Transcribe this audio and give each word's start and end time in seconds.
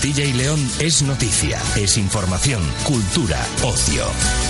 Castilla 0.00 0.24
y 0.24 0.32
León 0.32 0.70
es 0.78 1.02
noticia, 1.02 1.60
es 1.76 1.98
información, 1.98 2.62
cultura, 2.84 3.44
ocio. 3.62 4.06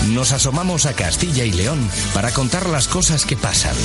Nos 0.09 0.31
asomamos 0.31 0.85
a 0.85 0.93
Castilla 0.93 1.43
y 1.43 1.51
León 1.51 1.89
para 2.13 2.31
contar 2.31 2.69
las 2.69 2.87
cosas 2.87 3.25
que 3.25 3.35
pasan. 3.35 3.75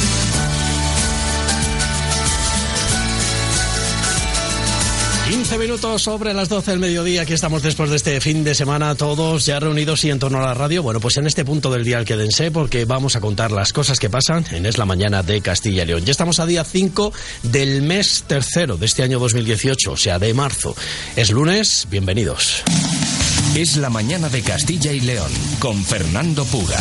15 5.29 5.59
minutos 5.59 6.03
sobre 6.03 6.33
las 6.33 6.49
12 6.49 6.71
del 6.71 6.81
mediodía. 6.81 7.23
Aquí 7.23 7.33
estamos 7.33 7.61
después 7.61 7.91
de 7.91 7.97
este 7.97 8.21
fin 8.21 8.45
de 8.45 8.55
semana, 8.55 8.95
todos 8.95 9.45
ya 9.45 9.59
reunidos 9.59 10.05
y 10.05 10.11
en 10.11 10.21
torno 10.21 10.39
a 10.39 10.43
la 10.43 10.55
radio. 10.55 10.85
Bueno, 10.85 11.01
pues 11.01 11.17
en 11.17 11.27
este 11.27 11.45
punto 11.45 11.69
del 11.69 11.83
día 11.83 12.05
quédense 12.05 12.53
porque 12.53 12.85
vamos 12.85 13.17
a 13.17 13.21
contar 13.21 13.51
las 13.51 13.73
cosas 13.73 13.99
que 13.99 14.09
pasan 14.09 14.45
en 14.53 14.67
Es 14.67 14.79
la 14.79 14.85
Mañana 14.85 15.25
de 15.25 15.41
Castilla 15.41 15.83
y 15.83 15.87
León. 15.87 16.05
Ya 16.05 16.13
estamos 16.13 16.39
a 16.39 16.47
día 16.47 16.63
5 16.63 17.13
del 17.43 17.83
mes 17.83 18.23
tercero 18.29 18.77
de 18.77 18.87
este 18.87 19.03
año 19.03 19.19
2018, 19.19 19.91
o 19.91 19.97
sea, 19.97 20.21
de 20.21 20.33
marzo. 20.33 20.77
Es 21.17 21.33
lunes, 21.33 21.89
bienvenidos. 21.91 22.63
Es 23.57 23.77
la 23.79 23.91
Mañana 23.91 24.29
de 24.29 24.43
Castilla 24.43 24.93
y 24.93 25.01
León 25.01 25.33
con 25.59 25.83
Fernando 25.85 26.45
Puga. 26.45 26.81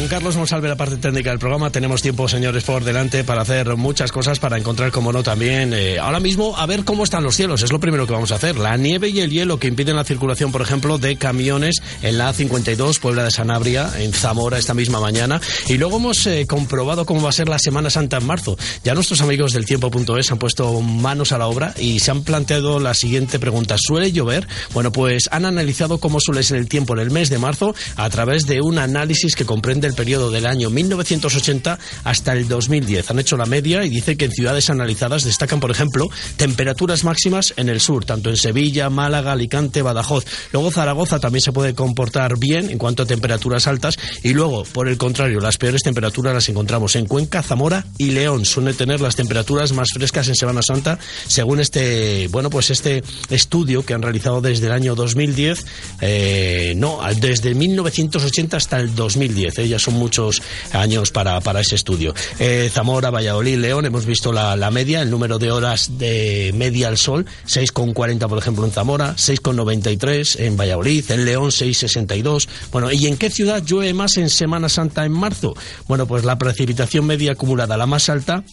Con 0.00 0.08
Carlos 0.08 0.34
Monsalve, 0.34 0.66
la 0.66 0.76
parte 0.76 0.96
técnica 0.96 1.28
del 1.28 1.38
programa, 1.38 1.70
tenemos 1.70 2.00
tiempo, 2.00 2.26
señores, 2.26 2.64
por 2.64 2.84
delante 2.84 3.22
para 3.22 3.42
hacer 3.42 3.76
muchas 3.76 4.10
cosas, 4.10 4.38
para 4.38 4.56
encontrar, 4.56 4.90
como 4.92 5.12
no, 5.12 5.22
también, 5.22 5.74
eh, 5.74 5.98
ahora 5.98 6.20
mismo, 6.20 6.56
a 6.56 6.64
ver 6.64 6.86
cómo 6.86 7.04
están 7.04 7.22
los 7.22 7.36
cielos. 7.36 7.62
Es 7.62 7.70
lo 7.70 7.80
primero 7.80 8.06
que 8.06 8.14
vamos 8.14 8.32
a 8.32 8.36
hacer. 8.36 8.56
La 8.56 8.78
nieve 8.78 9.10
y 9.10 9.20
el 9.20 9.30
hielo 9.30 9.58
que 9.58 9.68
impiden 9.68 9.96
la 9.96 10.04
circulación, 10.04 10.52
por 10.52 10.62
ejemplo, 10.62 10.96
de 10.96 11.16
camiones 11.16 11.82
en 12.00 12.16
la 12.16 12.32
A52, 12.32 12.98
Puebla 12.98 13.24
de 13.24 13.30
Sanabria, 13.30 13.90
en 13.98 14.14
Zamora, 14.14 14.56
esta 14.56 14.72
misma 14.72 15.00
mañana. 15.00 15.38
Y 15.68 15.76
luego 15.76 15.98
hemos 15.98 16.26
eh, 16.26 16.46
comprobado 16.46 17.04
cómo 17.04 17.20
va 17.20 17.28
a 17.28 17.32
ser 17.32 17.50
la 17.50 17.58
Semana 17.58 17.90
Santa 17.90 18.16
en 18.16 18.24
marzo. 18.24 18.56
Ya 18.82 18.94
nuestros 18.94 19.20
amigos 19.20 19.52
del 19.52 19.66
tiempo.es 19.66 20.32
han 20.32 20.38
puesto 20.38 20.80
manos 20.80 21.32
a 21.32 21.36
la 21.36 21.46
obra 21.46 21.74
y 21.78 22.00
se 22.00 22.10
han 22.10 22.22
planteado 22.22 22.80
la 22.80 22.94
siguiente 22.94 23.38
pregunta. 23.38 23.76
¿Suele 23.78 24.12
llover? 24.12 24.48
Bueno, 24.72 24.92
pues 24.92 25.24
han 25.30 25.44
analizado 25.44 25.98
cómo 25.98 26.20
suele 26.20 26.42
ser 26.42 26.56
el 26.56 26.70
tiempo 26.70 26.94
en 26.94 27.00
el 27.00 27.10
mes 27.10 27.28
de 27.28 27.36
marzo 27.36 27.74
a 27.96 28.08
través 28.08 28.46
de 28.46 28.62
un 28.62 28.78
análisis 28.78 29.34
que 29.34 29.44
comprende 29.44 29.89
el 29.90 29.94
periodo 29.96 30.30
del 30.30 30.46
año 30.46 30.70
1980 30.70 31.78
hasta 32.04 32.32
el 32.32 32.48
2010. 32.48 33.10
Han 33.10 33.18
hecho 33.18 33.36
la 33.36 33.46
media 33.46 33.84
y 33.84 33.90
dice 33.90 34.16
que 34.16 34.26
en 34.26 34.32
ciudades 34.32 34.70
analizadas 34.70 35.24
destacan, 35.24 35.60
por 35.60 35.70
ejemplo, 35.70 36.08
temperaturas 36.36 37.04
máximas 37.04 37.52
en 37.56 37.68
el 37.68 37.80
sur, 37.80 38.04
tanto 38.04 38.30
en 38.30 38.36
Sevilla, 38.36 38.88
Málaga, 38.90 39.32
Alicante, 39.32 39.82
Badajoz. 39.82 40.24
Luego 40.52 40.70
Zaragoza 40.70 41.18
también 41.18 41.42
se 41.42 41.52
puede 41.52 41.74
comportar 41.74 42.38
bien 42.38 42.70
en 42.70 42.78
cuanto 42.78 43.02
a 43.02 43.06
temperaturas 43.06 43.66
altas 43.66 43.98
y 44.22 44.32
luego, 44.32 44.64
por 44.64 44.88
el 44.88 44.96
contrario, 44.96 45.40
las 45.40 45.58
peores 45.58 45.82
temperaturas 45.82 46.34
las 46.34 46.48
encontramos 46.48 46.96
en 46.96 47.06
Cuenca, 47.06 47.42
Zamora 47.42 47.86
y 47.98 48.12
León. 48.12 48.44
Suele 48.44 48.72
tener 48.74 49.00
las 49.00 49.16
temperaturas 49.16 49.72
más 49.72 49.88
frescas 49.92 50.28
en 50.28 50.36
Semana 50.36 50.60
Santa, 50.62 50.98
según 51.26 51.60
este, 51.60 52.28
bueno, 52.28 52.50
pues 52.50 52.70
este 52.70 53.02
estudio 53.30 53.84
que 53.84 53.94
han 53.94 54.02
realizado 54.02 54.40
desde 54.40 54.66
el 54.66 54.72
año 54.72 54.94
2010, 54.94 55.66
eh, 56.00 56.74
no, 56.76 57.00
desde 57.20 57.54
1980 57.54 58.56
hasta 58.56 58.78
el 58.78 58.94
2010. 58.94 59.58
¿eh? 59.58 59.68
Ya 59.68 59.78
son 59.80 59.94
muchos 59.94 60.42
años 60.72 61.10
para, 61.10 61.40
para 61.40 61.60
ese 61.60 61.74
estudio. 61.74 62.14
Eh, 62.38 62.70
Zamora, 62.72 63.10
Valladolid, 63.10 63.58
León, 63.58 63.86
hemos 63.86 64.06
visto 64.06 64.32
la, 64.32 64.56
la, 64.56 64.70
media, 64.70 65.02
el 65.02 65.10
número 65.10 65.38
de 65.38 65.50
horas 65.50 65.98
de 65.98 66.52
media 66.54 66.88
al 66.88 66.98
sol, 66.98 67.26
6,40 67.46 68.28
por 68.28 68.38
ejemplo 68.38 68.64
en 68.64 68.72
Zamora, 68.72 69.14
6,93 69.16 70.40
en 70.40 70.56
Valladolid, 70.56 71.10
en 71.10 71.24
León 71.24 71.50
6,62. 71.50 72.48
Bueno, 72.72 72.90
¿y 72.92 73.06
en 73.06 73.16
qué 73.16 73.30
ciudad 73.30 73.62
llueve 73.64 73.94
más 73.94 74.16
en 74.16 74.30
Semana 74.30 74.68
Santa 74.68 75.04
en 75.04 75.12
marzo? 75.12 75.54
Bueno, 75.88 76.06
pues 76.06 76.24
la 76.24 76.38
precipitación 76.38 77.06
media 77.06 77.32
acumulada, 77.32 77.76
la 77.76 77.86
más 77.86 78.08
alta, 78.08 78.44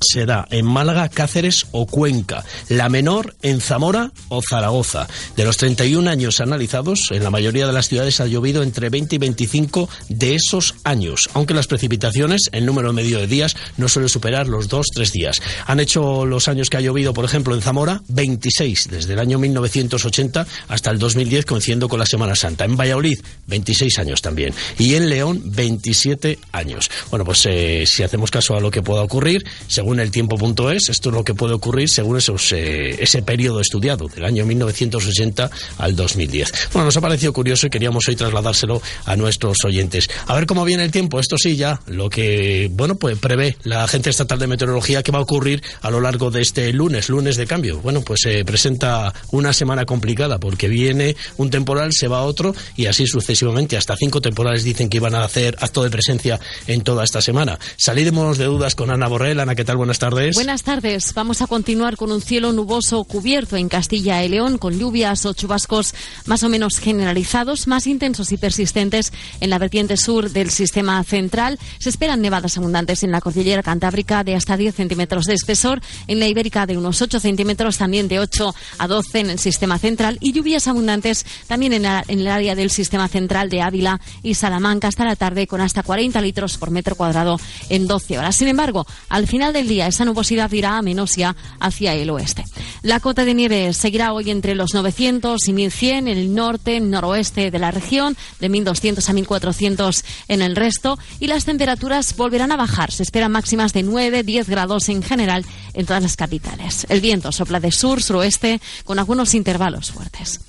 se 0.00 0.26
da 0.26 0.46
en 0.50 0.66
Málaga, 0.66 1.08
Cáceres 1.08 1.66
o 1.72 1.86
Cuenca, 1.86 2.44
la 2.68 2.88
menor 2.88 3.36
en 3.42 3.60
Zamora 3.60 4.12
o 4.28 4.40
Zaragoza. 4.48 5.06
De 5.36 5.44
los 5.44 5.56
31 5.56 6.08
años 6.08 6.40
analizados, 6.40 7.10
en 7.10 7.24
la 7.24 7.30
mayoría 7.30 7.66
de 7.66 7.72
las 7.72 7.88
ciudades 7.88 8.20
ha 8.20 8.26
llovido 8.26 8.62
entre 8.62 8.90
20 8.90 9.16
y 9.16 9.18
25 9.18 9.88
de 10.08 10.34
esos 10.34 10.74
años, 10.84 11.28
aunque 11.34 11.54
las 11.54 11.66
precipitaciones, 11.66 12.42
el 12.52 12.66
número 12.66 12.92
medio 12.92 13.18
de 13.18 13.26
días, 13.26 13.56
no 13.76 13.88
suele 13.88 14.08
superar 14.08 14.48
los 14.48 14.68
2-3 14.68 15.10
días. 15.10 15.42
Han 15.66 15.80
hecho 15.80 16.26
los 16.26 16.48
años 16.48 16.70
que 16.70 16.76
ha 16.76 16.80
llovido, 16.80 17.12
por 17.12 17.24
ejemplo, 17.24 17.54
en 17.54 17.62
Zamora, 17.62 18.02
26, 18.08 18.88
desde 18.90 19.12
el 19.12 19.18
año 19.18 19.38
1980 19.38 20.46
hasta 20.68 20.90
el 20.90 20.98
2010, 20.98 21.46
coincidiendo 21.46 21.88
con 21.88 21.98
la 21.98 22.06
Semana 22.06 22.34
Santa. 22.34 22.64
En 22.64 22.76
Valladolid, 22.76 23.18
26 23.46 23.98
años 23.98 24.22
también. 24.22 24.54
Y 24.78 24.94
en 24.94 25.08
León, 25.08 25.42
27 25.44 26.38
años. 26.52 26.90
Bueno, 27.10 27.24
pues 27.24 27.46
eh, 27.46 27.84
si 27.86 28.02
hacemos 28.02 28.30
caso 28.30 28.56
a 28.56 28.60
lo 28.60 28.70
que 28.70 28.82
pueda 28.82 29.02
ocurrir, 29.02 29.44
según 29.78 30.00
el 30.00 30.10
tiempo.es, 30.10 30.88
esto 30.88 31.10
es 31.10 31.14
lo 31.14 31.22
que 31.22 31.34
puede 31.34 31.54
ocurrir 31.54 31.88
según 31.88 32.16
esos, 32.16 32.50
eh, 32.50 33.00
ese 33.00 33.22
periodo 33.22 33.60
estudiado, 33.60 34.08
del 34.08 34.24
año 34.24 34.44
1980 34.44 35.48
al 35.78 35.94
2010. 35.94 36.52
Bueno, 36.72 36.86
nos 36.86 36.96
ha 36.96 37.00
parecido 37.00 37.32
curioso 37.32 37.68
y 37.68 37.70
queríamos 37.70 38.08
hoy 38.08 38.16
trasladárselo 38.16 38.82
a 39.04 39.14
nuestros 39.14 39.58
oyentes. 39.64 40.10
A 40.26 40.34
ver 40.34 40.46
cómo 40.46 40.64
viene 40.64 40.82
el 40.82 40.90
tiempo. 40.90 41.20
Esto 41.20 41.38
sí, 41.38 41.54
ya 41.54 41.80
lo 41.86 42.10
que, 42.10 42.68
bueno, 42.72 42.96
pues 42.96 43.20
prevé 43.20 43.56
la 43.62 43.84
Agencia 43.84 44.10
Estatal 44.10 44.40
de 44.40 44.48
Meteorología 44.48 45.04
que 45.04 45.12
va 45.12 45.20
a 45.20 45.22
ocurrir 45.22 45.62
a 45.80 45.92
lo 45.92 46.00
largo 46.00 46.32
de 46.32 46.42
este 46.42 46.72
lunes, 46.72 47.08
lunes 47.08 47.36
de 47.36 47.46
cambio. 47.46 47.78
Bueno, 47.78 48.00
pues 48.00 48.22
se 48.22 48.44
presenta 48.44 49.14
una 49.30 49.52
semana 49.52 49.86
complicada 49.86 50.40
porque 50.40 50.66
viene 50.66 51.14
un 51.36 51.50
temporal, 51.50 51.92
se 51.92 52.08
va 52.08 52.22
otro 52.22 52.52
y 52.74 52.86
así 52.86 53.06
sucesivamente. 53.06 53.76
Hasta 53.76 53.94
cinco 53.94 54.20
temporales 54.20 54.64
dicen 54.64 54.88
que 54.88 54.96
iban 54.96 55.14
a 55.14 55.22
hacer 55.22 55.56
acto 55.60 55.84
de 55.84 55.90
presencia 55.90 56.40
en 56.66 56.80
toda 56.80 57.04
esta 57.04 57.22
semana. 57.22 57.60
Saliremos 57.76 58.38
de 58.38 58.46
dudas 58.46 58.74
con 58.74 58.90
Ana 58.90 59.06
Borrell. 59.06 59.38
Ana, 59.38 59.54
¿qué 59.54 59.67
tal? 59.68 59.76
Buenas 59.76 59.98
tardes. 59.98 60.34
Buenas 60.34 60.62
tardes. 60.62 61.12
Vamos 61.12 61.42
a 61.42 61.46
continuar 61.46 61.98
con 61.98 62.10
un 62.10 62.22
cielo 62.22 62.54
nuboso 62.54 63.04
cubierto 63.04 63.54
en 63.54 63.68
Castilla 63.68 64.24
y 64.24 64.28
León, 64.30 64.56
con 64.56 64.78
lluvias 64.78 65.26
o 65.26 65.34
chubascos 65.34 65.94
más 66.24 66.42
o 66.42 66.48
menos 66.48 66.78
generalizados, 66.78 67.66
más 67.66 67.86
intensos 67.86 68.32
y 68.32 68.38
persistentes 68.38 69.12
en 69.40 69.50
la 69.50 69.58
vertiente 69.58 69.98
sur 69.98 70.30
del 70.30 70.48
sistema 70.48 71.04
central. 71.04 71.58
Se 71.78 71.90
esperan 71.90 72.22
nevadas 72.22 72.56
abundantes 72.56 73.02
en 73.02 73.12
la 73.12 73.20
cordillera 73.20 73.62
cantábrica 73.62 74.24
de 74.24 74.36
hasta 74.36 74.56
10 74.56 74.74
centímetros 74.74 75.26
de 75.26 75.34
espesor, 75.34 75.82
en 76.06 76.18
la 76.18 76.28
ibérica 76.28 76.64
de 76.64 76.78
unos 76.78 77.02
8 77.02 77.20
centímetros, 77.20 77.76
también 77.76 78.08
de 78.08 78.20
8 78.20 78.54
a 78.78 78.86
12 78.86 79.20
en 79.20 79.30
el 79.30 79.38
sistema 79.38 79.78
central, 79.78 80.16
y 80.22 80.32
lluvias 80.32 80.66
abundantes 80.66 81.26
también 81.46 81.74
en, 81.74 81.82
la, 81.82 82.02
en 82.08 82.20
el 82.20 82.28
área 82.28 82.54
del 82.54 82.70
sistema 82.70 83.06
central 83.08 83.50
de 83.50 83.60
Ávila 83.60 84.00
y 84.22 84.32
Salamanca 84.32 84.88
hasta 84.88 85.04
la 85.04 85.16
tarde, 85.16 85.46
con 85.46 85.60
hasta 85.60 85.82
40 85.82 86.22
litros 86.22 86.56
por 86.56 86.70
metro 86.70 86.96
cuadrado 86.96 87.38
en 87.68 87.86
12 87.86 88.18
horas. 88.18 88.34
Sin 88.34 88.48
embargo, 88.48 88.86
al 89.10 89.26
final 89.26 89.52
del 89.58 89.68
día 89.68 89.88
esa 89.88 90.04
nubosidad 90.04 90.50
irá 90.52 90.78
a 90.78 90.82
menos 90.82 91.16
ya 91.16 91.34
hacia 91.58 91.92
el 91.94 92.10
oeste. 92.10 92.44
La 92.82 93.00
cota 93.00 93.24
de 93.24 93.34
nieve 93.34 93.72
seguirá 93.72 94.12
hoy 94.12 94.30
entre 94.30 94.54
los 94.54 94.72
900 94.72 95.48
y 95.48 95.52
1100 95.52 96.08
en 96.08 96.16
el 96.16 96.34
norte, 96.34 96.78
noroeste 96.80 97.50
de 97.50 97.58
la 97.58 97.72
región, 97.72 98.16
de 98.38 98.48
1200 98.48 99.08
a 99.08 99.12
1400 99.12 100.04
en 100.28 100.42
el 100.42 100.54
resto, 100.54 100.98
y 101.18 101.26
las 101.26 101.44
temperaturas 101.44 102.16
volverán 102.16 102.52
a 102.52 102.56
bajar. 102.56 102.92
Se 102.92 103.02
esperan 103.02 103.32
máximas 103.32 103.72
de 103.72 103.82
9, 103.82 104.22
10 104.22 104.48
grados 104.48 104.88
en 104.88 105.02
general 105.02 105.44
en 105.74 105.86
todas 105.86 106.02
las 106.02 106.16
capitales. 106.16 106.86
El 106.88 107.00
viento 107.00 107.32
sopla 107.32 107.58
de 107.58 107.72
sur, 107.72 108.00
suroeste, 108.00 108.60
con 108.84 108.98
algunos 108.98 109.34
intervalos 109.34 109.90
fuertes. 109.90 110.40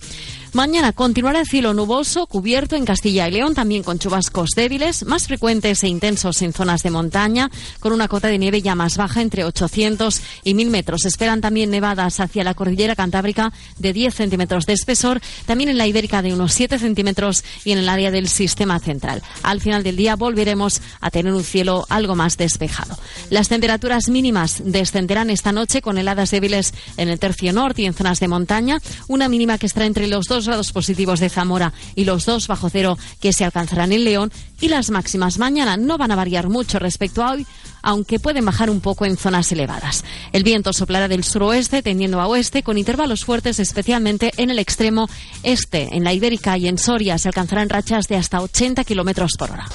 Mañana 0.54 0.94
continuará 0.94 1.42
el 1.42 1.48
cielo 1.48 1.76
nuboso, 1.76 2.26
cubierto 2.26 2.76
en 2.76 2.84
Castilla 2.84 3.28
y 3.28 3.32
León, 3.32 3.54
también 3.54 3.84
con 3.84 4.00
chubascos 4.00 4.50
débiles, 4.56 5.06
más 5.06 5.28
frecuentes 5.28 5.84
e 5.84 5.88
intensos 5.88 6.42
en 6.42 6.54
zonas 6.54 6.82
de 6.82 6.90
montaña, 6.90 7.52
con 7.80 7.94
una 7.94 8.08
cota 8.08 8.30
de 8.30 8.40
nieve 8.40 8.64
ya 8.64 8.74
más 8.74 8.98
baja, 8.98 9.22
entre 9.22 9.44
800 9.44 10.22
y 10.44 10.56
1000 10.56 10.72
metros. 10.72 11.06
esperan 11.06 11.40
también 11.42 11.70
nevadas 11.70 12.20
hacia 12.20 12.44
la 12.44 12.56
cordillera 12.56 12.96
cantábrica 12.96 13.54
de 13.78 13.94
10 13.94 14.16
centímetros 14.16 14.66
de 14.66 14.74
espesor, 14.74 15.22
también 15.46 15.70
en 15.70 15.78
la 15.78 15.86
ibérica 15.86 16.24
de 16.24 16.34
unos 16.34 16.52
7 16.54 16.80
centímetros 16.80 17.44
y 17.64 17.72
en 17.72 17.78
el 17.78 17.88
área 17.88 18.10
del 18.10 18.28
sistema 18.28 18.80
central. 18.80 19.22
Al 19.44 19.62
final 19.62 19.84
del 19.84 19.98
día 19.98 20.16
volveremos 20.16 20.82
a 21.00 21.12
tener 21.12 21.32
un 21.32 21.44
cielo 21.44 21.86
algo 21.90 22.16
más 22.16 22.38
despejado. 22.38 22.98
Las 23.30 23.50
temperaturas 23.50 24.10
mínimas 24.10 24.64
descenderán 24.66 25.30
esta 25.30 25.52
noche 25.52 25.84
con 25.84 26.00
heladas 26.00 26.32
débiles 26.32 26.74
en 26.98 27.08
el 27.08 27.20
tercio 27.20 27.54
norte 27.54 27.84
y 27.84 27.86
en 27.86 27.94
zonas 27.94 28.20
de 28.20 28.28
montaña, 28.28 28.80
una 29.08 29.30
mínima 29.30 29.60
que 29.60 29.68
estará 29.68 29.86
entre 29.86 30.08
los 30.08 30.26
2 30.26 30.39
2 30.40 30.48
grados 30.48 30.72
positivos 30.72 31.20
de 31.20 31.28
Zamora 31.28 31.74
y 31.96 32.06
los 32.06 32.26
2 32.26 32.48
bajo 32.48 32.70
cero 32.70 32.98
que 33.20 33.34
se 33.34 33.44
alcanzarán 33.44 33.92
en 33.92 34.06
León 34.06 34.32
y 34.62 34.70
las 34.70 34.90
máximas 34.90 35.38
mañana 35.38 35.76
no 35.76 35.98
van 35.98 36.12
a 36.12 36.16
variar 36.16 36.48
mucho 36.48 36.80
respecto 36.80 37.22
a 37.22 37.32
hoy, 37.32 37.46
aunque 37.82 38.20
pueden 38.20 38.46
bajar 38.46 38.70
un 38.70 38.80
poco 38.80 39.06
en 39.06 39.18
zonas 39.18 39.52
elevadas. 39.52 40.06
El 40.32 40.46
viento 40.46 40.72
soplará 40.72 41.10
del 41.10 41.26
suroeste 41.26 41.82
tendiendo 41.82 42.22
a 42.22 42.28
oeste 42.28 42.64
con 42.64 42.78
intervalos 42.78 43.26
fuertes 43.26 43.60
especialmente 43.60 44.32
en 44.38 44.50
el 44.50 44.60
extremo 44.60 45.10
este. 45.44 45.90
En 45.92 46.06
la 46.06 46.14
Ibérica 46.14 46.58
y 46.58 46.70
en 46.70 46.78
Soria 46.78 47.18
se 47.18 47.28
alcanzarán 47.28 47.68
rachas 47.68 48.08
de 48.08 48.16
hasta 48.16 48.40
80 48.40 48.86
kilómetros 48.86 49.34
por 49.38 49.52
hora. 49.52 49.68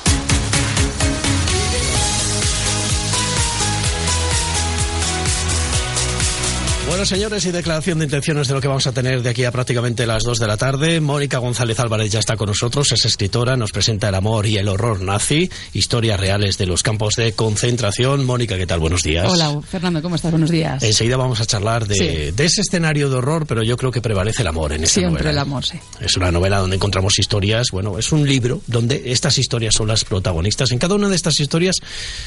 Bueno, 6.87 7.07
señores, 7.07 7.47
y 7.47 7.51
declaración 7.51 7.99
de 7.99 8.05
intenciones 8.05 8.47
de 8.47 8.53
lo 8.53 8.61
que 8.61 8.69
vamos 8.69 8.87
a 8.87 8.93
tener 8.93 9.23
de 9.23 9.31
aquí 9.31 9.45
a 9.45 9.51
prácticamente 9.51 10.07
las 10.07 10.23
2 10.23 10.39
de 10.39 10.47
la 10.47 10.59
tarde. 10.59 11.01
Mónica 11.01 11.39
González 11.39 11.81
Álvarez 11.81 12.13
ya 12.13 12.21
está 12.21 12.37
con 12.37 12.49
nosotros, 12.49 12.93
es 12.93 13.07
escritora, 13.07 13.57
nos 13.57 13.73
presenta 13.73 14.11
El 14.11 14.15
amor 14.15 14.47
y 14.47 14.59
el 14.59 14.69
horror 14.69 15.01
nazi, 15.01 15.51
historias 15.73 16.21
reales 16.21 16.59
de 16.59 16.67
los 16.67 16.83
campos 16.83 17.15
de 17.17 17.33
concentración. 17.33 18.27
Mónica, 18.27 18.59
¿qué 18.59 18.67
tal? 18.67 18.81
Buenos 18.81 19.03
días. 19.03 19.33
Hola, 19.33 19.61
Fernando, 19.63 20.03
¿cómo 20.03 20.17
estás? 20.17 20.31
Buenos 20.31 20.51
días. 20.51 20.83
Enseguida 20.83 21.17
vamos 21.17 21.41
a 21.41 21.47
charlar 21.47 21.87
de, 21.87 22.35
ese 22.37 22.61
escenario 22.61 23.09
de 23.09 23.17
horror, 23.17 23.47
pero 23.47 23.63
yo 23.63 23.79
creo 23.79 23.91
que 23.91 24.03
prevalece 24.03 24.43
el 24.43 24.49
amor 24.49 24.73
en 24.75 24.85
esta 24.85 25.01
Siempre 25.01 25.31
el 25.31 25.39
amor, 25.39 25.65
sí. 25.65 25.79
Es 26.01 26.19
una 26.19 26.31
novela 26.31 26.59
donde 26.59 26.77
encontramos 26.77 27.19
historias, 27.19 27.69
bueno, 27.73 27.99
es 27.99 28.13
un 28.13 28.29
libro 28.29 28.61
donde 28.67 29.05
estas 29.07 29.39
historias 29.39 29.75
son 29.75 29.89
las 29.89 30.05
protagonistas. 30.05 30.71
En 30.71 30.79
cada 30.79 30.95
una 30.95 31.09
de 31.09 31.17
estas 31.17 31.41
historias 31.41 31.77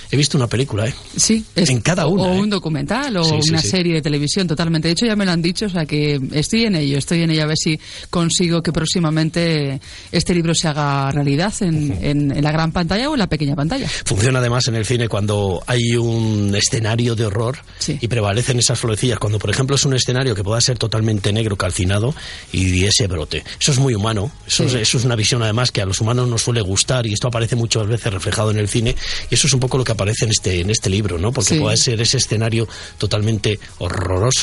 he 0.10 0.18
visto 0.18 0.36
una 0.36 0.48
película, 0.48 0.88
¿eh? 0.88 0.96
Sí. 1.16 1.46
en 1.56 1.80
cada 1.82 2.08
una. 2.08 2.24
O 2.24 2.34
¿eh? 2.34 2.40
un 2.40 2.50
documental 2.50 3.18
o 3.18 3.28
una 3.28 3.62
serie 3.62 3.94
de 3.94 4.02
televisión 4.02 4.47
totalmente. 4.48 4.88
De 4.88 4.94
hecho, 4.94 5.06
ya 5.06 5.16
me 5.16 5.26
lo 5.26 5.32
han 5.32 5.42
dicho, 5.42 5.66
o 5.66 5.70
sea 5.70 5.86
que 5.86 6.20
estoy 6.34 6.66
en 6.66 6.76
ello, 6.76 6.98
estoy 6.98 7.24
en 7.24 7.32
ello 7.32 7.44
a 7.44 7.48
ver 7.48 7.58
si 7.58 7.80
consigo 8.10 8.62
que 8.62 8.72
próximamente 8.72 9.80
este 10.12 10.34
libro 10.34 10.56
se 10.56 10.68
haga 10.68 11.12
realidad 11.12 11.54
en, 11.62 12.42
la 12.42 12.52
gran 12.52 12.72
pantalla 12.72 13.10
o 13.10 13.14
en 13.14 13.20
la 13.20 13.28
pequeña 13.28 13.56
pantalla. 13.56 13.88
Funciona 14.06 14.40
además 14.40 14.68
en 14.68 14.76
el 14.76 14.86
cine 14.86 15.08
cuando 15.08 15.64
hay 15.68 15.96
un 15.96 16.56
escenario 16.56 17.16
de 17.16 17.26
horror 17.26 17.58
y 17.88 18.08
prevalecen 18.08 18.60
esas 18.60 18.80
florecillas. 18.80 19.20
Cuando, 19.20 19.40
por 19.40 19.50
ejemplo, 19.50 19.76
es 19.76 19.86
un 19.86 19.94
escenario 19.94 20.36
que 20.36 20.44
pueda 20.44 20.60
ser 20.62 20.78
totalmente 20.78 21.34
negro, 21.34 21.56
calcinado 21.56 22.14
y 22.52 22.86
ese 22.86 23.08
brote. 23.08 23.44
Eso 23.60 23.72
es 23.72 23.80
muy 23.80 23.94
humano. 23.96 24.32
Eso, 24.46 24.64
es, 24.64 24.74
eso 24.74 24.98
es 24.98 25.06
una 25.06 25.16
visión, 25.16 25.44
además, 25.44 25.72
que 25.72 25.82
a 25.82 25.86
los 25.86 26.02
humanos 26.02 26.28
nos 26.28 26.42
suele 26.42 26.62
gustar 26.62 27.06
y 27.06 27.14
esto 27.14 27.28
aparece 27.28 27.56
muchas 27.56 27.88
veces 27.88 28.14
reflejado 28.14 28.52
en 28.52 28.60
el 28.60 28.68
cine. 28.68 28.96
Y 29.30 29.36
eso 29.36 29.48
es 29.48 29.54
un 29.54 29.60
poco 29.60 29.78
lo 29.78 29.84
que 29.84 29.92
aparece 29.92 30.26
en 30.26 30.32
este, 30.32 30.62
en 30.62 30.70
este 30.70 30.90
libro, 30.90 31.18
¿no? 31.18 31.32
Porque 31.32 31.60
puede 31.60 31.78
ser 31.78 32.02
ese 32.02 32.18
escenario 32.18 32.68
totalmente 32.98 33.60
horroroso, 33.80 34.37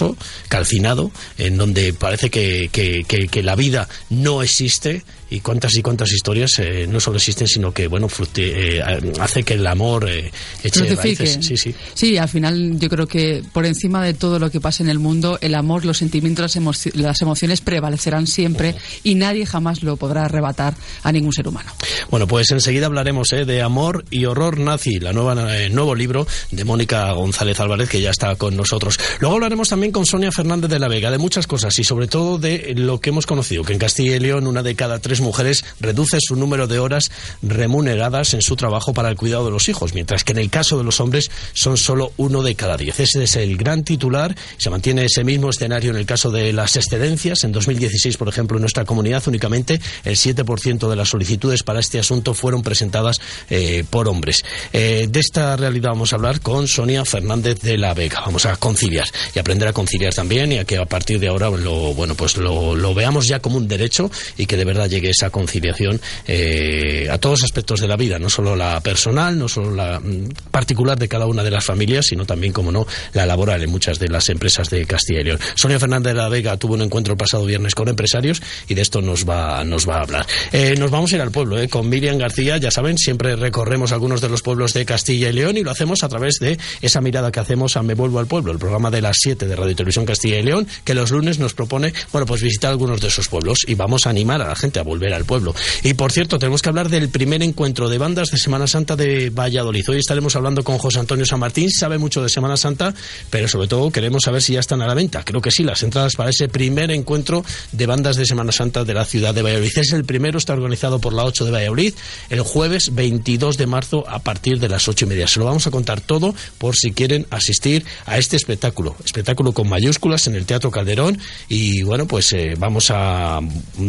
calcinado, 0.48 1.10
en 1.38 1.56
donde 1.56 1.92
parece 1.92 2.30
que, 2.30 2.68
que, 2.72 3.04
que, 3.04 3.42
la 3.42 3.56
vida 3.56 3.88
no 4.10 4.42
existe 4.42 5.02
y 5.34 5.40
cuántas 5.40 5.74
y 5.76 5.82
cuántas 5.82 6.12
historias 6.12 6.58
eh, 6.60 6.86
no 6.88 7.00
solo 7.00 7.16
existen, 7.16 7.48
sino 7.48 7.72
que, 7.72 7.88
bueno, 7.88 8.06
eh, 8.36 8.80
hace 9.18 9.42
que 9.42 9.54
el 9.54 9.66
amor 9.66 10.08
eh, 10.08 10.30
eche 10.62 10.94
raíces. 10.94 11.38
Sí, 11.40 11.56
sí. 11.56 11.74
sí, 11.92 12.16
al 12.16 12.28
final 12.28 12.78
yo 12.78 12.88
creo 12.88 13.08
que 13.08 13.42
por 13.52 13.66
encima 13.66 14.04
de 14.04 14.14
todo 14.14 14.38
lo 14.38 14.50
que 14.50 14.60
pasa 14.60 14.84
en 14.84 14.88
el 14.88 15.00
mundo, 15.00 15.38
el 15.40 15.56
amor, 15.56 15.84
los 15.84 15.98
sentimientos, 15.98 16.54
las, 16.54 16.94
las 16.94 17.20
emociones 17.20 17.60
prevalecerán 17.60 18.28
siempre 18.28 18.76
y 19.02 19.16
nadie 19.16 19.44
jamás 19.44 19.82
lo 19.82 19.96
podrá 19.96 20.26
arrebatar 20.26 20.74
a 21.02 21.10
ningún 21.10 21.32
ser 21.32 21.48
humano. 21.48 21.72
Bueno, 22.10 22.28
pues 22.28 22.50
enseguida 22.52 22.86
hablaremos 22.86 23.28
de 23.30 23.62
Amor 23.62 24.04
y 24.10 24.26
Horror 24.26 24.58
Nazi, 24.58 25.00
la 25.00 25.12
nueva, 25.12 25.56
el 25.56 25.74
nuevo 25.74 25.96
libro 25.96 26.28
de 26.52 26.64
Mónica 26.64 27.10
González 27.12 27.58
Álvarez, 27.58 27.88
que 27.88 28.00
ya 28.00 28.10
está 28.10 28.36
con 28.36 28.56
nosotros. 28.56 28.98
Luego 29.18 29.34
hablaremos 29.34 29.68
también 29.68 29.90
con 29.90 30.06
Sonia 30.06 30.30
Fernández 30.30 30.70
de 30.70 30.78
la 30.78 30.86
Vega 30.86 31.10
de 31.10 31.18
muchas 31.18 31.48
cosas 31.48 31.76
y 31.80 31.84
sobre 31.84 32.06
todo 32.06 32.38
de 32.38 32.74
lo 32.76 33.00
que 33.00 33.10
hemos 33.10 33.26
conocido, 33.26 33.64
que 33.64 33.72
en 33.72 33.80
Castilla 33.80 34.14
y 34.14 34.20
León 34.20 34.46
una 34.46 34.62
de 34.62 34.76
cada 34.76 35.00
tres 35.00 35.20
mujeres 35.24 35.64
reduce 35.80 36.18
su 36.20 36.36
número 36.36 36.68
de 36.68 36.78
horas 36.78 37.10
remuneradas 37.42 38.34
en 38.34 38.42
su 38.42 38.54
trabajo 38.54 38.94
para 38.94 39.08
el 39.08 39.16
cuidado 39.16 39.44
de 39.44 39.50
los 39.50 39.68
hijos, 39.68 39.94
mientras 39.94 40.22
que 40.22 40.32
en 40.32 40.38
el 40.38 40.50
caso 40.50 40.78
de 40.78 40.84
los 40.84 41.00
hombres 41.00 41.30
son 41.52 41.76
solo 41.76 42.12
uno 42.16 42.42
de 42.42 42.54
cada 42.54 42.76
diez. 42.76 43.00
Ese 43.00 43.24
es 43.24 43.36
el 43.36 43.56
gran 43.56 43.82
titular. 43.84 44.36
Se 44.58 44.70
mantiene 44.70 45.04
ese 45.04 45.24
mismo 45.24 45.50
escenario 45.50 45.90
en 45.90 45.96
el 45.96 46.06
caso 46.06 46.30
de 46.30 46.52
las 46.52 46.76
excedencias. 46.76 47.42
En 47.44 47.52
2016, 47.52 48.16
por 48.16 48.28
ejemplo, 48.28 48.56
en 48.56 48.62
nuestra 48.62 48.84
comunidad 48.84 49.22
únicamente 49.26 49.80
el 50.04 50.16
7% 50.16 50.88
de 50.88 50.96
las 50.96 51.08
solicitudes 51.08 51.62
para 51.62 51.80
este 51.80 51.98
asunto 51.98 52.34
fueron 52.34 52.62
presentadas 52.62 53.20
eh, 53.50 53.84
por 53.88 54.08
hombres. 54.08 54.42
Eh, 54.72 55.08
de 55.10 55.20
esta 55.20 55.56
realidad 55.56 55.90
vamos 55.90 56.12
a 56.12 56.16
hablar 56.16 56.40
con 56.40 56.68
Sonia 56.68 57.04
Fernández 57.04 57.60
de 57.60 57.78
la 57.78 57.94
Vega. 57.94 58.20
Vamos 58.20 58.46
a 58.46 58.56
conciliar 58.56 59.08
y 59.34 59.38
aprender 59.38 59.68
a 59.68 59.72
conciliar 59.72 60.14
también 60.14 60.52
y 60.52 60.58
a 60.58 60.64
que 60.64 60.76
a 60.76 60.86
partir 60.86 61.18
de 61.18 61.28
ahora 61.28 61.50
lo, 61.50 61.94
bueno, 61.94 62.14
pues 62.14 62.36
lo, 62.36 62.76
lo 62.76 62.94
veamos 62.94 63.26
ya 63.28 63.40
como 63.40 63.56
un 63.56 63.68
derecho 63.68 64.10
y 64.36 64.46
que 64.46 64.56
de 64.56 64.64
verdad 64.64 64.88
llegue 64.88 65.13
esa 65.14 65.30
conciliación 65.30 66.00
eh, 66.26 67.08
a 67.10 67.18
todos 67.18 67.42
aspectos 67.42 67.80
de 67.80 67.88
la 67.88 67.96
vida, 67.96 68.18
no 68.18 68.28
solo 68.28 68.54
la 68.56 68.80
personal, 68.80 69.38
no 69.38 69.48
solo 69.48 69.70
la 69.70 70.00
mm, 70.00 70.28
particular 70.50 70.98
de 70.98 71.08
cada 71.08 71.26
una 71.26 71.42
de 71.42 71.50
las 71.50 71.64
familias, 71.64 72.06
sino 72.06 72.26
también, 72.26 72.52
como 72.52 72.70
no, 72.70 72.86
la 73.12 73.26
laboral 73.26 73.62
en 73.62 73.70
muchas 73.70 73.98
de 73.98 74.08
las 74.08 74.28
empresas 74.28 74.70
de 74.70 74.84
Castilla 74.86 75.20
y 75.20 75.24
León. 75.24 75.38
Sonia 75.54 75.78
Fernández 75.78 76.12
de 76.12 76.18
la 76.18 76.28
Vega 76.28 76.56
tuvo 76.56 76.74
un 76.74 76.82
encuentro 76.82 77.12
el 77.12 77.18
pasado 77.18 77.46
viernes 77.46 77.74
con 77.74 77.88
empresarios 77.88 78.42
y 78.68 78.74
de 78.74 78.82
esto 78.82 79.00
nos 79.00 79.28
va, 79.28 79.64
nos 79.64 79.88
va 79.88 79.96
a 79.96 80.02
hablar. 80.02 80.26
Eh, 80.52 80.74
nos 80.78 80.90
vamos 80.90 81.12
a 81.12 81.16
ir 81.16 81.22
al 81.22 81.30
pueblo, 81.30 81.58
eh, 81.58 81.68
con 81.68 81.88
Miriam 81.88 82.18
García, 82.18 82.56
ya 82.58 82.70
saben, 82.70 82.98
siempre 82.98 83.36
recorremos 83.36 83.92
algunos 83.92 84.20
de 84.20 84.28
los 84.28 84.42
pueblos 84.42 84.74
de 84.74 84.84
Castilla 84.84 85.30
y 85.30 85.32
León 85.32 85.56
y 85.56 85.62
lo 85.62 85.70
hacemos 85.70 86.02
a 86.02 86.08
través 86.08 86.38
de 86.40 86.58
esa 86.82 87.00
mirada 87.00 87.30
que 87.30 87.40
hacemos 87.40 87.76
a 87.76 87.82
Me 87.82 87.94
Vuelvo 87.94 88.18
al 88.18 88.26
Pueblo, 88.26 88.52
el 88.52 88.58
programa 88.58 88.90
de 88.90 89.00
las 89.00 89.16
7 89.20 89.46
de 89.46 89.56
Radio 89.56 89.76
Televisión 89.76 90.04
Castilla 90.04 90.38
y 90.38 90.42
León, 90.42 90.66
que 90.84 90.94
los 90.94 91.10
lunes 91.10 91.38
nos 91.38 91.54
propone, 91.54 91.92
bueno, 92.12 92.26
pues 92.26 92.42
visitar 92.42 92.70
algunos 92.70 93.00
de 93.00 93.08
esos 93.08 93.28
pueblos 93.28 93.60
y 93.66 93.74
vamos 93.74 94.06
a 94.06 94.10
animar 94.10 94.42
a 94.42 94.48
la 94.48 94.56
gente 94.56 94.80
a 94.80 94.82
al 94.94 95.24
pueblo. 95.24 95.54
Y 95.82 95.94
por 95.94 96.12
cierto, 96.12 96.38
tenemos 96.38 96.62
que 96.62 96.68
hablar 96.68 96.88
del 96.88 97.08
primer 97.08 97.42
encuentro 97.42 97.88
de 97.88 97.98
bandas 97.98 98.30
de 98.30 98.38
Semana 98.38 98.66
Santa 98.66 98.96
de 98.96 99.30
Valladolid. 99.30 99.84
Hoy 99.88 99.98
estaremos 99.98 100.36
hablando 100.36 100.62
con 100.62 100.78
José 100.78 101.00
Antonio 101.00 101.26
San 101.26 101.40
Martín, 101.40 101.70
sabe 101.70 101.98
mucho 101.98 102.22
de 102.22 102.28
Semana 102.28 102.56
Santa, 102.56 102.94
pero 103.30 103.48
sobre 103.48 103.68
todo 103.68 103.90
queremos 103.90 104.22
saber 104.22 104.42
si 104.42 104.54
ya 104.54 104.60
están 104.60 104.82
a 104.82 104.86
la 104.86 104.94
venta. 104.94 105.24
Creo 105.24 105.40
que 105.40 105.50
sí, 105.50 105.64
las 105.64 105.82
entradas 105.82 106.14
para 106.14 106.30
ese 106.30 106.48
primer 106.48 106.90
encuentro 106.90 107.44
de 107.72 107.86
bandas 107.86 108.16
de 108.16 108.24
Semana 108.24 108.52
Santa 108.52 108.84
de 108.84 108.94
la 108.94 109.04
ciudad 109.04 109.34
de 109.34 109.42
Valladolid. 109.42 109.72
Es 109.76 109.92
el 109.92 110.04
primero, 110.04 110.38
está 110.38 110.52
organizado 110.52 111.00
por 111.00 111.12
la 111.12 111.24
8 111.24 111.44
de 111.44 111.50
Valladolid, 111.50 111.94
el 112.30 112.40
jueves 112.40 112.94
22 112.94 113.56
de 113.56 113.66
marzo 113.66 114.04
a 114.08 114.20
partir 114.20 114.60
de 114.60 114.68
las 114.68 114.88
8 114.88 115.04
y 115.04 115.08
media. 115.08 115.26
Se 115.26 115.38
lo 115.40 115.46
vamos 115.46 115.66
a 115.66 115.70
contar 115.70 116.00
todo 116.00 116.34
por 116.58 116.76
si 116.76 116.92
quieren 116.92 117.26
asistir 117.30 117.84
a 118.06 118.18
este 118.18 118.36
espectáculo. 118.36 118.96
Espectáculo 119.04 119.52
con 119.52 119.68
mayúsculas 119.68 120.26
en 120.26 120.36
el 120.36 120.46
Teatro 120.46 120.70
Calderón 120.70 121.18
y 121.48 121.82
bueno, 121.82 122.06
pues 122.06 122.32
eh, 122.32 122.54
vamos 122.58 122.90
a 122.90 123.40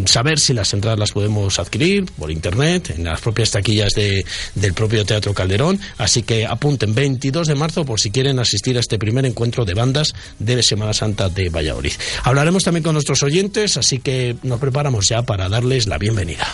saber 0.05 0.39
si 0.39 0.53
las 0.53 0.73
entradas 0.73 0.94
las 0.97 1.11
podemos 1.11 1.59
adquirir 1.59 2.05
por 2.17 2.31
internet, 2.31 2.93
en 2.97 3.05
las 3.05 3.21
propias 3.21 3.51
taquillas 3.51 3.93
de, 3.93 4.25
del 4.55 4.73
propio 4.73 5.05
Teatro 5.05 5.33
Calderón. 5.33 5.79
Así 5.97 6.23
que 6.23 6.45
apunten 6.45 6.93
22 6.93 7.47
de 7.47 7.55
marzo 7.55 7.85
por 7.85 7.99
si 7.99 8.11
quieren 8.11 8.39
asistir 8.39 8.77
a 8.77 8.79
este 8.79 8.97
primer 8.97 9.25
encuentro 9.25 9.65
de 9.65 9.73
bandas 9.73 10.13
de 10.39 10.61
Semana 10.63 10.93
Santa 10.93 11.29
de 11.29 11.49
Valladolid. 11.49 11.93
Hablaremos 12.23 12.63
también 12.63 12.83
con 12.83 12.93
nuestros 12.93 13.23
oyentes, 13.23 13.77
así 13.77 13.99
que 13.99 14.35
nos 14.43 14.59
preparamos 14.59 15.07
ya 15.09 15.21
para 15.23 15.49
darles 15.49 15.87
la 15.87 15.97
bienvenida. 15.97 16.47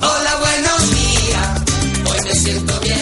Hola, 0.00 0.36
buenos 0.40 0.90
días. 0.90 1.62
Hoy 2.04 2.18
me 2.24 2.34
siento 2.34 2.80
bien. 2.80 2.94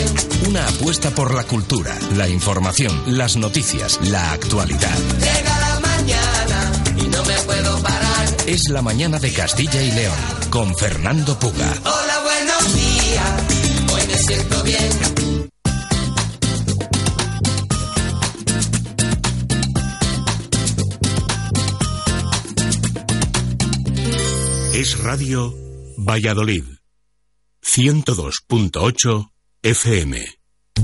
Una 0.48 0.66
apuesta 0.66 1.10
por 1.10 1.34
la 1.34 1.44
cultura, 1.44 1.96
la 2.16 2.28
información, 2.28 3.02
las 3.06 3.36
noticias, 3.36 3.98
la 4.02 4.32
actualidad. 4.32 4.96
Llega 5.18 5.60
la 5.60 5.80
mañana 5.80 6.61
Es 8.46 8.68
la 8.70 8.82
mañana 8.82 9.20
de 9.20 9.32
Castilla 9.32 9.80
y 9.80 9.92
León 9.92 10.16
con 10.50 10.74
Fernando 10.76 11.38
Puga. 11.38 11.72
Hola, 11.84 12.20
buenos 12.24 12.74
días. 12.74 13.94
Hoy 13.94 14.02
me 14.08 14.18
siento 14.18 14.62
bien. 14.64 14.90
Es 24.74 24.98
Radio 24.98 25.54
Valladolid. 25.98 26.64
102.8 27.64 29.30
FM. 29.62 30.26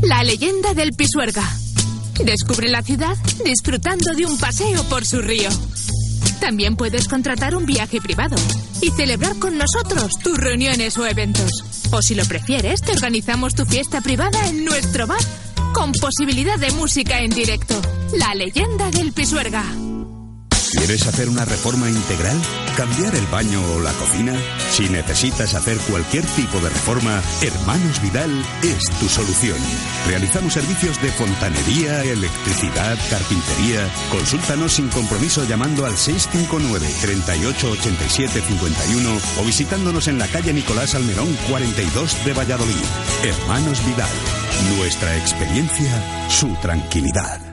La 0.03 0.23
leyenda 0.23 0.75
del 0.75 0.93
Pisuerga. 0.93 1.43
Descubre 2.25 2.69
la 2.69 2.83
ciudad 2.83 3.17
disfrutando 3.45 4.13
de 4.15 4.27
un 4.27 4.39
paseo 4.39 4.85
por 4.85 5.05
su 5.05 5.21
río. 5.21 5.51
También 6.41 6.77
puedes 6.77 7.09
contratar 7.09 7.55
un 7.55 7.67
viaje 7.67 8.01
privado 8.01 8.37
y 8.81 8.91
celebrar 8.91 9.39
con 9.39 9.59
nosotros 9.59 10.13
tus 10.23 10.37
reuniones 10.39 10.97
o 10.99 11.07
eventos. 11.07 11.65
O 11.91 12.03
si 12.03 12.15
lo 12.15 12.25
prefieres, 12.25 12.83
te 12.83 12.93
organizamos 12.93 13.55
tu 13.55 13.65
fiesta 13.65 14.01
privada 14.01 14.49
en 14.49 14.65
nuestro 14.65 15.07
bar 15.07 15.21
con 15.73 15.93
posibilidad 15.93 16.59
de 16.59 16.71
música 16.73 17.21
en 17.21 17.31
directo. 17.31 17.81
La 18.15 18.35
leyenda 18.35 18.91
del 18.91 19.13
Pisuerga. 19.13 19.65
¿Quieres 20.71 21.07
hacer 21.07 21.29
una 21.29 21.45
reforma 21.45 21.89
integral? 21.89 22.37
¿Cambiar 22.77 23.15
el 23.15 23.27
baño 23.27 23.63
o 23.73 23.81
la 23.81 23.93
cocina? 23.93 24.35
Si 24.71 24.89
necesitas 24.89 25.55
hacer 25.55 25.79
cualquier 25.79 26.25
tipo 26.27 26.61
de 26.61 26.69
reforma, 26.69 27.23
Hermanos 27.41 28.03
Vidal 28.03 28.31
es 28.63 28.85
tu 29.01 29.09
solución. 29.09 29.57
Realizamos 30.07 30.53
servicios 30.53 31.01
de 31.01 31.11
fontanería, 31.13 32.03
electricidad, 32.05 32.99
carpintería. 33.09 33.89
Consúltanos 34.11 34.75
sin 34.75 34.89
compromiso 34.89 35.45
llamando 35.45 35.87
al 35.87 35.97
659 35.97 36.87
38 37.01 37.71
87 37.71 38.41
51 38.41 39.19
o 39.41 39.45
visitándonos 39.45 40.07
en 40.09 40.19
la 40.19 40.29
calle 40.29 40.53
Nicolás 40.53 40.95
Almerón 40.95 41.35
42 41.49 42.25
de 42.27 42.33
Valladolid. 42.35 42.85
Hermanos 43.25 43.85
Vidal. 43.87 44.11
Nuestra 44.77 45.17
experiencia, 45.17 46.29
su 46.29 46.55
tranquilidad. 46.61 47.48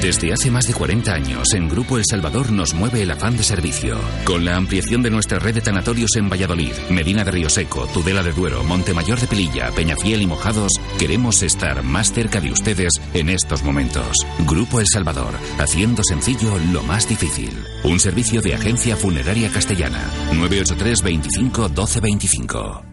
Desde 0.00 0.32
hace 0.32 0.50
más 0.50 0.66
de 0.66 0.74
40 0.74 1.12
años, 1.12 1.54
en 1.54 1.68
Grupo 1.68 1.96
El 1.96 2.04
Salvador 2.08 2.52
nos 2.52 2.74
mueve 2.74 3.02
el 3.02 3.10
afán 3.10 3.36
de 3.36 3.42
servicio. 3.42 3.98
Con 4.24 4.44
la 4.44 4.56
ampliación 4.56 5.02
de 5.02 5.10
nuestra 5.10 5.38
red 5.38 5.54
de 5.54 5.62
tanatorios 5.62 6.16
en 6.16 6.28
Valladolid, 6.28 6.72
Medina 6.90 7.24
de 7.24 7.30
Río 7.30 7.48
Seco, 7.48 7.86
Tudela 7.86 8.22
de 8.22 8.32
Duero, 8.32 8.62
Montemayor 8.62 9.18
de 9.18 9.26
Pelilla, 9.26 9.70
Peñafiel 9.72 10.22
y 10.22 10.26
Mojados, 10.26 10.72
queremos 10.98 11.42
estar 11.42 11.82
más 11.82 12.12
cerca 12.12 12.40
de 12.40 12.52
ustedes 12.52 12.92
en 13.14 13.30
estos 13.30 13.62
momentos. 13.62 14.18
Grupo 14.46 14.80
El 14.80 14.86
Salvador, 14.86 15.34
haciendo 15.58 16.02
sencillo 16.04 16.58
lo 16.72 16.82
más 16.82 17.08
difícil. 17.08 17.50
Un 17.82 17.98
servicio 17.98 18.42
de 18.42 18.54
agencia 18.54 18.96
funeraria 18.96 19.50
castellana. 19.50 20.04
983 20.32 21.02
25 21.02 21.68
12 21.70 22.00
25. 22.00 22.85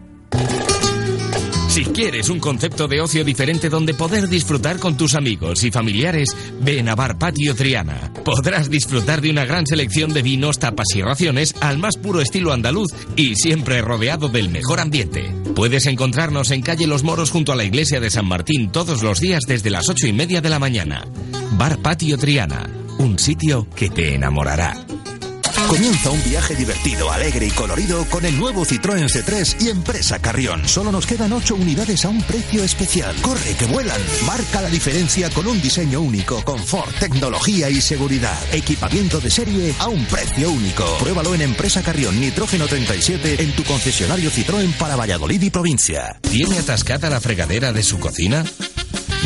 Si 1.74 1.84
quieres 1.86 2.28
un 2.28 2.38
concepto 2.38 2.86
de 2.86 3.00
ocio 3.00 3.24
diferente 3.24 3.68
donde 3.68 3.94
poder 3.94 4.28
disfrutar 4.28 4.78
con 4.78 4.96
tus 4.96 5.16
amigos 5.16 5.64
y 5.64 5.72
familiares, 5.72 6.28
ven 6.60 6.88
a 6.88 6.94
Bar 6.94 7.18
Patio 7.18 7.52
Triana. 7.52 8.12
Podrás 8.24 8.70
disfrutar 8.70 9.20
de 9.20 9.30
una 9.30 9.44
gran 9.44 9.66
selección 9.66 10.14
de 10.14 10.22
vinos, 10.22 10.60
tapas 10.60 10.86
y 10.94 11.02
raciones 11.02 11.52
al 11.60 11.78
más 11.78 11.96
puro 11.96 12.20
estilo 12.20 12.52
andaluz 12.52 12.92
y 13.16 13.34
siempre 13.34 13.82
rodeado 13.82 14.28
del 14.28 14.50
mejor 14.50 14.78
ambiente. 14.78 15.34
Puedes 15.56 15.86
encontrarnos 15.86 16.52
en 16.52 16.62
calle 16.62 16.86
Los 16.86 17.02
Moros 17.02 17.32
junto 17.32 17.50
a 17.50 17.56
la 17.56 17.64
iglesia 17.64 17.98
de 17.98 18.10
San 18.10 18.26
Martín 18.26 18.70
todos 18.70 19.02
los 19.02 19.18
días 19.18 19.42
desde 19.44 19.70
las 19.70 19.88
ocho 19.88 20.06
y 20.06 20.12
media 20.12 20.40
de 20.40 20.50
la 20.50 20.60
mañana. 20.60 21.04
Bar 21.58 21.78
Patio 21.78 22.16
Triana, 22.16 22.70
un 22.98 23.18
sitio 23.18 23.66
que 23.74 23.90
te 23.90 24.14
enamorará. 24.14 24.76
Comienza 25.68 26.10
un 26.10 26.22
viaje 26.24 26.54
divertido, 26.54 27.10
alegre 27.10 27.46
y 27.46 27.50
colorido 27.50 28.04
con 28.06 28.24
el 28.24 28.36
nuevo 28.38 28.64
Citroën 28.64 29.08
C3 29.08 29.62
y 29.62 29.68
Empresa 29.70 30.18
Carrión. 30.18 30.66
Solo 30.68 30.92
nos 30.92 31.06
quedan 31.06 31.32
8 31.32 31.54
unidades 31.54 32.04
a 32.04 32.10
un 32.10 32.22
precio 32.22 32.62
especial. 32.62 33.14
Corre, 33.22 33.54
que 33.58 33.64
vuelan. 33.64 34.00
Marca 34.26 34.60
la 34.60 34.68
diferencia 34.68 35.30
con 35.30 35.46
un 35.46 35.60
diseño 35.60 36.00
único, 36.00 36.44
confort, 36.44 36.94
tecnología 36.98 37.70
y 37.70 37.80
seguridad. 37.80 38.38
Equipamiento 38.52 39.20
de 39.20 39.30
serie 39.30 39.74
a 39.78 39.88
un 39.88 40.04
precio 40.06 40.50
único. 40.50 40.84
Pruébalo 40.98 41.34
en 41.34 41.42
Empresa 41.42 41.82
Carrión 41.82 42.20
Nitrógeno 42.20 42.66
37 42.66 43.42
en 43.42 43.52
tu 43.56 43.64
concesionario 43.64 44.30
Citroën 44.30 44.72
para 44.74 44.96
Valladolid 44.96 45.42
y 45.42 45.50
provincia. 45.50 46.18
¿Tiene 46.20 46.58
atascada 46.58 47.08
la 47.10 47.20
fregadera 47.20 47.72
de 47.72 47.82
su 47.82 47.98
cocina? 47.98 48.44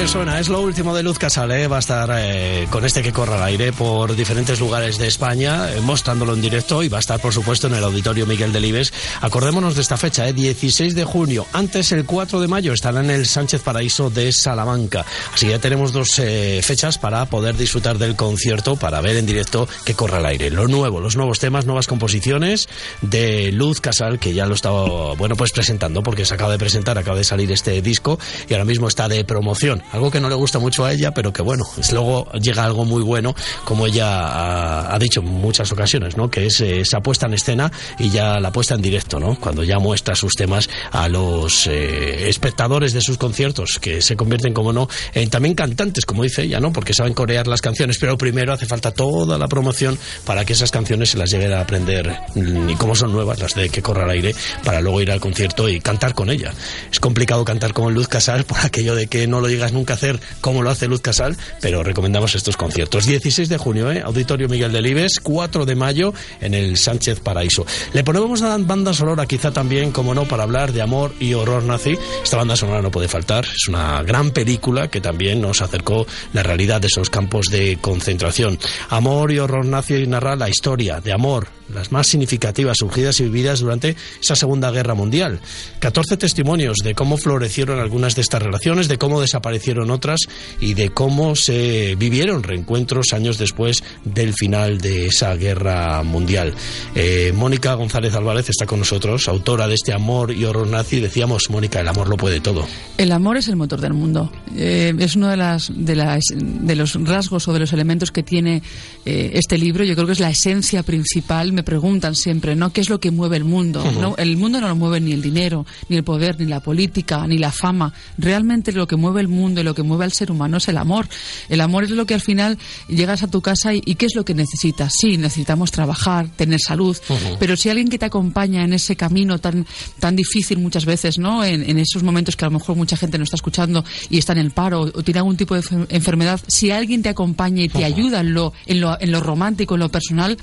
Bien 0.00 0.08
suena, 0.08 0.40
es 0.40 0.48
lo 0.48 0.62
último 0.62 0.96
de 0.96 1.02
Luz 1.02 1.18
Casal, 1.18 1.50
¿eh? 1.50 1.68
va 1.68 1.76
a 1.76 1.80
estar 1.80 2.10
eh, 2.14 2.66
con 2.70 2.86
este 2.86 3.02
que 3.02 3.12
corre 3.12 3.34
al 3.34 3.42
aire 3.42 3.70
por 3.70 4.16
diferentes 4.16 4.58
lugares 4.58 4.96
de 4.96 5.06
España, 5.06 5.70
eh, 5.70 5.82
mostrándolo 5.82 6.32
en 6.32 6.40
directo 6.40 6.82
y 6.82 6.88
va 6.88 6.96
a 6.96 7.00
estar 7.00 7.20
por 7.20 7.34
supuesto 7.34 7.66
en 7.66 7.74
el 7.74 7.84
Auditorio 7.84 8.24
Miguel 8.24 8.50
Delibes. 8.50 8.94
Acordémonos 9.20 9.74
de 9.74 9.82
esta 9.82 9.98
fecha, 9.98 10.26
¿eh? 10.26 10.32
16 10.32 10.94
de 10.94 11.04
junio, 11.04 11.46
antes 11.52 11.92
el 11.92 12.06
4 12.06 12.40
de 12.40 12.48
mayo 12.48 12.72
estará 12.72 13.00
en 13.00 13.10
el 13.10 13.26
Sánchez 13.26 13.60
Paraíso 13.60 14.08
de 14.08 14.32
Salamanca. 14.32 15.04
Así 15.34 15.44
que 15.44 15.52
ya 15.52 15.58
tenemos 15.58 15.92
dos 15.92 16.18
eh, 16.18 16.62
fechas 16.64 16.96
para 16.96 17.26
poder 17.26 17.58
disfrutar 17.58 17.98
del 17.98 18.16
concierto, 18.16 18.76
para 18.76 19.02
ver 19.02 19.18
en 19.18 19.26
directo 19.26 19.68
que 19.84 19.92
corre 19.92 20.16
al 20.16 20.24
aire. 20.24 20.48
Lo 20.48 20.66
nuevo, 20.66 21.00
los 21.00 21.16
nuevos 21.16 21.40
temas, 21.40 21.66
nuevas 21.66 21.86
composiciones 21.86 22.70
de 23.02 23.52
Luz 23.52 23.82
Casal, 23.82 24.18
que 24.18 24.32
ya 24.32 24.46
lo 24.46 24.54
estaba, 24.54 25.12
bueno, 25.12 25.36
pues 25.36 25.52
presentando, 25.52 26.02
porque 26.02 26.24
se 26.24 26.32
acaba 26.32 26.52
de 26.52 26.58
presentar, 26.58 26.96
acaba 26.96 27.18
de 27.18 27.24
salir 27.24 27.52
este 27.52 27.82
disco 27.82 28.18
y 28.48 28.54
ahora 28.54 28.64
mismo 28.64 28.88
está 28.88 29.06
de 29.06 29.26
promoción 29.26 29.82
algo 29.92 30.10
que 30.10 30.20
no 30.20 30.28
le 30.28 30.34
gusta 30.34 30.58
mucho 30.58 30.84
a 30.84 30.92
ella, 30.92 31.12
pero 31.12 31.32
que 31.32 31.42
bueno, 31.42 31.64
es 31.78 31.92
luego 31.92 32.30
llega 32.32 32.64
algo 32.64 32.84
muy 32.84 33.02
bueno, 33.02 33.34
como 33.64 33.86
ella 33.86 34.06
ha, 34.06 34.94
ha 34.94 34.98
dicho 34.98 35.20
en 35.20 35.26
muchas 35.26 35.70
ocasiones, 35.72 36.16
¿no? 36.16 36.30
Que 36.30 36.46
es 36.46 36.60
eh, 36.60 36.80
esa 36.80 37.00
puesta 37.00 37.26
en 37.26 37.34
escena 37.34 37.70
y 37.98 38.10
ya 38.10 38.40
la 38.40 38.52
puesta 38.52 38.74
en 38.74 38.82
directo, 38.82 39.18
¿no? 39.18 39.36
Cuando 39.38 39.64
ya 39.64 39.78
muestra 39.78 40.14
sus 40.14 40.34
temas 40.34 40.68
a 40.92 41.08
los 41.08 41.66
eh, 41.66 42.28
espectadores 42.28 42.92
de 42.92 43.00
sus 43.00 43.18
conciertos, 43.18 43.78
que 43.80 44.02
se 44.02 44.16
convierten, 44.16 44.54
como 44.54 44.72
no, 44.72 44.88
en 45.14 45.30
también 45.30 45.54
cantantes, 45.54 46.06
como 46.06 46.22
dice 46.22 46.42
ella, 46.42 46.60
¿no? 46.60 46.72
Porque 46.72 46.94
saben 46.94 47.14
corear 47.14 47.46
las 47.46 47.60
canciones, 47.60 47.98
pero 47.98 48.16
primero 48.16 48.52
hace 48.52 48.66
falta 48.66 48.92
toda 48.92 49.38
la 49.38 49.48
promoción 49.48 49.98
para 50.24 50.44
que 50.44 50.52
esas 50.52 50.70
canciones 50.70 51.10
se 51.10 51.18
las 51.18 51.30
lleven 51.30 51.52
a 51.52 51.60
aprender 51.60 52.16
mm, 52.34 52.70
y 52.70 52.76
como 52.76 52.94
son 52.94 53.12
nuevas, 53.12 53.38
las 53.40 53.54
de 53.54 53.68
que 53.68 53.82
corra 53.82 54.04
al 54.04 54.10
aire, 54.10 54.34
para 54.64 54.80
luego 54.80 55.00
ir 55.00 55.10
al 55.10 55.20
concierto 55.20 55.68
y 55.68 55.80
cantar 55.80 56.14
con 56.14 56.30
ella. 56.30 56.52
Es 56.90 57.00
complicado 57.00 57.44
cantar 57.44 57.72
como 57.72 57.90
Luz 57.90 58.08
Casal 58.08 58.44
por 58.44 58.58
aquello 58.60 58.94
de 58.94 59.06
que 59.06 59.26
no 59.26 59.40
lo 59.40 59.48
llegas 59.48 59.72
nunca 59.72 59.79
a 59.88 59.92
hacer 59.94 60.20
como 60.40 60.62
lo 60.62 60.70
hace 60.70 60.88
Luz 60.88 61.00
Casal, 61.00 61.36
pero 61.60 61.82
recomendamos 61.82 62.34
estos 62.34 62.56
conciertos. 62.56 63.06
16 63.06 63.48
de 63.48 63.58
junio, 63.58 63.90
¿eh? 63.90 64.02
Auditorio 64.04 64.48
Miguel 64.48 64.72
Delibes, 64.72 65.20
4 65.22 65.66
de 65.66 65.74
mayo 65.74 66.14
en 66.40 66.54
el 66.54 66.76
Sánchez 66.76 67.20
Paraíso. 67.20 67.66
Le 67.92 68.04
ponemos 68.04 68.42
a 68.42 68.56
banda 68.58 68.92
sonora 68.92 69.26
quizá 69.26 69.52
también, 69.52 69.92
como 69.92 70.14
no, 70.14 70.26
para 70.26 70.42
hablar 70.42 70.72
de 70.72 70.82
amor 70.82 71.14
y 71.20 71.34
horror 71.34 71.62
nazi. 71.62 71.96
Esta 72.22 72.36
banda 72.36 72.56
sonora 72.56 72.82
no 72.82 72.90
puede 72.90 73.08
faltar, 73.08 73.44
es 73.44 73.68
una 73.68 74.02
gran 74.02 74.30
película 74.30 74.88
que 74.88 75.00
también 75.00 75.40
nos 75.40 75.60
acercó 75.62 76.06
la 76.32 76.42
realidad 76.42 76.80
de 76.80 76.88
esos 76.88 77.10
campos 77.10 77.46
de 77.46 77.78
concentración. 77.80 78.58
Amor 78.88 79.32
y 79.32 79.38
horror 79.38 79.64
nazi 79.64 80.06
narra 80.06 80.36
la 80.36 80.48
historia 80.48 81.00
de 81.00 81.12
amor, 81.12 81.48
las 81.72 81.92
más 81.92 82.06
significativas 82.06 82.78
surgidas 82.78 83.20
y 83.20 83.24
vividas 83.24 83.60
durante 83.60 83.96
esa 84.20 84.36
Segunda 84.36 84.70
Guerra 84.70 84.94
Mundial. 84.94 85.40
14 85.78 86.16
testimonios 86.16 86.78
de 86.82 86.94
cómo 86.94 87.16
florecieron 87.16 87.78
algunas 87.78 88.14
de 88.14 88.22
estas 88.22 88.42
relaciones, 88.42 88.88
de 88.88 88.98
cómo 88.98 89.20
desaparecieron 89.20 89.59
aparecieron 89.60 89.90
otras 89.90 90.20
y 90.58 90.72
de 90.72 90.88
cómo 90.88 91.36
se 91.36 91.94
vivieron 91.96 92.42
reencuentros 92.42 93.12
años 93.12 93.36
después 93.36 93.82
del 94.04 94.32
final 94.32 94.80
de 94.80 95.06
esa 95.06 95.34
guerra 95.36 96.02
mundial. 96.02 96.54
Eh, 96.94 97.32
Mónica 97.36 97.74
González 97.74 98.14
Álvarez 98.14 98.48
está 98.48 98.64
con 98.64 98.78
nosotros, 98.78 99.28
autora 99.28 99.68
de 99.68 99.74
este 99.74 99.92
Amor 99.92 100.32
y 100.32 100.44
Horror 100.46 100.66
Nazi. 100.66 101.00
Decíamos, 101.00 101.50
Mónica, 101.50 101.80
el 101.80 101.88
amor 101.88 102.08
lo 102.08 102.16
puede 102.16 102.40
todo. 102.40 102.66
El 102.96 103.12
amor 103.12 103.36
es 103.36 103.48
el 103.48 103.56
motor 103.56 103.82
del 103.82 103.92
mundo. 103.92 104.32
Eh, 104.56 104.94
es 104.98 105.16
uno 105.16 105.28
de, 105.28 105.36
las, 105.36 105.70
de, 105.74 105.94
las, 105.94 106.22
de 106.34 106.76
los 106.76 106.94
rasgos 106.94 107.46
o 107.46 107.52
de 107.52 107.58
los 107.58 107.72
elementos 107.74 108.10
que 108.10 108.22
tiene 108.22 108.62
eh, 109.04 109.32
este 109.34 109.58
libro. 109.58 109.84
Yo 109.84 109.94
creo 109.94 110.06
que 110.06 110.12
es 110.12 110.20
la 110.20 110.30
esencia 110.30 110.82
principal. 110.82 111.52
Me 111.52 111.62
preguntan 111.62 112.14
siempre, 112.14 112.56
¿no? 112.56 112.72
¿Qué 112.72 112.80
es 112.80 112.88
lo 112.88 112.98
que 112.98 113.10
mueve 113.10 113.36
el 113.36 113.44
mundo? 113.44 113.84
¿no? 114.00 114.16
El 114.16 114.38
mundo 114.38 114.58
no 114.60 114.68
lo 114.68 114.76
mueve 114.76 115.00
ni 115.00 115.12
el 115.12 115.20
dinero, 115.20 115.66
ni 115.90 115.96
el 115.98 116.04
poder, 116.04 116.40
ni 116.40 116.46
la 116.46 116.60
política, 116.60 117.26
ni 117.26 117.36
la 117.36 117.52
fama. 117.52 117.92
Realmente 118.16 118.70
lo 118.72 118.86
que 118.86 118.96
mueve 118.96 119.20
el 119.20 119.28
mundo 119.28 119.49
y 119.58 119.64
lo 119.64 119.74
que 119.74 119.82
mueve 119.82 120.04
al 120.04 120.12
ser 120.12 120.30
humano 120.30 120.58
es 120.58 120.68
el 120.68 120.76
amor. 120.76 121.08
El 121.48 121.60
amor 121.60 121.84
es 121.84 121.90
lo 121.90 122.06
que 122.06 122.14
al 122.14 122.20
final 122.20 122.58
llegas 122.88 123.22
a 123.22 123.28
tu 123.28 123.40
casa 123.40 123.74
y, 123.74 123.80
¿qué 123.80 124.06
es 124.06 124.14
lo 124.14 124.24
que 124.24 124.34
necesitas? 124.34 124.92
Sí, 125.00 125.16
necesitamos 125.16 125.70
trabajar, 125.70 126.28
tener 126.36 126.60
salud, 126.60 126.96
pero 127.38 127.56
si 127.56 127.68
alguien 127.70 127.88
que 127.88 127.98
te 127.98 128.04
acompaña 128.06 128.62
en 128.64 128.72
ese 128.72 128.94
camino 128.96 129.38
tan, 129.38 129.66
tan 129.98 130.14
difícil 130.14 130.58
muchas 130.58 130.84
veces, 130.84 131.18
¿no? 131.18 131.42
En, 131.44 131.68
en 131.68 131.78
esos 131.78 132.02
momentos 132.02 132.36
que 132.36 132.44
a 132.44 132.48
lo 132.48 132.58
mejor 132.58 132.76
mucha 132.76 132.96
gente 132.96 133.18
no 133.18 133.24
está 133.24 133.36
escuchando 133.36 133.84
y 134.10 134.18
está 134.18 134.32
en 134.32 134.38
el 134.38 134.50
paro 134.50 134.82
o 134.82 135.02
tiene 135.02 135.18
algún 135.18 135.36
tipo 135.36 135.54
de 135.54 135.62
enfer- 135.62 135.86
enfermedad, 135.88 136.40
si 136.46 136.70
alguien 136.70 137.02
te 137.02 137.08
acompaña 137.08 137.62
y 137.62 137.68
te 137.68 137.84
ayuda 137.84 138.20
en 138.20 138.34
lo, 138.34 138.52
en 138.66 138.80
lo, 138.80 139.00
en 139.00 139.10
lo 139.10 139.20
romántico, 139.20 139.74
en 139.74 139.80
lo 139.80 139.88
personal, 139.88 140.36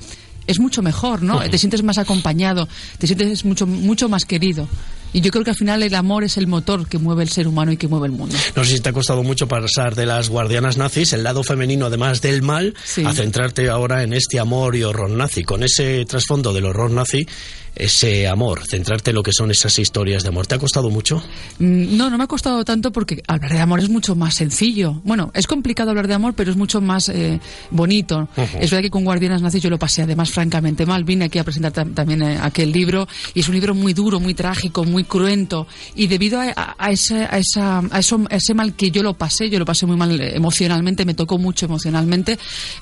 es 0.48 0.60
mucho 0.60 0.82
mejor, 0.82 1.24
¿no? 1.24 1.40
Te 1.50 1.58
sientes 1.58 1.84
más 1.84 1.98
acompañado, 1.98 2.68
te 2.98 3.06
sientes 3.06 3.44
mucho, 3.46 3.68
mucho 3.68 4.08
más 4.08 4.24
querido. 4.26 4.68
Y 5.14 5.22
yo 5.22 5.32
creo 5.32 5.44
que 5.44 5.52
al 5.52 5.56
final 5.56 5.82
el 5.84 5.96
amor 5.96 6.24
es 6.24 6.38
el 6.38 6.48
motor 6.48 6.88
que 6.88 6.98
mueve 6.98 7.24
el 7.24 7.30
ser 7.30 7.48
humano 7.48 7.72
y 7.72 7.78
que 7.78 7.88
mueve 7.88 8.08
el 8.08 8.12
mundo. 8.12 8.36
No 8.56 8.64
sé 8.64 8.74
si 8.74 8.80
te 8.82 8.90
ha 8.90 8.94
costado 8.94 9.24
mucho 9.24 9.48
pasar 9.48 9.96
de 9.96 10.06
las 10.06 10.30
guardianas 10.30 10.78
nazis, 10.78 11.14
el 11.14 11.24
lado 11.24 11.44
femenino 11.44 11.86
además 11.86 12.22
del 12.22 12.42
mal, 12.42 12.74
a 13.06 13.14
centrarte 13.14 13.70
ahora 13.70 14.04
en 14.04 14.14
este 14.14 14.40
amor 14.40 14.76
y 14.76 14.84
horror 14.84 15.10
nazi, 15.10 15.44
con 15.44 15.64
ese 15.64 16.06
trasfondo 16.06 16.54
del 16.54 16.66
horror 16.66 16.92
nazi, 16.92 17.26
ese 17.80 18.28
amor, 18.28 18.66
centrarte 18.68 19.12
en 19.12 19.16
lo 19.16 19.24
que 19.24 19.32
son 19.34 19.52
esas 19.52 19.78
historias 19.80 20.24
de 20.24 20.30
amor. 20.30 20.48
¿Te 20.48 20.56
ha 20.56 20.60
costado 20.60 20.90
mucho? 20.90 21.24
Mm, 21.60 21.96
No, 21.98 22.10
no 22.10 22.18
me 22.18 22.24
ha 22.24 22.28
costado 22.28 22.64
tanto 22.66 22.92
porque 22.92 23.22
hablar 23.28 23.52
de 23.54 23.60
amor 23.60 23.80
es 23.80 23.90
mucho 23.90 24.16
más 24.16 24.36
sencillo. 24.36 25.02
Bueno, 25.04 25.32
es 25.34 25.48
complicado 25.48 25.90
hablar 25.92 26.08
de 26.08 26.14
amor, 26.14 26.34
pero 26.36 26.52
es 26.52 26.58
mucho 26.58 26.82
más 26.82 27.10
eh, 27.10 27.40
bonito. 27.72 28.28
Ujú. 28.36 28.58
Es 28.60 28.72
verdad 28.72 28.84
que 28.84 28.90
con 28.90 29.04
Guardianas 29.04 29.42
Nazis 29.42 29.62
yo 29.64 29.70
lo 29.70 29.80
pasé 29.80 30.02
además 30.04 30.32
francamente 30.32 30.86
mal. 30.86 31.04
Vine 31.04 31.26
aquí 31.26 31.40
a 31.40 31.44
presentar 31.44 31.74
tam- 31.74 31.94
también 31.94 32.22
eh, 32.24 32.38
aquel 32.42 32.72
libro 32.72 33.08
y 33.34 33.40
es 33.42 33.48
un 33.48 33.56
libro 33.56 33.74
muy 33.76 33.94
duro, 33.94 34.20
muy 34.20 34.34
trágico, 34.34 34.84
muy 34.84 35.04
cruento. 35.04 35.68
Y 35.96 36.08
debido 36.08 36.40
a, 36.40 36.46
a- 36.56 36.76
a 36.78 36.92
ese, 36.92 37.26
a, 37.26 37.38
esa, 37.38 37.80
a, 37.92 38.00
eso, 38.00 38.24
a 38.30 38.36
ese 38.36 38.54
mal 38.54 38.76
que 38.76 38.92
yo 38.92 39.04
lo 39.04 39.14
pasé, 39.14 39.50
yo 39.50 39.60
lo 39.60 39.66
pasé 39.66 39.86
muy 39.86 39.96
mal 39.98 40.20
eh, 40.20 40.36
emocionalmente, 40.36 41.06
me 41.06 41.14
tocó 41.14 41.38
mucho 41.38 41.66
emocionalmente. 41.66 42.38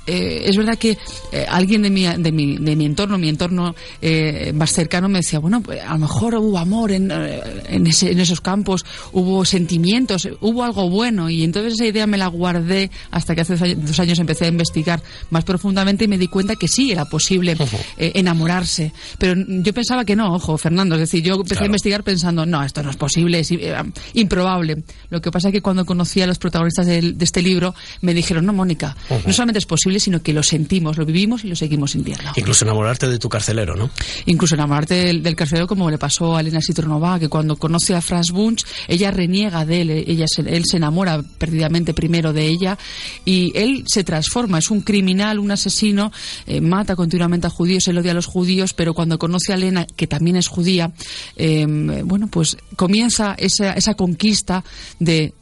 eh, 0.07 0.43
es 0.45 0.55
verdad 0.57 0.77
que 0.77 0.97
eh, 1.31 1.45
alguien 1.49 1.81
de 1.81 1.89
mi, 1.89 2.03
de, 2.05 2.31
mi, 2.31 2.57
de 2.57 2.75
mi 2.75 2.85
entorno, 2.85 3.17
mi 3.17 3.29
entorno 3.29 3.75
eh, 4.01 4.51
más 4.53 4.71
cercano 4.86 5.10
me 5.10 5.20
decía, 5.20 5.39
bueno, 5.39 5.62
pues, 5.62 5.82
a 5.82 5.94
lo 5.94 6.00
mejor 6.00 6.36
hubo 6.36 6.58
amor 6.60 6.92
en, 6.92 7.10
eh, 7.12 7.42
en, 7.70 7.88
ese- 7.88 8.12
en 8.12 8.20
esos 8.20 8.39
campos, 8.42 8.86
hubo 9.13 9.44
sentimientos, 9.46 10.27
hubo 10.42 10.63
algo 10.63 10.89
bueno 10.89 11.30
y 11.30 11.44
entonces 11.44 11.74
esa 11.74 11.86
idea 11.86 12.06
me 12.08 12.18
la 12.18 12.27
guardé 12.27 12.92
hasta 13.12 13.34
que 13.36 13.42
hace 13.42 13.56
dos 13.75 14.00
años- 14.00 14.20
empecé 14.20 14.46
a 14.46 14.50
investigar 14.50 15.01
más 15.32 15.44
profundamente 15.44 16.06
y 16.06 16.08
me 16.08 16.18
di 16.18 16.27
cuenta 16.27 16.56
que 16.56 16.68
sí 16.68 16.92
era 16.92 17.06
posible 17.06 17.58
eh, 17.98 18.12
enamorarse. 18.15 18.92
Pero 19.18 19.34
yo 19.48 19.74
pensaba 19.74 20.06
que 20.06 20.15
no, 20.15 20.34
ojo, 20.34 20.58
Fernando, 20.58 20.96
es 20.96 21.01
decir, 21.01 21.24
yo 21.24 21.34
empecé 21.36 21.63
a 21.63 21.65
investigar 21.65 22.04
pensando, 22.04 22.46
no, 22.46 22.63
esto 22.63 22.84
no 22.84 22.89
es 22.92 22.96
posible, 22.98 23.39
es 23.39 23.51
eh, 23.51 23.74
improbable. 24.13 24.84
Lo 25.10 25.22
que 25.22 25.32
pasa 25.32 25.50
es 25.50 25.51
que 25.54 25.62
cuando 25.62 25.86
conocí 25.86 26.22
a 26.22 26.27
los 26.27 26.38
protagonistas 26.38 26.86
del- 26.86 27.18
de, 27.18 27.25
este 27.25 27.42
libro 27.42 27.74
me 28.01 28.13
dijeron, 28.13 28.46
no, 28.46 28.54
Mónica, 28.54 28.96
Ujú. 29.10 29.22
no 29.27 29.34
solamente 29.34 29.60
es 29.60 29.65
posible, 29.65 30.00
sino 30.00 30.22
que 30.22 30.34
lo 30.34 30.44
sentimos, 30.44 30.98
lo 30.98 31.06
vivimos 31.06 31.44
y 31.44 31.48
lo 31.48 31.56
seguimos 31.56 31.92
sintiendo. 31.92 32.24
Incluso 32.36 32.65
enamorarte 32.65 33.08
de 33.08 33.18
tu 33.20 33.30
carcelero, 33.30 33.75
¿no? 33.75 33.89
Incluso 34.25 34.54
enamorarte 34.56 34.75
del, 34.84 35.24
del 35.24 35.36
carcelero 35.36 35.67
como 35.67 35.89
le 35.89 35.98
pasó 35.98 36.36
a 36.36 36.41
Elena 36.41 36.60
Citronova, 36.62 37.20
que 37.20 37.29
cuando 37.29 37.55
conoce 37.55 37.96
a 37.96 38.01
Franz 38.01 38.32
Bunch, 38.32 38.65
ella 38.88 39.12
reniega 39.12 39.65
de 39.65 39.82
él, 39.82 39.89
ella 39.91 40.25
se- 40.27 40.41
él 40.41 40.63
se 40.65 40.77
enamora 40.77 41.22
perdidamente 41.38 41.94
primero 41.94 42.34
de 42.34 42.48
ella 42.48 42.77
y 43.24 43.51
él 43.55 43.84
se 43.88 44.03
transforma, 44.03 44.60
es 44.60 44.70
un 44.72 44.82
criminal, 44.82 45.39
un 45.39 45.51
asesino, 45.51 46.12
eh, 46.48 46.60
mata 46.62 46.96
continuamente 46.96 47.48
a 47.48 47.50
judíos, 47.50 47.88
él 47.88 47.98
odia 47.98 48.12
a 48.12 48.15
los 48.15 48.25
judíos, 48.25 48.74
pero 48.74 48.94
cuando 48.94 49.17
conoce 49.17 49.53
a 49.53 49.55
Elena, 49.55 49.86
que 49.96 50.08
también 50.08 50.36
es 50.36 50.48
judía, 50.48 50.91
eh, 51.38 51.65
bueno, 52.03 52.27
pues 52.27 52.58
comienza 52.75 53.36
esa, 53.38 53.74
esa 53.74 53.94
conquista 53.94 54.63
de 55.00 55.34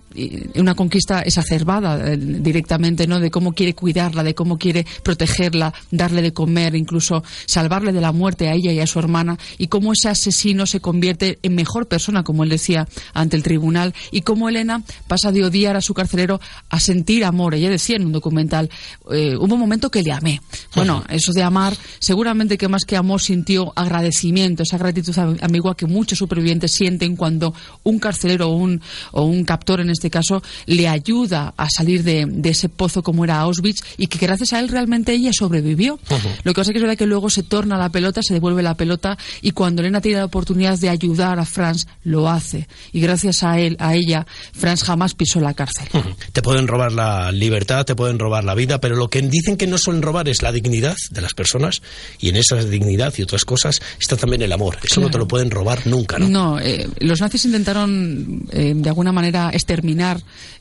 una 0.55 0.75
conquista 0.75 1.22
exacerbada 1.22 2.12
eh, 2.13 2.17
directamente, 2.17 3.08
¿no? 3.08 3.20
De 3.20 3.32
cómo 3.32 3.53
quiere 3.53 3.74
cuidarla, 3.74 4.24
de 4.24 4.36
cómo 4.36 4.58
quiere 4.58 4.86
protegerla, 5.03 5.74
darle 5.91 6.22
de 6.22 6.34
comer, 6.34 6.75
incluso 6.75 7.24
salvarle 7.46 7.91
de 7.91 8.01
la 8.01 8.12
muerte 8.12 8.48
a 8.48 8.53
ella 8.53 8.72
y 8.72 8.79
a 8.79 8.88
su 8.88 9.00
hermana, 9.00 9.38
y 9.57 9.68
cómo 9.68 9.94
ese 9.94 10.09
asesino 10.09 10.66
se 10.66 10.79
convierte 10.79 11.40
en 11.42 11.55
mejor 11.55 11.88
persona, 11.88 12.24
como 12.24 12.44
él 12.44 12.50
decía, 12.50 12.88
ante 13.14 13.35
el 13.38 13.44
tribunal, 13.44 13.94
y 14.11 14.22
cómo 14.22 14.50
Elena 14.50 14.83
pasa 15.07 15.31
de 15.31 15.44
odiar 15.44 15.75
a 15.75 15.81
su 15.81 15.94
carcelero 15.94 16.40
a 16.70 16.79
sentir 16.79 17.25
amor. 17.25 17.55
Ella 17.55 17.70
decía 17.70 17.96
en 17.96 18.05
un 18.05 18.11
documental, 18.11 18.70
eh, 19.11 19.35
hubo 19.38 19.53
un 19.55 19.59
momento 19.59 19.90
que 19.90 20.03
le 20.03 20.11
amé. 20.11 20.42
Bueno, 20.75 21.03
eso 21.09 21.31
de 21.33 21.44
amar, 21.44 21.75
seguramente 22.00 22.57
que 22.57 22.68
más 22.68 22.83
que 22.85 22.96
amor 22.98 23.22
sintió 23.22 23.74
agradecimiento, 23.75 24.64
esa 24.64 24.77
gratitud 24.77 25.18
am- 25.18 25.38
ambigua 25.42 25.75
que 25.75 25.85
muchos 25.85 26.20
supervivientes 26.20 26.72
sienten 26.72 27.16
cuando 27.16 27.53
un 27.83 28.00
carcelero 28.00 28.50
o 28.50 28.55
un, 28.55 28.81
o 29.11 29.24
un 29.24 29.44
captor, 29.44 29.79
en 29.81 29.90
este 29.90 30.02
caso, 30.09 30.42
le 30.66 30.87
ayuda 30.87 31.53
a 31.57 31.70
salir 31.70 32.03
de, 32.03 32.25
de 32.27 32.50
ese 32.50 32.70
pozo 32.70 33.03
como 33.03 33.24
era 33.24 33.39
Auschwitz 33.39 33.81
y 33.98 34.07
que 34.07 34.18
gracias 34.18 34.53
a 34.53 34.59
él 34.59 34.70
realmente 34.70 35.13
ella 35.13 35.31
sobrevivió. 35.33 36.00
Lo 36.44 36.53
que 36.53 36.59
pasa 36.59 36.72
es 36.72 36.74
que 36.74 36.77
es 36.77 36.83
verdad 36.83 36.98
que 36.98 37.05
luego 37.05 37.29
se 37.29 37.44
torna 37.44 37.77
la 37.77 37.89
pelota, 37.89 38.22
se 38.24 38.33
devuelve 38.33 38.63
la 38.63 38.75
pelota 38.75 39.18
y 39.42 39.51
cuando 39.51 39.81
Elena 39.81 40.01
tiene 40.01 40.20
la 40.20 40.25
oportunidad 40.25 40.77
de 40.79 40.89
ayudar 40.89 41.39
a 41.39 41.46
Franz, 41.46 41.87
lo 42.03 42.29
hace. 42.29 42.68
Y 42.92 43.01
gracias 43.01 43.44
a 43.44 43.59
él, 43.59 43.75
a 43.79 43.96
ella, 43.96 44.25
Franz 44.53 44.83
jamás 44.83 45.13
pisó 45.13 45.39
la 45.39 45.53
cárcel. 45.53 45.87
Te 46.31 46.42
pueden 46.42 46.68
robar 46.68 46.92
la 46.92 47.31
libertad, 47.31 47.85
te 47.85 47.96
pueden 47.96 48.20
robar 48.20 48.44
la 48.44 48.55
vida, 48.55 48.79
pero 48.79 48.96
lo 48.96 49.09
que 49.09 49.22
dicen 49.22 49.57
que 49.57 49.68
no 49.68 49.77
suelen 49.77 50.01
robar 50.01 50.27
es 50.29 50.42
la 50.42 50.51
dignidad 50.51 50.96
de 51.11 51.22
las 51.22 51.33
personas 51.33 51.81
y 52.20 52.29
en 52.29 52.35
esa 52.35 52.63
dignidad 52.63 53.13
y 53.18 53.24
otras 53.24 53.46
cosas 53.46 53.81
está 54.00 54.18
también 54.18 54.42
el 54.42 54.51
amor. 54.51 54.77
Eso 54.83 55.01
no 55.01 55.09
te 55.09 55.18
lo 55.18 55.27
pueden 55.27 55.51
robar 55.51 55.85
nunca, 55.87 56.20
¿no? 56.20 56.27
No, 56.27 56.59
eh, 56.59 56.87
los 57.00 57.22
nazis 57.22 57.46
intentaron 57.46 58.46
eh, 58.51 58.74
de 58.75 58.89
alguna 58.89 59.11
manera 59.11 59.50
exterminar 59.53 59.93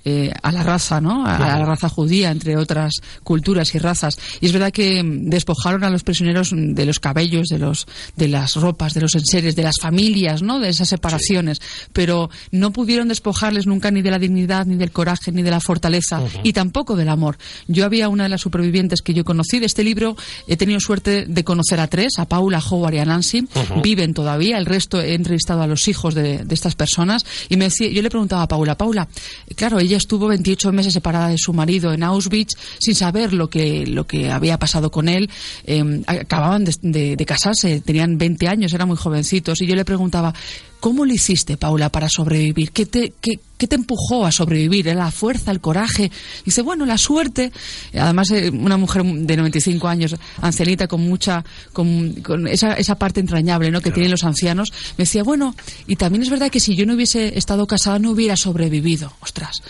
eh, 0.04 0.32
a 0.42 0.50
la 0.50 0.62
raza, 0.62 1.00
¿no? 1.00 1.24
A, 1.26 1.36
a 1.36 1.58
la 1.58 1.64
raza 1.64 1.88
judía, 1.88 2.30
entre 2.30 2.56
otras 2.56 2.94
culturas 3.22 3.74
y 3.74 3.78
razas. 3.78 4.18
Y 4.40 4.46
es 4.46 4.52
verdad 4.52 4.72
que 4.72 5.02
mm, 5.02 5.28
despojaron 5.30 5.84
a 5.84 5.90
los 5.90 6.02
prisioneros 6.02 6.52
mm, 6.52 6.74
de 6.74 6.86
los 6.86 6.98
cabellos, 6.98 7.48
de 7.48 7.58
los, 7.58 7.86
de 8.16 8.28
las 8.28 8.54
ropas, 8.56 8.94
de 8.94 9.00
los 9.00 9.14
enseres, 9.14 9.54
de 9.54 9.62
las 9.62 9.76
familias, 9.80 10.42
¿no? 10.42 10.58
De 10.58 10.68
esas 10.68 10.88
separaciones. 10.88 11.60
Pero 11.92 12.30
no 12.50 12.72
pudieron 12.72 13.08
despojarles 13.08 13.66
nunca 13.66 13.90
ni 13.90 14.02
de 14.02 14.10
la 14.10 14.18
dignidad, 14.18 14.66
ni 14.66 14.76
del 14.76 14.90
coraje, 14.90 15.30
ni 15.30 15.42
de 15.42 15.50
la 15.50 15.60
fortaleza, 15.60 16.20
y 16.42 16.52
tampoco 16.52 16.96
del 16.96 17.08
amor. 17.08 17.38
Yo 17.68 17.84
había 17.84 18.08
una 18.08 18.24
de 18.24 18.28
las 18.28 18.40
supervivientes 18.40 19.02
que 19.02 19.14
yo 19.14 19.24
conocí 19.24 19.58
de 19.60 19.66
este 19.66 19.84
libro. 19.84 20.16
He 20.48 20.56
tenido 20.56 20.80
suerte 20.80 21.26
de 21.26 21.44
conocer 21.44 21.80
a 21.80 21.86
tres, 21.86 22.18
a 22.18 22.26
Paula, 22.26 22.58
Howard 22.58 22.94
y 22.94 22.98
a 22.98 23.04
Nancy. 23.04 23.46
Viven 23.82 24.14
todavía. 24.14 24.58
El 24.58 24.66
resto 24.66 25.00
he 25.00 25.14
entrevistado 25.14 25.62
a 25.62 25.66
los 25.66 25.86
hijos 25.88 26.14
de, 26.14 26.44
de 26.44 26.54
estas 26.54 26.74
personas. 26.74 27.24
Y 27.48 27.56
me 27.56 27.66
decía, 27.66 27.88
yo 27.88 28.02
le 28.02 28.10
preguntaba 28.10 28.42
a 28.42 28.48
Paula, 28.48 28.76
Paula, 28.76 29.08
claro, 29.56 29.78
ella 29.78 29.96
estuvo 29.96 30.26
28 30.28 30.72
meses 30.72 30.92
separada 30.92 31.28
de 31.28 31.38
su 31.38 31.52
marido 31.52 31.92
en 31.92 32.02
Auschwitz 32.02 32.54
sin 32.78 32.94
saber 32.94 33.32
lo 33.32 33.48
que, 33.48 33.86
lo 33.86 34.06
que 34.06 34.30
había 34.30 34.58
pasado 34.58 34.90
con 34.90 35.08
él. 35.08 35.30
Eh, 35.64 36.02
acababan 36.06 36.64
de, 36.64 36.74
de- 36.82 37.16
de 37.16 37.26
casarse, 37.26 37.80
tenían 37.80 38.18
20 38.18 38.48
años, 38.48 38.72
eran 38.72 38.88
muy 38.88 38.96
jovencitos. 38.96 39.60
Y 39.60 39.66
yo 39.66 39.74
le 39.74 39.84
preguntaba, 39.84 40.34
¿cómo 40.82 41.04
lo 41.04 41.14
hiciste, 41.14 41.56
Paula, 41.56 41.90
para 41.90 42.08
sobrevivir? 42.08 42.72
¿Qué 42.72 42.86
te, 42.86 43.12
qué, 43.20 43.38
qué 43.56 43.68
te 43.68 43.76
empujó 43.76 44.26
a 44.26 44.32
sobrevivir? 44.32 44.88
¿Era 44.88 45.04
la 45.04 45.10
fuerza, 45.12 45.52
el 45.52 45.60
coraje? 45.60 46.10
Dice, 46.44 46.60
bueno, 46.60 46.84
la 46.84 46.98
suerte. 46.98 47.52
Además, 47.94 48.32
eh, 48.32 48.50
una 48.50 48.76
mujer 48.76 49.04
de 49.04 49.36
95 49.36 49.86
años, 49.86 50.16
ancianita, 50.40 50.88
con 50.88 51.02
mucha, 51.02 51.44
con, 51.72 52.14
con 52.14 52.48
esa, 52.48 52.72
esa 52.74 52.96
parte 52.96 53.20
entrañable 53.20 53.70
¿no? 53.70 53.80
que 53.80 53.92
tienen 53.92 54.10
los 54.10 54.24
ancianos, 54.24 54.72
me 54.98 55.04
decía, 55.04 55.22
bueno, 55.22 55.54
y 55.86 55.94
también 55.94 56.24
es 56.24 56.30
verdad 56.30 56.50
que 56.50 56.58
si 56.58 56.74
yo 56.74 56.84
no 56.84 56.94
hubiese 56.94 57.38
estado 57.38 57.64
casada 57.68 58.00
no 58.00 58.10
hubiera 58.10 58.36
sobrevivido. 58.36 59.12
Ostras, 59.20 59.62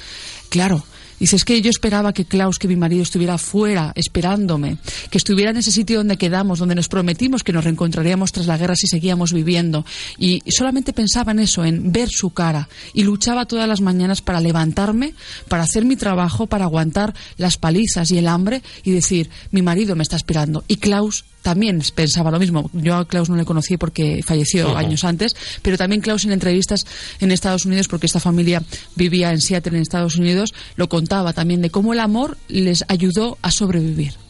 claro. 0.48 0.82
Dice, 1.22 1.36
es 1.36 1.44
que 1.44 1.62
yo 1.62 1.70
esperaba 1.70 2.12
que 2.12 2.24
Klaus, 2.24 2.58
que 2.58 2.66
mi 2.66 2.74
marido, 2.74 3.04
estuviera 3.04 3.38
fuera, 3.38 3.92
esperándome, 3.94 4.78
que 5.08 5.18
estuviera 5.18 5.52
en 5.52 5.56
ese 5.56 5.70
sitio 5.70 5.98
donde 5.98 6.16
quedamos, 6.16 6.58
donde 6.58 6.74
nos 6.74 6.88
prometimos 6.88 7.44
que 7.44 7.52
nos 7.52 7.62
reencontraríamos 7.62 8.32
tras 8.32 8.48
la 8.48 8.58
guerra 8.58 8.74
si 8.74 8.88
seguíamos 8.88 9.32
viviendo. 9.32 9.86
Y 10.18 10.42
solamente 10.50 10.92
pensaba 10.92 11.30
en 11.30 11.38
eso, 11.38 11.64
en 11.64 11.92
ver 11.92 12.08
su 12.10 12.30
cara. 12.30 12.68
Y 12.92 13.04
luchaba 13.04 13.46
todas 13.46 13.68
las 13.68 13.80
mañanas 13.80 14.20
para 14.20 14.40
levantarme, 14.40 15.14
para 15.46 15.62
hacer 15.62 15.84
mi 15.84 15.94
trabajo, 15.94 16.48
para 16.48 16.64
aguantar 16.64 17.14
las 17.36 17.56
palizas 17.56 18.10
y 18.10 18.18
el 18.18 18.26
hambre 18.26 18.60
y 18.82 18.90
decir, 18.90 19.30
mi 19.52 19.62
marido 19.62 19.94
me 19.94 20.02
está 20.02 20.16
esperando. 20.16 20.64
Y 20.66 20.78
Klaus 20.78 21.24
también 21.42 21.82
pensaba 21.94 22.30
lo 22.30 22.38
mismo. 22.38 22.70
Yo 22.72 22.96
a 22.96 23.06
Klaus 23.06 23.28
no 23.28 23.36
le 23.36 23.44
conocí 23.44 23.76
porque 23.76 24.22
falleció 24.24 24.76
años 24.76 25.04
antes, 25.04 25.36
pero 25.62 25.76
también 25.76 26.00
Klaus 26.00 26.24
en 26.24 26.32
entrevistas 26.32 26.86
en 27.20 27.30
Estados 27.32 27.66
Unidos, 27.66 27.88
porque 27.88 28.06
esta 28.06 28.20
familia 28.20 28.62
vivía 28.94 29.30
en 29.30 29.40
Seattle, 29.40 29.76
en 29.76 29.82
Estados 29.82 30.16
Unidos, 30.16 30.54
lo 30.76 30.88
contaba 30.88 31.32
también 31.32 31.62
de 31.62 31.70
cómo 31.70 31.92
el 31.92 32.00
amor 32.00 32.38
les 32.48 32.84
ayudó 32.88 33.38
a 33.42 33.50
sobrevivir. 33.50 34.21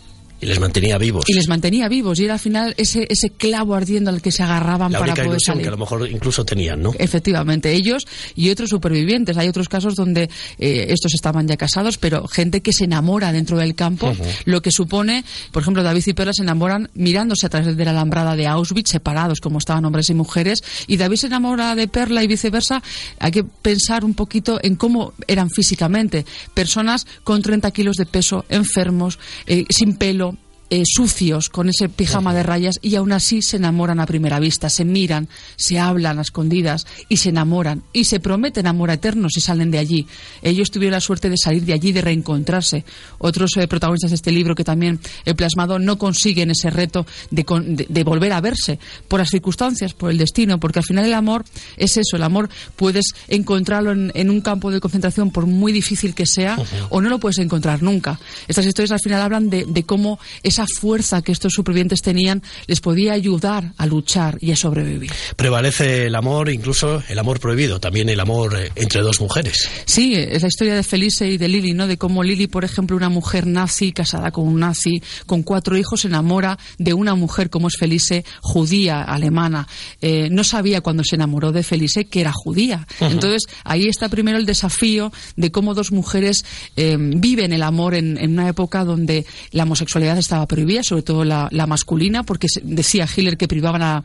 Y 0.43 0.47
les 0.47 0.59
mantenía 0.59 0.99
vivos. 0.99 1.25
Y 1.29 1.35
les 1.35 1.47
mantenía 1.47 1.89
vivos. 1.89 2.19
Y 2.19 2.25
era 2.25 2.35
al 2.35 2.41
final 2.41 2.75
ese, 2.77 3.07
ese 3.09 3.31
clavo 3.31 3.77
ardiendo 3.77 4.11
al 4.11 4.21
que 4.21 4.33
se 4.33 4.43
agarraban 4.43 4.91
La 4.91 4.99
para 4.99 5.15
poder 5.15 5.39
salir. 5.41 5.63
que 5.63 5.69
a 5.69 5.71
lo 5.71 5.79
mejor 5.79 6.11
incluso 6.11 6.45
tenían, 6.45 6.83
¿no? 6.83 6.93
Efectivamente, 6.99 7.73
ellos 7.73 8.09
y 8.35 8.51
otros 8.51 8.71
supervivientes. 8.71 9.37
Hay 9.37 9.47
otros 9.47 9.69
casos 9.69 9.95
donde 9.95 10.29
eh, 10.59 10.87
estos 10.89 11.15
estaban 11.15 11.47
ya 11.47 11.57
casados, 11.57 11.97
pero 11.97 12.27
gente 12.27 12.61
que 12.61 12.73
se 12.73 12.87
enamora 12.87 13.33
dentro 13.33 13.57
del 13.57 13.77
campo, 13.77 14.13
lo 14.45 14.63
que 14.63 14.73
supone, 14.73 15.25
por 15.53 15.63
ejemplo, 15.63 15.85
David 15.85 16.03
y 16.07 16.13
Perla 16.13 16.33
se 16.33 16.43
enamoran 16.43 16.91
mirándose 16.95 17.47
a 17.47 17.49
través 17.49 17.77
de 17.77 17.85
la 17.85 17.93
alambrada 17.93 18.35
de 18.35 18.49
Auschwitz, 18.49 18.91
separados 18.91 19.39
como 19.41 19.59
estaban 19.59 19.85
hombres 19.85 20.11
y 20.11 20.15
mujeres, 20.15 20.65
y 20.89 20.97
David 20.97 21.19
se 21.19 21.29
enamora 21.29 21.77
de 21.77 21.87
Perla 21.87 22.25
y 22.25 22.27
viceversa. 22.27 22.83
Hay 23.21 23.31
que 23.31 23.45
pensar 23.45 24.05
un 24.05 24.15
poquito 24.15 24.59
en 24.61 24.75
cómo 24.75 25.13
eran 25.29 25.51
físicamente. 25.51 26.27
Personas 26.53 27.07
con 27.23 27.43
30 27.43 27.71
kilos 27.71 27.95
de 27.97 28.07
peso, 28.07 28.45
enfermos, 28.49 29.21
eh, 29.47 29.67
sin 29.71 29.97
pelo, 29.97 30.32
eh, 30.75 30.85
sucios 30.87 31.51
con 31.51 31.69
ese 31.69 31.91
pijama 31.91 32.33
de 32.33 32.43
rayas 32.43 32.79
y 32.81 32.95
aún 32.97 33.13
así 33.13 33.43
se 33.43 33.59
enamoran 33.59 34.01
a 34.01 34.07
primera 34.07 34.41
vista, 34.41 34.71
se 34.71 34.87
miran, 34.87 35.29
se 35.57 35.79
hablan 35.79 36.19
a 36.19 36.23
escondidas 36.23 36.87
y 37.11 37.19
se 37.19 37.29
enamoran 37.29 37.83
y 37.93 38.05
se 38.05 38.21
prometen 38.21 38.67
amor 38.67 38.89
eterno 38.89 39.29
si 39.29 39.43
salen 39.43 39.71
de 39.71 39.77
allí. 39.79 40.07
Ellos 40.41 40.71
tuvieron 40.71 40.93
la 40.93 41.01
suerte 41.03 41.29
de 41.29 41.37
salir 41.37 41.65
de 41.67 41.75
allí, 41.75 41.93
de 41.93 42.01
reencontrarse. 42.01 42.87
Otros 43.19 43.51
eh, 43.59 43.69
protagonistas 43.69 44.13
de 44.13 44.15
este 44.15 44.33
libro 44.33 44.55
que 44.55 44.65
también 44.65 44.99
he 45.27 45.35
plasmado 45.35 45.79
no 45.79 45.99
consiguen 45.99 46.51
ese 46.51 46.71
reto 46.71 47.05
de, 47.31 47.45
con- 47.45 47.77
de- 47.77 47.87
de 47.91 48.05
volver 48.05 48.33
a 48.33 48.41
verse 48.41 48.79
por 49.09 49.21
las 49.21 49.29
circunstancias, 49.29 49.93
por 49.93 50.11
el 50.11 50.17
destino, 50.17 50.59
porque 50.59 50.79
al 50.79 50.87
final 50.87 51.05
el 51.05 51.13
amor 51.13 51.45
es 51.77 51.99
eso, 51.99 52.17
el 52.17 52.23
amor 52.23 52.49
puedes 52.77 53.05
encontrarlo 53.29 53.93
en, 53.93 54.11
en 54.15 54.31
un 54.31 54.41
campo 54.41 54.71
de 54.71 54.81
concentración 54.81 55.31
por 55.31 55.45
muy 55.47 55.71
difícil 55.73 56.15
que 56.15 56.25
sea 56.25 56.57
o 56.89 57.01
no 57.03 57.11
lo 57.11 57.19
puedes 57.19 57.37
encontrar 57.39 57.83
nunca. 57.83 58.19
Estas 58.49 58.65
historias 58.65 58.93
al 58.93 59.01
final 59.01 59.21
hablan 59.21 59.51
de, 59.51 59.67
de 59.69 59.83
cómo 59.83 60.19
esa 60.43 60.62
fuerza 60.67 61.23
que 61.23 61.33
estos 61.33 61.53
supervivientes 61.53 62.03
tenían 62.03 62.43
les 62.67 62.81
podía 62.81 63.13
ayudar 63.13 63.73
a 63.77 63.87
luchar 63.87 64.39
y 64.41 64.53
a 64.53 64.57
sobrevivir. 64.57 65.13
Prevalece 65.37 66.07
el 66.07 66.15
amor, 66.15 66.51
incluso 66.51 67.03
el 67.09 67.19
amor 67.19 67.41
prohibido, 67.41 67.81
también 67.81 68.09
el 68.09 68.21
amor 68.21 68.57
eh, 68.59 68.71
entre 68.75 69.03
dos 69.03 69.21
mujeres. 69.21 69.69
Sí, 69.85 70.15
es 70.15 70.43
la 70.43 70.49
historia 70.49 70.75
de 70.75 70.83
Felice 70.83 71.29
y 71.29 71.39
de 71.39 71.49
Lili, 71.49 71.73
¿no? 71.73 71.87
De 71.87 71.99
cómo 71.99 72.23
Lili, 72.23 72.47
por 72.47 72.65
ejemplo, 72.65 72.97
una 72.97 73.09
mujer 73.09 73.47
nazi, 73.47 73.93
casada 73.93 74.31
con 74.31 74.47
un 74.47 74.61
nazi, 74.61 75.03
con 75.27 75.43
cuatro 75.43 75.77
hijos, 75.77 76.03
se 76.03 76.09
enamora 76.09 76.59
de 76.79 76.95
una 76.95 77.15
mujer 77.15 77.51
como 77.51 77.69
es 77.69 77.77
Felice, 77.77 78.25
judía, 78.41 79.03
alemana. 79.03 79.67
Eh, 80.01 80.29
no 80.31 80.45
sabía 80.45 80.81
cuando 80.81 81.05
se 81.05 81.17
enamoró 81.17 81.53
de 81.53 81.63
Felice 81.63 82.07
que 82.07 82.21
era 82.21 82.33
judía. 82.33 82.87
Ujú. 83.01 83.11
Entonces, 83.11 83.49
ahí 83.65 83.87
está 83.87 84.09
primero 84.09 84.39
el 84.39 84.47
desafío 84.47 85.13
de 85.37 85.51
cómo 85.51 85.75
dos 85.75 85.93
mujeres 85.93 86.45
eh, 86.77 86.97
viven 86.99 87.53
el 87.53 87.63
amor 87.63 87.95
en, 87.95 88.19
en 88.19 88.33
una 88.33 88.49
época 88.49 88.85
donde 88.85 89.27
la 89.51 89.65
homosexualidad 89.65 90.19
estaba 90.19 90.47
prohibida, 90.53 90.83
sobre 90.83 91.03
todo 91.03 91.25
la, 91.25 91.49
masculina, 91.67 92.25
porque 92.25 92.47
decía 92.63 93.09
Hitler 93.09 93.39
que 93.39 93.49
privaban 93.49 93.81
a, 93.81 94.03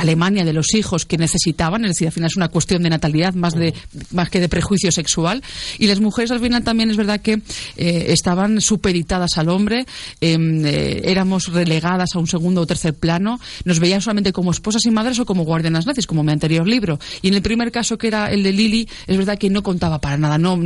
Alemania 0.00 0.42
de 0.42 0.54
los 0.54 0.74
hijos 0.74 1.04
que 1.04 1.18
necesitaban, 1.18 1.84
es 1.84 1.90
decir, 1.90 2.06
al 2.06 2.12
final 2.12 2.30
es 2.30 2.36
una 2.36 2.48
cuestión 2.48 2.82
de 2.82 2.88
natalidad 2.88 3.34
más, 3.34 3.54
de, 3.54 3.74
más 4.10 4.30
que 4.30 4.40
de 4.40 4.48
prejuicio 4.48 4.90
sexual. 4.90 5.42
Y 5.78 5.86
las 5.86 6.00
mujeres 6.00 6.30
al 6.30 6.40
final 6.40 6.64
también 6.64 6.90
es 6.90 6.96
verdad 6.96 7.20
que 7.20 7.42
eh, 7.76 8.06
estaban 8.08 8.62
supeditadas 8.62 9.36
al 9.36 9.50
hombre, 9.50 9.84
em, 10.22 10.64
eh, 10.64 11.02
éramos 11.04 11.52
relegadas 11.52 12.14
a 12.14 12.18
un 12.18 12.26
segundo 12.26 12.62
o 12.62 12.66
tercer 12.66 12.94
plano, 12.94 13.38
nos 13.64 13.78
veían 13.78 14.00
solamente 14.00 14.32
como 14.32 14.52
esposas 14.52 14.86
y 14.86 14.90
madres 14.90 15.18
o 15.18 15.26
como 15.26 15.44
guardianas 15.44 15.84
nazis, 15.84 16.06
como 16.06 16.22
mi 16.22 16.32
anterior 16.32 16.66
libro. 16.66 16.98
Y 17.20 17.28
en 17.28 17.34
el 17.34 17.42
primer 17.42 17.70
caso, 17.70 17.98
que 17.98 18.06
era 18.06 18.30
el 18.32 18.42
de 18.42 18.52
Lily, 18.52 18.88
es 19.06 19.18
verdad 19.18 19.36
que 19.36 19.50
no 19.50 19.62
contaba 19.62 20.00
para 20.00 20.16
nada, 20.16 20.38
no, 20.38 20.56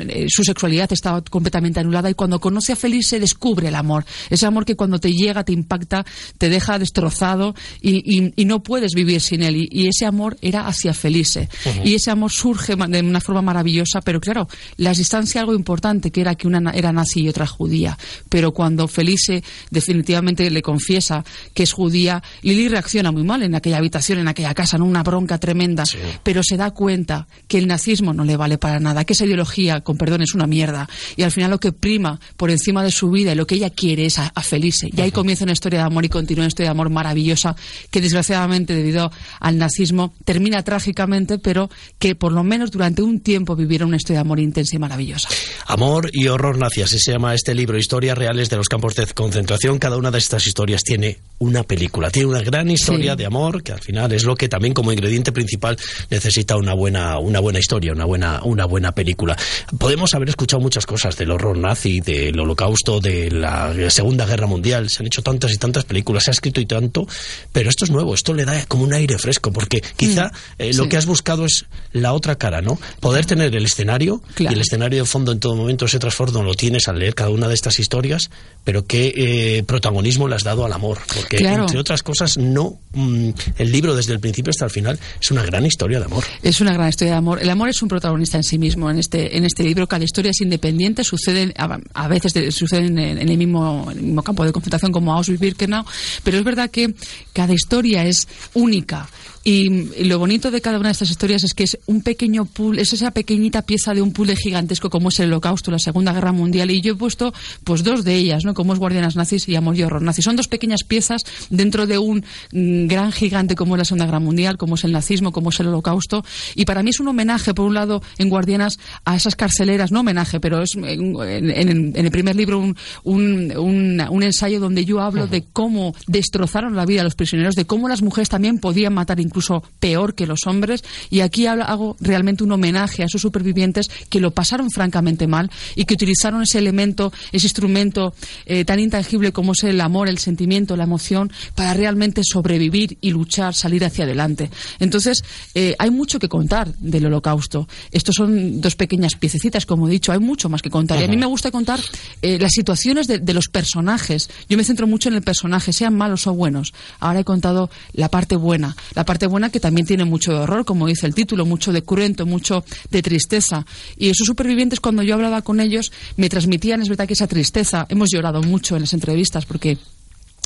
eh, 0.00 0.26
su 0.28 0.44
sexualidad 0.44 0.92
estaba 0.92 1.22
completamente 1.22 1.80
anulada 1.80 2.10
y 2.10 2.14
cuando 2.14 2.38
conoce 2.38 2.72
a 2.72 2.76
Feliz 2.76 3.08
se 3.08 3.18
descubre 3.18 3.68
el 3.68 3.74
amor. 3.74 4.04
Ese 4.28 4.44
amor 4.48 4.64
que 4.64 4.74
cuando 4.76 4.98
te 4.98 5.12
llega, 5.12 5.44
te 5.44 5.52
impacta, 5.52 6.04
te 6.38 6.48
deja 6.48 6.78
destrozado 6.78 7.54
y, 7.80 8.02
y- 8.04 8.32
y 8.36 8.44
no 8.44 8.62
puedes 8.62 8.92
vivir 8.94 9.20
sin 9.20 9.42
él. 9.42 9.56
Y, 9.56 9.68
y 9.70 9.86
ese 9.88 10.06
amor 10.06 10.36
era 10.42 10.66
hacia 10.66 10.92
Felice. 10.94 11.48
Ujú. 11.64 11.80
Y 11.84 11.94
ese 11.94 12.10
amor 12.10 12.32
surge 12.32 12.74
de 12.76 13.00
una 13.00 13.20
forma 13.20 13.42
maravillosa, 13.42 14.00
pero 14.00 14.20
claro, 14.20 14.48
las 14.76 14.98
distancia 14.98 15.40
algo 15.40 15.54
importante, 15.54 16.10
que 16.10 16.20
era 16.20 16.34
que 16.34 16.46
una 16.48 16.60
na- 16.60 16.70
era 16.72 16.92
nazi 16.92 17.20
y 17.22 17.28
otra 17.28 17.46
judía. 17.46 17.96
Pero 18.28 18.52
cuando 18.52 18.88
Felice 18.88 19.42
definitivamente 19.70 20.50
le 20.50 20.62
confiesa 20.62 21.24
que 21.54 21.62
es 21.62 21.72
judía, 21.72 22.22
Lili 22.42 22.68
reacciona 22.68 23.12
muy 23.12 23.22
mal 23.24 23.42
en 23.42 23.54
aquella 23.54 23.78
habitación, 23.78 24.18
en 24.18 24.28
aquella 24.28 24.54
casa, 24.54 24.76
en 24.76 24.82
una 24.82 25.02
bronca 25.02 25.38
tremenda, 25.38 25.84
pero 26.22 26.42
se 26.42 26.56
da 26.56 26.70
cuenta 26.72 27.26
que 27.46 27.58
el 27.58 27.66
nazismo 27.66 28.12
no 28.12 28.24
le 28.24 28.36
vale 28.36 28.58
para 28.58 28.80
nada, 28.80 29.04
que 29.04 29.12
esa 29.12 29.24
ideología, 29.24 29.80
con 29.82 29.96
perdón, 29.96 30.22
es 30.22 30.34
una 30.34 30.46
mierda. 30.46 30.88
Y 31.16 31.22
al 31.22 31.30
final 31.30 31.50
lo 31.50 31.58
que 31.60 31.72
prima 31.72 32.18
por 32.36 32.50
encima 32.50 32.82
de 32.82 32.90
su 32.90 33.10
vida 33.10 33.32
y 33.32 33.34
lo 33.34 33.46
que 33.46 33.54
ella 33.56 33.70
quiere 33.70 34.06
es 34.06 34.18
a, 34.18 34.32
a 34.38 34.42
Felice. 34.42 34.88
Y 34.94 35.00
ahí 35.00 35.10
comienza 35.10 35.44
una 35.44 35.52
historia 35.52 35.80
de 35.80 35.86
amor 35.86 36.04
y 36.04 36.08
continúa 36.08 36.42
una 36.42 36.48
historia 36.48 36.68
de 36.68 36.72
amor 36.72 36.90
maravillosa 36.90 37.56
que 37.90 38.00
desgraciadamente 38.00 38.74
debido 38.74 39.10
al 39.40 39.58
nazismo 39.58 40.14
termina 40.24 40.62
trágicamente, 40.62 41.38
pero 41.38 41.68
que 41.98 42.14
por 42.14 42.32
lo 42.32 42.44
menos 42.44 42.70
durante 42.70 43.02
un 43.02 43.20
tiempo 43.20 43.56
vivieron 43.56 43.88
una 43.88 43.96
historia 43.96 44.18
de 44.18 44.22
amor 44.22 44.40
intensa 44.40 44.76
y 44.76 44.78
maravillosa. 44.78 45.28
Amor 45.66 46.10
y 46.12 46.28
horror 46.28 46.58
nazi, 46.58 46.82
así 46.82 46.98
se 46.98 47.12
llama 47.12 47.34
este 47.34 47.54
libro, 47.54 47.78
Historias 47.78 48.16
reales 48.16 48.48
de 48.50 48.56
los 48.56 48.68
campos 48.68 48.94
de 48.94 49.06
concentración. 49.06 49.78
Cada 49.78 49.96
una 49.96 50.10
de 50.10 50.18
estas 50.18 50.46
historias 50.46 50.82
tiene 50.82 51.18
una 51.38 51.62
película, 51.62 52.10
tiene 52.10 52.28
una 52.28 52.40
gran 52.42 52.70
historia 52.70 53.12
Sí. 53.12 53.18
de 53.18 53.26
amor, 53.26 53.62
que 53.62 53.72
al 53.72 53.80
final 53.80 54.12
es 54.12 54.24
lo 54.24 54.34
que 54.34 54.48
también 54.48 54.74
como 54.74 54.92
ingrediente 54.92 55.32
principal 55.32 55.76
necesita 56.10 56.56
una 56.56 56.74
buena, 56.74 57.18
una 57.18 57.40
buena 57.40 57.58
historia, 57.58 57.92
una 57.92 58.04
buena, 58.04 58.40
una 58.44 58.64
buena 58.66 58.92
película. 58.92 59.36
Podemos 59.78 60.14
haber 60.14 60.28
escuchado 60.30 60.60
muchas 60.60 60.86
cosas 60.86 61.16
del 61.16 61.30
horror 61.30 61.56
nazi, 61.58 62.00
del 62.00 62.38
holocausto, 62.38 63.00
de 63.00 63.30
la 63.30 63.72
Segunda 63.90 64.26
Guerra 64.28 64.46
Mundial, 64.46 64.88
se 64.90 65.02
han 65.02 65.06
hecho 65.08 65.22
tantas 65.22 65.52
y 65.52 65.58
tantas 65.58 65.84
películas, 65.84 66.24
se 66.24 66.30
ha 66.30 66.32
escrito 66.32 66.60
y 66.60 66.66
tanto, 66.66 67.06
pero 67.52 67.68
esto 67.68 67.84
es 67.84 67.90
nuevo, 67.90 68.14
esto 68.14 68.32
le 68.34 68.44
da 68.44 68.64
como 68.66 68.84
un 68.84 68.92
aire 68.92 69.18
fresco, 69.18 69.52
porque 69.52 69.82
quizá 69.96 70.30
eh, 70.58 70.72
lo 70.74 70.84
sí. 70.84 70.88
que 70.88 70.96
has 70.96 71.06
buscado 71.06 71.44
es 71.44 71.66
la 71.92 72.12
otra 72.12 72.36
cara, 72.36 72.62
¿no? 72.62 72.78
Poder 73.00 73.26
tener 73.26 73.54
el 73.56 73.64
escenario 73.64 74.22
y 74.38 74.46
el 74.46 74.60
escenario 74.60 75.00
de 75.02 75.08
fondo 75.08 75.32
en 75.32 75.40
todo 75.40 75.56
momento, 75.56 75.86
ese 75.86 75.98
trasfondo 75.98 76.42
lo 76.42 76.54
tienes 76.54 76.88
al 76.88 76.98
leer 76.98 77.14
cada 77.14 77.30
una 77.30 77.48
de 77.48 77.54
estas 77.54 77.78
historias, 77.80 78.30
pero 78.64 78.84
qué 78.86 79.12
eh, 79.16 79.62
protagonismo 79.64 80.28
le 80.28 80.34
has 80.36 80.44
dado 80.44 80.64
al 80.64 80.72
amor, 80.72 80.98
porque 81.14 81.38
Claro. 81.38 81.62
entre 81.62 81.78
otras 81.78 82.02
cosas, 82.02 82.36
no 82.38 82.78
mm, 82.92 83.30
el 83.58 83.72
libro 83.72 83.94
desde 83.96 84.12
el 84.12 84.20
principio 84.20 84.50
hasta 84.50 84.64
el 84.66 84.70
final 84.70 84.98
es 85.20 85.30
una 85.30 85.42
gran 85.42 85.64
historia 85.66 85.98
de 85.98 86.04
amor. 86.04 86.24
Es 86.42 86.60
una 86.60 86.72
gran 86.72 86.88
historia 86.88 87.12
de 87.12 87.18
amor. 87.18 87.40
El 87.42 87.48
amor 87.50 87.68
es 87.68 87.80
un 87.82 87.88
protagonista 87.88 88.36
en 88.36 88.44
sí 88.44 88.58
mismo 88.58 88.90
en 88.90 88.98
este, 88.98 89.36
en 89.36 89.44
este 89.44 89.62
libro. 89.62 89.86
Cada 89.86 90.04
historia 90.04 90.30
es 90.30 90.40
independiente, 90.40 91.04
sucede, 91.04 91.54
a, 91.56 91.78
a 91.94 92.08
veces 92.08 92.34
de- 92.34 92.50
suceden 92.52 92.98
en, 92.98 93.18
en 93.18 93.28
el 93.28 93.38
mismo, 93.38 93.88
en 93.90 93.98
el 93.98 94.04
campo 94.22 94.44
de 94.44 94.52
concentración 94.52 94.92
como 94.92 95.12
Auschwitz-Birkenau, 95.14 95.84
pero 96.22 96.38
es 96.38 96.44
verdad 96.44 96.70
que 96.70 96.94
cada 97.32 97.52
historia 97.52 98.04
es 98.04 98.28
única. 98.54 99.08
Y, 99.44 100.00
y 100.00 100.04
lo 100.04 100.18
bonito 100.18 100.50
de 100.50 100.60
cada 100.60 100.78
una 100.78 100.88
de 100.88 100.92
estas 100.92 101.10
historias 101.10 101.42
es 101.44 101.54
que 101.54 101.64
es 101.64 101.78
un 101.86 102.02
pequeño 102.02 102.44
pool, 102.44 102.78
es 102.78 102.92
esa 102.92 103.12
pequeñita 103.12 103.62
pieza 103.62 103.94
de 103.94 104.02
un 104.02 104.12
puzzle 104.12 104.36
gigantesco 104.36 104.90
como 104.90 105.08
es 105.08 105.20
el 105.20 105.28
Holocausto, 105.28 105.70
la 105.70 105.78
Segunda 105.78 106.12
Guerra 106.12 106.32
Mundial. 106.32 106.70
Y 106.70 106.80
yo 106.82 106.92
he 106.92 106.96
puesto 106.96 107.32
pues 107.64 107.82
dos 107.84 108.04
de 108.04 108.16
ellas, 108.16 108.44
¿no? 108.44 108.52
Como 108.54 108.72
es 108.74 108.78
Guardianas 108.78 109.16
Nazis 109.16 109.48
y 109.48 109.54
Amor 109.56 109.76
y 109.76 109.82
Horror 109.84 110.02
Nazi. 110.02 110.22
Son 110.22 110.36
dos 110.36 110.48
pequeñas 110.48 110.82
piezas 110.86 111.22
dentro 111.50 111.86
de 111.86 111.98
un 111.98 112.24
mm, 112.52 112.86
gran 112.88 113.12
gigante 113.12 113.54
como 113.54 113.74
es 113.76 113.78
la 113.78 113.84
Segunda 113.84 114.04
Guerra 114.06 114.20
Mundial, 114.20 114.58
como 114.58 114.74
es 114.74 114.84
el 114.84 114.92
nazismo, 114.92 115.32
como 115.32 115.50
es 115.50 115.60
el 115.60 115.68
Holocausto. 115.68 116.24
Y 116.54 116.64
para 116.64 116.82
mí 116.82 116.90
es 116.90 117.00
un 117.00 117.08
homenaje, 117.08 117.54
por 117.54 117.66
un 117.66 117.74
lado, 117.74 118.02
en 118.18 118.28
Guardianas 118.28 118.78
a 119.04 119.16
esas 119.16 119.34
carceleras, 119.36 119.92
no 119.92 120.00
homenaje, 120.00 120.40
pero 120.40 120.62
es 120.62 120.74
en, 120.74 121.16
en- 121.16 121.92
en 121.96 122.04
el 122.04 122.10
primer 122.10 122.36
libro 122.36 122.58
un, 122.58 122.76
un, 123.04 123.56
un- 123.56 124.04
un 124.10 124.22
ensayo 124.22 124.60
donde 124.60 124.84
yo 124.84 125.00
hablo 125.00 125.26
de 125.26 125.44
cómo 125.52 125.94
destrozaron 126.06 126.76
la 126.76 126.84
vida 126.84 127.00
a 127.00 127.04
los 127.04 127.14
prisioneros, 127.14 127.54
de 127.54 127.64
cómo 127.66 127.88
las 127.88 128.02
mujeres 128.02 128.28
también 128.28 128.58
podían 128.58 128.94
matar 128.94 129.20
incluso 129.28 129.62
peor 129.78 130.14
que 130.14 130.26
los 130.26 130.40
hombres. 130.46 130.82
Y 131.10 131.20
aquí 131.20 131.46
hago 131.46 131.96
realmente 132.00 132.44
un 132.44 132.52
homenaje 132.52 133.02
a 133.02 133.06
esos 133.06 133.22
supervivientes 133.22 133.90
que 134.08 134.20
lo 134.20 134.32
pasaron 134.32 134.70
francamente 134.70 135.26
mal 135.26 135.50
y 135.76 135.84
que 135.84 135.94
utilizaron 135.94 136.42
ese 136.42 136.58
elemento, 136.58 137.12
ese 137.32 137.46
instrumento 137.46 138.14
eh, 138.46 138.64
tan 138.64 138.80
intangible 138.80 139.32
como 139.32 139.52
es 139.52 139.62
el 139.64 139.80
amor, 139.80 140.08
el 140.08 140.18
sentimiento, 140.18 140.76
la 140.76 140.84
emoción, 140.84 141.30
para 141.54 141.74
realmente 141.74 142.22
sobrevivir 142.24 142.98
y 143.00 143.10
luchar, 143.10 143.54
salir 143.54 143.84
hacia 143.84 144.04
adelante. 144.04 144.50
Entonces, 144.78 145.22
eh, 145.54 145.74
hay 145.78 145.90
mucho 145.90 146.18
que 146.18 146.28
contar 146.28 146.72
del 146.78 147.06
holocausto. 147.06 147.68
Estos 147.90 148.14
son 148.16 148.60
dos 148.60 148.76
pequeñas 148.76 149.14
piececitas, 149.14 149.66
como 149.66 149.88
he 149.88 149.90
dicho, 149.90 150.12
hay 150.12 150.18
mucho 150.18 150.48
más 150.48 150.62
que 150.62 150.70
contar. 150.70 151.00
Y 151.00 151.04
a 151.04 151.08
mí 151.08 151.16
me 151.16 151.26
gusta 151.26 151.50
contar 151.50 151.80
eh, 152.22 152.38
las 152.38 152.52
situaciones 152.52 153.06
de, 153.06 153.18
de 153.18 153.34
los 153.34 153.48
personajes. 153.48 154.30
Yo 154.48 154.56
me 154.56 154.64
centro 154.64 154.86
mucho 154.86 155.08
en 155.08 155.14
el 155.14 155.22
personaje, 155.22 155.72
sean 155.72 155.94
malos 155.94 156.26
o 156.26 156.32
buenos. 156.32 156.72
Ahora 157.00 157.20
he 157.20 157.24
contado 157.24 157.70
la 157.92 158.08
parte 158.08 158.36
buena, 158.36 158.76
la 158.94 159.04
parte 159.04 159.17
buena 159.26 159.50
que 159.50 159.60
también 159.60 159.86
tiene 159.86 160.04
mucho 160.04 160.32
de 160.32 160.38
horror, 160.38 160.64
como 160.64 160.86
dice 160.86 161.06
el 161.06 161.14
título, 161.14 161.46
mucho 161.46 161.72
de 161.72 161.82
cruento, 161.82 162.26
mucho 162.26 162.64
de 162.90 163.02
tristeza. 163.02 163.66
Y 163.96 164.08
esos 164.08 164.26
supervivientes, 164.26 164.80
cuando 164.80 165.02
yo 165.02 165.14
hablaba 165.14 165.42
con 165.42 165.60
ellos, 165.60 165.92
me 166.16 166.28
transmitían, 166.28 166.82
es 166.82 166.88
verdad 166.88 167.06
que 167.06 167.14
esa 167.14 167.26
tristeza, 167.26 167.86
hemos 167.88 168.10
llorado 168.12 168.42
mucho 168.42 168.76
en 168.76 168.82
las 168.82 168.94
entrevistas 168.94 169.46
porque 169.46 169.78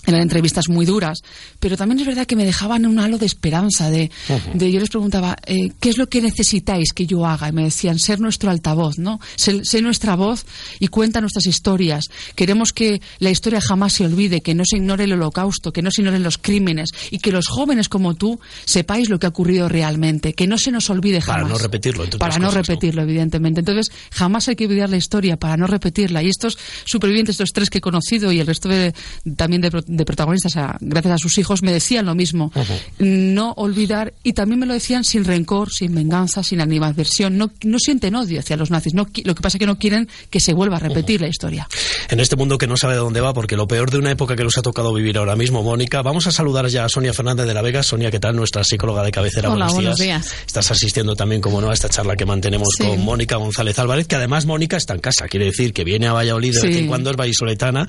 eran 0.07 0.23
entrevistas 0.23 0.69
muy 0.69 0.87
duras, 0.87 1.21
pero 1.61 1.77
también 1.77 2.01
es 2.01 2.07
verdad 2.07 2.27
que 2.27 2.37
me 2.37 2.45
dejaban 2.45 2.87
un 2.87 2.99
halo 2.99 3.19
de 3.19 3.27
esperanza, 3.27 3.91
de, 3.91 4.11
de 4.55 4.73
yo 4.73 4.81
les 4.81 4.89
preguntaba, 4.89 5.37
eh, 5.47 5.71
¿qué 5.81 5.91
es 5.91 5.99
lo 5.99 6.09
que 6.09 6.21
necesitáis 6.21 6.93
que 6.93 7.07
yo 7.07 7.27
haga? 7.27 7.49
Y 7.49 7.53
me 7.53 7.65
decían, 7.65 7.99
ser 7.99 8.21
nuestro 8.21 8.51
altavoz, 8.51 8.99
¿no? 8.99 9.21
Sé, 9.37 9.65
sé 9.65 9.81
nuestra 9.81 10.17
voz 10.17 10.45
y 10.81 10.89
cuenta 10.89 11.21
nuestras 11.21 11.47
historias. 11.47 12.07
Queremos 12.35 12.73
que 12.73 13.01
la 13.19 13.31
historia 13.31 13.61
jamás 13.61 13.93
se 13.93 14.05
olvide, 14.05 14.41
que 14.41 14.55
no 14.55 14.65
se 14.65 14.77
ignore 14.77 15.05
el 15.05 15.13
holocausto, 15.13 15.73
que 15.73 15.83
no 15.83 15.91
se 15.91 16.03
ignoren 16.03 16.23
los 16.23 16.39
crímenes 16.39 16.91
y 17.11 17.19
que 17.19 17.31
los 17.31 17.47
jóvenes 17.49 17.89
como 17.89 18.15
tú 18.15 18.41
sepáis 18.65 19.09
lo 19.09 19.19
que 19.19 19.27
ha 19.27 19.31
ocurrido 19.31 19.69
realmente, 19.69 20.35
que 20.35 20.47
no 20.47 20.59
se 20.59 20.71
nos 20.71 20.91
olvide 20.91 21.21
jamás. 21.21 21.43
Para 21.43 21.53
no 21.53 21.59
repetirlo. 21.59 22.05
entre 22.05 22.19
Para 22.19 22.39
no 22.39 22.49
cosas, 22.49 22.67
repetirlo, 22.67 23.03
evidentemente. 23.03 23.61
Entonces, 23.61 23.93
jamás 24.11 24.49
hay 24.49 24.57
que 24.57 24.67
olvidar 24.67 24.91
la 24.91 24.97
historia 24.97 25.37
para 25.37 25.57
no 25.57 25.67
repetirla. 25.67 26.23
Y 26.23 26.29
estos 26.29 26.59
supervivientes, 26.85 27.35
estos 27.35 27.53
tres 27.53 27.71
que 27.71 27.79
he 27.79 27.81
conocido 27.81 28.33
y 28.33 28.41
el 28.41 28.47
resto 28.47 28.69
de, 28.69 28.95
también 29.37 29.63
de, 29.63 29.71
de 29.97 30.05
protagonistas, 30.05 30.57
a- 30.57 30.77
gracias 30.81 31.15
a 31.15 31.19
sus 31.19 31.37
hijos, 31.39 31.63
me 31.63 31.73
decían 31.73 32.07
lo 32.07 32.15
mismo. 32.15 32.51
No 32.99 33.53
olvidar, 33.57 34.15
y 34.23 34.33
también 34.33 34.59
me 34.61 34.67
lo 34.67 34.73
decían 34.75 35.05
sin 35.05 35.25
rencor, 35.25 35.73
sin 35.73 35.95
venganza, 35.95 36.43
sin 36.43 36.61
animadversión. 36.61 37.37
No, 37.37 37.51
no 37.65 37.79
sienten 37.79 38.15
odio 38.15 38.41
hacia 38.41 38.57
los 38.57 38.71
nazis. 38.71 38.95
No, 38.95 39.07
lo 39.25 39.35
que 39.35 39.43
pasa 39.43 39.57
es 39.57 39.61
que 39.61 39.67
no 39.67 39.79
quieren 39.79 40.09
que 40.31 40.41
se 40.41 40.53
vuelva 40.55 40.77
a 40.77 40.81
repetir 40.81 41.21
la 41.21 41.29
historia. 41.29 41.69
En 42.09 42.21
este 42.21 42.37
mundo 42.37 42.59
que 42.59 42.67
no 42.67 42.77
sabe 42.77 42.95
de 42.95 43.01
dónde 43.01 43.21
va, 43.21 43.33
porque 43.35 43.57
lo 43.57 43.67
peor 43.69 43.91
de 43.91 43.99
una 43.99 44.11
época 44.11 44.37
que 44.37 44.45
nos 44.45 44.57
ha 44.59 44.63
tocado 44.63 44.93
vivir 44.95 45.19
ahora 45.19 45.37
mismo, 45.37 45.63
Mónica, 45.63 46.03
vamos 46.03 46.27
a 46.27 46.33
saludar 46.33 46.67
ya 46.69 46.85
a 46.85 46.89
Sonia 46.89 47.13
Fernández 47.13 47.47
de 47.47 47.55
la 47.55 47.63
Vega. 47.63 47.83
Sonia, 47.83 48.11
¿qué 48.11 48.19
tal? 48.21 48.35
Nuestra 48.37 48.65
psicóloga 48.65 49.03
de 49.03 49.11
cabecera. 49.13 49.49
Hola, 49.51 49.67
buenos 49.67 49.75
buenos 49.75 49.99
días. 49.99 50.33
Estás 50.47 50.71
asistiendo 50.71 51.15
también, 51.15 51.41
como 51.41 51.61
no, 51.61 51.71
a 51.71 51.75
esta 51.75 51.89
charla 51.89 52.17
que 52.17 52.25
mantenemos 52.27 52.69
Sí. 52.79 52.85
con 52.87 53.01
Mónica 53.05 53.37
González 53.37 53.79
Álvarez, 53.79 54.07
que 54.07 54.17
además 54.17 54.47
Mónica 54.47 54.77
está 54.77 54.95
en 54.95 55.01
casa, 55.01 55.29
quiere 55.29 55.47
decir 55.47 55.73
que 55.73 55.85
viene 55.85 56.07
a 56.07 56.13
Valladolid 56.13 56.55
de 56.55 56.69
vez 56.69 56.77
en 56.77 56.87
cuando, 56.87 57.11
es 57.11 57.17
vallisoletana, 57.17 57.89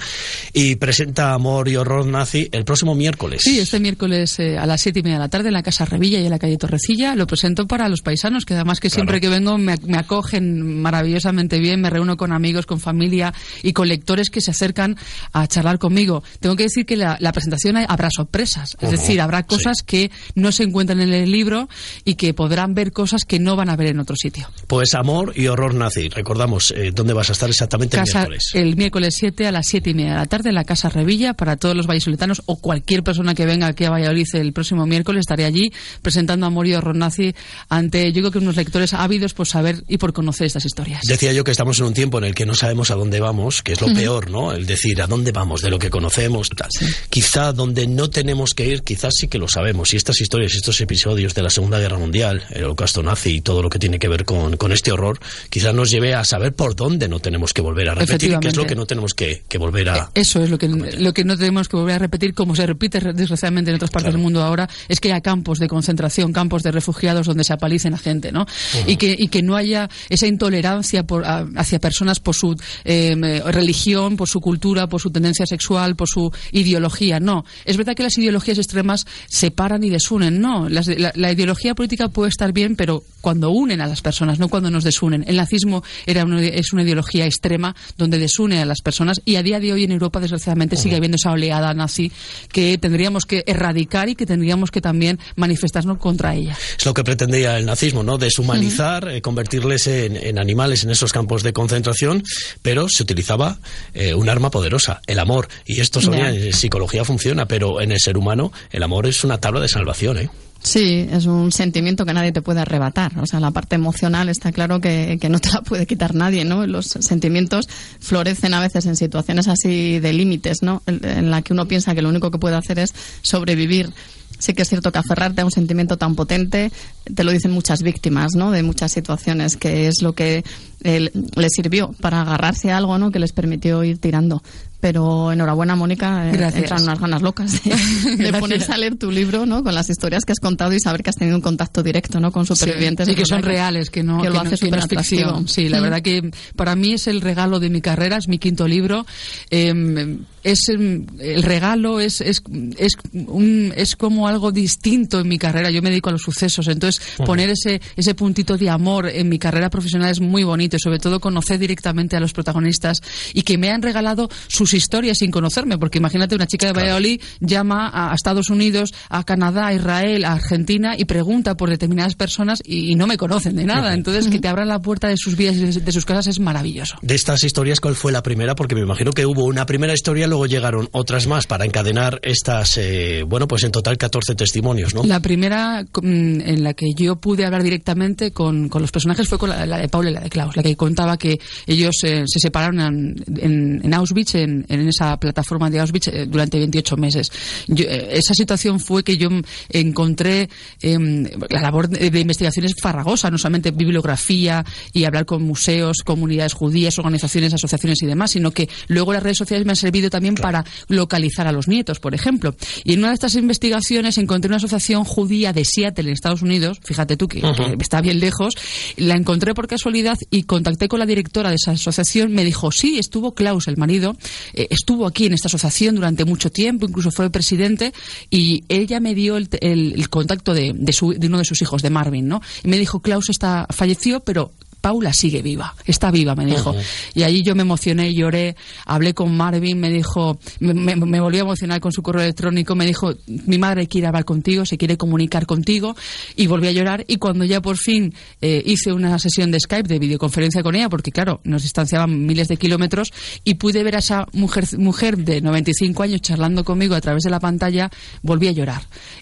y 0.53 0.75
presenta 0.75 1.33
Amor 1.33 1.69
y 1.69 1.75
Horror 1.75 1.92
Nazi 2.05 2.49
el 2.51 2.65
próximo 2.65 2.95
miércoles. 2.95 3.41
Sí, 3.43 3.59
este 3.59 3.79
miércoles 3.79 4.39
eh, 4.39 4.57
a 4.57 4.65
las 4.65 4.81
siete 4.81 4.99
y 4.99 5.03
media 5.03 5.17
de 5.17 5.23
la 5.23 5.29
tarde 5.29 5.49
en 5.49 5.53
la 5.53 5.63
Casa 5.63 5.85
Revilla 5.85 6.19
y 6.19 6.25
en 6.25 6.31
la 6.31 6.39
calle 6.39 6.57
Torrecilla 6.57 7.15
lo 7.15 7.27
presento 7.27 7.67
para 7.67 7.89
los 7.89 8.01
paisanos, 8.01 8.45
que 8.45 8.53
además 8.53 8.79
que 8.79 8.89
siempre 8.89 9.21
que 9.21 9.29
vengo 9.29 9.57
me, 9.57 9.77
me 9.85 9.97
acogen 9.97 10.81
maravillosamente 10.81 11.59
bien, 11.59 11.81
me 11.81 11.89
reúno 11.89 12.17
con 12.17 12.31
amigos, 12.31 12.65
con 12.65 12.79
familia 12.79 13.33
y 13.61 13.73
con 13.73 13.87
lectores 13.87 14.29
que 14.29 14.41
se 14.41 14.51
acercan 14.51 14.97
a 15.31 15.47
charlar 15.47 15.79
conmigo. 15.79 16.23
Tengo 16.39 16.55
que 16.55 16.63
decir 16.63 16.85
que 16.85 16.97
la, 16.97 17.17
la 17.19 17.31
presentación 17.31 17.77
habrá 17.77 18.09
sorpresas, 18.09 18.75
es 18.81 18.91
decir, 18.91 19.21
habrá 19.21 19.43
cosas 19.43 19.83
que 19.83 20.11
no 20.35 20.51
se 20.51 20.63
encuentran 20.63 21.01
en 21.01 21.13
el 21.13 21.31
libro 21.31 21.69
y 22.05 22.15
que 22.15 22.33
podrán 22.33 22.73
ver 22.73 22.91
cosas 22.91 23.25
que 23.25 23.39
no 23.39 23.55
van 23.55 23.69
a 23.69 23.75
ver 23.75 23.87
en 23.87 23.99
otro 23.99 24.15
sitio. 24.15 24.49
Pues 24.67 24.93
Amor 24.93 25.33
y 25.35 25.47
Horror 25.47 25.73
Nazi. 25.73 26.09
Recordamos 26.09 26.73
eh, 26.75 26.91
dónde 26.93 27.13
vas 27.13 27.29
a 27.29 27.33
estar 27.33 27.49
exactamente 27.49 27.97
el 27.97 28.03
miércoles. 28.03 28.51
el 28.53 28.75
miércoles 28.75 29.15
7 29.17 29.47
a 29.47 29.51
las 29.51 29.67
7 29.67 29.89
y 29.89 29.93
media 29.93 30.11
de 30.11 30.17
la 30.17 30.25
tarde 30.25 30.49
en 30.49 30.55
la 30.55 30.63
Casa 30.63 30.89
Revilla 30.89 31.33
para 31.33 31.57
todos 31.57 31.75
los 31.75 31.82
vallisoletanos 31.87 32.41
o 32.45 32.57
cualquier 32.57 33.03
persona 33.03 33.33
que 33.35 33.45
venga 33.45 33.67
aquí 33.67 33.85
a 33.85 33.89
Valladolid 33.89 34.27
el 34.33 34.53
próximo 34.53 34.85
miércoles 34.85 35.21
estaré 35.21 35.45
allí 35.45 35.71
presentando 36.01 36.45
a 36.45 36.49
Morio 36.49 36.81
Ronazzi 36.81 37.35
ante 37.69 38.11
yo 38.11 38.21
creo 38.21 38.31
que 38.31 38.37
unos 38.39 38.55
lectores 38.55 38.93
ávidos 38.93 39.33
por 39.33 39.47
saber 39.47 39.83
y 39.87 39.97
por 39.97 40.13
conocer 40.13 40.47
estas 40.47 40.65
historias. 40.65 41.01
Decía 41.03 41.33
yo 41.33 41.43
que 41.43 41.51
estamos 41.51 41.79
en 41.79 41.85
un 41.85 41.93
tiempo 41.93 42.17
en 42.17 42.25
el 42.25 42.35
que 42.35 42.45
no 42.45 42.53
sabemos 42.53 42.91
a 42.91 42.95
dónde 42.95 43.19
vamos, 43.19 43.61
que 43.61 43.73
es 43.73 43.81
lo 43.81 43.93
peor, 43.93 44.29
¿no? 44.29 44.51
El 44.51 44.65
decir 44.65 45.01
a 45.01 45.07
dónde 45.07 45.31
vamos, 45.31 45.61
de 45.61 45.69
lo 45.69 45.79
que 45.79 45.89
conocemos, 45.89 46.49
tal. 46.49 46.69
Quizá 47.09 47.53
donde 47.53 47.87
no 47.87 48.09
tenemos 48.09 48.53
que 48.53 48.67
ir, 48.67 48.83
quizás 48.83 49.13
sí 49.15 49.27
que 49.27 49.37
lo 49.37 49.47
sabemos. 49.47 49.93
Y 49.93 49.97
estas 49.97 50.21
historias, 50.21 50.53
estos 50.55 50.79
episodios 50.81 51.33
de 51.33 51.41
la 51.41 51.49
Segunda 51.49 51.79
Guerra 51.79 51.97
Mundial, 51.97 52.43
el 52.51 52.65
holocausto 52.65 53.03
nazi 53.03 53.35
y 53.35 53.41
todo 53.41 53.61
lo 53.61 53.69
que 53.69 53.79
tiene 53.79 53.99
que 53.99 54.07
ver 54.07 54.25
con, 54.25 54.57
con 54.57 54.71
este 54.71 54.91
horror, 54.91 55.19
quizás 55.49 55.73
nos 55.73 55.89
lleve 55.89 56.13
a 56.13 56.23
saber 56.23 56.53
por 56.53 56.75
dónde 56.75 57.07
no 57.07 57.19
tenemos 57.19 57.53
que 57.53 57.61
volver 57.61 57.89
a 57.89 57.95
repetir 57.95 58.37
qué 58.39 58.47
es 58.47 58.55
lo 58.55 58.65
que 58.65 58.75
no 58.75 58.85
tenemos 58.85 59.13
que, 59.13 59.43
que 59.47 59.57
volver 59.57 59.89
a... 59.89 60.11
Eso 60.13 60.43
es 60.43 60.49
lo 60.49 60.57
que, 60.57 60.67
lo 60.67 61.13
que 61.13 61.23
no 61.23 61.37
tenemos 61.37 61.67
que 61.67 61.72
volver 61.77 61.95
a 61.95 61.99
repetir, 61.99 62.33
como 62.33 62.55
se 62.55 62.65
repite 62.65 62.99
desgraciadamente 63.13 63.71
en 63.71 63.75
otras 63.75 63.91
partes 63.91 64.13
del 64.13 64.21
mundo 64.21 64.41
ahora, 64.43 64.69
es 64.87 64.99
que 64.99 65.11
haya 65.11 65.21
campos 65.21 65.59
de 65.59 65.67
concentración, 65.67 66.33
campos 66.33 66.63
de 66.63 66.71
refugiados 66.71 67.27
donde 67.27 67.43
se 67.43 67.53
apalicen 67.53 67.93
a 67.93 67.97
gente, 67.97 68.31
¿no? 68.31 68.45
y, 68.87 68.95
que, 68.97 69.15
y 69.17 69.27
que 69.27 69.41
no 69.41 69.55
haya 69.55 69.89
esa 70.09 70.27
intolerancia 70.27 71.03
por, 71.03 71.25
a- 71.25 71.45
hacia 71.55 71.79
personas 71.79 72.19
por 72.19 72.35
su 72.35 72.55
eh, 72.85 73.15
religión, 73.45 74.17
por 74.17 74.27
su 74.29 74.41
cultura, 74.41 74.87
por 74.87 75.01
su 75.01 75.11
tendencia 75.11 75.45
sexual, 75.45 75.95
por 75.95 76.07
su 76.07 76.31
ideología. 76.51 77.19
No. 77.19 77.45
Es 77.65 77.77
verdad 77.77 77.95
que 77.95 78.03
las 78.03 78.17
ideologías 78.17 78.57
extremas 78.57 79.05
separan 79.27 79.83
y 79.83 79.89
desunen. 79.89 80.39
No. 80.41 80.69
Las- 80.69 80.87
la, 80.87 81.11
la 81.15 81.31
ideología 81.31 81.75
política 81.75 82.09
puede 82.09 82.29
estar 82.29 82.51
bien, 82.53 82.75
pero 82.75 83.03
cuando 83.21 83.49
unen 83.51 83.81
a 83.81 83.87
las 83.87 84.01
personas, 84.01 84.39
no 84.39 84.49
cuando 84.49 84.69
nos 84.69 84.83
desunen. 84.83 85.23
El 85.27 85.37
nazismo 85.37 85.83
era 86.05 86.23
una- 86.23 86.41
es 86.41 86.73
una 86.73 86.83
ideología 86.83 87.25
extrema 87.25 87.75
donde 87.97 88.19
desune 88.19 88.59
a 88.61 88.65
las 88.65 88.81
personas 88.81 89.21
y 89.25 89.35
a 89.35 89.43
día 89.43 89.59
de 89.59 89.73
hoy 89.73 89.83
en 89.83 89.91
Europa, 89.91 90.19
desgraciadamente, 90.19 90.75
sigue 90.75 90.95
habiendo 90.95 91.15
esa 91.15 91.31
oleada 91.31 91.62
nazi 91.71 92.11
que 92.51 92.79
tendríamos 92.79 93.25
que 93.25 93.43
erradicar 93.45 94.09
y 94.09 94.15
que 94.15 94.25
tendríamos 94.25 94.71
que 94.71 94.81
también 94.81 95.19
manifestarnos 95.35 95.99
contra 95.99 96.33
ella. 96.33 96.57
Es 96.77 96.85
lo 96.85 96.95
que 96.95 97.03
pretendía 97.03 97.59
el 97.59 97.67
nazismo, 97.67 98.01
¿no? 98.01 98.17
Deshumanizar, 98.17 99.07
eh, 99.07 99.21
convertirles 99.21 99.85
en, 99.85 100.15
en 100.15 100.39
animales 100.39 100.83
en 100.83 100.89
esos 100.89 101.11
campos 101.13 101.43
de 101.43 101.53
concentración, 101.53 102.23
pero 102.63 102.89
se 102.89 103.03
utilizaba 103.03 103.59
eh, 103.93 104.13
un 104.13 104.29
arma 104.29 104.49
poderosa, 104.49 105.01
el 105.05 105.19
amor. 105.19 105.47
Y 105.65 105.79
esto, 105.79 106.01
Sonia, 106.01 106.29
en 106.29 106.53
psicología 106.53 107.05
funciona, 107.05 107.47
pero 107.47 107.81
en 107.81 107.91
el 107.91 107.99
ser 107.99 108.17
humano 108.17 108.51
el 108.71 108.83
amor 108.83 109.05
es 109.05 109.23
una 109.23 109.39
tabla 109.39 109.59
de 109.59 109.67
salvación, 109.67 110.17
¿eh? 110.17 110.29
Sí, 110.63 111.05
es 111.11 111.25
un 111.25 111.51
sentimiento 111.51 112.05
que 112.05 112.13
nadie 112.13 112.31
te 112.31 112.41
puede 112.41 112.61
arrebatar. 112.61 113.19
O 113.19 113.25
sea, 113.25 113.41
la 113.41 113.51
parte 113.51 113.75
emocional 113.75 114.29
está 114.29 114.53
claro 114.53 114.79
que, 114.79 115.17
que 115.19 115.27
no 115.27 115.39
te 115.39 115.51
la 115.51 115.61
puede 115.61 115.85
quitar 115.85 116.15
nadie, 116.15 116.45
¿no? 116.45 116.65
Los 116.65 116.87
sentimientos 116.87 117.67
florecen 117.99 118.53
a 118.53 118.61
veces 118.61 118.85
en 118.85 118.95
situaciones 118.95 119.49
así 119.49 119.99
de 119.99 120.13
límites, 120.13 120.63
¿no? 120.63 120.81
En, 120.87 121.29
la 121.29 121.41
que 121.41 121.51
uno 121.51 121.67
piensa 121.67 121.93
que 121.93 122.01
lo 122.01 122.07
único 122.07 122.31
que 122.31 122.39
puede 122.39 122.55
hacer 122.55 122.79
es 122.79 122.93
sobrevivir. 123.21 123.91
Sí 124.39 124.53
que 124.53 124.61
es 124.61 124.69
cierto 124.69 124.91
que 124.91 124.99
aferrarte 124.99 125.41
a 125.41 125.45
un 125.45 125.51
sentimiento 125.51 125.97
tan 125.97 126.15
potente, 126.15 126.71
te 127.13 127.23
lo 127.23 127.31
dicen 127.31 127.51
muchas 127.51 127.83
víctimas, 127.83 128.31
¿no? 128.33 128.51
De 128.51 128.63
muchas 128.63 128.93
situaciones, 128.93 129.57
que 129.57 129.87
es 129.87 130.01
lo 130.01 130.13
que 130.13 130.43
eh, 130.83 131.11
les 131.35 131.51
sirvió 131.53 131.93
para 132.01 132.21
agarrarse 132.21 132.71
a 132.71 132.77
algo, 132.77 132.97
¿no? 132.97 133.11
Que 133.11 133.19
les 133.19 133.33
permitió 133.33 133.83
ir 133.83 133.99
tirando. 133.99 134.41
Pero 134.83 135.31
enhorabuena, 135.31 135.77
Mónica, 135.77 136.27
eh, 136.27 136.33
Gracias. 136.33 136.63
entran 136.63 136.83
unas 136.83 136.99
ganas 136.99 137.21
locas 137.21 137.63
de, 137.63 138.33
ponerse 138.41 138.69
a 138.73 138.77
leer 138.77 138.97
tu 138.97 139.11
libro, 139.11 139.45
¿no? 139.45 139.63
Con 139.63 139.73
las 139.73 139.89
historias 139.89 140.25
que 140.25 140.33
has 140.33 140.41
contado 140.41 140.73
y 140.73 140.81
saber 140.81 141.03
que 141.03 141.09
has 141.09 141.15
tenido 141.15 141.37
un 141.37 141.41
contacto 141.41 141.81
directo, 141.81 142.19
¿no? 142.19 142.33
Con 142.33 142.45
supervivientes. 142.45 143.05
Sí, 143.05 143.13
y 143.13 143.15
que 143.15 143.25
son 143.25 143.43
reales, 143.43 143.89
que 143.89 144.03
no, 144.03 144.21
que 144.21 144.29
lo 144.29 144.41
hace 144.41 144.57
que 144.57 145.23
no. 145.23 145.47
Sí, 145.47 145.69
la 145.69 145.79
verdad 145.79 146.01
que 146.01 146.31
para 146.57 146.75
mí 146.75 146.95
es 146.95 147.07
el 147.07 147.21
regalo 147.21 147.61
de 147.61 147.69
mi 147.69 147.79
carrera, 147.79 148.17
es 148.17 148.27
mi 148.27 148.39
quinto 148.39 148.67
libro. 148.67 149.05
Eh, 149.49 150.17
es 150.43 150.59
el 150.69 151.43
regalo 151.43 151.99
es 151.99 152.21
es 152.21 152.41
es, 152.77 152.93
un- 153.13 153.73
es 153.75 153.95
como 153.95 154.27
algo 154.27 154.51
distinto 154.51 155.19
en 155.19 155.27
mi 155.27 155.37
carrera. 155.37 155.69
Yo 155.71 155.81
me 155.81 155.89
dedico 155.89 156.09
a 156.09 156.13
los 156.13 156.21
sucesos, 156.21 156.67
entonces 156.67 157.01
poner 157.25 157.49
ese 157.49 157.81
ese 157.95 158.15
puntito 158.15 158.57
de 158.57 158.69
amor 158.69 159.07
en 159.09 159.29
mi 159.29 159.39
carrera 159.39 159.69
profesional 159.69 160.09
es 160.11 160.19
muy 160.19 160.43
bonito 160.43 160.75
y 160.75 160.79
sobre 160.79 160.99
todo 160.99 161.19
conocer 161.19 161.59
directamente 161.59 162.15
a 162.15 162.19
los 162.19 162.33
protagonistas 162.33 163.01
y 163.33 163.43
que 163.43 163.57
me 163.57 163.69
han 163.71 163.81
regalado 163.81 164.29
sus 164.47 164.73
historias 164.73 165.17
sin 165.19 165.31
conocerme, 165.31 165.77
porque 165.77 165.97
imagínate 165.99 166.35
una 166.35 166.47
chica 166.47 166.67
de 166.67 166.73
Valladolid 166.73 167.21
llama 167.39 167.89
a 167.89 168.11
a 168.11 168.15
Estados 168.15 168.49
Unidos, 168.49 168.93
a 169.09 169.23
Canadá, 169.23 169.67
a 169.67 169.73
Israel, 169.73 170.25
a 170.25 170.33
Argentina 170.33 170.95
y 170.97 171.05
pregunta 171.05 171.55
por 171.55 171.69
determinadas 171.69 172.15
personas 172.15 172.61
y, 172.65 172.91
y 172.91 172.95
no 172.95 173.07
me 173.07 173.17
conocen 173.17 173.55
de 173.55 173.63
nada. 173.65 173.93
Entonces 173.93 174.27
que 174.27 174.39
te 174.39 174.47
abran 174.47 174.67
la 174.67 174.81
puerta 174.81 175.07
de 175.07 175.15
sus 175.17 175.35
vidas 175.37 175.55
y 175.55 175.59
de, 175.65 175.71
de 175.79 175.91
sus 175.91 176.05
casas 176.05 176.27
es 176.27 176.39
maravilloso. 176.39 176.95
De 177.01 177.15
estas 177.15 177.43
historias, 177.43 177.79
¿cuál 177.79 177.95
fue 177.95 178.11
la 178.11 178.21
primera? 178.21 178.55
Porque 178.55 178.75
me 178.75 178.81
imagino 178.81 179.11
que 179.13 179.25
hubo 179.25 179.45
una 179.45 179.65
primera 179.65 179.93
historia, 179.93 180.27
luego 180.33 180.47
llegaron 180.47 180.89
otras 180.93 181.27
más 181.27 181.45
para 181.45 181.63
encadenar 181.63 182.19
estas, 182.23 182.77
eh, 182.79 183.23
bueno, 183.27 183.47
pues 183.47 183.63
en 183.65 183.71
total 183.71 183.99
14 183.99 184.33
testimonios, 184.33 184.95
¿no? 184.95 185.03
La 185.03 185.19
primera 185.19 185.83
mm, 185.83 186.41
en 186.41 186.63
la 186.63 186.73
que 186.73 186.87
yo 186.97 187.17
pude 187.17 187.45
hablar 187.45 187.61
directamente 187.61 188.31
con, 188.31 188.67
con 188.67 188.81
los 188.81 188.91
personajes 188.91 189.27
fue 189.29 189.37
con 189.37 189.49
la, 189.51 189.67
la 189.67 189.77
de 189.77 189.89
Paula 189.89 190.09
y 190.09 190.13
la 190.13 190.21
de 190.21 190.29
Klaus, 190.31 190.55
la 190.57 190.63
que 190.63 190.75
contaba 190.75 191.17
que 191.17 191.39
ellos 191.67 191.97
eh, 192.03 192.23
se 192.25 192.39
separaron 192.39 192.79
en, 192.79 193.23
en- 193.37 193.81
en 193.83 193.93
Auschwitz, 193.93 194.33
en, 194.33 194.65
en 194.69 194.87
esa 194.89 195.17
plataforma 195.19 195.69
de 195.69 195.79
Auschwitz, 195.81 196.07
eh, 196.07 196.25
durante 196.27 196.57
28 196.57 196.97
meses. 196.97 197.31
Yo, 197.67 197.85
eh, 197.87 198.07
esa 198.17 198.33
situación 198.33 198.79
fue 198.79 199.03
que 199.03 199.17
yo 199.17 199.29
mm, 199.29 199.43
encontré 199.69 200.49
em, 200.81 201.25
la 201.51 201.61
labor 201.61 201.89
de, 201.89 202.09
de 202.09 202.19
investigación 202.19 202.65
es 202.65 202.73
farragosa, 202.81 203.29
no 203.29 203.37
solamente 203.37 203.69
bibliografía 203.69 204.65
y 204.93 205.03
hablar 205.03 205.27
con 205.27 205.43
museos, 205.43 205.97
comunidades 206.03 206.53
judías, 206.53 206.97
organizaciones, 206.97 207.53
asociaciones 207.53 208.01
y 208.01 208.07
demás, 208.07 208.31
sino 208.31 208.49
que 208.49 208.67
luego 208.87 209.13
las 209.13 209.21
redes 209.21 209.37
sociales 209.37 209.65
me 209.65 209.73
han 209.73 209.75
servido 209.75 210.09
también 210.09 210.22
para 210.41 210.65
localizar 210.87 211.47
a 211.47 211.51
los 211.51 211.67
nietos, 211.67 211.99
por 211.99 212.15
ejemplo. 212.15 212.55
Y 212.83 212.93
en 212.93 212.99
una 212.99 213.09
de 213.09 213.13
estas 213.15 213.35
investigaciones 213.35 214.17
encontré 214.17 214.47
una 214.49 214.57
asociación 214.57 215.03
judía 215.03 215.53
de 215.53 215.63
Seattle, 215.65 216.07
en 216.09 216.13
Estados 216.13 216.41
Unidos, 216.41 216.79
fíjate 216.83 217.17
tú 217.17 217.27
que, 217.27 217.41
está 217.79 218.01
bien 218.01 218.19
lejos, 218.19 218.53
la 218.97 219.15
encontré 219.15 219.53
por 219.53 219.67
casualidad 219.67 220.17
y 220.29 220.43
contacté 220.43 220.87
con 220.87 220.99
la 220.99 221.05
directora 221.05 221.49
de 221.49 221.55
esa 221.55 221.71
asociación, 221.71 222.31
me 222.33 222.43
dijo, 222.43 222.71
sí, 222.71 222.97
estuvo 222.99 223.33
Klaus, 223.33 223.67
el 223.67 223.77
marido, 223.77 224.15
eh, 224.53 224.67
estuvo 224.69 225.05
aquí 225.07 225.25
en 225.25 225.33
esta 225.33 225.47
asociación 225.47 225.95
durante 225.95 226.25
mucho 226.25 226.51
tiempo, 226.51 226.85
incluso 226.87 227.11
fue 227.11 227.29
presidente, 227.29 227.93
y 228.29 228.63
ella 228.69 228.99
me 228.99 229.15
dio 229.15 229.37
el, 229.37 229.49
el- 229.61 229.93
el 229.93 230.09
contacto 230.09 230.53
de, 230.53 230.73
de 230.75 230.93
su- 230.93 231.13
de 231.13 231.27
uno 231.27 231.37
de 231.37 231.45
sus 231.45 231.61
hijos, 231.61 231.81
de 231.81 231.89
Marvin, 231.89 232.27
¿no? 232.27 232.41
Y 232.63 232.67
me 232.67 232.77
dijo, 232.77 233.01
Klaus 233.01 233.29
está, 233.29 233.67
falleció, 233.69 234.19
pero 234.21 234.51
Paula 234.83 235.13
sigue 235.13 235.41
viva, 235.41 235.73
está 235.85 236.11
viva, 236.11 236.35
me 236.35 236.45
dijo. 236.45 236.75
Y 237.15 237.23
allí 237.23 237.41
yo 237.41 237.55
me 237.55 237.61
emocioné, 237.61 238.13
lloré, 238.13 238.57
hablé 238.85 239.13
con 239.13 239.33
Marvin, 239.33 239.79
me 239.79 239.89
dijo, 239.89 240.37
me, 240.59 240.73
me, 240.73 240.97
me 240.97 241.21
volvió 241.21 241.39
a 241.39 241.45
emocionar 241.45 241.79
con 241.79 241.93
su 241.93 242.03
correo 242.03 242.21
electrónico, 242.21 242.75
me 242.75 242.85
dijo, 242.85 243.13
mi 243.25 243.57
madre 243.57 243.87
quiere 243.87 244.07
hablar 244.07 244.25
contigo, 244.25 244.65
se 244.65 244.77
quiere 244.77 244.97
comunicar 244.97 245.45
contigo, 245.45 245.95
y 246.35 246.47
volví 246.47 246.67
a 246.67 246.73
llorar. 246.73 247.05
Y 247.07 247.15
cuando 247.15 247.45
ya 247.45 247.61
por 247.61 247.77
fin 247.77 248.13
eh, 248.41 248.61
hice 248.65 248.91
una 248.91 249.17
sesión 249.19 249.51
de 249.51 249.61
Skype, 249.61 249.87
de 249.87 249.99
videoconferencia 249.99 250.61
con 250.63 250.75
ella, 250.75 250.89
porque 250.89 251.13
claro, 251.13 251.39
nos 251.45 251.63
distanciaban 251.63 252.25
miles 252.25 252.49
de 252.49 252.57
kilómetros, 252.57 253.13
y 253.45 253.53
pude 253.53 253.83
ver 253.83 253.95
a 253.95 253.99
esa 253.99 254.27
mujer, 254.33 254.65
mujer 254.77 255.17
de 255.17 255.39
95 255.39 256.03
años 256.03 256.19
charlando 256.19 256.65
conmigo 256.65 256.93
a 256.93 256.99
través 256.99 257.23
de 257.23 257.29
la 257.29 257.39
pantalla, 257.39 257.89
volví 258.21 258.49
a 258.49 258.51
llorar. 258.51 258.81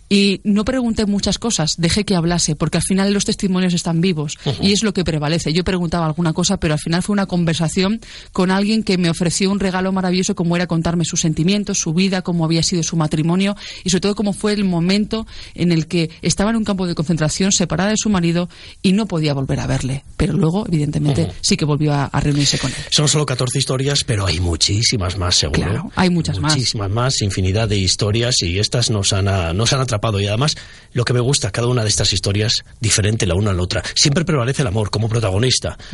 Y 0.09 0.41
no 0.43 0.65
pregunté 0.65 1.05
muchas 1.05 1.37
cosas, 1.37 1.75
dejé 1.77 2.03
que 2.03 2.15
hablase, 2.15 2.55
porque 2.55 2.79
al 2.79 2.83
final 2.83 3.13
los 3.13 3.25
testimonios 3.25 3.75
están 3.75 4.01
vivos 4.01 4.39
y 4.59 4.71
es 4.71 4.81
lo 4.81 4.91
que 4.91 5.03
prevalece. 5.03 5.50
Yo 5.53 5.63
preguntaba 5.63 6.05
alguna 6.05 6.33
cosa, 6.33 6.57
pero 6.57 6.73
al 6.73 6.79
final 6.79 7.01
fue 7.03 7.13
una 7.13 7.25
conversación 7.25 7.99
con 8.31 8.51
alguien 8.51 8.83
que 8.83 8.97
me 8.97 9.09
ofreció 9.09 9.51
un 9.51 9.59
regalo 9.59 9.91
maravilloso 9.91 10.35
como 10.35 10.55
era 10.55 10.67
contarme 10.67 11.05
sus 11.05 11.21
sentimientos, 11.21 11.79
su 11.79 11.93
vida, 11.93 12.21
cómo 12.21 12.45
había 12.45 12.63
sido 12.63 12.83
su 12.83 12.95
matrimonio 12.97 13.55
y 13.83 13.89
sobre 13.89 14.01
todo 14.01 14.15
cómo 14.15 14.33
fue 14.33 14.53
el 14.53 14.63
momento 14.63 15.25
en 15.55 15.71
el 15.71 15.87
que 15.87 16.09
estaba 16.21 16.49
en 16.51 16.55
un 16.57 16.63
campo 16.63 16.87
de 16.87 16.95
concentración 16.95 17.51
separada 17.51 17.89
de 17.91 17.97
su 17.97 18.09
marido 18.09 18.49
y 18.81 18.93
no 18.93 19.05
podía 19.05 19.33
volver 19.33 19.59
a 19.59 19.67
verle. 19.67 20.03
Pero 20.17 20.33
luego, 20.33 20.65
evidentemente, 20.67 21.31
sí 21.41 21.57
que 21.57 21.65
volvió 21.65 21.93
a, 21.93 22.05
a 22.05 22.19
reunirse 22.19 22.57
con 22.57 22.69
él. 22.71 22.77
Son 22.89 23.07
solo 23.07 23.25
14 23.25 23.57
historias, 23.57 24.03
pero 24.03 24.25
hay 24.25 24.39
muchísimas 24.39 25.17
más, 25.17 25.35
seguro. 25.35 25.61
Claro, 25.61 25.91
hay 25.95 26.09
muchas 26.09 26.39
más. 26.39 26.53
Muchísimas 26.53 26.89
más, 26.89 27.21
infinidad 27.21 27.67
de 27.67 27.77
historias 27.77 28.41
y 28.41 28.59
estas 28.59 28.89
nos 28.89 29.13
han, 29.13 29.27
a- 29.27 29.53
nos 29.53 29.73
han 29.73 29.81
atrapado. 29.81 30.19
Y 30.19 30.27
además, 30.27 30.55
lo 30.93 31.03
que 31.05 31.13
me 31.13 31.19
gusta, 31.19 31.51
cada 31.51 31.67
una 31.67 31.83
de 31.83 31.89
estas 31.89 32.13
historias, 32.13 32.53
diferente 32.79 33.25
la 33.25 33.35
una 33.35 33.51
a 33.51 33.53
la 33.53 33.61
otra. 33.63 33.83
Siempre 33.95 34.25
prevalece 34.25 34.61
el 34.61 34.67
amor 34.67 34.89
como 34.91 35.09
protagonista. 35.09 35.40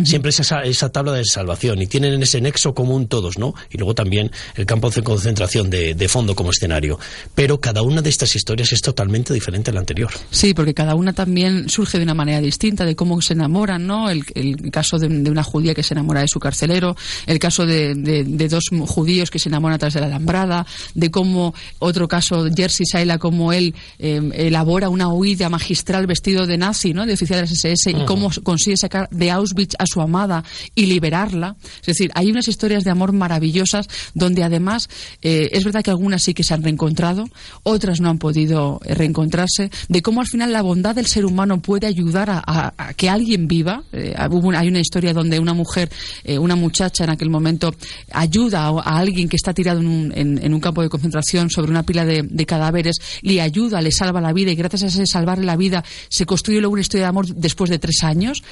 Siempre 0.03 0.29
es 0.29 0.39
esa, 0.39 0.61
esa 0.63 0.89
tabla 0.89 1.11
de 1.13 1.23
salvación 1.25 1.81
y 1.81 1.87
tienen 1.87 2.21
ese 2.21 2.41
nexo 2.41 2.73
común 2.73 3.07
todos, 3.07 3.37
¿no? 3.37 3.53
Y 3.71 3.77
luego 3.77 3.95
también 3.95 4.31
el 4.55 4.65
campo 4.65 4.89
de 4.89 5.01
concentración 5.03 5.69
de, 5.69 5.93
de 5.95 6.07
fondo 6.09 6.35
como 6.35 6.51
escenario. 6.51 6.99
Pero 7.35 7.59
cada 7.59 7.81
una 7.81 8.01
de 8.01 8.09
estas 8.09 8.35
historias 8.35 8.71
es 8.73 8.81
totalmente 8.81 9.33
diferente 9.33 9.71
a 9.71 9.73
la 9.73 9.79
anterior. 9.79 10.11
Sí, 10.31 10.53
porque 10.53 10.73
cada 10.73 10.95
una 10.95 11.13
también 11.13 11.69
surge 11.69 11.97
de 11.97 12.03
una 12.03 12.13
manera 12.13 12.41
distinta, 12.41 12.85
de 12.85 12.95
cómo 12.95 13.21
se 13.21 13.33
enamoran, 13.33 13.85
¿no? 13.87 14.09
El, 14.09 14.23
el 14.35 14.71
caso 14.71 14.97
de, 14.99 15.07
de 15.09 15.29
una 15.31 15.43
judía 15.43 15.73
que 15.73 15.83
se 15.83 15.93
enamora 15.93 16.21
de 16.21 16.27
su 16.27 16.39
carcelero, 16.39 16.95
el 17.25 17.39
caso 17.39 17.65
de, 17.65 17.95
de- 17.95 18.23
de 18.23 18.47
dos 18.47 18.65
judíos 18.87 19.29
que 19.31 19.39
se 19.39 19.49
enamoran 19.49 19.75
a 19.75 19.79
través 19.79 19.93
de 19.95 20.01
la 20.01 20.07
alambrada, 20.07 20.65
de 20.93 21.11
cómo 21.11 21.53
otro 21.79 22.07
caso, 22.07 22.45
Jersey 22.55 22.85
Saila, 22.85 23.17
como 23.17 23.53
él 23.53 23.73
eh, 23.99 24.21
elabora 24.33 24.89
una 24.89 25.07
huida 25.07 25.49
magistral 25.49 26.07
vestido 26.07 26.45
de 26.47 26.57
nazi, 26.57 26.93
¿no? 26.93 27.05
De 27.05 27.13
oficial 27.13 27.39
del 27.45 27.51
SS, 27.51 27.91
y 27.91 28.05
cómo 28.05 28.29
consigue 28.43 28.77
sacar 28.77 29.07
de 29.09 29.31
Auschwitz 29.37 29.75
a 29.79 29.85
su 29.85 30.01
amada 30.01 30.43
y 30.75 30.85
liberarla. 30.85 31.55
Es 31.81 31.87
decir, 31.87 32.11
hay 32.13 32.29
unas 32.31 32.47
historias 32.47 32.83
de 32.83 32.91
amor 32.91 33.13
maravillosas 33.13 33.87
donde 34.13 34.43
además 34.43 34.89
eh, 35.21 35.49
es 35.51 35.63
verdad 35.63 35.83
que 35.83 35.91
algunas 35.91 36.23
sí 36.23 36.33
que 36.33 36.43
se 36.43 36.53
han 36.53 36.63
reencontrado, 36.63 37.25
otras 37.63 38.01
no 38.01 38.09
han 38.09 38.17
podido 38.17 38.79
eh, 38.85 38.93
reencontrarse, 38.93 39.69
de 39.87 40.01
cómo 40.01 40.21
al 40.21 40.27
final 40.27 40.51
la 40.51 40.61
bondad 40.61 40.95
del 40.95 41.07
ser 41.07 41.25
humano 41.25 41.61
puede 41.61 41.87
ayudar 41.87 42.29
a, 42.29 42.73
que 42.95 43.09
alguien 43.09 43.47
viva. 43.47 43.83
Eh, 43.91 44.15
hay 44.17 44.67
una 44.67 44.79
historia 44.79 45.13
donde 45.13 45.39
una 45.39 45.53
mujer, 45.53 45.89
eh, 46.23 46.37
una 46.37 46.55
muchacha 46.55 47.03
en 47.03 47.11
aquel 47.11 47.29
momento, 47.29 47.73
ayuda 48.11 48.67
a, 48.67 48.97
alguien 48.97 49.29
que 49.29 49.35
está 49.35 49.53
tirado 49.53 49.79
en 49.79 49.87
un, 49.87 50.13
en 50.15 50.53
un 50.53 50.59
campo 50.59 50.81
de 50.81 50.89
concentración 50.89 51.49
sobre 51.49 51.71
una 51.71 51.83
pila 51.83 52.05
de, 52.05 52.23
de 52.23 52.45
cadáveres, 52.45 52.97
le 53.21 53.41
ayuda, 53.41 53.81
le 53.81 53.91
salva 53.91 54.21
la 54.21 54.33
vida 54.33 54.51
y 54.51 54.55
gracias 54.55 54.83
a 54.83 54.87
ese 54.87 55.05
salvarle 55.05 55.45
la 55.45 55.55
vida 55.55 55.83
se 56.09 56.25
construye 56.25 56.59
luego 56.59 56.73
una 56.73 56.81
historia 56.81 57.05
de 57.05 57.09
amor 57.09 57.27
después 57.27 57.69
de 57.69 57.79
tres 57.79 58.03
años. 58.03 58.43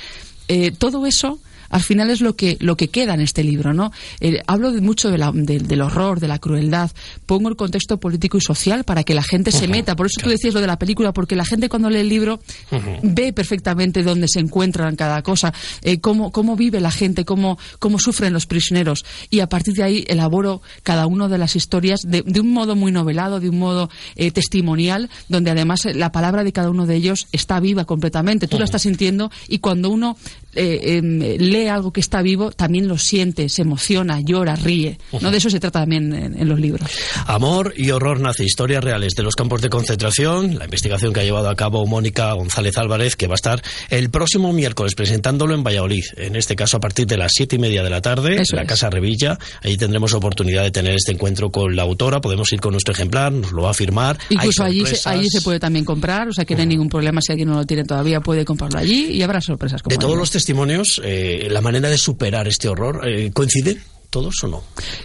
Eh, 0.47 0.71
todo 0.71 1.05
eso 1.05 1.39
al 1.69 1.81
final 1.81 2.09
es 2.09 2.21
lo 2.21 2.35
que 2.35 2.57
lo 2.59 2.75
que 2.77 2.89
queda 2.89 3.13
en 3.13 3.21
este 3.21 3.43
libro 3.43 3.73
no 3.73 3.91
Eh, 4.21 4.41
hablo 4.47 4.71
de 4.71 4.81
mucho 4.81 5.09
de 5.11 5.17
la- 5.17 5.31
de- 5.33 5.59
del 5.59 5.81
horror 5.81 6.19
de 6.19 6.27
la 6.27 6.39
crueldad. 6.39 6.91
Pongo 7.25 7.49
el 7.49 7.55
contexto 7.55 7.99
político 7.99 8.37
y 8.37 8.41
social 8.41 8.83
para 8.83 9.03
que 9.03 9.13
la 9.13 9.23
gente 9.23 9.51
se 9.51 9.67
meta. 9.67 9.95
Por 9.95 10.05
eso 10.07 10.19
tú 10.21 10.29
decías 10.29 10.53
lo 10.53 10.61
de 10.61 10.67
la 10.67 10.77
película 10.77 11.13
porque 11.13 11.35
la 11.35 11.45
gente 11.45 11.69
cuando 11.69 11.89
lee 11.89 11.99
el 11.99 12.09
libro 12.09 12.39
ve 13.03 13.33
perfectamente 13.33 14.03
dónde 14.03 14.27
se 14.27 14.39
encuentran 14.39 14.95
cada 14.95 15.21
cosa, 15.21 15.53
eh, 15.81 15.99
cómo, 15.99 16.31
cómo 16.31 16.55
vive 16.55 16.79
la 16.79 16.91
gente, 16.91 17.25
cómo, 17.25 17.57
cómo 17.79 17.99
sufren 17.99 18.33
los 18.33 18.45
prisioneros. 18.45 19.05
Y 19.29 19.39
a 19.41 19.47
partir 19.47 19.73
de 19.75 19.83
ahí 19.83 20.05
elaboro 20.07 20.61
cada 20.83 21.07
una 21.07 21.27
de 21.27 21.37
las 21.37 21.55
historias 21.55 22.01
de, 22.05 22.21
de 22.25 22.39
un 22.39 22.51
modo 22.51 22.75
muy 22.75 22.91
novelado, 22.91 23.39
de 23.39 23.49
un 23.49 23.59
modo 23.59 23.89
eh, 24.15 24.31
testimonial, 24.31 25.09
donde 25.29 25.51
además 25.51 25.85
la 25.93 26.11
palabra 26.11 26.43
de 26.43 26.51
cada 26.53 26.69
uno 26.69 26.85
de 26.85 26.95
ellos 26.95 27.27
está 27.31 27.59
viva 27.59 27.85
completamente. 27.85 28.47
Tú 28.47 28.57
la 28.59 28.65
estás 28.65 28.83
sintiendo 28.83 29.31
y 29.47 29.59
cuando 29.59 29.89
uno 29.89 30.17
eh, 30.57 30.97
em, 30.97 31.19
lee 31.55 31.67
algo 31.67 31.91
que 31.91 32.01
está 32.01 32.21
vivo, 32.21 32.51
también 32.51 32.87
lo 32.87 32.97
siente, 32.97 33.49
se 33.49 33.61
emociona, 33.61 34.19
llora, 34.21 34.55
ríe. 34.55 34.97
¿no? 35.21 35.31
De 35.31 35.37
eso 35.37 35.49
se 35.49 35.59
trata 35.59 35.81
también 35.81 36.13
en, 36.13 36.39
en 36.39 36.49
los 36.49 36.59
libros. 36.59 36.89
Amor 37.27 37.73
y 37.77 37.91
horror 37.91 38.19
nace, 38.19 38.43
historias 38.43 38.83
reales 38.83 39.13
de 39.15 39.23
los 39.23 39.35
campos 39.35 39.61
de 39.61 39.69
concentración, 39.69 40.57
la 40.57 40.65
investigación 40.65 41.13
que 41.13 41.21
ha 41.21 41.23
llevado 41.23 41.49
a 41.49 41.55
cabo 41.55 41.85
Mónica 41.85 42.31
González 42.33 42.77
Álvarez, 42.77 43.15
que 43.15 43.27
va 43.27 43.33
a 43.33 43.35
estar 43.35 43.61
el 43.89 44.09
próximo 44.09 44.53
miércoles 44.53 44.95
presentándolo 44.95 45.55
en 45.55 45.63
Valladolid, 45.63 46.03
en 46.17 46.35
este 46.35 46.55
caso 46.55 46.77
a 46.77 46.79
partir 46.79 47.07
de 47.07 47.17
las 47.17 47.31
siete 47.33 47.55
y 47.55 47.59
media 47.59 47.83
de 47.83 47.89
la 47.89 48.01
tarde, 48.01 48.41
Eso 48.41 48.55
en 48.55 48.57
la 48.57 48.63
es. 48.63 48.69
Casa 48.69 48.89
Revilla. 48.89 49.37
Allí 49.63 49.77
tendremos 49.77 50.13
oportunidad 50.13 50.63
de 50.63 50.71
tener 50.71 50.93
este 50.93 51.11
encuentro 51.11 51.51
con 51.51 51.75
la 51.75 51.83
autora, 51.83 52.21
podemos 52.21 52.51
ir 52.51 52.59
con 52.59 52.71
nuestro 52.71 52.93
ejemplar, 52.93 53.31
nos 53.31 53.51
lo 53.51 53.63
va 53.63 53.71
a 53.71 53.73
firmar. 53.73 54.17
Incluso 54.29 54.63
allí 54.63 54.85
se, 54.85 55.07
allí 55.09 55.27
se 55.29 55.41
puede 55.41 55.59
también 55.59 55.85
comprar, 55.85 56.27
o 56.27 56.33
sea 56.33 56.45
que 56.45 56.55
no 56.55 56.61
hay 56.61 56.67
ningún 56.67 56.89
problema 56.89 57.21
si 57.21 57.31
alguien 57.31 57.49
no 57.49 57.55
lo 57.55 57.65
tiene 57.65 57.83
todavía, 57.83 58.19
puede 58.21 58.45
comprarlo 58.45 58.79
allí 58.79 59.11
y 59.11 59.21
habrá 59.21 59.41
sorpresas 59.41 59.81
como 59.81 59.93
De 59.93 59.97
todos 59.97 60.17
los 60.17 60.31
testimonios, 60.31 61.01
eh, 61.03 61.44
la 61.49 61.61
manera 61.61 61.89
de 61.89 61.97
superar 61.97 62.47
este 62.47 62.67
horror, 62.67 63.07
eh, 63.07 63.31
¿coincide 63.33 63.77
todos 64.15 64.41
o 64.45 64.47
no? 64.47 64.63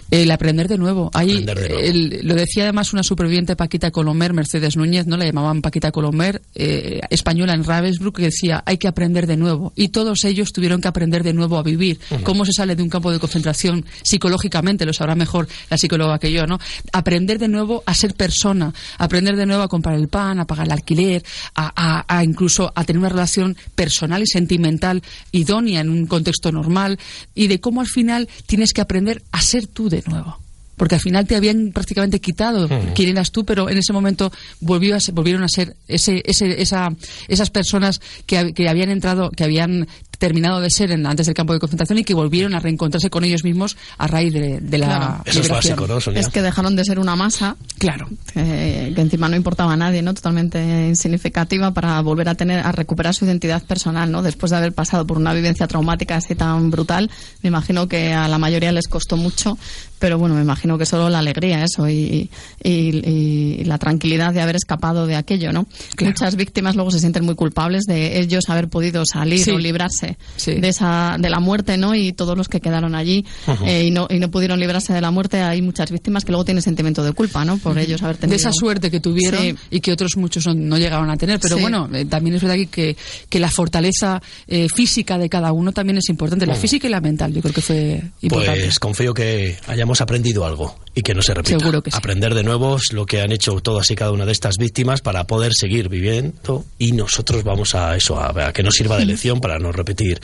El 0.09 0.31
aprender 0.31 0.69
de 0.69 0.77
nuevo. 0.77 1.11
Ahí, 1.13 1.31
Aprender 1.43 1.59
de 1.59 1.67
nuevo. 1.69 1.81
el- 1.83 2.19
lo 2.23 2.33
decía 2.35 2.63
además 2.63 2.93
una 2.93 3.03
superviviente 3.03 3.57
Paquita 3.57 3.91
Colomer, 3.91 4.31
Mercedes 4.33 4.77
Núñez, 4.77 5.05
¿no? 5.05 5.17
La 5.17 5.25
llamaban 5.25 5.61
Paquita 5.61 5.91
Colomer, 5.91 6.41
eh, 6.55 7.01
española 7.09 7.53
en 7.53 7.65
Ravensbrück, 7.65 8.15
que 8.15 8.23
decía, 8.23 8.63
hay 8.65 8.77
que 8.77 8.87
aprender 8.87 9.27
de 9.27 9.35
nuevo. 9.35 9.73
Y 9.75 9.89
todos 9.89 10.23
ellos 10.23 10.53
tuvieron 10.53 10.79
que 10.79 10.87
aprender 10.87 11.23
de 11.23 11.33
nuevo 11.33 11.57
a 11.57 11.63
vivir. 11.63 11.99
¿Cómo 12.23 12.45
se 12.45 12.53
sale 12.53 12.77
de 12.77 12.83
un 12.83 12.89
campo 12.89 13.11
de 13.11 13.19
concentración 13.19 13.83
psicológicamente? 14.01 14.85
Lo 14.85 14.93
sabrá 14.93 15.13
mejor 15.15 15.47
la 15.69 15.77
psicóloga 15.77 16.19
que 16.19 16.31
yo, 16.31 16.45
¿no? 16.47 16.57
Aprender 16.93 17.37
de 17.37 17.49
nuevo 17.49 17.83
a 17.85 17.93
ser 17.93 18.13
persona, 18.13 18.73
aprender 18.97 19.35
de 19.35 19.45
nuevo 19.45 19.63
a 19.63 19.67
comprar 19.67 19.95
el 19.95 20.07
pan, 20.07 20.39
a 20.39 20.45
pagar 20.45 20.67
el 20.67 20.71
alquiler, 20.71 21.21
a, 21.55 21.71
a- 21.75 22.05
a 22.17 22.23
incluso 22.23 22.71
a 22.73 22.85
tener 22.85 22.99
una 22.99 23.09
relación 23.09 23.57
personal 23.75 24.21
y 24.21 24.27
sentimental 24.27 25.01
idónea 25.33 25.81
en 25.81 25.89
un 25.89 26.05
contexto 26.05 26.51
normal 26.51 26.97
y 27.35 27.47
de 27.47 27.59
cómo 27.59 27.81
al 27.81 27.87
final 27.87 28.29
tienes 28.45 28.71
que 28.73 28.79
aprender 28.81 29.00
a 29.31 29.41
ser 29.41 29.67
tú 29.67 29.89
de 29.89 30.03
nuevo. 30.07 30.37
Porque 30.77 30.95
al 30.95 31.01
final 31.01 31.27
te 31.27 31.35
habían 31.35 31.71
prácticamente 31.73 32.19
quitado 32.19 32.67
quién 32.95 33.09
eras 33.09 33.31
tú, 33.31 33.45
pero 33.45 33.69
en 33.69 33.77
ese 33.77 33.93
momento 33.93 34.31
volvió 34.61 34.95
a 34.95 34.99
ser- 34.99 35.13
volvieron 35.13 35.43
a 35.43 35.47
ser 35.47 35.75
ese, 35.87 36.23
ese, 36.25 36.59
esa, 36.59 36.89
esas 37.27 37.51
personas 37.51 38.01
que, 38.25 38.51
que 38.53 38.67
habían 38.67 38.89
entrado, 38.89 39.29
que 39.29 39.43
habían 39.43 39.87
terminado 40.21 40.61
de 40.61 40.69
ser 40.69 40.91
en- 40.91 41.07
antes 41.07 41.25
del 41.25 41.33
campo 41.33 41.51
de 41.51 41.59
concentración 41.59 41.97
y 41.97 42.03
que 42.03 42.13
volvieron 42.13 42.53
a 42.53 42.59
reencontrarse 42.59 43.09
con 43.09 43.23
ellos 43.23 43.43
mismos 43.43 43.75
a 43.97 44.05
raíz 44.05 44.31
de, 44.31 44.59
de 44.61 44.77
la 44.77 44.85
Claro. 44.85 45.21
Eso 45.25 45.41
es 45.41 45.49
básico, 45.49 45.87
¿no, 45.87 45.99
Sonia? 45.99 46.21
Es 46.21 46.29
que 46.29 46.43
dejaron 46.43 46.75
de 46.75 46.85
ser 46.85 46.99
una 46.99 47.15
masa. 47.15 47.55
Claro. 47.79 48.07
Que, 48.31 48.91
que 48.95 49.01
encima 49.01 49.27
no 49.29 49.35
importaba 49.35 49.73
a 49.73 49.77
nadie, 49.77 50.03
¿no? 50.03 50.13
Totalmente 50.13 50.59
insignificativa 50.87 51.71
para 51.71 51.99
volver 52.01 52.29
a 52.29 52.35
tener, 52.35 52.59
a 52.63 52.71
recuperar 52.71 53.15
su 53.15 53.25
identidad 53.25 53.63
personal, 53.63 54.11
¿no? 54.11 54.21
Después 54.21 54.51
de 54.51 54.57
haber 54.57 54.73
pasado 54.73 55.07
por 55.07 55.17
una 55.17 55.33
vivencia 55.33 55.67
traumática 55.67 56.17
así 56.17 56.35
tan 56.35 56.69
brutal, 56.69 57.09
me 57.41 57.47
imagino 57.47 57.87
que 57.87 58.13
a 58.13 58.27
la 58.27 58.37
mayoría 58.37 58.71
les 58.71 58.87
costó 58.87 59.17
mucho, 59.17 59.57
pero 60.01 60.17
bueno, 60.17 60.33
me 60.35 60.41
imagino 60.41 60.77
que 60.79 60.85
solo 60.85 61.07
la 61.09 61.19
alegría, 61.19 61.63
eso, 61.63 61.87
y, 61.87 62.29
y- 62.63 63.59
y 63.61 63.63
la 63.65 63.77
tranquilidad 63.77 64.33
de 64.33 64.41
haber 64.41 64.55
escapado 64.55 65.05
de 65.05 65.15
aquello, 65.15 65.53
¿no? 65.53 65.67
Muchas 66.01 66.35
víctimas 66.35 66.75
luego 66.75 66.89
se 66.91 66.99
sienten 66.99 67.23
muy 67.23 67.35
culpables 67.35 67.83
de 67.85 68.19
ellos 68.19 68.45
haber 68.49 68.67
podido 68.67 69.05
salir 69.05 69.39
Sí. 69.43 69.51
o 69.51 69.59
librarse 69.59 70.17
Sí. 70.35 70.55
de 70.55 70.67
esa, 70.69 71.17
de 71.19 71.29
la 71.29 71.39
muerte, 71.39 71.77
¿no? 71.77 71.93
Y 71.95 72.13
todos 72.13 72.35
los 72.35 72.49
que 72.49 72.59
quedaron 72.59 72.95
allí 72.95 73.25
eh, 73.65 73.85
y 73.85 73.91
no, 73.91 74.07
y 74.09 74.17
no 74.19 74.29
pudieron 74.31 74.59
librarse 74.59 74.91
de 74.91 75.01
la 75.01 75.11
muerte, 75.11 75.39
hay 75.41 75.61
muchas 75.61 75.91
víctimas 75.91 76.25
que 76.25 76.31
luego 76.31 76.45
tienen 76.45 76.63
sentimiento 76.63 77.03
de 77.03 77.13
culpa, 77.13 77.45
¿no? 77.45 77.57
Por 77.59 77.77
ellos 77.77 78.01
haber 78.01 78.17
tenido. 78.17 78.31
de 78.31 78.37
esa 78.37 78.51
suerte 78.51 78.89
que 78.89 78.99
tuvieron 78.99 79.41
Sí. 79.41 79.55
y 79.69 79.79
que 79.81 79.91
otros 79.93 80.17
muchos 80.17 80.45
no, 80.47 80.53
no 80.55 80.77
llegaron 80.79 81.09
a 81.11 81.17
tener. 81.17 81.39
Pero 81.39 81.57
Sí. 81.57 81.61
bueno, 81.61 81.87
eh, 81.93 82.05
también 82.05 82.35
es 82.35 82.41
verdad 82.41 82.55
que- 82.55 82.67
que, 82.67 82.97
que 83.29 83.39
la 83.39 83.51
fortaleza 83.51 84.19
eh, 84.47 84.67
física 84.73 85.17
de 85.19 85.29
cada 85.29 85.51
uno 85.51 85.71
también 85.71 85.97
es 85.97 86.09
importante. 86.09 86.45
La 86.47 86.55
física 86.55 86.87
y 86.87 86.89
la 86.89 87.01
mental, 87.01 87.33
yo 87.33 87.41
creo 87.41 87.53
que 87.53 87.61
fue 87.61 88.01
importante. 88.21 88.61
Pues 88.63 88.79
confío 88.79 89.13
que 89.13 89.57
hayamos 89.67 89.90
aprendido 89.99 90.45
algo 90.45 90.77
y 90.95 91.01
que 91.01 91.13
no 91.13 91.21
se 91.21 91.33
repita. 91.33 91.59
Seguro 91.59 91.81
que 91.81 91.91
sí. 91.91 91.97
Aprender 91.97 92.33
de 92.33 92.43
nuevo 92.43 92.77
es 92.77 92.93
lo 92.93 93.05
que 93.05 93.21
han 93.21 93.33
hecho 93.33 93.59
todas 93.59 93.91
y 93.91 93.95
cada 93.95 94.11
una 94.11 94.25
de 94.25 94.31
estas 94.31 94.57
víctimas 94.57 95.01
para 95.01 95.25
poder 95.25 95.53
seguir 95.53 95.89
viviendo 95.89 96.63
y 96.77 96.93
nosotros 96.93 97.43
vamos 97.43 97.75
a 97.75 97.97
eso, 97.97 98.17
a, 98.17 98.47
a 98.47 98.53
que 98.53 98.63
nos 98.63 98.75
sirva 98.75 98.97
de 98.97 99.05
lección 99.05 99.41
para 99.41 99.59
no 99.59 99.73
repetir 99.73 100.21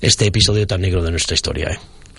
este 0.00 0.26
episodio 0.26 0.66
tan 0.66 0.80
negro 0.80 1.02
de 1.02 1.10
nuestra 1.10 1.34
historia. 1.34 1.68
¿eh? 1.70 1.78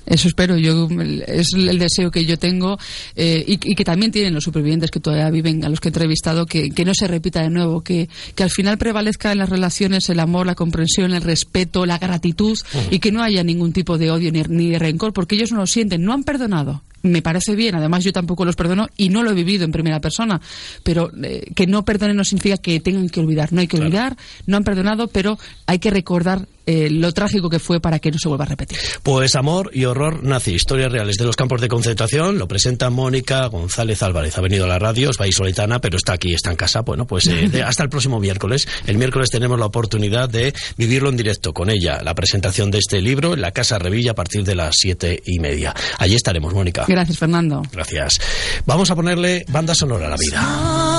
Eso 0.10 0.28
espero, 0.28 0.58
yo 0.58 0.88
es 1.28 1.54
el 1.54 1.78
deseo 1.78 2.10
que 2.10 2.26
yo 2.26 2.38
tengo 2.38 2.78
eh, 3.15 3.43
y, 3.48 3.54
y, 3.54 3.76
que 3.76 3.86
también 3.86 4.12
tienen 4.12 4.34
los 4.34 4.43
supervivientes 4.43 4.89
que 4.89 5.00
todavía 5.00 5.30
viven, 5.30 5.63
a 5.63 5.69
los 5.69 5.80
que 5.80 5.89
he 5.89 5.91
entrevistado, 5.91 6.48
que, 6.48 6.72
que 6.72 6.84
no 6.84 6.93
se 6.95 7.08
repita 7.08 7.41
de 7.43 7.52
nuevo, 7.52 7.82
que, 7.82 8.10
que, 8.34 8.43
al 8.43 8.50
final 8.50 8.78
prevalezca 8.80 9.32
en 9.32 9.38
las 9.38 9.50
relaciones 9.50 10.10
el 10.10 10.19
amor, 10.19 10.48
la 10.48 10.56
comprensión, 10.56 11.13
el 11.13 11.22
respeto, 11.22 11.86
la 11.86 12.00
gratitud 12.00 12.58
uh 12.58 12.78
-huh. 12.78 12.88
y 12.89 12.99
que 12.99 13.12
no 13.12 13.22
haya 13.22 13.43
ningún 13.43 13.72
tipo 13.72 13.97
de 13.99 14.10
odio 14.10 14.32
ni, 14.32 14.41
ni 14.41 14.70
de 14.70 14.80
rencor, 14.80 15.14
porque 15.14 15.36
ellos 15.36 15.51
no 15.51 15.60
lo 15.60 15.68
sienten, 15.68 16.03
no 16.03 16.14
han 16.14 16.24
perdonado 16.24 16.82
me 17.01 17.22
parece 17.22 17.55
bien, 17.55 17.76
además 17.76 18.03
yo 18.03 18.12
tampoco 18.12 18.45
los 18.45 18.55
perdono 18.55 18.88
y 18.97 19.10
no 19.10 19.24
lo 19.24 19.32
he 19.32 19.34
vivido 19.34 19.64
en 19.64 19.72
primera 19.72 19.99
persona, 19.99 20.41
pero 20.84 21.12
eh, 21.24 21.51
que 21.55 21.68
no 21.68 21.86
perdonen 21.86 22.18
no 22.18 22.24
significa 22.24 22.57
que 22.57 22.80
tengan 22.80 23.10
que 23.10 23.20
olvidar, 23.20 23.53
no 23.53 23.62
hay 23.62 23.68
que 23.68 23.78
claro. 23.78 23.88
olvidar, 23.88 24.18
no 24.47 24.57
han 24.57 24.64
perdonado, 24.64 25.07
pero 25.07 25.38
hay 25.66 25.80
que 25.80 25.91
recordar 25.91 26.47
eh, 26.70 26.88
lo 26.91 27.11
trágico 27.11 27.49
que 27.49 27.57
fue 27.57 27.80
para 27.80 27.97
que 27.97 28.11
no 28.11 28.20
se 28.20 28.28
vuelva 28.28 28.45
a 28.45 28.49
repetir. 28.49 28.78
Pues 29.01 29.34
Amor 29.34 29.72
y 29.74 29.86
Horror 29.86 30.24
Nazi, 30.24 30.53
historias 30.53 30.91
reales 30.91 31.15
de 31.15 31.26
los 31.26 31.36
campos 31.36 31.61
de 31.61 31.67
concentración, 31.67 32.38
lo 32.38 32.47
presenta 32.47 32.91
Mónica 32.91 33.47
González 33.47 34.03
Álvarez, 34.03 34.38
ha 34.38 34.41
venido 34.41 34.65
a 34.65 34.67
la 34.67 34.78
radio, 34.78 35.09
es 35.09 35.17
vallisoletana, 35.17 35.82
pero 35.82 35.97
está 35.97 36.13
aquí, 36.13 36.32
está 36.32 36.51
en 36.51 36.57
casa, 36.57 36.82
bueno, 36.82 37.07
pues 37.07 37.26
eh, 37.26 37.49
de, 37.49 37.63
hasta 37.63 37.82
el 37.82 37.89
próximo 37.89 38.20
miércoles. 38.20 38.67
El 38.86 38.99
miércoles 38.99 39.32
tenemos 39.32 39.57
la 39.57 39.65
oportunidad 39.65 40.30
de 40.30 40.53
vivirlo 40.78 41.09
en 41.09 41.17
directo 41.17 41.55
con 41.55 41.72
ella, 41.72 42.03
la 42.03 42.13
presentación 42.13 42.70
de 42.70 42.78
este 42.78 43.01
libro 43.01 43.34
en 43.34 43.41
la 43.41 43.49
Casa 43.49 43.80
Revilla 43.80 44.11
a 44.11 44.15
partir 44.15 44.43
de 44.43 44.53
las 44.53 44.76
siete 44.78 45.24
y 45.26 45.39
media. 45.39 45.74
Allí 45.97 46.13
estaremos, 46.13 46.53
Mónica. 46.53 46.86
Gracias, 46.88 47.17
Fernando. 47.17 47.63
Gracias. 47.72 48.22
Vamos 48.67 48.91
a 48.91 48.95
ponerle 48.95 49.43
banda 49.47 49.74
sonora 49.74 50.05
a 50.05 50.09
la 50.11 50.17
vida. 50.17 50.99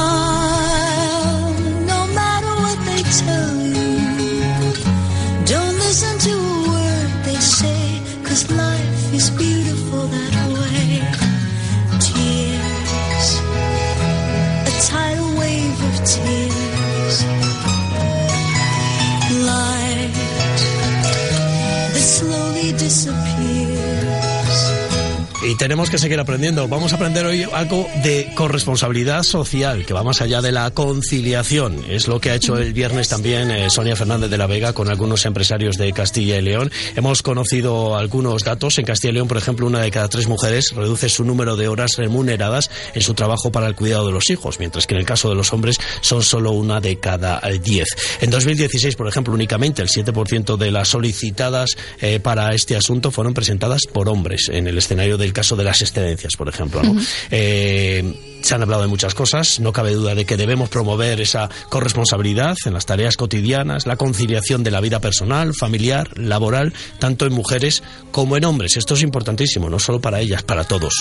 Tenemos 25.61 25.91
que 25.91 25.99
seguir 25.99 26.19
aprendiendo. 26.19 26.69
Vamos 26.69 26.95
a 26.95 26.97
aprender 26.97 27.27
hoy 27.27 27.47
algo 27.53 27.87
de 28.03 28.33
corresponsabilidad 28.35 29.25
social, 29.25 29.85
que 29.85 29.93
va 29.93 30.03
más 30.03 30.23
allá 30.23 30.41
de 30.41 30.53
la 30.53 30.71
conciliación. 30.71 31.85
Es 31.87 32.09
lo 32.09 32.19
que 32.19 32.31
ha 32.31 32.35
hecho 32.35 32.57
el 32.57 32.73
viernes 32.73 33.11
también 33.11 33.51
eh, 33.51 33.69
Sonia 33.69 33.95
Fernández 33.95 34.31
de 34.31 34.39
la 34.39 34.47
Vega 34.47 34.73
con 34.73 34.89
algunos 34.89 35.27
empresarios 35.27 35.77
de 35.77 35.93
Castilla 35.93 36.39
y 36.39 36.41
León. 36.41 36.73
Hemos 36.97 37.23
conocido 37.23 37.99
algunos 37.99 38.43
datos. 38.43 38.79
En 38.79 38.87
Castilla 38.87 39.11
y 39.11 39.15
León, 39.17 39.29
por 39.29 39.37
ejemplo, 39.37 39.67
una 39.67 39.83
de 39.83 39.91
cada 39.91 40.09
tres 40.09 40.29
mujeres 40.29 40.73
reduce 40.75 41.11
su 41.11 41.25
número 41.25 41.57
de 41.57 41.69
horas 41.69 41.97
remuneradas 41.99 42.71
en 42.95 43.03
su 43.03 43.13
trabajo 43.13 43.53
para 43.53 43.67
el 43.67 43.75
cuidado 43.75 44.07
de 44.07 44.13
los 44.13 44.31
hijos, 44.31 44.61
mientras 44.61 44.87
que 44.87 44.95
en 44.95 45.01
el 45.01 45.07
caso 45.07 45.29
de 45.29 45.35
los 45.35 45.53
hombres 45.53 45.79
son 46.01 46.23
solo 46.23 46.53
una 46.53 46.81
de 46.81 46.99
cada 46.99 47.39
diez. 47.63 47.89
En 48.23 48.31
2016, 48.31 48.97
por 48.97 49.09
ejemplo, 49.09 49.35
únicamente 49.35 49.83
el 49.83 49.89
7% 49.89 50.57
de 50.57 50.71
las 50.71 50.89
solicitadas 50.89 51.77
eh, 52.01 52.19
para 52.19 52.55
este 52.55 52.77
asunto 52.77 53.11
fueron 53.11 53.35
presentadas 53.35 53.83
por 53.93 54.09
hombres 54.09 54.49
en 54.51 54.67
el 54.67 54.79
escenario 54.79 55.19
del 55.19 55.35
caso 55.35 55.50
de 55.57 55.65
las 55.65 55.83
excedencias, 55.83 56.37
por 56.37 56.49
ejemplo. 56.49 56.83
¿no? 56.83 56.93
Uh 56.93 56.97
-huh. 56.97 57.09
eh, 57.31 58.15
se 58.43 58.55
han 58.55 58.63
hablado 58.63 58.83
de 58.83 58.89
muchas 58.89 59.15
cosas, 59.15 59.61
no 59.61 59.73
cabe 59.73 59.93
duda 59.93 60.15
de 60.15 60.25
que 60.25 60.37
debemos 60.37 60.69
promover 60.69 61.21
esa 61.21 61.49
corresponsabilidad 61.69 62.57
en 62.65 62.75
las 62.75 62.87
tareas 62.87 63.17
cotidianas, 63.17 63.87
la 63.87 63.97
conciliación 63.97 64.63
de 64.63 64.71
la 64.71 64.81
vida 64.81 65.01
personal, 65.01 65.53
familiar, 65.55 66.19
laboral, 66.19 66.73
tanto 66.99 67.27
en 67.27 67.33
mujeres 67.33 67.83
como 68.11 68.37
en 68.37 68.45
hombres. 68.45 68.77
Esto 68.77 68.95
es 68.95 69.03
importantísimo, 69.03 69.69
no 69.69 69.79
solo 69.79 70.01
para 70.01 70.21
ellas, 70.21 70.43
para 70.43 70.65
todos. 70.65 70.95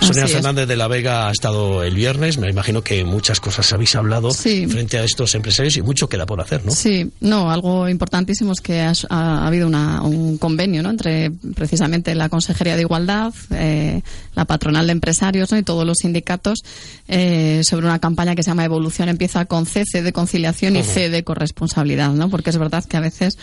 Así 0.00 0.08
Sonia 0.08 0.24
es. 0.24 0.32
Fernández 0.32 0.68
de 0.68 0.76
la 0.76 0.88
Vega 0.88 1.28
ha 1.28 1.32
estado 1.32 1.82
el 1.82 1.94
viernes, 1.94 2.38
me 2.38 2.50
imagino 2.50 2.82
que 2.82 3.04
muchas 3.04 3.40
cosas 3.40 3.72
habéis 3.72 3.94
hablado 3.94 4.32
sí. 4.32 4.66
frente 4.66 4.98
a 4.98 5.04
estos 5.04 5.34
empresarios 5.34 5.76
y 5.76 5.82
mucho 5.82 6.08
queda 6.08 6.26
por 6.26 6.40
hacer, 6.40 6.64
¿no? 6.64 6.72
Sí, 6.72 7.10
no, 7.20 7.50
algo 7.50 7.88
importantísimo 7.88 8.52
es 8.52 8.60
que 8.60 8.80
ha, 8.80 8.92
ha 9.08 9.46
habido 9.46 9.66
una, 9.66 10.02
un 10.02 10.38
convenio 10.38 10.82
¿no? 10.82 10.90
entre 10.90 11.30
precisamente 11.54 12.14
la 12.14 12.28
Consejería 12.28 12.76
de 12.76 12.82
Igualdad, 12.82 13.32
eh, 13.50 13.81
la 14.34 14.44
patronal 14.44 14.86
de 14.86 14.92
empresarios 14.92 15.50
¿no? 15.52 15.58
y 15.58 15.62
todos 15.62 15.86
los 15.86 15.98
sindicatos 15.98 16.60
eh, 17.08 17.62
sobre 17.64 17.86
una 17.86 17.98
campaña 17.98 18.34
que 18.34 18.42
se 18.42 18.50
llama 18.50 18.64
Evolución 18.64 19.08
empieza 19.08 19.44
con 19.44 19.66
C, 19.66 19.84
C 19.84 20.02
de 20.02 20.12
conciliación 20.12 20.76
y. 20.76 20.82
C 20.82 21.10
de 21.10 21.24
corresponsabilidad, 21.24 22.10
¿no? 22.10 22.28
Porque 22.28 22.50
es 22.50 22.58
verdad 22.58 22.84
que 22.84 22.96
a 22.96 23.00
veces 23.00 23.38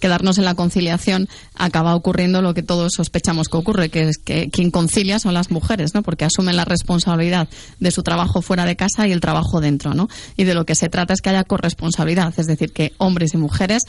quedarnos 0.00 0.38
en 0.38 0.44
la 0.44 0.54
conciliación 0.54 1.28
acaba 1.54 1.94
ocurriendo 1.94 2.42
lo 2.42 2.52
que 2.52 2.62
todos 2.62 2.92
sospechamos 2.94 3.48
que 3.48 3.56
ocurre, 3.56 3.88
que 3.88 4.08
es 4.08 4.18
que 4.18 4.50
quien 4.50 4.70
concilia 4.70 5.18
son 5.18 5.34
las 5.34 5.50
mujeres, 5.50 5.94
¿no? 5.94 6.02
Porque 6.02 6.24
asumen 6.24 6.56
la 6.56 6.64
responsabilidad 6.64 7.48
de 7.80 7.90
su 7.90 8.02
trabajo 8.02 8.42
fuera 8.42 8.66
de 8.66 8.76
casa 8.76 9.08
y 9.08 9.12
el 9.12 9.20
trabajo 9.20 9.60
dentro, 9.60 9.94
¿no? 9.94 10.08
Y 10.36 10.44
de 10.44 10.54
lo 10.54 10.66
que 10.66 10.74
se 10.74 10.88
trata 10.88 11.14
es 11.14 11.20
que 11.20 11.30
haya 11.30 11.44
corresponsabilidad, 11.44 12.34
es 12.36 12.46
decir, 12.46 12.72
que 12.72 12.92
hombres 12.98 13.34
y 13.34 13.38
mujeres 13.38 13.84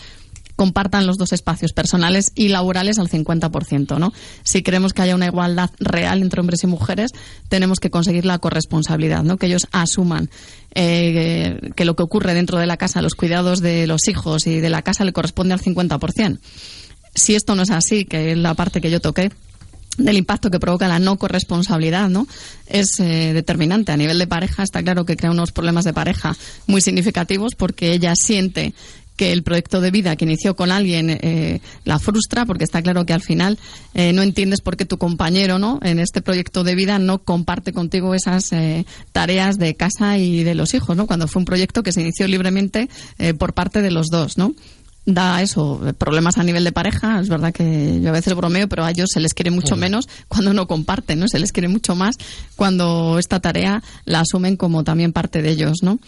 compartan 0.55 1.05
los 1.05 1.17
dos 1.17 1.33
espacios 1.33 1.73
personales 1.73 2.31
y 2.35 2.49
laborales 2.49 2.99
al 2.99 3.09
50%, 3.09 3.99
¿no? 3.99 4.13
Si 4.43 4.61
queremos 4.61 4.93
que 4.93 5.01
haya 5.01 5.15
una 5.15 5.27
igualdad 5.27 5.69
real 5.79 6.21
entre 6.21 6.41
hombres 6.41 6.63
y 6.63 6.67
mujeres, 6.67 7.11
tenemos 7.49 7.79
que 7.79 7.89
conseguir 7.89 8.25
la 8.25 8.39
corresponsabilidad, 8.39 9.23
¿no? 9.23 9.37
Que 9.37 9.47
ellos 9.47 9.67
asuman 9.71 10.29
eh, 10.73 11.71
que 11.75 11.85
lo 11.85 11.95
que 11.95 12.03
ocurre 12.03 12.33
dentro 12.33 12.59
de 12.59 12.65
la 12.65 12.77
casa, 12.77 13.01
los 13.01 13.15
cuidados 13.15 13.61
de 13.61 13.87
los 13.87 14.07
hijos 14.07 14.47
y 14.47 14.59
de 14.59 14.69
la 14.69 14.81
casa 14.81 15.05
le 15.05 15.13
corresponde 15.13 15.53
al 15.53 15.61
50%. 15.61 16.39
Si 17.13 17.35
esto 17.35 17.55
no 17.55 17.63
es 17.63 17.71
así, 17.71 18.05
que 18.05 18.33
es 18.33 18.37
la 18.37 18.53
parte 18.55 18.81
que 18.81 18.91
yo 18.91 18.99
toqué, 18.99 19.31
del 19.97 20.17
impacto 20.17 20.51
que 20.51 20.59
provoca 20.59 20.87
la 20.87 20.99
no 20.99 21.17
corresponsabilidad, 21.17 22.09
¿no? 22.09 22.27
Es 22.67 22.99
eh, 22.99 23.31
determinante. 23.33 23.91
A 23.91 23.97
nivel 23.97 24.19
de 24.19 24.27
pareja 24.27 24.63
está 24.63 24.83
claro 24.83 25.05
que 25.05 25.15
crea 25.15 25.31
unos 25.31 25.51
problemas 25.51 25.85
de 25.85 25.93
pareja 25.93 26.35
muy 26.67 26.81
significativos 26.81 27.55
porque 27.55 27.93
ella 27.93 28.13
siente 28.15 28.73
que 29.15 29.31
el 29.31 29.43
proyecto 29.43 29.81
de 29.81 29.91
vida 29.91 30.15
que 30.15 30.25
inició 30.25 30.55
con 30.55 30.71
alguien 30.71 31.09
eh, 31.09 31.61
la 31.83 31.99
frustra 31.99 32.45
porque 32.45 32.63
está 32.63 32.81
claro 32.81 33.05
que 33.05 33.13
al 33.13 33.21
final 33.21 33.57
eh, 33.93 34.13
no 34.13 34.21
entiendes 34.21 34.61
por 34.61 34.77
qué 34.77 34.85
tu 34.85 34.97
compañero 34.97 35.59
no 35.59 35.79
en 35.83 35.99
este 35.99 36.21
proyecto 36.21 36.63
de 36.63 36.75
vida 36.75 36.99
no 36.99 37.19
comparte 37.19 37.73
contigo 37.73 38.13
esas 38.13 38.51
eh, 38.51 38.85
tareas 39.11 39.57
de 39.57 39.75
casa 39.75 40.17
y 40.17 40.43
de 40.43 40.55
los 40.55 40.73
hijos 40.73 40.97
no 40.97 41.07
cuando 41.07 41.27
fue 41.27 41.41
un 41.41 41.45
proyecto 41.45 41.83
que 41.83 41.91
se 41.91 42.01
inició 42.01 42.27
libremente 42.27 42.89
eh, 43.17 43.33
por 43.33 43.53
parte 43.53 43.81
de 43.81 43.91
los 43.91 44.07
dos 44.07 44.37
no 44.37 44.53
da 45.05 45.41
eso, 45.41 45.79
problemas 45.97 46.37
a 46.37 46.43
nivel 46.43 46.63
de 46.63 46.71
pareja. 46.71 47.19
Es 47.19 47.29
verdad 47.29 47.53
que 47.53 48.01
yo 48.01 48.09
a 48.09 48.13
veces 48.13 48.33
bromeo, 48.33 48.67
pero 48.67 48.83
a 48.83 48.91
ellos 48.91 49.09
se 49.13 49.19
les 49.19 49.33
quiere 49.33 49.51
mucho 49.51 49.75
menos 49.75 50.07
cuando 50.27 50.53
no 50.53 50.67
comparten, 50.67 51.19
¿no? 51.19 51.27
Se 51.27 51.39
les 51.39 51.51
quiere 51.51 51.67
mucho 51.67 51.95
más 51.95 52.15
cuando 52.55 53.19
esta 53.19 53.39
tarea 53.39 53.83
la 54.05 54.21
asumen 54.21 54.57
como 54.57 54.83
también 54.83 55.13
parte 55.13 55.41
de 55.41 55.49
ellos, 55.49 55.77
¿no? 55.81 55.99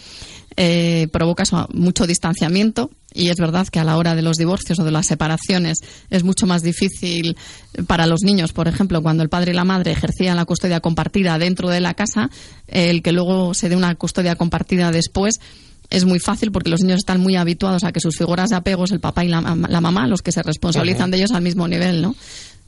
Eh, 0.60 1.08
provoca 1.12 1.44
eso, 1.44 1.68
mucho 1.72 2.08
distanciamiento 2.08 2.90
y 3.14 3.30
es 3.30 3.38
verdad 3.38 3.68
que 3.68 3.80
a 3.80 3.84
la 3.84 3.96
hora 3.96 4.16
de 4.16 4.24
los 4.24 4.38
divorcios 4.38 4.80
o 4.80 4.84
de 4.84 4.90
las 4.90 5.06
separaciones 5.06 5.78
es 6.10 6.24
mucho 6.24 6.48
más 6.48 6.64
difícil 6.64 7.38
para 7.86 8.08
los 8.08 8.24
niños, 8.24 8.54
por 8.54 8.68
ejemplo, 8.68 9.04
cuando 9.04 9.22
el 9.22 9.30
padre 9.30 9.52
y 9.52 9.56
la 9.56 9.66
madre 9.66 9.92
ejercían 9.92 10.36
la 10.36 10.46
custodia 10.46 10.80
compartida 10.80 11.38
dentro 11.38 11.70
de 11.70 11.80
la 11.80 11.94
casa, 11.94 12.32
el 12.68 13.04
que 13.04 13.12
luego 13.12 13.54
se 13.54 13.70
dé 13.70 13.76
una 13.76 13.94
custodia 13.96 14.36
compartida 14.36 14.92
después 14.92 15.40
es 15.90 16.06
muy 16.06 16.20
fácil 16.20 16.52
porque 16.52 16.70
los 16.70 16.82
niños 16.82 16.98
están 16.98 17.20
muy 17.22 17.36
habituados 17.36 17.84
a 17.84 17.92
que 17.92 18.00
sus 18.00 18.18
figuras 18.18 18.50
de 18.50 18.56
apego 18.56 18.86
es 18.86 18.92
el 18.92 19.00
papá 19.00 19.24
y 19.24 19.30
la, 19.30 19.42
la 19.42 19.82
mamá 19.82 20.08
los 20.08 20.22
que 20.22 20.32
se 20.32 20.44
responsabilizan 20.44 21.04
uh 21.04 21.08
-huh. 21.08 21.12
de 21.12 21.18
ellos 21.18 21.32
al 21.32 21.42
mismo 21.42 21.68
nivel, 21.68 22.02
¿no? 22.02 22.16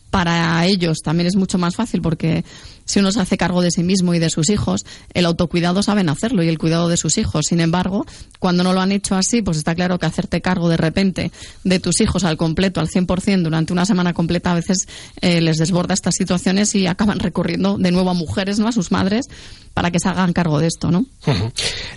Para 0.10 0.66
ellos 0.66 0.99
también 1.03 1.28
es 1.28 1.36
mucho 1.36 1.57
más 1.57 1.76
fácil 1.76 2.01
porque 2.01 2.43
si 2.89 2.99
uno 2.99 3.12
se 3.12 3.20
hace 3.20 3.38
cargo 3.38 3.62
de 3.62 3.70
sí 3.70 3.84
mismo 3.84 4.16
y 4.16 4.20
de 4.20 4.32
sus 4.32 4.49
hijos, 4.49 4.84
el 5.14 5.28
autocuidado 5.28 5.84
saben 5.84 6.10
hacerlo 6.10 6.41
y 6.41 6.47
el 6.47 6.57
cuidado 6.57 6.89
de 6.89 6.97
sus 6.97 7.20
hijos. 7.20 7.45
Sin 7.47 7.60
embargo, 7.60 8.03
cuando 8.39 8.64
no 8.64 8.74
lo 8.74 8.82
han 8.82 8.91
hecho 8.91 9.14
así, 9.16 9.43
pues 9.43 9.57
está 9.57 9.76
claro 9.76 9.99
que 9.99 10.07
hacerte 10.07 10.41
cargo 10.41 10.70
de 10.70 10.78
repente 10.78 11.32
de 11.64 11.80
tus 11.80 12.01
hijos 12.01 12.24
al 12.24 12.36
completo, 12.36 12.80
al 12.80 12.88
100%, 12.89 13.43
durante 13.43 13.74
una 13.74 13.86
semana 13.86 14.14
completa, 14.14 14.53
a 14.53 14.55
veces 14.55 14.88
eh, 15.22 15.39
les 15.39 15.57
desborda 15.57 15.93
estas 15.93 16.16
situaciones 16.16 16.74
y 16.74 16.88
acaban 16.88 17.20
recurriendo 17.20 17.78
de 17.78 17.91
nuevo 17.91 18.10
a 18.10 18.16
mujeres, 18.16 18.57
¿no? 18.57 18.68
A 18.68 18.72
sus 18.72 18.91
madres, 18.91 19.28
para 19.76 19.91
que 19.91 19.99
se 19.99 20.10
hagan 20.10 20.34
cargo 20.34 20.57
de 20.57 20.66
esto, 20.66 20.89
¿no? 20.89 21.05
Uh 21.28 21.32
-huh. 21.32 21.51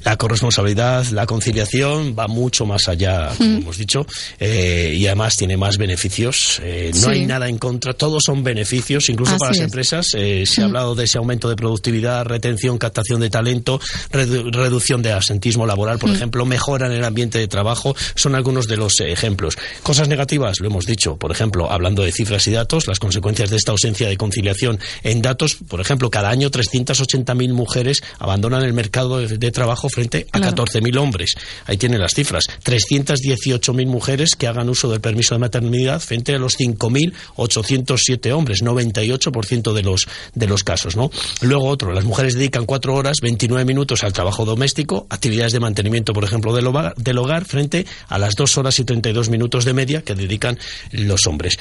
La 0.04 0.18
corresponsabilidad, 0.18 1.06
la 1.06 1.24
conciliación 1.24 2.14
va 2.18 2.28
mucho 2.28 2.66
más 2.66 2.88
allá, 2.88 3.30
como 3.38 3.48
uh 3.48 3.54
-huh. 3.54 3.62
hemos 3.62 3.78
dicho, 3.78 4.06
eh, 4.38 4.94
y 4.94 5.06
además 5.06 5.38
tiene 5.38 5.56
más 5.56 5.78
beneficios. 5.78 6.60
Eh, 6.62 6.90
no 6.94 7.00
sí. 7.00 7.10
hay 7.10 7.26
nada 7.26 7.48
en 7.48 7.56
contra, 7.56 7.94
todos 8.02 8.24
son 8.26 8.42
beneficios, 8.42 9.08
incluso 9.10 9.30
Así 9.30 9.38
para 9.38 9.50
las 9.50 9.58
es. 9.58 9.64
empresas. 9.64 10.06
Eh, 10.14 10.42
se 10.44 10.60
ha 10.60 10.64
hablado 10.64 10.96
de 10.96 11.04
ese 11.04 11.18
aumento 11.18 11.48
de 11.48 11.54
productividad, 11.54 12.24
retención, 12.24 12.76
captación 12.76 13.20
de 13.20 13.30
talento, 13.30 13.78
redu 14.10 14.50
reducción 14.50 15.02
de 15.02 15.12
asentismo 15.12 15.66
laboral, 15.68 16.00
por 16.00 16.10
ejemplo, 16.10 16.44
mejora 16.44 16.86
en 16.88 16.94
el 16.94 17.04
ambiente 17.04 17.38
de 17.38 17.46
trabajo, 17.46 17.94
son 18.16 18.34
algunos 18.34 18.66
de 18.66 18.76
los 18.76 18.98
ejemplos. 18.98 19.56
Cosas 19.84 20.08
negativas, 20.08 20.58
lo 20.58 20.66
hemos 20.66 20.84
dicho, 20.84 21.16
por 21.16 21.30
ejemplo, 21.30 21.70
hablando 21.70 22.02
de 22.02 22.10
cifras 22.10 22.44
y 22.48 22.50
datos, 22.50 22.88
las 22.88 22.98
consecuencias 22.98 23.50
de 23.50 23.56
esta 23.56 23.70
ausencia 23.70 24.08
de 24.08 24.16
conciliación 24.16 24.80
en 25.04 25.22
datos, 25.22 25.58
por 25.68 25.80
ejemplo, 25.80 26.10
cada 26.10 26.28
año 26.28 26.50
380.000 26.50 27.52
mujeres 27.52 28.02
abandonan 28.18 28.64
el 28.64 28.72
mercado 28.72 29.18
de, 29.18 29.38
de 29.38 29.52
trabajo 29.52 29.88
frente 29.88 30.26
a 30.32 30.40
claro. 30.40 30.64
14.000 30.64 30.98
hombres. 30.98 31.34
Ahí 31.66 31.76
tienen 31.76 32.00
las 32.00 32.14
cifras. 32.14 32.46
318.000 32.64 33.86
mujeres 33.86 34.34
que 34.34 34.48
hagan 34.48 34.68
uso 34.68 34.90
del 34.90 35.00
permiso 35.00 35.36
de 35.36 35.38
maternidad 35.38 36.00
frente 36.00 36.34
a 36.34 36.38
los 36.40 36.58
5.800 36.58 37.91
minutos, 37.92 38.02
siete 38.04 38.32
hombres, 38.32 38.62
98% 38.62 39.72
de 39.72 39.82
los, 39.82 40.06
de 40.34 40.46
los 40.46 40.64
casos, 40.64 40.96
¿no? 40.96 41.10
Luego 41.42 41.66
otro, 41.66 41.92
las 41.92 42.04
mujeres 42.04 42.34
dedican 42.34 42.66
cuatro 42.66 42.94
horas, 42.94 43.18
29 43.22 43.64
minutos 43.64 44.02
al 44.04 44.12
trabajo 44.12 44.44
doméstico, 44.44 45.06
actividades 45.10 45.52
de 45.52 45.60
mantenimiento, 45.60 46.12
por 46.12 46.24
ejemplo, 46.24 46.54
del 46.54 46.66
hogar, 46.66 46.94
del 46.96 47.18
hogar 47.18 47.44
frente 47.44 47.86
a 48.08 48.18
las 48.18 48.34
dos 48.34 48.56
horas 48.58 48.78
y 48.78 48.84
32 48.84 49.28
minutos 49.28 49.64
de 49.64 49.74
media 49.74 50.02
que 50.02 50.14
dedican 50.14 50.58
los 50.92 51.26
hombres 51.26 51.58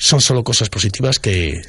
son 0.00 0.22
solo 0.22 0.42
cosas 0.42 0.70
positivas 0.70 1.18
que 1.18 1.60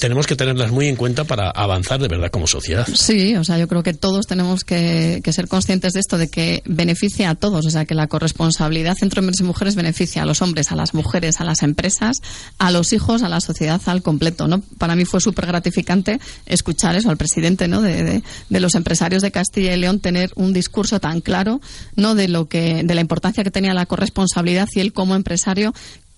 tenemos 0.00 0.26
que 0.26 0.34
tenerlas 0.34 0.72
muy 0.72 0.88
en 0.88 0.96
cuenta 0.96 1.22
para 1.22 1.48
avanzar 1.48 2.00
de 2.00 2.08
verdad 2.08 2.28
como 2.28 2.48
sociedad. 2.48 2.86
Sí, 2.92 3.36
o 3.36 3.44
sea, 3.44 3.56
yo 3.56 3.68
creo 3.68 3.84
que 3.84 3.94
todos 3.94 4.26
tenemos 4.26 4.64
que, 4.64 5.22
ser 5.30 5.46
conscientes 5.46 5.92
de 5.92 6.00
esto, 6.00 6.18
de 6.18 6.28
que 6.28 6.62
beneficia 6.66 7.30
a 7.30 7.34
todos, 7.36 7.64
o 7.64 7.70
sea, 7.70 7.84
que 7.84 7.94
la 7.94 8.08
corresponsabilidad 8.08 8.96
entre 9.00 9.20
hombres 9.20 9.38
y 9.38 9.44
mujeres 9.44 9.76
beneficia 9.76 10.22
a 10.22 10.26
los 10.26 10.42
hombres, 10.42 10.72
a 10.72 10.76
las 10.76 10.92
mujeres, 10.92 11.40
a 11.40 11.44
las 11.44 11.62
empresas, 11.62 12.16
a 12.58 12.72
los 12.72 12.92
hijos, 12.92 13.22
a 13.22 13.28
la 13.28 13.40
sociedad 13.40 13.80
al 13.86 14.02
completo, 14.02 14.48
¿no? 14.48 14.60
Para 14.78 14.96
mí 14.96 15.04
fue 15.04 15.20
súper 15.20 15.46
gratificante 15.46 16.18
escuchar 16.46 16.96
eso 16.96 17.10
al 17.10 17.16
presidente, 17.16 17.68
¿no? 17.68 17.80
De, 17.80 18.22
de, 18.48 18.60
los 18.60 18.74
empresarios 18.74 19.22
de 19.22 19.30
Castilla 19.30 19.72
y 19.72 19.78
León 19.78 20.00
tener 20.00 20.32
un 20.34 20.52
discurso 20.52 20.98
tan 20.98 21.20
claro, 21.20 21.60
¿no? 21.94 22.16
De 22.16 22.26
lo 22.26 22.48
que, 22.48 22.82
de 22.82 22.94
la 22.96 23.00
importancia 23.00 23.44
que 23.44 23.52
tenía 23.52 23.72
la 23.72 23.86
corresponsabilidad 23.86 24.68
y 24.74 24.80
él 24.80 24.92
como 24.92 25.14
empresario 25.14 25.72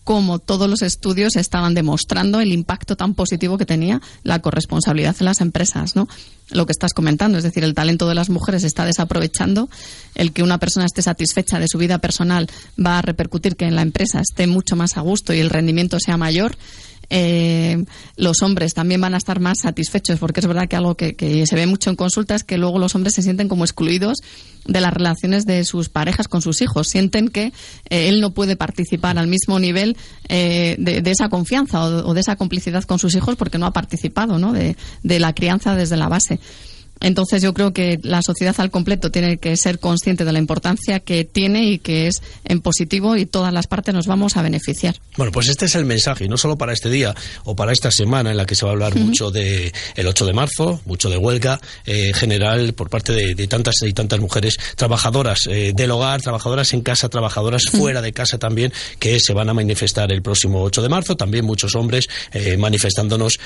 como 0.05 0.39
todos 0.39 0.69
los 0.69 0.83
estudios 0.83 1.37
estaban 1.37 1.75
demostrando 1.75 2.41
el 2.41 2.53
impacto 2.53 2.97
tan 2.97 3.15
positivo 3.15 3.59
que 3.59 3.67
tenía 3.67 4.01
la 4.23 4.41
corresponsabilidad 4.41 5.17
en 5.21 5.27
las 5.27 5.41
empresas, 5.41 5.95
¿no? 5.95 6.09
Lo 6.51 6.67
que 6.67 6.73
estás 6.73 6.95
comentando, 6.95 7.39
es 7.39 7.45
decir, 7.45 7.63
el 7.63 7.75
talento 7.75 8.09
de 8.09 8.15
las 8.15 8.29
mujeres 8.29 8.65
está 8.65 8.85
desaprovechando, 8.85 9.69
el 10.15 10.33
que 10.33 10.43
una 10.43 10.59
persona 10.59 10.87
esté 10.87 11.03
satisfecha 11.03 11.59
de 11.59 11.69
su 11.69 11.79
vida 11.79 11.99
personal 11.99 12.49
va 12.85 12.99
a 12.99 13.03
repercutir 13.03 13.57
que 13.57 13.67
en 13.67 13.77
la 13.77 13.83
empresa 13.83 14.21
esté 14.21 14.47
mucho 14.47 14.75
más 14.75 14.97
a 14.97 15.01
gusto 15.01 15.33
y 15.33 15.39
el 15.39 15.51
rendimiento 15.51 15.99
sea 16.01 16.17
mayor 16.17 16.57
eh, 17.11 17.85
los 18.17 18.41
hombres 18.43 18.73
también 18.73 19.01
van 19.01 19.15
a 19.15 19.19
estar 19.19 19.41
más 19.41 19.59
satisfechos, 19.63 20.19
porque 20.19 20.41
es 20.41 20.47
verdad 20.47 20.69
que 20.69 20.77
algo 20.77 20.97
que, 20.97 21.45
se 21.47 21.57
ve 21.57 21.67
mucho 21.67 21.91
en 21.91 21.97
consulta 21.97 22.35
es 22.35 22.45
que 22.45 22.57
luego 22.57 22.79
los 22.79 22.95
hombres 22.95 23.15
se 23.15 23.23
sienten 23.23 23.49
como 23.49 23.65
excluidos 23.65 24.19
de 24.65 24.81
las 24.81 24.95
relaciones 24.95 25.45
de 25.45 25.65
sus 25.65 25.89
parejas 25.89 26.29
con 26.29 26.41
sus 26.41 26.63
hijos. 26.63 26.89
Sienten 26.89 27.29
que 27.29 27.53
eh, 27.91 28.09
él 28.09 28.21
no 28.21 28.31
puede 28.31 28.57
participar 28.57 29.19
al 29.19 29.27
mismo 29.27 29.59
nivel 29.59 29.97
eh, 30.29 30.77
de, 30.79 31.03
esa 31.11 31.29
confianza 31.29 31.85
o, 31.85 32.15
de 32.15 32.21
esa 32.21 32.37
complicidad 32.37 32.85
con 32.85 32.99
sus 32.99 33.15
hijos 33.17 33.37
porque 33.37 33.59
no 33.59 33.67
ha 33.67 33.73
participado 33.73 34.39
¿no? 34.39 34.53
de 34.53 35.19
la 35.19 35.35
crianza 35.35 35.75
desde 35.75 35.97
la 35.97 36.09
base. 36.09 36.39
Entonces 37.01 37.43
yo 37.43 37.55
creo 37.55 37.73
que 37.73 37.99
la 38.03 38.23
sociedad 38.23 38.55
al 38.59 38.71
completo 38.71 39.11
tiene 39.11 39.39
que 39.39 39.57
ser 39.57 39.79
consciente 39.79 40.25
de 40.25 40.33
la 40.33 40.39
importancia 40.39 41.01
que 41.01 41.25
tiene 41.25 41.65
y 41.65 41.79
que 41.79 42.07
es 42.07 42.23
en 42.45 42.61
positivo 42.61 43.17
y 43.17 43.27
todas 43.27 43.53
las 43.53 43.67
partes 43.67 43.95
nos 43.95 44.07
vamos 44.07 44.37
a 44.37 44.43
beneficiar. 44.43 44.97
Bueno, 45.17 45.33
pues 45.33 45.49
este 45.49 45.65
es 45.65 45.75
el 45.75 45.87
mensaje, 45.87 46.27
y 46.27 46.29
no 46.29 46.37
solo 46.37 46.59
para 46.59 46.73
este 46.73 46.91
día 46.91 47.15
o 47.45 47.57
para 47.57 47.73
esta 47.73 47.91
semana 47.91 48.31
en 48.31 48.37
la 48.37 48.45
que 48.45 48.55
se 48.55 48.67
va 48.67 48.73
a 48.73 48.75
hablar 48.75 48.95
mucho 48.97 49.31
de 49.31 49.73
el 49.97 50.07
8 50.07 50.27
de 50.27 50.33
marzo, 50.33 50.81
mucho 50.85 51.09
de 51.09 51.17
huelga 51.17 51.61
eh, 51.87 52.13
general 52.15 52.75
por 52.75 52.91
parte 52.91 53.13
de, 53.13 53.47
tantas 53.47 53.77
y 53.83 53.93
tantas 53.93 54.21
mujeres 54.21 54.59
trabajadoras 54.77 55.47
eh, 55.47 55.73
del 55.75 55.91
hogar, 55.91 56.21
trabajadoras 56.21 56.73
en 56.75 56.83
casa, 56.83 57.09
trabajadoras 57.09 57.65
fuera 57.71 58.03
de 58.03 58.13
casa 58.13 58.39
también, 58.39 58.73
que 58.99 59.19
se 59.21 59.33
van 59.33 59.49
a 59.49 59.55
manifestar 59.55 60.13
el 60.13 60.23
próximo 60.23 60.63
8 60.63 60.83
de 60.83 60.89
marzo, 60.89 61.17
también 61.17 61.45
muchos 61.45 61.75
hombres 61.75 62.09
eh, 62.33 62.57
manifestándonos, 62.57 63.39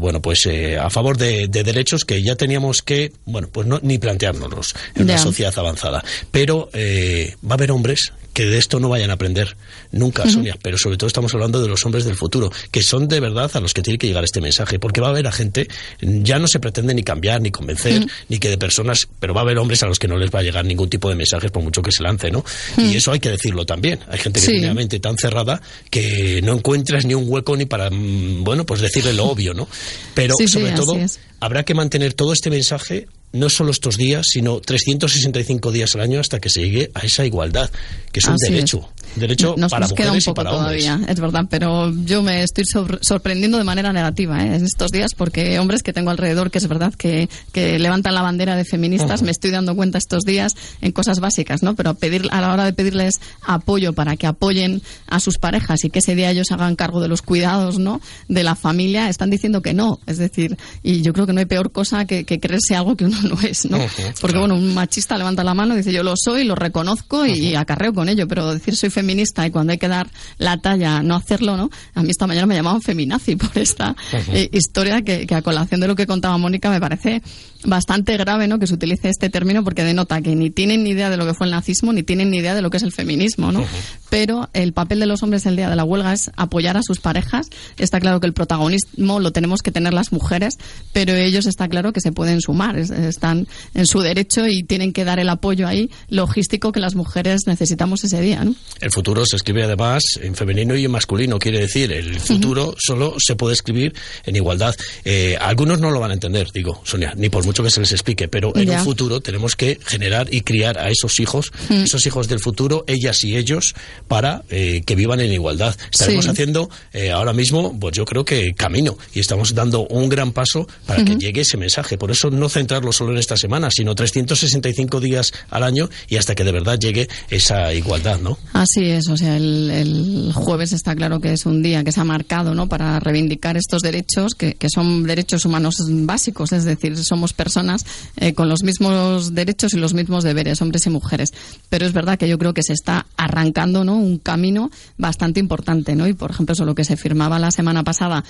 bueno, 0.00 0.20
pues 0.20 0.48
a 0.80 0.90
favor 0.90 1.16
de 1.16 1.48
derechos 1.48 2.04
que 2.04 2.22
ya 2.22 2.36
teníamos 2.36 2.82
que 2.82 2.95
bueno, 3.24 3.48
pues 3.50 3.66
no, 3.66 3.78
ni 3.82 3.98
planteárnoslos 3.98 4.74
en 4.94 5.04
una 5.04 5.18
sociedad 5.18 5.54
avanzada. 5.56 6.04
Pero 6.30 6.70
eh, 6.72 7.34
va 7.44 7.52
a 7.52 7.54
haber 7.54 7.70
hombres 7.70 8.12
que 8.36 8.44
de 8.44 8.58
esto 8.58 8.80
no 8.80 8.90
vayan 8.90 9.08
a 9.08 9.14
aprender 9.14 9.56
nunca, 9.92 10.28
Sonia, 10.28 10.58
pero 10.60 10.76
sobre 10.76 10.98
todo 10.98 11.06
estamos 11.06 11.32
hablando 11.32 11.62
de 11.62 11.68
los 11.68 11.86
hombres 11.86 12.04
del 12.04 12.16
futuro, 12.16 12.52
que 12.70 12.82
son 12.82 13.08
de 13.08 13.18
verdad 13.18 13.50
a 13.54 13.60
los 13.60 13.72
que 13.72 13.80
tiene 13.80 13.96
que 13.96 14.08
llegar 14.08 14.24
este 14.24 14.42
mensaje, 14.42 14.78
porque 14.78 15.00
va 15.00 15.06
a 15.06 15.10
haber 15.12 15.26
a 15.26 15.32
gente, 15.32 15.68
ya 16.02 16.38
no 16.38 16.46
se 16.46 16.60
pretende 16.60 16.92
ni 16.92 17.02
cambiar, 17.02 17.40
ni 17.40 17.50
convencer, 17.50 18.06
ni 18.28 18.38
que 18.38 18.50
de 18.50 18.58
personas, 18.58 19.08
pero 19.20 19.32
va 19.32 19.40
a 19.40 19.44
haber 19.44 19.56
hombres 19.56 19.82
a 19.84 19.86
los 19.86 19.98
que 19.98 20.06
no 20.06 20.18
les 20.18 20.30
va 20.30 20.40
a 20.40 20.42
llegar 20.42 20.66
ningún 20.66 20.90
tipo 20.90 21.08
de 21.08 21.14
mensajes 21.14 21.50
por 21.50 21.62
mucho 21.62 21.80
que 21.80 21.90
se 21.90 22.02
lance, 22.02 22.30
¿no? 22.30 22.44
Y 22.76 22.94
eso 22.94 23.10
hay 23.10 23.20
que 23.20 23.30
decirlo 23.30 23.64
también. 23.64 24.00
Hay 24.06 24.18
gente 24.18 24.38
que 24.38 24.48
tiene 24.48 24.66
la 24.66 24.74
mente 24.74 25.00
tan 25.00 25.16
cerrada 25.16 25.62
que 25.88 26.42
no 26.42 26.52
encuentras 26.52 27.06
ni 27.06 27.14
un 27.14 27.24
hueco 27.26 27.56
ni 27.56 27.64
para, 27.64 27.88
mm, 27.88 28.44
bueno, 28.44 28.66
pues 28.66 28.82
decirle 28.82 29.14
lo 29.14 29.24
obvio, 29.24 29.54
¿no? 29.54 29.66
Pero 30.12 30.34
sobre 30.46 30.72
todo 30.72 30.94
habrá 31.40 31.64
que 31.64 31.72
mantener 31.72 32.12
todo 32.12 32.34
este 32.34 32.50
mensaje 32.50 33.06
no 33.36 33.48
solo 33.48 33.70
estos 33.70 33.96
días, 33.96 34.26
sino 34.28 34.60
365 34.60 35.72
días 35.72 35.94
al 35.94 36.00
año 36.00 36.20
hasta 36.20 36.40
que 36.40 36.50
se 36.50 36.62
llegue 36.62 36.90
a 36.94 37.00
esa 37.00 37.24
igualdad, 37.24 37.70
que 38.12 38.20
es 38.20 38.26
un 38.26 38.36
derecho. 38.36 38.88
Derecho 39.16 39.54
nos, 39.56 39.70
para 39.70 39.86
nos 39.86 39.92
queda 39.94 40.12
un 40.12 40.20
poco 40.20 40.44
todavía, 40.44 41.00
es 41.08 41.20
verdad, 41.20 41.46
pero 41.48 41.92
yo 42.04 42.22
me 42.22 42.42
estoy 42.42 42.64
sorprendiendo 43.00 43.58
de 43.58 43.64
manera 43.64 43.92
negativa 43.92 44.42
¿eh? 44.44 44.56
en 44.56 44.64
estos 44.64 44.90
días 44.90 45.12
porque 45.16 45.58
hombres 45.58 45.82
que 45.82 45.92
tengo 45.92 46.10
alrededor 46.10 46.50
que 46.50 46.58
es 46.58 46.68
verdad 46.68 46.92
que, 46.94 47.28
que 47.52 47.78
levantan 47.78 48.14
la 48.14 48.22
bandera 48.22 48.56
de 48.56 48.64
feministas, 48.64 49.22
me 49.22 49.30
estoy 49.30 49.50
dando 49.50 49.74
cuenta 49.74 49.98
estos 49.98 50.24
días 50.24 50.54
en 50.80 50.92
cosas 50.92 51.20
básicas, 51.20 51.62
¿no? 51.62 51.74
Pero 51.74 51.94
pedir, 51.94 52.28
a 52.30 52.40
la 52.40 52.52
hora 52.52 52.64
de 52.64 52.72
pedirles 52.72 53.20
apoyo 53.42 53.92
para 53.92 54.16
que 54.16 54.26
apoyen 54.26 54.82
a 55.06 55.20
sus 55.20 55.38
parejas 55.38 55.84
y 55.84 55.90
que 55.90 56.00
ese 56.00 56.14
día 56.14 56.30
ellos 56.30 56.52
hagan 56.52 56.76
cargo 56.76 57.00
de 57.00 57.08
los 57.08 57.22
cuidados, 57.22 57.78
¿no? 57.78 58.00
De 58.28 58.42
la 58.42 58.54
familia, 58.54 59.08
están 59.08 59.30
diciendo 59.30 59.62
que 59.62 59.74
no. 59.74 59.98
Es 60.06 60.18
decir, 60.18 60.56
y 60.82 61.02
yo 61.02 61.12
creo 61.12 61.26
que 61.26 61.32
no 61.32 61.40
hay 61.40 61.46
peor 61.46 61.72
cosa 61.72 62.04
que, 62.04 62.24
que 62.24 62.38
creerse 62.38 62.76
algo 62.76 62.96
que 62.96 63.06
uno 63.06 63.16
no 63.22 63.40
es, 63.40 63.68
¿no? 63.70 63.78
Porque, 64.20 64.38
bueno, 64.38 64.54
un 64.54 64.74
machista 64.74 65.16
levanta 65.16 65.42
la 65.42 65.54
mano 65.54 65.74
y 65.74 65.78
dice 65.78 65.92
yo 65.92 66.02
lo 66.02 66.14
soy, 66.16 66.44
lo 66.44 66.54
reconozco 66.54 67.24
y 67.24 67.54
acarreo 67.54 67.94
con 67.94 68.08
ello, 68.08 68.28
pero 68.28 68.52
decir 68.52 68.76
soy 68.76 68.90
feminista 68.90 69.05
y 69.10 69.50
cuando 69.50 69.72
hay 69.72 69.78
que 69.78 69.88
dar 69.88 70.08
la 70.38 70.58
talla 70.58 71.02
no 71.02 71.14
hacerlo, 71.14 71.56
¿no? 71.56 71.70
A 71.94 72.02
mí 72.02 72.10
esta 72.10 72.26
mañana 72.26 72.46
me 72.46 72.54
llamaban 72.54 72.82
feminazi 72.82 73.36
por 73.36 73.56
esta 73.56 73.96
eh, 74.12 74.48
historia 74.52 75.02
que, 75.02 75.26
que, 75.26 75.34
a 75.34 75.42
colación 75.42 75.80
de 75.80 75.88
lo 75.88 75.96
que 75.96 76.06
contaba 76.06 76.36
Mónica 76.38 76.70
me 76.70 76.80
parece 76.80 77.22
bastante 77.64 78.16
grave, 78.16 78.48
¿no? 78.48 78.58
Que 78.58 78.66
se 78.66 78.74
utilice 78.74 79.08
este 79.08 79.30
término 79.30 79.64
porque 79.64 79.84
denota 79.84 80.20
que 80.20 80.34
ni 80.34 80.50
tienen 80.50 80.84
ni 80.84 80.90
idea 80.90 81.10
de 81.10 81.16
lo 81.16 81.26
que 81.26 81.34
fue 81.34 81.46
el 81.46 81.50
nazismo 81.52 81.92
ni 81.92 82.02
tienen 82.02 82.30
ni 82.30 82.38
idea 82.38 82.54
de 82.54 82.62
lo 82.62 82.70
que 82.70 82.76
es 82.76 82.82
el 82.82 82.92
feminismo, 82.92 83.52
¿no? 83.52 83.64
Pero 84.10 84.48
el 84.52 84.72
papel 84.72 85.00
de 85.00 85.06
los 85.06 85.22
hombres 85.22 85.46
el 85.46 85.56
día 85.56 85.68
de 85.68 85.76
la 85.76 85.84
huelga 85.84 86.12
es 86.12 86.30
apoyar 86.36 86.76
a 86.76 86.82
sus 86.82 87.00
parejas. 87.00 87.48
Está 87.76 88.00
claro 88.00 88.20
que 88.20 88.26
el 88.26 88.32
protagonismo 88.32 89.20
lo 89.20 89.32
tenemos 89.32 89.62
que 89.62 89.72
tener 89.72 89.94
las 89.94 90.12
mujeres, 90.12 90.58
pero 90.92 91.14
ellos 91.14 91.46
está 91.46 91.68
claro 91.68 91.92
que 91.92 92.00
se 92.00 92.12
pueden 92.12 92.40
sumar, 92.40 92.76
están 92.78 93.48
en 93.74 93.86
su 93.86 94.00
derecho 94.00 94.46
y 94.46 94.62
tienen 94.62 94.92
que 94.92 95.04
dar 95.04 95.18
el 95.18 95.28
apoyo 95.28 95.66
ahí 95.66 95.90
logístico 96.08 96.72
que 96.72 96.80
las 96.80 96.94
mujeres 96.94 97.42
necesitamos 97.46 98.04
ese 98.04 98.20
día, 98.20 98.44
¿no? 98.44 98.54
El 98.86 98.92
futuro 98.92 99.26
se 99.26 99.34
escribe 99.34 99.64
además 99.64 100.00
en 100.22 100.36
femenino 100.36 100.76
y 100.76 100.84
en 100.84 100.92
masculino, 100.92 101.40
quiere 101.40 101.58
decir, 101.58 101.90
el 101.90 102.20
futuro 102.20 102.76
solo 102.78 103.16
se 103.18 103.34
puede 103.34 103.52
escribir 103.54 103.92
en 104.24 104.36
igualdad. 104.36 104.76
Eh, 105.04 105.36
algunos 105.40 105.80
no 105.80 105.90
lo 105.90 105.98
van 105.98 106.12
a 106.12 106.14
entender, 106.14 106.52
digo, 106.54 106.80
Sonia, 106.84 107.12
ni 107.16 107.28
por 107.28 107.44
mucho 107.44 107.64
que 107.64 107.70
se 107.72 107.80
les 107.80 107.90
explique, 107.90 108.28
pero 108.28 108.54
en 108.54 108.70
un 108.70 108.78
futuro 108.84 109.20
tenemos 109.20 109.56
que 109.56 109.80
generar 109.84 110.32
y 110.32 110.42
criar 110.42 110.78
a 110.78 110.88
esos 110.88 111.18
hijos, 111.18 111.50
esos 111.68 112.06
hijos 112.06 112.28
del 112.28 112.38
futuro, 112.38 112.84
ellas 112.86 113.24
y 113.24 113.36
ellos, 113.36 113.74
para 114.06 114.44
eh, 114.50 114.82
que 114.86 114.94
vivan 114.94 115.18
en 115.18 115.32
igualdad. 115.32 115.74
Estaremos 115.90 116.28
haciendo 116.28 116.70
eh, 116.92 117.10
ahora 117.10 117.32
mismo, 117.32 117.76
pues 117.80 117.92
yo 117.92 118.04
creo 118.04 118.24
que 118.24 118.54
camino 118.54 118.96
y 119.12 119.18
estamos 119.18 119.52
dando 119.52 119.88
un 119.88 120.08
gran 120.08 120.30
paso 120.30 120.68
para 120.86 121.04
que 121.04 121.16
llegue 121.16 121.40
ese 121.40 121.56
mensaje. 121.56 121.98
Por 121.98 122.12
eso 122.12 122.30
no 122.30 122.48
centrarlo 122.48 122.92
solo 122.92 123.10
en 123.10 123.18
esta 123.18 123.36
semana, 123.36 123.68
sino 123.72 123.96
365 123.96 125.00
días 125.00 125.32
al 125.50 125.64
año 125.64 125.90
y 126.08 126.18
hasta 126.18 126.36
que 126.36 126.44
de 126.44 126.52
verdad 126.52 126.78
llegue 126.78 127.08
esa 127.30 127.74
igualdad, 127.74 128.20
¿no? 128.20 128.38
Así 128.52 128.75
es, 128.84 129.08
o 129.08 129.16
sea, 129.16 129.36
el, 129.36 129.70
el 129.70 130.32
jueves 130.34 130.72
está 130.72 130.94
claro 130.94 131.20
que 131.20 131.32
es 131.32 131.46
un 131.46 131.62
día 131.62 131.84
que 131.84 131.92
se 131.92 132.00
ha 132.00 132.04
marcado, 132.04 132.54
¿no? 132.54 132.68
Para 132.68 133.00
reivindicar 133.00 133.56
estos 133.56 133.82
derechos 133.82 134.34
que, 134.34 134.54
que 134.54 134.68
son 134.68 135.04
derechos 135.04 135.44
humanos 135.44 135.76
básicos, 135.88 136.52
es 136.52 136.64
decir, 136.64 136.96
somos 136.96 137.32
personas 137.32 137.84
eh, 138.16 138.34
con 138.34 138.48
los 138.48 138.62
mismos 138.62 139.34
derechos 139.34 139.74
y 139.74 139.78
los 139.78 139.94
mismos 139.94 140.24
deberes, 140.24 140.60
hombres 140.62 140.86
y 140.86 140.90
mujeres. 140.90 141.32
Pero 141.68 141.86
es 141.86 141.92
verdad 141.92 142.18
que 142.18 142.28
yo 142.28 142.38
creo 142.38 142.54
que 142.54 142.62
se 142.62 142.72
está 142.72 143.06
arrancando, 143.16 143.84
¿no? 143.84 143.96
Un 143.96 144.18
camino 144.18 144.70
bastante 144.98 145.40
importante, 145.40 145.94
¿no? 145.94 146.06
Y 146.06 146.14
por 146.14 146.30
ejemplo, 146.30 146.52
eso 146.52 146.64
lo 146.64 146.74
que 146.74 146.84
se 146.84 146.96
firmaba 146.96 147.38
la 147.38 147.50
semana 147.50 147.84
pasada 147.84 148.24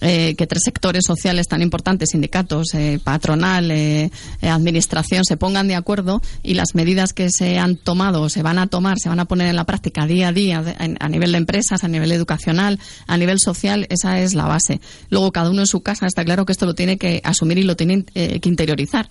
eh, 0.00 0.34
que 0.36 0.46
tres 0.46 0.62
sectores 0.64 1.04
sociales 1.06 1.46
tan 1.46 1.62
importantes, 1.62 2.10
sindicatos, 2.10 2.74
eh, 2.74 2.98
patronal, 3.02 3.70
eh, 3.70 4.10
administración, 4.42 5.24
se 5.24 5.36
pongan 5.36 5.68
de 5.68 5.74
acuerdo 5.74 6.22
y 6.42 6.54
las 6.54 6.74
medidas 6.74 7.12
que 7.12 7.28
se 7.30 7.58
han 7.58 7.76
tomado, 7.76 8.28
se 8.28 8.42
van 8.42 8.58
a 8.58 8.66
tomar, 8.66 8.98
se 8.98 9.08
van 9.08 9.20
a 9.20 9.26
poner 9.26 9.48
en 9.48 9.56
la 9.56 9.64
práctica 9.64 10.06
día 10.06 10.28
a 10.28 10.32
día 10.32 10.64
a 10.98 11.08
nivel 11.08 11.32
de 11.32 11.38
empresas, 11.38 11.84
a 11.84 11.88
nivel 11.88 12.12
educacional, 12.12 12.78
a 13.06 13.16
nivel 13.16 13.38
social, 13.38 13.86
esa 13.90 14.20
es 14.20 14.34
la 14.34 14.46
base. 14.46 14.80
Luego, 15.10 15.32
cada 15.32 15.50
uno 15.50 15.60
en 15.60 15.66
su 15.66 15.82
casa 15.82 16.06
está 16.06 16.24
claro 16.24 16.46
que 16.46 16.52
esto 16.52 16.66
lo 16.66 16.74
tiene 16.74 16.96
que 16.96 17.20
asumir 17.24 17.58
y 17.58 17.62
lo 17.64 17.76
tiene 17.76 18.04
que 18.04 18.40
interiorizar, 18.44 19.08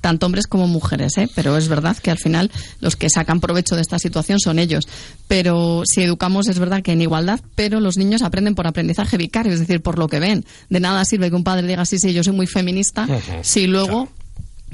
tanto 0.00 0.26
hombres 0.26 0.46
como 0.46 0.66
mujeres, 0.66 1.14
pero 1.34 1.56
es 1.56 1.68
verdad 1.68 1.96
que 1.96 2.10
al 2.10 2.18
final 2.18 2.50
los 2.80 2.96
que 2.96 3.08
sacan 3.08 3.40
provecho 3.40 3.76
de 3.76 3.82
esta 3.82 3.98
situación 3.98 4.40
son 4.40 4.58
ellos. 4.58 4.86
Pero 5.28 5.82
si 5.86 6.02
educamos, 6.02 6.48
es 6.48 6.58
verdad 6.58 6.82
que 6.82 6.92
en 6.92 7.02
igualdad, 7.02 7.40
pero 7.54 7.80
los 7.80 7.96
niños 7.96 8.22
aprenden 8.22 8.54
por 8.54 8.66
aprendizaje 8.66 9.16
vicario, 9.16 9.52
es 9.52 9.60
decir, 9.60 9.80
por 9.80 9.98
lo 9.98 10.08
que 10.08 10.23
ven. 10.24 10.44
De 10.68 10.80
nada 10.80 11.04
sirve 11.04 11.30
que 11.30 11.36
un 11.36 11.44
padre 11.44 11.66
diga, 11.66 11.84
sí, 11.84 11.98
sí, 11.98 12.12
yo 12.12 12.24
soy 12.24 12.34
muy 12.34 12.46
feminista, 12.46 13.06
si 13.42 13.66
luego 13.66 14.08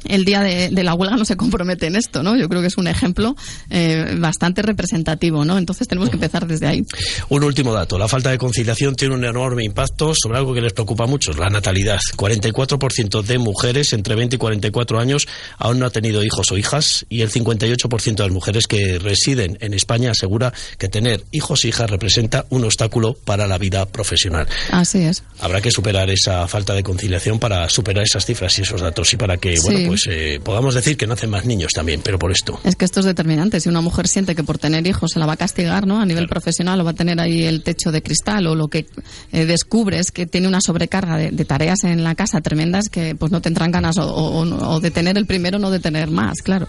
el 0.04 0.24
día 0.24 0.40
de, 0.40 0.68
de, 0.70 0.82
la 0.82 0.94
huelga 0.94 1.16
no 1.16 1.24
se 1.24 1.36
compromete 1.36 1.86
en 1.86 1.96
esto, 1.96 2.22
¿no? 2.22 2.36
Yo 2.36 2.48
creo 2.48 2.60
que 2.60 2.68
es 2.68 2.76
un 2.78 2.86
ejemplo 2.86 3.36
eh, 3.68 4.16
bastante 4.18 4.62
representativo, 4.62 5.44
¿no? 5.44 5.58
Entonces 5.58 5.86
tenemos 5.88 6.08
que 6.10 6.16
empezar 6.16 6.46
desde 6.46 6.66
ahí. 6.66 6.84
Un 7.28 7.44
último 7.44 7.72
dato. 7.72 7.98
La 7.98 8.08
falta 8.08 8.30
de 8.30 8.38
conciliación 8.38 8.94
tiene 8.94 9.14
un 9.14 9.24
enorme 9.24 9.64
impacto 9.64 10.12
sobre 10.14 10.38
algo 10.38 10.54
que 10.54 10.60
les 10.60 10.72
preocupa 10.72 11.06
mucho, 11.06 11.32
la 11.32 11.48
natalidad. 11.50 12.00
44% 12.16 13.22
de 13.22 13.38
mujeres 13.38 13.92
entre 13.92 14.14
20 14.14 14.36
y 14.36 14.38
44 14.38 14.98
años 15.00 15.26
aún 15.58 15.78
no 15.78 15.86
ha 15.86 15.90
tenido 15.90 16.22
hijos 16.24 16.50
o 16.50 16.56
hijas 16.58 17.06
y 17.08 17.22
el 17.22 17.30
58% 17.30 18.14
de 18.16 18.22
las 18.22 18.32
mujeres 18.32 18.66
que 18.66 18.98
residen 18.98 19.58
en 19.60 19.74
España 19.74 20.10
asegura 20.12 20.52
que 20.78 20.88
tener 20.88 21.24
hijos 21.32 21.64
e 21.64 21.68
hijas 21.68 21.90
representa 21.90 22.46
un 22.50 22.64
obstáculo 22.64 23.14
para 23.14 23.46
la 23.46 23.58
vida 23.58 23.86
profesional. 23.86 24.46
Así 24.70 24.98
es. 25.02 25.22
Habrá 25.40 25.60
que 25.60 25.70
superar 25.70 26.10
esa 26.10 26.46
falta 26.48 26.74
de 26.74 26.82
conciliación 26.82 27.38
para 27.38 27.68
superar 27.68 28.04
esas 28.04 28.24
cifras 28.26 28.58
y 28.58 28.62
esos 28.62 28.80
datos 28.80 29.12
y 29.12 29.16
para 29.16 29.36
que, 29.36 29.56
Sí. 29.56 29.62
bueno, 29.62 29.89
pues 29.90 30.06
eh, 30.08 30.40
podamos 30.42 30.74
decir 30.74 30.96
que 30.96 31.06
nacen 31.06 31.30
más 31.30 31.44
niños 31.44 31.72
también, 31.72 32.00
pero 32.02 32.18
por 32.18 32.30
esto. 32.32 32.60
Es 32.64 32.76
que 32.76 32.84
esto 32.84 33.00
es 33.00 33.06
determinante. 33.06 33.60
Si 33.60 33.68
una 33.68 33.80
mujer 33.80 34.06
siente 34.08 34.34
que 34.34 34.42
por 34.44 34.58
tener 34.58 34.86
hijos 34.86 35.10
se 35.12 35.18
la 35.18 35.26
va 35.26 35.34
a 35.34 35.36
castigar, 35.36 35.86
¿no? 35.86 36.00
A 36.00 36.06
nivel 36.06 36.28
profesional 36.28 36.80
o 36.80 36.84
va 36.84 36.90
a 36.92 36.94
tener 36.94 37.20
ahí 37.20 37.44
el 37.44 37.62
techo 37.62 37.90
de 37.92 38.02
cristal 38.02 38.46
o 38.46 38.54
lo 38.54 38.68
que 38.68 38.86
eh, 39.32 39.46
descubres 39.46 40.10
que 40.10 40.26
tiene 40.26 40.48
una 40.48 40.60
sobrecarga 40.60 41.16
de, 41.16 41.30
de 41.30 41.44
tareas 41.44 41.84
en 41.84 42.04
la 42.04 42.14
casa 42.14 42.40
tremendas 42.40 42.88
que 42.88 43.14
pues 43.14 43.32
no 43.32 43.40
tendrán 43.40 43.70
ganas 43.70 43.98
o, 43.98 44.04
o- 44.06 44.40
o 44.74 44.80
de 44.80 44.90
tener 44.90 45.16
el 45.18 45.26
primero 45.26 45.58
no 45.58 45.70
de 45.70 45.80
tener 45.80 46.10
más, 46.10 46.38
claro. 46.42 46.66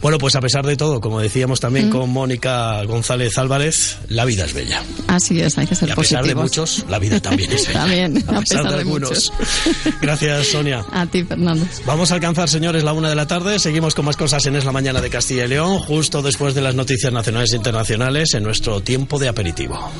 Bueno, 0.00 0.18
pues 0.18 0.34
a 0.36 0.40
pesar 0.40 0.64
de 0.64 0.76
todo, 0.76 1.00
como 1.00 1.20
decíamos 1.20 1.60
también 1.60 1.88
Mm. 1.88 1.90
con 1.90 2.10
Mónica 2.10 2.82
González 2.84 3.36
Álvarez, 3.38 3.98
la 4.08 4.24
vida 4.24 4.44
es 4.44 4.54
bella. 4.54 4.82
Así 5.08 5.40
es, 5.40 5.58
hay 5.58 5.66
que 5.66 5.74
ser 5.74 5.88
Y 5.88 5.92
a 5.92 5.96
pesar 5.96 6.24
de 6.24 6.34
muchos, 6.34 6.84
la 6.88 6.98
vida 6.98 7.20
también 7.20 7.52
es 7.52 7.66
bella. 7.68 7.80
También, 7.80 8.24
a 8.28 8.36
a 8.36 8.40
pesar, 8.40 8.62
de, 8.64 8.68
de 8.70 8.74
algunos. 8.76 9.32
Gracias, 10.00 10.46
Sonia. 10.48 10.84
A 10.92 11.06
ti, 11.06 11.24
Fernando. 11.24 11.66
Vamos 11.84 12.10
a 12.10 12.14
alcanzar, 12.14 12.45
señores, 12.48 12.84
la 12.84 12.92
una 12.92 13.08
de 13.08 13.14
la 13.14 13.26
tarde. 13.26 13.58
Seguimos 13.58 13.94
con 13.94 14.04
más 14.04 14.16
cosas 14.16 14.44
en 14.46 14.56
Es 14.56 14.64
la 14.64 14.72
Mañana 14.72 15.00
de 15.00 15.10
Castilla 15.10 15.44
y 15.44 15.48
León, 15.48 15.78
justo 15.78 16.22
después 16.22 16.54
de 16.54 16.60
las 16.60 16.74
noticias 16.74 17.12
nacionales 17.12 17.52
e 17.52 17.56
internacionales 17.56 18.34
en 18.34 18.42
nuestro 18.42 18.80
tiempo 18.80 19.18
de 19.18 19.28
aperitivo. 19.28 19.90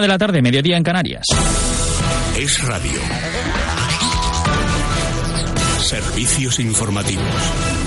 De 0.00 0.08
la 0.08 0.16
tarde, 0.16 0.40
mediodía 0.40 0.78
en 0.78 0.82
Canarias. 0.82 1.26
Es 2.34 2.62
radio. 2.66 3.00
Servicios 5.78 6.58
informativos. 6.58 7.79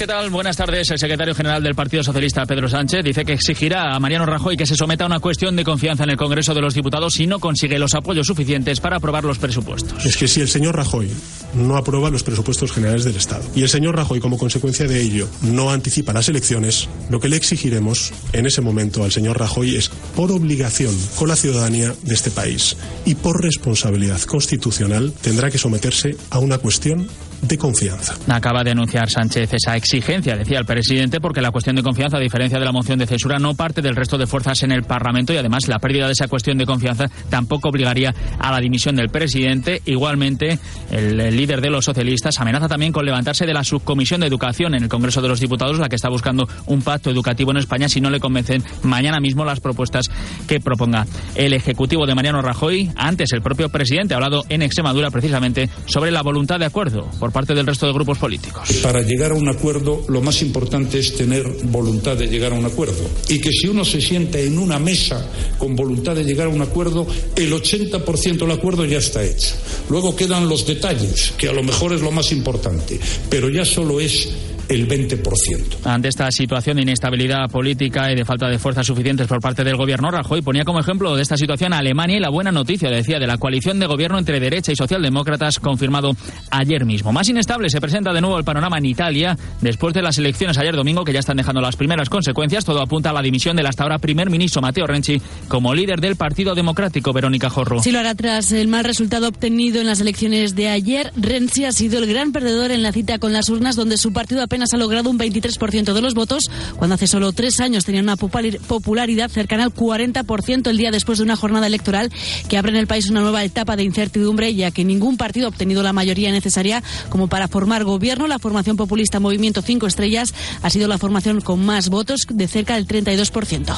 ¿Qué 0.00 0.06
tal? 0.06 0.30
Buenas 0.30 0.56
tardes. 0.56 0.90
El 0.90 0.98
secretario 0.98 1.34
general 1.34 1.62
del 1.62 1.74
Partido 1.74 2.02
Socialista, 2.02 2.46
Pedro 2.46 2.70
Sánchez, 2.70 3.04
dice 3.04 3.22
que 3.22 3.34
exigirá 3.34 3.94
a 3.94 4.00
Mariano 4.00 4.24
Rajoy 4.24 4.56
que 4.56 4.64
se 4.64 4.74
someta 4.74 5.04
a 5.04 5.06
una 5.06 5.20
cuestión 5.20 5.54
de 5.56 5.62
confianza 5.62 6.04
en 6.04 6.10
el 6.10 6.16
Congreso 6.16 6.54
de 6.54 6.62
los 6.62 6.72
Diputados 6.72 7.12
si 7.12 7.26
no 7.26 7.38
consigue 7.38 7.78
los 7.78 7.92
apoyos 7.92 8.26
suficientes 8.26 8.80
para 8.80 8.96
aprobar 8.96 9.24
los 9.24 9.38
presupuestos. 9.38 10.02
Es 10.06 10.16
que 10.16 10.26
si 10.26 10.40
el 10.40 10.48
señor 10.48 10.74
Rajoy 10.74 11.10
no 11.52 11.76
aprueba 11.76 12.08
los 12.08 12.22
presupuestos 12.22 12.72
generales 12.72 13.04
del 13.04 13.16
Estado 13.16 13.44
y 13.54 13.60
el 13.60 13.68
señor 13.68 13.94
Rajoy, 13.94 14.20
como 14.20 14.38
consecuencia 14.38 14.88
de 14.88 15.02
ello, 15.02 15.28
no 15.42 15.70
anticipa 15.70 16.14
las 16.14 16.30
elecciones, 16.30 16.88
lo 17.10 17.20
que 17.20 17.28
le 17.28 17.36
exigiremos 17.36 18.10
en 18.32 18.46
ese 18.46 18.62
momento 18.62 19.04
al 19.04 19.12
señor 19.12 19.38
Rajoy 19.38 19.76
es, 19.76 19.90
por 20.16 20.32
obligación 20.32 20.96
con 21.16 21.28
la 21.28 21.36
ciudadanía 21.36 21.92
de 22.04 22.14
este 22.14 22.30
país 22.30 22.74
y 23.04 23.16
por 23.16 23.42
responsabilidad 23.42 24.22
constitucional, 24.22 25.12
tendrá 25.20 25.50
que 25.50 25.58
someterse 25.58 26.16
a 26.30 26.38
una 26.38 26.56
cuestión 26.56 27.06
de 27.42 27.58
confianza. 27.58 28.14
Acaba 28.28 28.62
de 28.62 28.72
anunciar 28.72 29.08
Sánchez 29.08 29.52
esa 29.52 29.76
exigencia, 29.76 30.36
decía 30.36 30.58
el 30.58 30.66
presidente, 30.66 31.20
porque 31.20 31.40
la 31.40 31.50
cuestión 31.50 31.76
de 31.76 31.82
confianza, 31.82 32.18
a 32.18 32.20
diferencia 32.20 32.58
de 32.58 32.64
la 32.64 32.72
moción 32.72 32.98
de 32.98 33.06
censura, 33.06 33.38
no 33.38 33.54
parte 33.54 33.82
del 33.82 33.96
resto 33.96 34.18
de 34.18 34.26
fuerzas 34.26 34.62
en 34.62 34.72
el 34.72 34.82
Parlamento 34.82 35.32
y 35.32 35.36
además 35.36 35.68
la 35.68 35.78
pérdida 35.78 36.06
de 36.06 36.12
esa 36.12 36.28
cuestión 36.28 36.58
de 36.58 36.66
confianza 36.66 37.06
tampoco 37.28 37.68
obligaría 37.68 38.14
a 38.38 38.50
la 38.50 38.60
dimisión 38.60 38.96
del 38.96 39.08
presidente. 39.08 39.80
Igualmente, 39.86 40.58
el, 40.90 41.16
líder 41.36 41.60
de 41.60 41.70
los 41.70 41.84
socialistas 41.84 42.40
amenaza 42.40 42.68
también 42.68 42.92
con 42.92 43.04
levantarse 43.04 43.46
de 43.46 43.54
la 43.54 43.64
subcomisión 43.64 44.20
de 44.20 44.26
educación 44.26 44.74
en 44.74 44.82
el 44.82 44.88
Congreso 44.88 45.22
de 45.22 45.28
los 45.28 45.40
Diputados, 45.40 45.78
la 45.78 45.88
que 45.88 45.96
está 45.96 46.08
buscando 46.08 46.48
un 46.66 46.82
pacto 46.82 47.10
educativo 47.10 47.50
en 47.52 47.58
España 47.58 47.88
si 47.88 48.00
no 48.00 48.10
le 48.10 48.20
convencen 48.20 48.62
mañana 48.82 49.20
mismo 49.20 49.44
las 49.44 49.60
propuestas 49.60 50.06
que 50.46 50.60
proponga 50.60 51.06
el 51.34 51.52
Ejecutivo 51.54 52.06
de 52.06 52.14
Mariano 52.14 52.42
Rajoy. 52.42 52.90
Antes, 52.96 53.32
el 53.32 53.42
propio 53.42 53.68
presidente 53.68 54.14
ha 54.14 54.16
hablado 54.18 54.44
en 54.48 54.62
Extremadura 54.62 55.10
precisamente 55.10 55.70
sobre 55.86 56.10
la 56.10 56.22
voluntad 56.22 56.58
de 56.58 56.66
acuerdo 56.66 57.08
parte 57.30 57.54
del 57.54 57.66
resto 57.66 57.86
de 57.86 57.92
grupos 57.92 58.18
políticos. 58.18 58.68
Para 58.82 59.02
llegar 59.02 59.32
a 59.32 59.34
un 59.34 59.48
acuerdo, 59.48 60.04
lo 60.08 60.20
más 60.20 60.42
importante 60.42 60.98
es 60.98 61.14
tener 61.16 61.46
voluntad 61.64 62.16
de 62.16 62.26
llegar 62.26 62.52
a 62.52 62.56
un 62.56 62.64
acuerdo. 62.64 63.08
Y 63.28 63.40
que 63.40 63.50
si 63.52 63.68
uno 63.68 63.84
se 63.84 64.00
sienta 64.00 64.38
en 64.38 64.58
una 64.58 64.78
mesa 64.78 65.26
con 65.58 65.76
voluntad 65.76 66.14
de 66.14 66.24
llegar 66.24 66.46
a 66.46 66.50
un 66.50 66.62
acuerdo, 66.62 67.06
el 67.36 67.52
80% 67.52 68.38
del 68.38 68.50
acuerdo 68.50 68.84
ya 68.84 68.98
está 68.98 69.24
hecho. 69.24 69.54
Luego 69.88 70.14
quedan 70.14 70.48
los 70.48 70.66
detalles, 70.66 71.32
que 71.36 71.48
a 71.48 71.52
lo 71.52 71.62
mejor 71.62 71.92
es 71.92 72.00
lo 72.00 72.10
más 72.10 72.32
importante, 72.32 72.98
pero 73.28 73.48
ya 73.48 73.64
solo 73.64 74.00
es 74.00 74.28
el 74.70 74.86
20%. 74.88 75.84
Ante 75.84 76.08
esta 76.08 76.30
situación 76.30 76.76
de 76.76 76.82
inestabilidad 76.82 77.50
política 77.50 78.12
y 78.12 78.14
de 78.14 78.24
falta 78.24 78.48
de 78.48 78.56
fuerzas 78.56 78.86
suficientes 78.86 79.26
por 79.26 79.40
parte 79.40 79.64
del 79.64 79.76
gobierno, 79.76 80.12
Rajoy 80.12 80.42
ponía 80.42 80.64
como 80.64 80.78
ejemplo 80.78 81.16
de 81.16 81.22
esta 81.22 81.36
situación 81.36 81.72
a 81.72 81.78
Alemania 81.78 82.18
y 82.18 82.20
la 82.20 82.30
buena 82.30 82.52
noticia, 82.52 82.88
decía, 82.88 83.18
de 83.18 83.26
la 83.26 83.36
coalición 83.36 83.80
de 83.80 83.86
gobierno 83.86 84.16
entre 84.16 84.38
derecha 84.38 84.70
y 84.70 84.76
socialdemócratas 84.76 85.58
confirmado 85.58 86.12
ayer 86.52 86.84
mismo. 86.84 87.12
Más 87.12 87.28
inestable 87.28 87.68
se 87.68 87.80
presenta 87.80 88.12
de 88.12 88.20
nuevo 88.20 88.38
el 88.38 88.44
panorama 88.44 88.78
en 88.78 88.86
Italia 88.86 89.36
después 89.60 89.92
de 89.92 90.02
las 90.02 90.18
elecciones 90.18 90.56
ayer 90.56 90.76
domingo 90.76 91.02
que 91.02 91.12
ya 91.12 91.18
están 91.18 91.38
dejando 91.38 91.60
las 91.60 91.74
primeras 91.74 92.08
consecuencias. 92.08 92.64
Todo 92.64 92.80
apunta 92.80 93.10
a 93.10 93.12
la 93.12 93.22
dimisión 93.22 93.56
del 93.56 93.66
hasta 93.66 93.82
ahora 93.82 93.98
primer 93.98 94.30
ministro 94.30 94.62
Matteo 94.62 94.86
Renzi 94.86 95.20
como 95.48 95.74
líder 95.74 96.00
del 96.00 96.14
Partido 96.14 96.54
Democrático, 96.54 97.12
Verónica 97.12 97.50
Jorro. 97.50 97.82
Sí, 97.82 97.90
lo 97.90 97.98
hará 97.98 98.14
tras 98.14 98.52
el 98.52 98.68
mal 98.68 98.84
resultado 98.84 99.26
obtenido 99.26 99.80
en 99.80 99.88
las 99.88 100.00
elecciones 100.00 100.54
de 100.54 100.68
ayer. 100.68 101.12
Renzi 101.16 101.64
ha 101.64 101.72
sido 101.72 101.98
el 101.98 102.06
gran 102.06 102.30
perdedor 102.30 102.70
en 102.70 102.84
la 102.84 102.92
cita 102.92 103.18
con 103.18 103.32
las 103.32 103.48
urnas, 103.48 103.74
donde 103.74 103.96
su 103.96 104.12
partido 104.12 104.42
apenas 104.42 104.59
ha 104.72 104.76
logrado 104.76 105.10
un 105.10 105.18
23% 105.18 105.92
de 105.92 106.00
los 106.00 106.14
votos, 106.14 106.44
cuando 106.76 106.94
hace 106.94 107.06
solo 107.06 107.32
tres 107.32 107.60
años 107.60 107.84
tenía 107.84 108.00
una 108.00 108.16
popularidad 108.16 109.30
cercana 109.30 109.64
al 109.64 109.74
40% 109.74 110.68
el 110.68 110.76
día 110.76 110.90
después 110.90 111.18
de 111.18 111.24
una 111.24 111.36
jornada 111.36 111.66
electoral 111.66 112.10
que 112.48 112.58
abre 112.58 112.72
en 112.72 112.76
el 112.76 112.86
país 112.86 113.10
una 113.10 113.20
nueva 113.20 113.44
etapa 113.44 113.76
de 113.76 113.84
incertidumbre, 113.84 114.54
ya 114.54 114.70
que 114.70 114.84
ningún 114.84 115.16
partido 115.16 115.46
ha 115.46 115.50
obtenido 115.50 115.82
la 115.82 115.92
mayoría 115.92 116.30
necesaria 116.32 116.82
como 117.08 117.28
para 117.28 117.48
formar 117.48 117.84
gobierno. 117.84 118.26
La 118.26 118.38
formación 118.38 118.76
populista 118.76 119.20
Movimiento 119.20 119.62
5 119.62 119.86
Estrellas 119.86 120.34
ha 120.62 120.70
sido 120.70 120.88
la 120.88 120.98
formación 120.98 121.40
con 121.40 121.64
más 121.64 121.88
votos, 121.88 122.20
de 122.28 122.48
cerca 122.48 122.74
del 122.74 122.86
32%. 122.86 123.76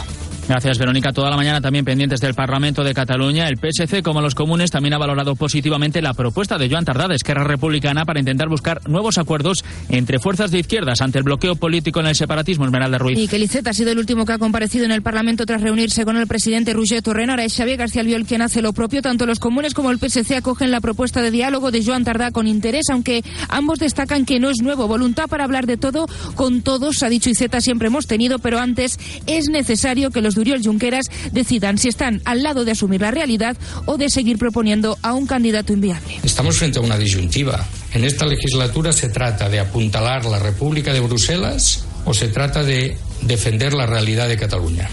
Gracias, 0.49 0.79
Verónica. 0.79 1.13
Toda 1.13 1.31
la 1.31 1.37
mañana 1.37 1.61
también 1.61 1.85
pendientes 1.85 2.21
del 2.21 2.35
Parlamento 2.35 2.83
de 2.83 2.95
Cataluña. 2.95 3.49
El 3.49 3.59
PSC, 3.59 4.03
como 4.03 4.21
los 4.21 4.35
comunes, 4.35 4.71
también 4.71 4.93
ha 4.93 4.99
valorado 4.99 5.37
positivamente 5.37 6.03
la 6.03 6.15
propuesta 6.15 6.59
de 6.59 6.69
Joan 6.69 6.85
Tardá, 6.85 7.07
de 7.07 7.15
Esquerra 7.15 7.45
Republicana, 7.45 8.05
para 8.05 8.19
intentar 8.19 8.49
buscar 8.49 8.81
nuevos 8.89 9.19
acuerdos 9.19 9.65
entre 9.89 10.19
fuerzas 10.19 10.51
de 10.51 10.59
izquierdas 10.63 11.01
ante 11.01 11.19
el 11.19 11.25
bloqueo 11.25 11.57
político 11.57 12.01
en 12.01 12.07
el 12.07 12.15
separatismo. 12.15 12.65
Esmeralda 12.65 12.99
Ruiz. 12.99 13.19
Y 13.19 13.29
que 13.29 13.39
Iceta 13.39 13.71
ha 13.71 13.75
sido 13.75 13.93
el 13.93 13.99
último 13.99 14.25
que 14.25 14.33
ha 14.33 14.39
comparecido 14.39 14.85
en 14.85 14.93
el 14.93 15.03
Parlamento 15.03 15.45
tras 15.45 15.61
reunirse 15.61 16.05
con 16.05 16.17
el 16.17 16.27
presidente 16.27 16.73
Roger 16.73 17.03
Torrent. 17.03 17.31
Ahora 17.31 17.45
es 17.45 17.55
Xavier 17.55 17.77
García 17.77 18.03
Albiol 18.03 18.25
quien 18.25 18.41
hace 18.43 18.63
lo 18.63 18.73
propio. 18.73 19.03
Tanto 19.03 19.27
los 19.27 19.39
comunes 19.39 19.75
como 19.75 19.91
el 19.91 19.99
PSC 19.99 20.37
acogen 20.37 20.71
la 20.71 20.81
propuesta 20.81 21.21
de 21.21 21.31
diálogo 21.31 21.71
de 21.71 21.85
Joan 21.85 22.05
Tardá 22.05 22.31
con 22.31 22.47
interés, 22.47 22.87
aunque 22.91 23.23
ambos 23.49 23.79
destacan 23.79 24.25
que 24.25 24.41
no 24.41 24.49
es 24.49 24.63
nuevo. 24.63 24.89
Voluntad 24.89 25.29
para 25.29 25.45
hablar 25.45 25.67
de 25.67 25.77
todo 25.77 26.07
con 26.35 26.63
todos, 26.63 27.03
ha 27.03 27.09
dicho 27.09 27.31
Iceta, 27.31 27.61
siempre 27.61 27.89
hemos 27.89 28.07
tenido, 28.07 28.39
pero 28.39 28.59
antes 28.59 28.99
es 29.27 29.49
necesario 29.49 30.11
que 30.11 30.23
los 30.23 30.35
Duriol 30.35 30.63
Junqueras 30.63 31.07
decidan 31.33 31.79
si 31.79 31.89
están 31.89 32.23
al 32.25 32.43
lado 32.43 32.65
de 32.65 32.73
asumir 32.73 33.01
la 33.01 33.11
realidad 33.11 33.57
o 33.87 33.99
de 33.99 34.09
seguir 34.09 34.39
proponiendo 34.39 34.99
a 35.03 35.13
un 35.13 35.27
candidato 35.27 35.73
inviable. 35.73 36.21
Estamos 36.23 36.57
frente 36.57 36.79
a 36.79 36.83
una 36.83 36.97
disyuntiva. 36.97 37.67
En 37.95 38.05
esta 38.05 38.25
legislatura 38.25 38.93
se 38.93 39.09
trata 39.09 39.49
de 39.49 39.61
apuntalar 39.61 40.25
la 40.25 40.39
República 40.39 40.93
de 40.93 41.01
Bruselas 41.01 41.85
o 42.05 42.15
se 42.15 42.29
trata 42.29 42.65
de 42.65 42.97
defender 43.21 43.75
la 43.75 43.87
realidad 43.87 44.29
de 44.29 44.39
Cataluña. 44.39 44.89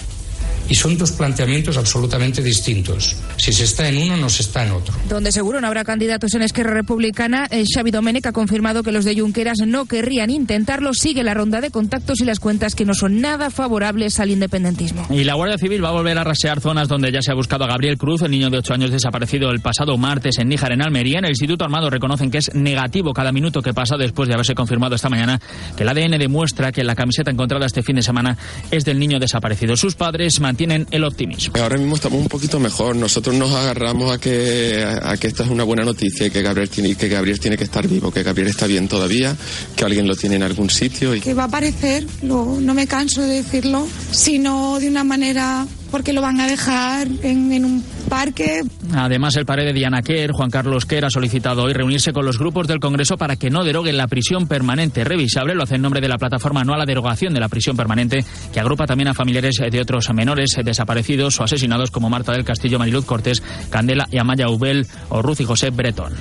Y 0.69 0.75
son 0.75 0.97
dos 0.97 1.11
planteamientos 1.11 1.77
absolutamente 1.77 2.43
distintos. 2.43 3.15
Si 3.37 3.51
se 3.51 3.63
está 3.63 3.89
en 3.89 3.97
uno, 3.97 4.17
no 4.17 4.29
se 4.29 4.43
está 4.43 4.65
en 4.65 4.71
otro. 4.71 4.93
Donde 5.09 5.31
seguro 5.31 5.59
no 5.59 5.67
habrá 5.67 5.83
candidatos 5.83 6.33
en 6.35 6.43
Esquerra 6.43 6.73
Republicana, 6.73 7.47
eh, 7.49 7.63
Xavi 7.65 7.89
Domènech 7.89 8.27
ha 8.27 8.31
confirmado 8.31 8.83
que 8.83 8.91
los 8.91 9.03
de 9.03 9.19
Junqueras 9.19 9.57
no 9.65 9.85
querrían 9.85 10.29
intentarlo. 10.29 10.93
Sigue 10.93 11.23
la 11.23 11.33
ronda 11.33 11.59
de 11.59 11.71
contactos 11.71 12.21
y 12.21 12.25
las 12.25 12.39
cuentas 12.39 12.75
que 12.75 12.85
no 12.85 12.93
son 12.93 13.19
nada 13.19 13.49
favorables 13.49 14.19
al 14.19 14.29
independentismo. 14.29 15.07
Y 15.09 15.23
la 15.23 15.33
Guardia 15.33 15.57
Civil 15.57 15.83
va 15.83 15.89
a 15.89 15.93
volver 15.93 16.17
a 16.17 16.23
rasear 16.23 16.61
zonas 16.61 16.87
donde 16.87 17.11
ya 17.11 17.21
se 17.21 17.31
ha 17.31 17.35
buscado 17.35 17.63
a 17.63 17.67
Gabriel 17.67 17.97
Cruz, 17.97 18.21
el 18.21 18.31
niño 18.31 18.51
de 18.51 18.59
8 18.59 18.73
años 18.75 18.91
desaparecido 18.91 19.49
el 19.49 19.61
pasado 19.61 19.97
martes 19.97 20.37
en 20.37 20.49
Níjar, 20.49 20.71
en 20.71 20.83
Almería. 20.83 21.17
En 21.17 21.25
el 21.25 21.31
Instituto 21.31 21.65
Armado 21.65 21.89
reconocen 21.89 22.29
que 22.29 22.37
es 22.37 22.53
negativo 22.53 23.11
cada 23.13 23.31
minuto 23.31 23.61
que 23.61 23.73
pasa 23.73 23.97
después 23.97 24.27
de 24.27 24.35
haberse 24.35 24.53
confirmado 24.53 24.95
esta 24.95 25.09
mañana 25.09 25.39
que 25.75 25.83
el 25.83 25.89
ADN 25.89 26.19
demuestra 26.19 26.71
que 26.71 26.83
la 26.83 26.95
camiseta 26.95 27.31
encontrada 27.31 27.65
este 27.65 27.81
fin 27.81 27.95
de 27.95 28.03
semana 28.03 28.37
es 28.69 28.85
del 28.85 28.99
niño 28.99 29.19
desaparecido. 29.19 29.75
Sus 29.75 29.95
padres 29.95 30.39
mantienen 30.39 30.58
el 30.67 31.03
optimismo. 31.03 31.53
Ahora 31.61 31.77
mismo 31.77 31.95
estamos 31.95 32.19
un 32.21 32.27
poquito 32.27 32.59
mejor. 32.59 32.95
Nosotros 32.95 33.35
nos 33.35 33.51
agarramos 33.51 34.11
a 34.11 34.19
que, 34.19 34.83
a 34.83 35.15
que 35.17 35.27
esta 35.27 35.43
es 35.43 35.49
una 35.49 35.63
buena 35.63 35.83
noticia 35.83 36.27
y 36.27 36.31
que 36.31 36.41
Gabriel, 36.41 36.69
tiene, 36.69 36.95
que 36.95 37.07
Gabriel 37.07 37.39
tiene 37.39 37.57
que 37.57 37.63
estar 37.63 37.87
vivo, 37.87 38.11
que 38.11 38.23
Gabriel 38.23 38.49
está 38.49 38.67
bien 38.67 38.87
todavía, 38.87 39.35
que 39.75 39.85
alguien 39.85 40.07
lo 40.07 40.15
tiene 40.15 40.35
en 40.35 40.43
algún 40.43 40.69
sitio. 40.69 41.15
Y... 41.15 41.21
Que 41.21 41.33
va 41.33 41.43
a 41.43 41.47
aparecer, 41.47 42.05
no, 42.21 42.59
no 42.59 42.73
me 42.73 42.87
canso 42.87 43.21
de 43.21 43.35
decirlo, 43.35 43.87
sino 44.11 44.79
de 44.79 44.89
una 44.89 45.03
manera 45.03 45.65
porque 45.91 46.13
lo 46.13 46.21
van 46.21 46.39
a 46.39 46.47
dejar 46.47 47.07
en, 47.23 47.65
un 47.65 47.83
parque. 48.09 48.61
Además, 48.93 49.35
el 49.35 49.45
padre 49.45 49.65
de 49.65 49.73
Diana 49.73 50.01
Kerr, 50.01 50.31
Juan 50.31 50.49
Carlos 50.49 50.85
Kerr, 50.85 51.05
ha 51.05 51.09
solicitado 51.09 51.63
hoy 51.63 51.73
reunirse 51.73 52.13
con 52.13 52.25
los 52.25 52.37
grupos 52.37 52.67
del 52.67 52.79
Congreso 52.79 53.17
para 53.17 53.35
que 53.35 53.49
no 53.49 53.63
deroguen 53.63 53.97
la 53.97 54.07
prisión 54.07 54.47
permanente 54.47 55.03
revisable. 55.03 55.55
Lo 55.55 55.63
hace 55.63 55.75
en 55.75 55.81
nombre 55.81 56.01
de 56.01 56.07
la 56.07 56.17
plataforma 56.17 56.63
No 56.63 56.73
a 56.73 56.77
la 56.77 56.85
Derogación 56.85 57.33
de 57.33 57.39
la 57.39 57.49
Prisión 57.49 57.75
Permanente, 57.75 58.23
que 58.53 58.59
agrupa 58.59 58.85
también 58.85 59.09
a 59.09 59.13
familiares 59.13 59.55
de 59.69 59.81
otros 59.81 60.09
menores 60.13 60.55
desaparecidos 60.63 61.39
o 61.39 61.43
asesinados 61.43 61.91
como 61.91 62.09
Marta 62.09 62.31
del 62.31 62.45
Castillo, 62.45 62.79
Mariluz 62.79 63.05
Cortés, 63.05 63.41
Candela 63.69 64.07
y 64.11 64.17
Amaya 64.17 64.49
Ubel 64.49 64.87
o 65.09 65.21
Ruth 65.21 65.41
y 65.41 65.45
José 65.45 65.69
Bretón. 65.69 66.13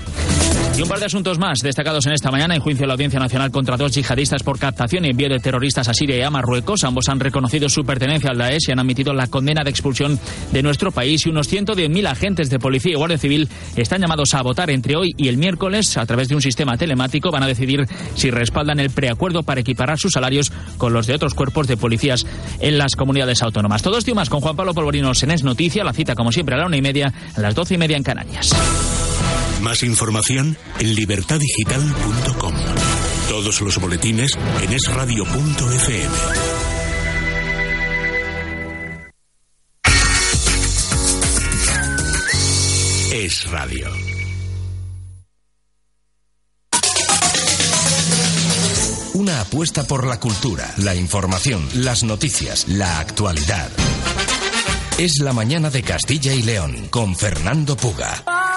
Y 0.78 0.82
un 0.82 0.88
par 0.88 1.00
de 1.00 1.06
asuntos 1.06 1.40
más 1.40 1.58
destacados 1.58 2.06
en 2.06 2.12
esta 2.12 2.30
mañana 2.30 2.54
en 2.54 2.60
juicio 2.60 2.82
de 2.82 2.86
la 2.86 2.92
Audiencia 2.92 3.18
Nacional 3.18 3.50
contra 3.50 3.76
dos 3.76 3.92
yihadistas 3.92 4.44
por 4.44 4.60
captación 4.60 5.04
y 5.04 5.10
envío 5.10 5.28
de 5.28 5.40
terroristas 5.40 5.88
a 5.88 5.92
Siria 5.92 6.16
y 6.16 6.22
a 6.22 6.30
Marruecos. 6.30 6.84
Ambos 6.84 7.08
han 7.08 7.18
reconocido 7.18 7.68
su 7.68 7.84
pertenencia 7.84 8.30
al 8.30 8.38
Daesh 8.38 8.68
y 8.68 8.72
han 8.72 8.78
admitido 8.78 9.12
la 9.12 9.26
condena 9.26 9.64
de 9.64 9.70
expulsión 9.70 10.20
de 10.52 10.62
nuestro 10.62 10.92
país. 10.92 11.26
Y 11.26 11.30
unos 11.30 11.52
110.000 11.52 12.06
agentes 12.08 12.48
de 12.48 12.60
policía 12.60 12.92
y 12.92 12.94
guardia 12.94 13.18
civil 13.18 13.48
están 13.74 14.02
llamados 14.02 14.34
a 14.34 14.42
votar 14.42 14.70
entre 14.70 14.94
hoy 14.94 15.10
y 15.16 15.26
el 15.26 15.36
miércoles 15.36 15.96
a 15.96 16.06
través 16.06 16.28
de 16.28 16.36
un 16.36 16.42
sistema 16.42 16.76
telemático. 16.76 17.32
Van 17.32 17.42
a 17.42 17.48
decidir 17.48 17.84
si 18.14 18.30
respaldan 18.30 18.78
el 18.78 18.90
preacuerdo 18.90 19.42
para 19.42 19.62
equiparar 19.62 19.98
sus 19.98 20.12
salarios 20.12 20.52
con 20.76 20.92
los 20.92 21.08
de 21.08 21.14
otros 21.14 21.34
cuerpos 21.34 21.66
de 21.66 21.76
policías 21.76 22.24
en 22.60 22.78
las 22.78 22.94
comunidades 22.94 23.42
autónomas. 23.42 23.82
Todo 23.82 23.98
esto 23.98 24.12
y 24.12 24.14
más 24.14 24.30
con 24.30 24.40
Juan 24.40 24.54
Pablo 24.54 24.74
Polvorino 24.74 25.10
en 25.20 25.30
Es 25.32 25.42
Noticia. 25.42 25.82
La 25.82 25.92
cita, 25.92 26.14
como 26.14 26.30
siempre, 26.30 26.54
a 26.54 26.58
la 26.58 26.66
una 26.66 26.76
y 26.76 26.82
media, 26.82 27.12
a 27.34 27.40
las 27.40 27.56
doce 27.56 27.74
y 27.74 27.78
media 27.78 27.96
en 27.96 28.04
Canarias. 28.04 28.54
Más 29.60 29.82
información 29.82 30.56
en 30.78 30.94
libertadigital.com. 30.94 32.54
Todos 33.28 33.60
los 33.60 33.78
boletines 33.78 34.32
en 34.62 34.72
esradio.fm. 34.72 36.14
Es 43.12 43.50
radio. 43.50 43.88
Una 49.14 49.40
apuesta 49.40 49.82
por 49.84 50.06
la 50.06 50.20
cultura, 50.20 50.72
la 50.78 50.94
información, 50.94 51.68
las 51.74 52.04
noticias, 52.04 52.68
la 52.68 53.00
actualidad. 53.00 53.68
Es 54.98 55.18
la 55.20 55.32
mañana 55.32 55.70
de 55.70 55.82
Castilla 55.82 56.32
y 56.32 56.42
León 56.42 56.86
con 56.90 57.16
Fernando 57.16 57.76
Puga. 57.76 58.47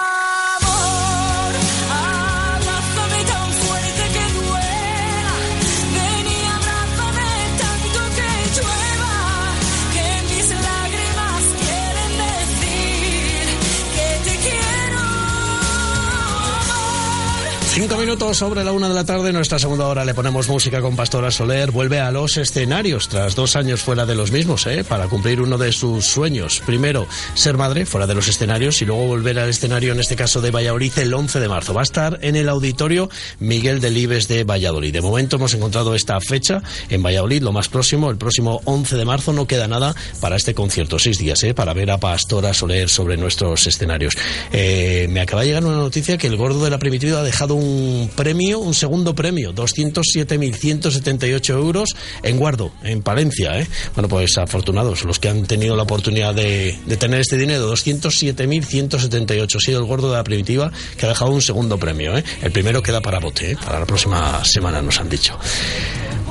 Cinco 17.74 17.96
minutos 17.96 18.36
sobre 18.36 18.64
la 18.64 18.72
una 18.72 18.86
de 18.86 18.94
la 18.94 19.04
tarde, 19.04 19.32
nuestra 19.32 19.58
segunda 19.58 19.86
hora 19.86 20.04
le 20.04 20.12
ponemos 20.12 20.46
música 20.46 20.82
con 20.82 20.94
Pastora 20.94 21.30
Soler. 21.30 21.70
Vuelve 21.70 22.00
a 22.00 22.10
los 22.10 22.36
escenarios 22.36 23.08
tras 23.08 23.34
dos 23.34 23.56
años 23.56 23.80
fuera 23.80 24.04
de 24.04 24.14
los 24.14 24.30
mismos, 24.30 24.66
¿eh? 24.66 24.84
para 24.84 25.08
cumplir 25.08 25.40
uno 25.40 25.56
de 25.56 25.72
sus 25.72 26.04
sueños. 26.04 26.62
Primero, 26.66 27.06
ser 27.32 27.56
madre 27.56 27.86
fuera 27.86 28.06
de 28.06 28.14
los 28.14 28.28
escenarios 28.28 28.82
y 28.82 28.84
luego 28.84 29.06
volver 29.06 29.38
al 29.38 29.48
escenario, 29.48 29.94
en 29.94 30.00
este 30.00 30.16
caso 30.16 30.42
de 30.42 30.50
Valladolid, 30.50 30.92
el 30.98 31.14
11 31.14 31.40
de 31.40 31.48
marzo. 31.48 31.72
Va 31.72 31.80
a 31.80 31.84
estar 31.84 32.18
en 32.20 32.36
el 32.36 32.50
auditorio 32.50 33.08
Miguel 33.40 33.80
Delibes 33.80 34.28
de 34.28 34.44
Valladolid. 34.44 34.92
De 34.92 35.00
momento 35.00 35.36
hemos 35.36 35.54
encontrado 35.54 35.94
esta 35.94 36.20
fecha 36.20 36.62
en 36.90 37.02
Valladolid, 37.02 37.40
lo 37.40 37.52
más 37.52 37.70
próximo, 37.70 38.10
el 38.10 38.18
próximo 38.18 38.60
11 38.66 38.96
de 38.96 39.04
marzo. 39.06 39.32
No 39.32 39.46
queda 39.46 39.66
nada 39.66 39.94
para 40.20 40.36
este 40.36 40.52
concierto, 40.52 40.98
seis 40.98 41.16
días, 41.16 41.42
¿eh? 41.42 41.54
para 41.54 41.72
ver 41.72 41.90
a 41.90 41.96
Pastora 41.96 42.52
Soler 42.52 42.90
sobre 42.90 43.16
nuestros 43.16 43.66
escenarios. 43.66 44.14
Eh, 44.52 45.06
me 45.08 45.22
acaba 45.22 45.40
de 45.40 45.48
llegar 45.48 45.64
una 45.64 45.78
noticia 45.78 46.18
que 46.18 46.26
el 46.26 46.36
gordo 46.36 46.62
de 46.62 46.68
la 46.68 46.78
primitiva 46.78 47.20
ha 47.20 47.22
dejado 47.22 47.54
un 47.54 47.61
un 47.62 48.10
premio, 48.14 48.58
un 48.58 48.74
segundo 48.74 49.14
premio, 49.14 49.54
207.178 49.54 51.50
euros 51.50 51.94
en 52.22 52.38
Guardo, 52.38 52.72
en 52.82 53.02
Palencia. 53.02 53.58
¿eh? 53.60 53.66
Bueno, 53.94 54.08
pues 54.08 54.36
afortunados 54.38 55.04
los 55.04 55.18
que 55.18 55.28
han 55.28 55.46
tenido 55.46 55.76
la 55.76 55.84
oportunidad 55.84 56.34
de, 56.34 56.78
de 56.86 56.96
tener 56.96 57.20
este 57.20 57.36
dinero, 57.36 57.72
207.178. 57.72 59.56
Ha 59.56 59.60
sido 59.60 59.80
el 59.80 59.86
Gordo 59.86 60.10
de 60.10 60.16
la 60.16 60.24
Primitiva 60.24 60.72
que 60.96 61.06
ha 61.06 61.08
dejado 61.10 61.30
un 61.30 61.42
segundo 61.42 61.78
premio. 61.78 62.16
¿eh? 62.16 62.24
El 62.42 62.52
primero 62.52 62.82
queda 62.82 63.00
para 63.00 63.20
bote, 63.20 63.52
¿eh? 63.52 63.56
para 63.56 63.80
la 63.80 63.86
próxima 63.86 64.44
semana, 64.44 64.82
nos 64.82 64.98
han 65.00 65.08
dicho. 65.08 65.38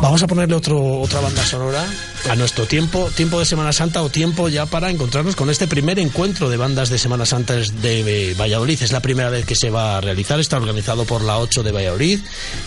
Vamos 0.02 0.24
a 0.24 0.28
ponerle 0.28 0.56
otro, 0.56 1.00
otra 1.00 1.20
banda 1.20 1.44
sonora 1.46 1.86
a 2.30 2.36
nuestro 2.36 2.66
tiempo, 2.66 3.10
tiempo 3.16 3.40
de 3.40 3.46
Semana 3.46 3.74
Santa 3.74 4.04
o 4.04 4.10
tiempo 4.10 4.50
ya 4.50 4.66
para 4.66 4.90
encontrarnos 4.90 5.36
con 5.36 5.50
este 5.50 5.68
primer 5.68 6.00
encuentro 6.00 6.50
de 6.50 6.58
bandas 6.58 6.90
de 6.90 6.98
Semana 6.98 7.26
Santa 7.26 7.56
de 7.56 8.36
Valladolid. 8.40 8.82
Es 8.82 8.92
la 8.92 9.02
primera 9.02 9.30
vez 9.30 9.46
que 9.46 9.56
se 9.56 9.70
va 9.70 9.98
a 9.98 10.02
realizar, 10.02 10.40
está 10.40 10.58
organizado 10.58 11.06
por 11.06 11.24
la 11.24 11.40
8 11.40 11.64
de 11.64 11.72
Valladolid. 11.72 12.20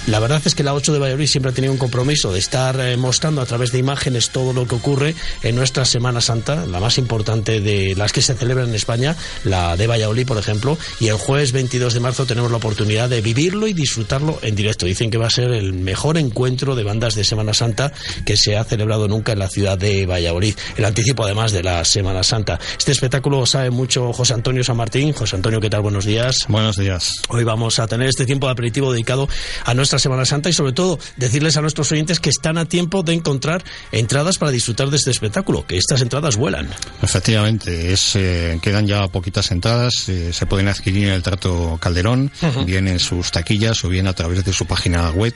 La 0.07 0.19
verdad 0.19 0.43
es 0.45 0.55
que 0.55 0.63
la 0.63 0.75
8 0.75 0.93
de 0.93 0.99
Valladolid 0.99 1.27
siempre 1.27 1.53
ha 1.53 1.55
tenido 1.55 1.73
un 1.73 1.79
compromiso 1.79 2.33
de 2.33 2.39
estar 2.39 2.79
eh, 2.81 2.97
mostrando 2.97 3.41
a 3.41 3.47
través 3.47 3.73
de 3.73 3.79
imágenes 3.79 4.31
todo 4.31 4.53
lo 4.53 4.67
que 4.67 4.75
ocurre 4.75 5.15
en 5.43 5.55
nuestra 5.55 5.85
Semana 5.85 6.21
Santa, 6.21 6.67
la 6.67 6.81
más 6.81 6.99
importante 6.99 7.61
de 7.61 7.95
las 7.97 8.13
que 8.13 8.23
se 8.23 8.35
celebran 8.35 8.69
en 8.69 8.75
España, 8.75 9.17
la 9.45 9.77
de 9.77 9.87
Valladolid, 9.87 10.27
por 10.27 10.39
ejemplo. 10.39 10.79
Y 11.01 11.09
el 11.09 11.17
jueves 11.17 11.53
22 11.53 11.95
de 11.95 12.01
marzo 12.01 12.27
tenemos 12.27 12.51
la 12.51 12.57
oportunidad 12.57 13.09
de 13.09 13.21
vivirlo 13.21 13.67
y 13.67 13.73
disfrutarlo 13.73 14.39
en 14.43 14.57
directo. 14.57 14.87
Dicen 14.87 15.11
que 15.11 15.19
va 15.19 15.27
a 15.27 15.31
ser 15.31 15.53
el 15.53 15.73
mejor 15.73 16.19
encuentro 16.19 16.75
de 16.75 16.85
bandas 16.85 17.15
de 17.15 17.25
Semana 17.25 17.55
Santa 17.55 17.93
que 18.27 18.37
se 18.37 18.57
ha 18.57 18.65
celebrado 18.65 19.09
nunca 19.09 19.33
en 19.33 19.39
la 19.39 19.44
ciudad 19.49 19.79
de 19.79 20.07
Valladolid. 20.07 20.55
El 20.77 20.85
anticipo, 20.85 21.25
además, 21.25 21.53
de 21.53 21.63
la 21.63 21.85
Semana 21.85 22.23
Santa. 22.23 22.59
Este 22.77 22.93
espectáculo 22.93 23.47
sabe 23.47 23.71
mucho 23.71 24.13
José 24.13 24.35
Antonio 24.35 24.65
San 24.65 24.77
Martín. 24.77 25.13
José 25.13 25.37
Antonio, 25.37 25.61
¿qué 25.61 25.71
tal? 25.71 25.83
Buenos 25.83 26.05
días. 26.05 26.47
Buenos 26.49 26.77
días. 26.77 27.13
Hoy 27.29 27.45
vamos 27.45 27.79
a 27.79 27.87
tener 27.87 28.09
este 28.09 28.27
tiempo 28.27 28.47
de 28.47 28.53
aperitivo 28.53 28.93
dedicado 28.93 29.29
a 29.65 29.75
nuestra 29.75 29.99
Semana 29.99 30.25
Santa 30.25 30.49
y, 30.49 30.53
sobre 30.53 30.73
todo, 30.73 30.99
decirles 31.17 31.57
a 31.57 31.61
nuestros 31.61 31.91
oyentes 31.93 32.21
que 32.21 32.31
están 32.31 32.59
a 32.59 32.65
tiempo 32.67 33.03
de 33.03 33.15
encontrar 33.15 33.65
entradas 33.93 34.39
para 34.39 34.51
disfrutar 34.51 34.91
de 34.91 34.97
este 34.97 35.11
espectáculo, 35.11 35.67
que 35.67 35.77
estas 35.77 36.01
entradas 36.01 36.37
vuelan. 36.37 36.69
Efectivamente, 37.03 37.93
es, 37.93 38.17
eh, 38.17 38.59
quedan 38.63 38.87
ya 38.87 39.07
poquitas 39.09 39.51
entradas. 39.51 40.09
Eh, 40.09 40.33
se 40.33 40.47
pueden 40.47 40.69
adquirir 40.69 41.09
en 41.09 41.15
el 41.15 41.23
Trato 41.23 41.79
Calderón, 41.81 42.31
uh 42.43 42.47
-huh. 42.47 42.65
bien 42.65 42.89
en 42.89 42.99
sus 42.99 43.31
taquillas 43.31 43.85
o 43.85 43.89
bien 43.89 44.07
a 44.07 44.13
través 44.13 44.45
de 44.45 44.53
su 44.53 44.67
página 44.67 45.11
web 45.11 45.35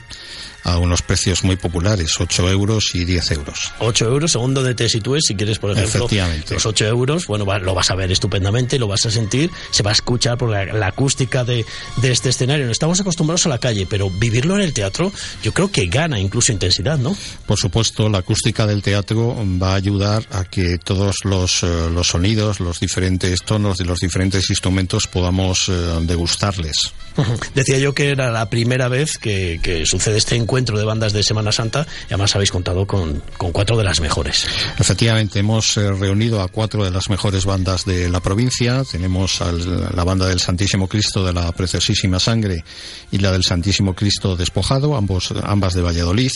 a 0.63 0.77
unos 0.77 1.01
precios 1.01 1.43
muy 1.43 1.55
populares, 1.55 2.11
8 2.19 2.49
euros 2.49 2.91
y 2.93 3.05
10 3.05 3.31
euros. 3.31 3.73
8 3.79 4.05
euros, 4.05 4.31
según 4.31 4.53
donde 4.53 4.75
te 4.75 4.89
sitúes, 4.89 5.23
si 5.25 5.35
quieres, 5.35 5.59
por 5.59 5.71
ejemplo, 5.71 6.05
Efectivamente. 6.05 6.53
los 6.53 6.65
8 6.65 6.85
euros, 6.85 7.27
bueno, 7.27 7.45
va, 7.45 7.59
lo 7.59 7.73
vas 7.73 7.89
a 7.91 7.95
ver 7.95 8.11
estupendamente, 8.11 8.77
lo 8.77 8.87
vas 8.87 9.05
a 9.05 9.11
sentir, 9.11 9.49
se 9.71 9.83
va 9.83 9.91
a 9.91 9.93
escuchar 9.93 10.37
por 10.37 10.49
la, 10.49 10.65
la 10.65 10.87
acústica 10.87 11.43
de, 11.43 11.65
de, 11.97 12.11
este 12.11 12.29
escenario. 12.29 12.65
No 12.65 12.71
estamos 12.71 12.99
acostumbrados 12.99 13.45
a 13.45 13.49
la 13.49 13.57
calle, 13.57 13.87
pero 13.89 14.09
vivirlo 14.09 14.55
en 14.55 14.61
el 14.61 14.73
teatro 14.73 15.11
yo 15.43 15.53
creo 15.53 15.71
que 15.71 15.85
gana 15.87 16.19
incluso 16.19 16.51
intensidad, 16.51 16.97
¿no? 16.97 17.15
Por 17.45 17.57
supuesto, 17.57 18.09
la 18.09 18.19
acústica 18.19 18.65
del 18.67 18.81
teatro 18.81 19.35
va 19.61 19.73
a 19.73 19.75
ayudar 19.75 20.25
a 20.31 20.43
que 20.43 20.77
todos 20.77 21.17
los, 21.23 21.63
uh, 21.63 21.89
los 21.89 22.07
sonidos, 22.07 22.59
los 22.59 22.79
diferentes 22.79 23.41
tonos 23.43 23.77
de 23.77 23.85
los 23.85 23.99
diferentes 23.99 24.49
instrumentos 24.49 25.07
podamos 25.07 25.69
uh, 25.69 26.01
degustarles. 26.01 26.93
Decía 27.55 27.77
yo 27.79 27.93
que 27.93 28.09
era 28.09 28.31
la 28.31 28.49
primera 28.49 28.87
vez 28.87 29.17
que, 29.17 29.59
que 29.61 29.85
sucede 29.85 30.17
este 30.17 30.35
encuentro 30.35 30.48
de 30.49 30.83
bandas 30.83 31.13
de 31.13 31.21
Semana 31.23 31.51
Santa 31.51 31.85
y 32.09 32.13
además 32.13 32.35
habéis 32.35 32.51
contado 32.51 32.85
con, 32.87 33.21
con 33.37 33.51
cuatro 33.51 33.77
de 33.77 33.83
las 33.83 33.99
mejores. 34.01 34.45
Efectivamente, 34.79 35.39
hemos 35.39 35.77
eh, 35.77 35.91
reunido 35.91 36.41
a 36.41 36.47
cuatro 36.47 36.83
de 36.83 36.89
las 36.91 37.09
mejores 37.09 37.45
bandas 37.45 37.85
de 37.85 38.09
la 38.09 38.19
provincia. 38.19 38.83
Tenemos 38.83 39.41
al- 39.41 39.95
la 39.95 40.03
banda 40.03 40.27
del 40.27 40.39
Santísimo 40.39 40.87
Cristo 40.87 41.23
de 41.23 41.33
la 41.33 41.51
Preciosísima 41.51 42.19
Sangre 42.19 42.63
y 43.11 43.19
la 43.19 43.31
del 43.31 43.43
Santísimo 43.43 43.93
Cristo 43.95 44.35
Despojado, 44.35 44.95
ambos, 44.95 45.31
ambas 45.43 45.73
de 45.75 45.81
Valladolid. 45.81 46.31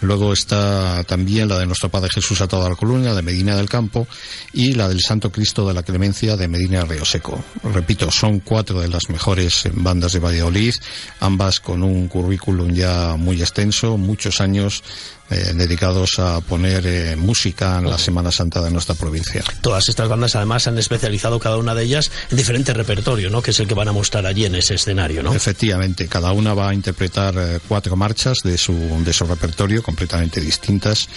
Luego 0.00 0.32
está 0.32 1.04
también 1.04 1.48
la 1.48 1.58
de 1.58 1.66
nuestro 1.66 1.88
Padre 1.88 2.10
Jesús 2.12 2.40
atado 2.40 2.66
a 2.66 2.68
la 2.70 2.76
columna 2.76 3.14
de 3.14 3.22
Medina 3.22 3.56
del 3.56 3.68
Campo 3.68 4.06
y 4.52 4.72
la 4.74 4.88
del 4.88 5.00
Santo 5.00 5.30
Cristo 5.30 5.66
de 5.68 5.74
la 5.74 5.82
Clemencia 5.82 6.36
de 6.36 6.48
Medina 6.48 6.84
Río 6.84 7.04
Seco. 7.04 7.42
Repito, 7.72 8.10
son 8.10 8.40
cuatro 8.40 8.80
de 8.80 8.88
las 8.88 9.08
mejores 9.08 9.68
bandas 9.72 10.12
de 10.12 10.18
Valladolid, 10.18 10.74
ambas 11.20 11.60
con 11.60 11.82
un 11.82 12.08
currículum 12.08 12.72
ya 12.72 13.14
muy 13.16 13.40
extenso, 13.52 13.98
muchos 13.98 14.40
años 14.40 14.82
eh, 15.30 15.52
dedicados 15.54 16.18
a 16.18 16.40
poner 16.40 16.86
eh, 16.86 17.16
música 17.16 17.78
en 17.78 17.88
la 17.88 17.98
Semana 17.98 18.32
Santa 18.32 18.62
de 18.62 18.70
nuestra 18.70 18.94
provincia. 18.94 19.44
Todas 19.60 19.88
estas 19.88 20.08
bandas 20.08 20.34
además 20.36 20.66
han 20.66 20.78
especializado 20.78 21.38
cada 21.38 21.58
una 21.58 21.74
de 21.74 21.84
ellas 21.84 22.10
en 22.30 22.38
diferente 22.38 22.72
repertorio, 22.72 23.28
¿no? 23.28 23.42
Que 23.42 23.50
es 23.50 23.60
el 23.60 23.68
que 23.68 23.74
van 23.74 23.88
a 23.88 23.92
mostrar 23.92 24.24
allí 24.26 24.46
en 24.46 24.54
ese 24.54 24.74
escenario, 24.74 25.22
¿no? 25.22 25.34
Efectivamente, 25.34 26.08
cada 26.08 26.32
una 26.32 26.54
va 26.54 26.70
a 26.70 26.74
interpretar 26.74 27.34
eh, 27.36 27.60
cuatro 27.68 27.94
marchas 27.94 28.38
de 28.42 28.56
su, 28.56 28.74
de 29.04 29.12
su 29.12 29.24
repertorio 29.26 29.82
completamente 29.82 30.40
distintas 30.40 31.08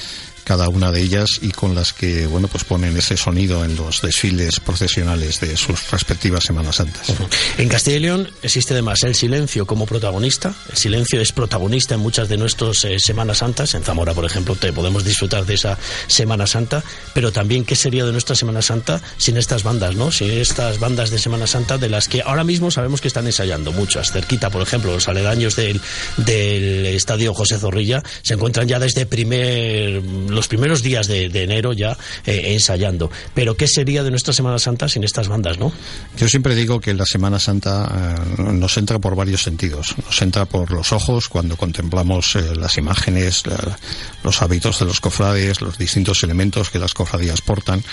cada 0.45 0.69
una 0.69 0.91
de 0.91 1.01
ellas 1.01 1.39
y 1.41 1.49
con 1.49 1.75
las 1.75 1.91
que 1.91 2.27
bueno 2.27 2.47
pues 2.47 2.63
ponen 2.63 2.95
ese 2.95 3.17
sonido 3.17 3.65
en 3.65 3.75
los 3.75 4.01
desfiles 4.01 4.61
procesionales 4.61 5.41
de 5.41 5.57
sus 5.57 5.91
respectivas 5.91 6.45
Semanas 6.45 6.77
Santas. 6.77 7.11
En 7.57 7.67
Castilla 7.67 7.97
y 7.97 7.99
León 7.99 8.29
existe 8.41 8.73
además 8.73 9.03
el 9.03 9.15
silencio 9.15 9.65
como 9.65 9.85
protagonista. 9.85 10.53
El 10.69 10.77
silencio 10.77 11.19
es 11.19 11.31
protagonista 11.31 11.95
en 11.95 12.01
muchas 12.01 12.29
de 12.29 12.37
nuestras 12.37 12.85
eh, 12.85 12.99
Semanas 12.99 13.39
Santas. 13.39 13.73
En 13.73 13.83
Zamora, 13.83 14.13
por 14.13 14.25
ejemplo, 14.25 14.55
te 14.55 14.71
podemos 14.71 15.03
disfrutar 15.03 15.45
de 15.45 15.55
esa 15.55 15.77
Semana 16.07 16.47
Santa. 16.47 16.83
Pero 17.13 17.31
también, 17.31 17.65
¿qué 17.65 17.75
sería 17.75 18.05
de 18.05 18.11
nuestra 18.11 18.35
Semana 18.35 18.61
Santa 18.61 19.01
sin 19.17 19.37
estas 19.37 19.63
bandas, 19.63 19.95
no? 19.95 20.11
Sin 20.11 20.31
estas 20.31 20.79
bandas 20.79 21.09
de 21.09 21.19
Semana 21.19 21.47
Santa 21.47 21.77
de 21.77 21.89
las 21.89 22.07
que 22.07 22.21
ahora 22.21 22.43
mismo 22.43 22.71
sabemos 22.71 23.01
que 23.01 23.07
están 23.07 23.25
ensayando 23.25 23.71
muchas. 23.71 24.11
Cerquita, 24.11 24.49
por 24.49 24.61
ejemplo, 24.61 24.93
los 24.93 25.07
aledaños 25.07 25.55
del, 25.55 25.81
del 26.17 26.85
Estadio 26.87 27.33
José 27.33 27.57
Zorrilla 27.57 28.03
se 28.21 28.35
encuentran 28.35 28.67
ya 28.67 28.79
desde 28.79 29.05
primer, 29.05 30.01
los 30.35 30.47
primeros 30.47 30.83
días 30.83 31.07
de, 31.07 31.29
de 31.29 31.43
enero 31.43 31.73
ya 31.73 31.97
eh, 32.25 32.53
ensayando. 32.53 33.09
Pero, 33.33 33.55
¿qué 33.57 33.67
sería 33.67 34.03
de 34.03 34.11
nuestra 34.11 34.33
Semana 34.33 34.59
Santa 34.59 34.87
sin 34.89 35.03
estas 35.03 35.27
bandas, 35.27 35.57
no? 35.57 35.71
Yo 36.17 36.27
siempre 36.27 36.55
digo 36.55 36.79
que 36.79 36.93
la 36.93 37.05
Semana 37.05 37.39
Santa 37.39 38.15
eh, 38.37 38.41
nos 38.53 38.77
entra 38.77 38.99
por 38.99 39.15
varios 39.15 39.41
sentidos. 39.43 39.95
Nos 40.05 40.21
entra 40.21 40.45
por 40.45 40.71
los 40.71 40.91
ojos 40.91 41.27
cuando 41.29 41.57
contemplamos 41.57 42.35
eh, 42.35 42.55
las 42.55 42.77
imágenes, 42.77 43.47
la- 43.47 43.77
los 44.23 44.41
hábitos 44.41 44.79
de 44.79 44.85
los 44.85 44.99
cofrades, 45.01 45.61
los 45.61 45.77
distintos 45.77 46.23
elementos 46.23 46.69
que 46.69 46.79
las 46.79 46.93
cofradías 46.93 47.41
portan. 47.41 47.83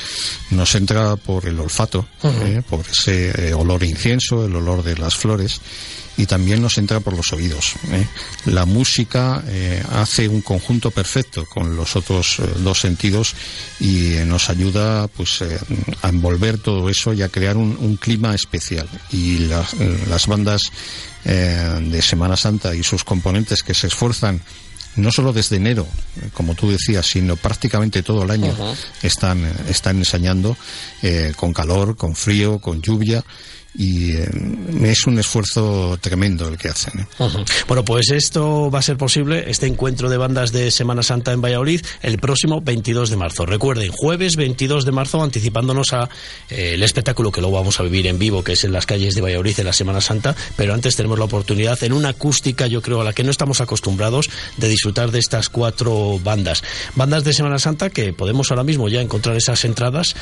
Nos 0.50 0.74
entra 0.74 1.16
por 1.16 1.46
el 1.46 1.58
olfato, 1.60 2.06
por 2.68 2.84
ese 2.90 3.52
olor 3.54 3.82
a 3.82 3.86
incienso, 3.86 4.44
el 4.46 4.56
olor 4.56 4.82
de 4.82 4.96
las 4.96 5.14
flores. 5.16 5.60
Y 6.16 6.26
también 6.26 6.60
nos 6.60 6.76
entra 6.78 7.00
por 7.00 7.16
los 7.16 7.32
oídos. 7.32 7.74
eh. 7.90 8.06
La 8.46 8.66
música 8.66 9.42
eh, 9.46 9.82
hace 9.92 10.28
un 10.28 10.42
conjunto 10.42 10.90
perfecto 10.90 11.46
con 11.46 11.74
los 11.74 11.96
otros 11.96 12.38
eh, 12.38 12.42
dos 12.58 12.80
sentidos 12.80 13.34
y 13.80 14.16
nos 14.26 14.50
ayuda 14.50 15.08
pues 15.08 15.40
a 16.02 16.08
envolver 16.08 16.58
todo 16.58 16.88
eso 16.90 17.12
y 17.14 17.22
a 17.22 17.28
crear 17.28 17.56
un, 17.56 17.76
un 17.80 17.96
clima 17.96 18.34
especial. 18.34 18.88
Y 19.10 19.38
las, 19.38 19.74
las 20.08 20.26
bandas 20.26 20.62
de 21.24 22.02
Semana 22.02 22.36
Santa 22.36 22.74
y 22.74 22.82
sus 22.82 23.04
componentes 23.04 23.62
que 23.62 23.74
se 23.74 23.86
esfuerzan 23.86 24.42
no 24.96 25.10
solo 25.10 25.32
desde 25.32 25.56
enero, 25.56 25.86
como 26.34 26.54
tú 26.54 26.70
decías, 26.70 27.06
sino 27.06 27.36
prácticamente 27.36 28.02
todo 28.02 28.24
el 28.24 28.30
año 28.30 28.54
están, 29.02 29.44
están 29.68 29.98
ensayando 29.98 30.56
eh, 31.02 31.32
con 31.36 31.52
calor, 31.52 31.96
con 31.96 32.14
frío, 32.14 32.58
con 32.58 32.82
lluvia 32.82 33.24
y 33.74 34.12
eh, 34.12 34.28
es 34.82 35.06
un 35.06 35.18
esfuerzo 35.18 35.98
tremendo 36.00 36.48
el 36.48 36.58
que 36.58 36.68
hacen. 36.68 37.00
¿eh? 37.00 37.06
Bueno, 37.66 37.84
pues 37.84 38.10
esto 38.10 38.70
va 38.70 38.80
a 38.80 38.82
ser 38.82 38.96
posible, 38.96 39.44
este 39.48 39.66
encuentro 39.66 40.10
de 40.10 40.16
bandas 40.16 40.52
de 40.52 40.70
Semana 40.70 41.02
Santa 41.02 41.32
en 41.32 41.40
Valladolid, 41.40 41.80
el 42.02 42.18
próximo 42.18 42.60
22 42.60 43.10
de 43.10 43.16
marzo. 43.16 43.46
Recuerden, 43.46 43.90
jueves 43.90 44.36
22 44.36 44.84
de 44.84 44.92
marzo, 44.92 45.22
anticipándonos 45.22 45.92
a 45.92 46.08
eh, 46.50 46.72
el 46.74 46.82
espectáculo 46.82 47.32
que 47.32 47.40
luego 47.40 47.56
vamos 47.56 47.80
a 47.80 47.82
vivir 47.82 48.06
en 48.06 48.18
vivo, 48.18 48.44
que 48.44 48.52
es 48.52 48.64
en 48.64 48.72
las 48.72 48.86
calles 48.86 49.14
de 49.14 49.22
Valladolid 49.22 49.58
en 49.58 49.66
la 49.66 49.72
Semana 49.72 50.00
Santa, 50.00 50.36
pero 50.56 50.74
antes 50.74 50.96
tenemos 50.96 51.18
la 51.18 51.24
oportunidad 51.24 51.82
en 51.82 51.92
una 51.92 52.10
acústica, 52.10 52.66
yo 52.66 52.82
creo, 52.82 53.00
a 53.00 53.04
la 53.04 53.12
que 53.12 53.24
no 53.24 53.30
estamos 53.30 53.60
acostumbrados, 53.60 54.28
de 54.58 54.68
disfrutar 54.68 55.10
de 55.10 55.18
estas 55.18 55.48
cuatro 55.48 56.18
bandas. 56.22 56.62
Bandas 56.94 57.24
de 57.24 57.32
Semana 57.32 57.58
Santa 57.58 57.90
que 57.90 58.12
podemos 58.12 58.50
ahora 58.50 58.64
mismo 58.64 58.88
ya 58.88 59.00
encontrar 59.00 59.36
esas 59.36 59.64
entradas 59.64 60.14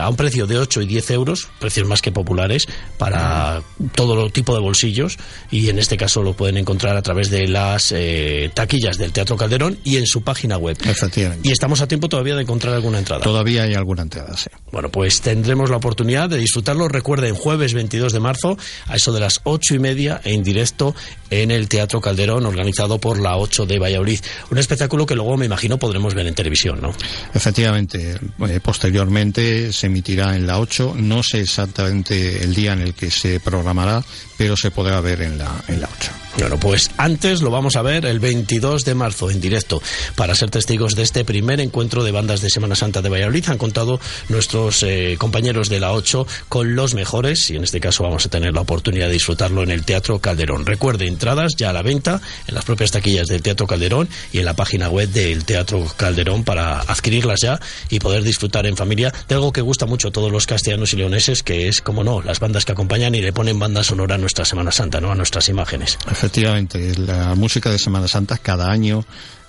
a 0.00 0.08
un 0.08 0.16
precio 0.16 0.46
de 0.46 0.58
8 0.58 0.82
y 0.82 0.86
10 0.86 1.10
euros, 1.12 1.48
precios 1.58 1.86
más 1.86 2.02
que 2.02 2.12
populares, 2.12 2.66
para 2.98 3.62
todo 3.94 4.30
tipo 4.30 4.54
de 4.54 4.60
bolsillos 4.60 5.18
y 5.50 5.68
en 5.68 5.78
este 5.78 5.96
caso 5.96 6.22
lo 6.22 6.34
pueden 6.34 6.56
encontrar 6.56 6.96
a 6.96 7.02
través 7.02 7.30
de 7.30 7.48
las 7.48 7.92
eh, 7.92 8.50
taquillas 8.54 8.98
del 8.98 9.12
Teatro 9.12 9.36
Calderón 9.36 9.78
y 9.84 9.96
en 9.96 10.06
su 10.06 10.22
página 10.22 10.56
web. 10.56 10.76
Efectivamente. 10.84 11.48
Y 11.48 11.52
estamos 11.52 11.80
a 11.80 11.88
tiempo 11.88 12.08
todavía 12.08 12.36
de 12.36 12.42
encontrar 12.42 12.74
alguna 12.74 12.98
entrada. 12.98 13.22
Todavía 13.22 13.64
hay 13.64 13.74
alguna 13.74 14.02
entrada, 14.02 14.36
sí. 14.36 14.48
Bueno, 14.70 14.90
pues 14.90 15.20
tendremos 15.20 15.70
la 15.70 15.76
oportunidad 15.76 16.28
de 16.28 16.38
disfrutarlo. 16.38 16.88
Recuerden, 16.88 17.34
jueves 17.34 17.74
22 17.74 18.12
de 18.12 18.20
marzo, 18.20 18.56
a 18.86 18.96
eso 18.96 19.12
de 19.12 19.20
las 19.20 19.40
ocho 19.44 19.74
y 19.74 19.78
media, 19.78 20.20
en 20.24 20.42
directo 20.42 20.94
en 21.30 21.50
el 21.50 21.68
Teatro 21.68 22.00
Calderón, 22.00 22.46
organizado 22.46 22.98
por 22.98 23.18
la 23.20 23.36
8 23.36 23.66
de 23.66 23.78
Valladolid. 23.78 24.20
Un 24.50 24.58
espectáculo 24.58 25.06
que 25.06 25.14
luego 25.14 25.36
me 25.36 25.46
imagino 25.46 25.78
podremos 25.78 26.14
ver 26.14 26.26
en 26.26 26.34
televisión, 26.34 26.80
¿no? 26.80 26.94
Efectivamente, 27.34 28.18
eh, 28.48 28.60
posteriormente 28.62 29.72
se 29.72 29.86
emitirá 29.86 30.36
en 30.36 30.46
la 30.46 30.60
8, 30.60 30.94
no 30.96 31.22
sé 31.22 31.40
exactamente 31.40 32.42
el 32.44 32.54
día 32.54 32.63
en 32.72 32.80
el 32.80 32.94
que 32.94 33.10
se 33.10 33.40
programará, 33.40 34.02
pero 34.36 34.56
se 34.56 34.70
podrá 34.70 35.00
ver 35.00 35.22
en 35.22 35.38
la, 35.38 35.64
en 35.68 35.80
la 35.80 35.88
8. 35.98 36.10
Bueno, 36.38 36.58
pues 36.58 36.90
antes 36.96 37.42
lo 37.42 37.50
vamos 37.50 37.76
a 37.76 37.82
ver 37.82 38.04
el 38.06 38.18
22 38.18 38.84
de 38.84 38.94
marzo 38.94 39.30
en 39.30 39.40
directo 39.40 39.80
para 40.16 40.34
ser 40.34 40.50
testigos 40.50 40.96
de 40.96 41.02
este 41.02 41.24
primer 41.24 41.60
encuentro 41.60 42.02
de 42.02 42.10
bandas 42.10 42.40
de 42.40 42.50
Semana 42.50 42.74
Santa 42.74 43.02
de 43.02 43.08
Valladolid. 43.08 43.48
Han 43.48 43.58
contado 43.58 44.00
nuestros 44.28 44.82
eh, 44.82 45.14
compañeros 45.16 45.68
de 45.68 45.78
la 45.78 45.92
8 45.92 46.26
con 46.48 46.74
los 46.74 46.94
mejores 46.94 47.50
y 47.50 47.56
en 47.56 47.62
este 47.62 47.78
caso 47.78 48.02
vamos 48.02 48.26
a 48.26 48.30
tener 48.30 48.52
la 48.52 48.62
oportunidad 48.62 49.06
de 49.06 49.12
disfrutarlo 49.12 49.62
en 49.62 49.70
el 49.70 49.84
Teatro 49.84 50.18
Calderón. 50.18 50.66
Recuerde, 50.66 51.06
entradas 51.06 51.52
ya 51.56 51.70
a 51.70 51.72
la 51.72 51.82
venta 51.82 52.20
en 52.48 52.54
las 52.56 52.64
propias 52.64 52.90
taquillas 52.90 53.28
del 53.28 53.40
Teatro 53.40 53.68
Calderón 53.68 54.08
y 54.32 54.38
en 54.38 54.44
la 54.44 54.54
página 54.54 54.88
web 54.88 55.08
del 55.10 55.44
Teatro 55.44 55.86
Calderón 55.96 56.42
para 56.42 56.80
adquirirlas 56.80 57.42
ya 57.42 57.60
y 57.90 58.00
poder 58.00 58.24
disfrutar 58.24 58.66
en 58.66 58.76
familia 58.76 59.14
de 59.28 59.36
algo 59.36 59.52
que 59.52 59.60
gusta 59.60 59.86
mucho 59.86 60.08
a 60.08 60.12
todos 60.12 60.32
los 60.32 60.46
castellanos 60.46 60.92
y 60.94 60.96
leoneses, 60.96 61.44
que 61.44 61.68
es, 61.68 61.80
como 61.80 62.02
no, 62.02 62.22
las 62.22 62.40
bandas 62.40 62.64
que 62.64 62.72
acompañan 62.72 63.14
y 63.14 63.22
le 63.22 63.32
ponen 63.32 63.58
banda 63.58 63.84
sonora 63.84 64.18
nuestra 64.24 64.46
Semana 64.46 64.72
Santa, 64.72 65.00
¿no? 65.02 65.12
A 65.12 65.14
nuestras 65.14 65.50
imágenes. 65.50 65.98
Efectivamente, 66.10 66.96
la 66.96 67.34
música 67.34 67.70
de 67.70 67.78
Semana 67.78 68.08
Santa 68.08 68.38
cada 68.38 68.70
año, 68.70 69.04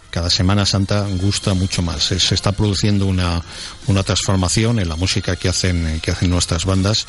cada 0.10 0.30
Semana 0.30 0.66
Santa 0.66 1.08
gusta 1.22 1.54
mucho 1.54 1.82
más. 1.82 2.04
Se, 2.04 2.20
se 2.20 2.36
está 2.36 2.52
produciendo 2.52 3.06
una, 3.06 3.42
una 3.88 4.04
transformación 4.04 4.80
en 4.80 4.90
la 4.90 4.98
música 4.98 5.38
que 5.38 5.48
hacen, 5.48 6.02
que 6.02 6.12
hacen 6.12 6.30
nuestras 6.30 6.66
bandas. 6.66 7.08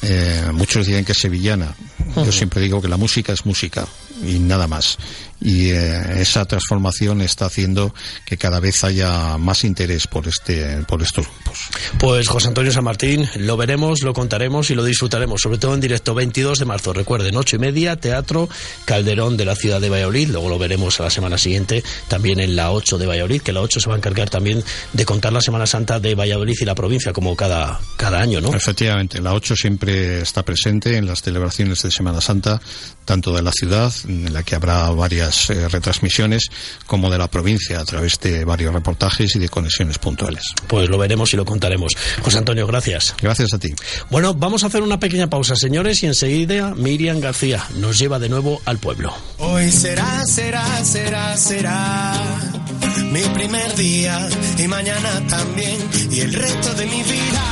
Eh, 0.00 0.48
muchos 0.54 0.86
dicen 0.86 1.04
que 1.04 1.12
es 1.12 1.18
sevillana. 1.18 1.74
Yo 2.16 2.32
siempre 2.32 2.62
digo 2.62 2.80
que 2.80 2.88
la 2.88 2.96
música 2.96 3.34
es 3.34 3.44
música 3.44 3.86
y 4.22 4.38
nada 4.38 4.66
más. 4.66 4.98
Y 5.40 5.70
eh, 5.70 6.20
esa 6.20 6.44
transformación 6.44 7.20
está 7.20 7.46
haciendo 7.46 7.92
que 8.24 8.36
cada 8.36 8.60
vez 8.60 8.84
haya 8.84 9.36
más 9.38 9.64
interés 9.64 10.06
por 10.06 10.28
este, 10.28 10.84
por 10.86 11.02
estos 11.02 11.26
grupos. 11.26 11.58
Pues 11.98 12.28
José 12.28 12.48
Antonio 12.48 12.70
San 12.70 12.84
Martín, 12.84 13.28
lo 13.36 13.56
veremos, 13.56 14.02
lo 14.02 14.12
contaremos 14.12 14.70
y 14.70 14.76
lo 14.76 14.84
disfrutaremos, 14.84 15.40
sobre 15.42 15.58
todo 15.58 15.74
en 15.74 15.80
directo 15.80 16.14
22 16.14 16.60
de 16.60 16.64
marzo. 16.64 16.92
Recuerden, 16.92 17.36
ocho 17.36 17.56
y 17.56 17.58
media, 17.58 17.96
Teatro 17.96 18.48
Calderón 18.84 19.36
de 19.36 19.44
la 19.44 19.56
ciudad 19.56 19.80
de 19.80 19.90
Valladolid. 19.90 20.28
Luego 20.28 20.48
lo 20.48 20.58
veremos 20.58 21.00
a 21.00 21.04
la 21.04 21.10
semana 21.10 21.38
siguiente 21.38 21.82
también 22.06 22.38
en 22.38 22.54
la 22.54 22.70
8 22.70 22.98
de 22.98 23.06
Valladolid, 23.06 23.42
que 23.42 23.52
la 23.52 23.60
8 23.60 23.80
se 23.80 23.88
va 23.88 23.94
a 23.96 23.98
encargar 23.98 24.30
también 24.30 24.62
de 24.92 25.04
contar 25.04 25.32
la 25.32 25.40
Semana 25.40 25.66
Santa 25.66 25.98
de 25.98 26.14
Valladolid 26.14 26.54
y 26.60 26.64
la 26.64 26.74
provincia, 26.74 27.12
como 27.12 27.34
cada, 27.34 27.80
cada 27.96 28.20
año, 28.20 28.40
¿no? 28.40 28.54
Efectivamente, 28.54 29.20
la 29.20 29.34
8 29.34 29.56
siempre 29.56 30.20
está 30.20 30.44
presente 30.44 30.96
en 30.96 31.06
las 31.06 31.22
celebraciones 31.22 31.82
de 31.82 31.90
Semana 31.90 32.20
Santa, 32.20 32.60
tanto 33.04 33.34
de 33.34 33.42
la 33.42 33.52
ciudad, 33.52 33.92
en 34.26 34.32
la 34.32 34.42
que 34.42 34.54
habrá 34.54 34.90
varias 34.90 35.50
eh, 35.50 35.68
retransmisiones, 35.68 36.50
como 36.86 37.10
de 37.10 37.18
la 37.18 37.28
provincia, 37.28 37.80
a 37.80 37.84
través 37.84 38.18
de 38.20 38.44
varios 38.44 38.72
reportajes 38.72 39.34
y 39.36 39.38
de 39.38 39.48
conexiones 39.48 39.98
puntuales. 39.98 40.44
Pues 40.66 40.88
lo 40.88 40.98
veremos 40.98 41.32
y 41.34 41.36
lo 41.36 41.44
contaremos. 41.44 41.92
José 42.22 42.38
Antonio, 42.38 42.66
gracias. 42.66 43.14
Gracias 43.20 43.52
a 43.52 43.58
ti. 43.58 43.74
Bueno, 44.10 44.34
vamos 44.34 44.64
a 44.64 44.66
hacer 44.66 44.82
una 44.82 44.98
pequeña 44.98 45.28
pausa, 45.28 45.56
señores, 45.56 46.02
y 46.02 46.06
enseguida 46.06 46.74
Miriam 46.74 47.20
García 47.20 47.64
nos 47.76 47.98
lleva 47.98 48.18
de 48.18 48.28
nuevo 48.28 48.60
al 48.64 48.78
pueblo. 48.78 49.14
Hoy 49.38 49.70
será, 49.70 50.24
será, 50.26 50.84
será, 50.84 51.36
será 51.36 52.61
mi 53.04 53.22
primer 53.34 53.74
día 53.76 54.28
y 54.58 54.68
mañana 54.68 55.26
también 55.26 55.78
y 56.10 56.20
el 56.20 56.32
resto 56.32 56.74
de 56.74 56.86
mi 56.86 57.02
vida. 57.02 57.42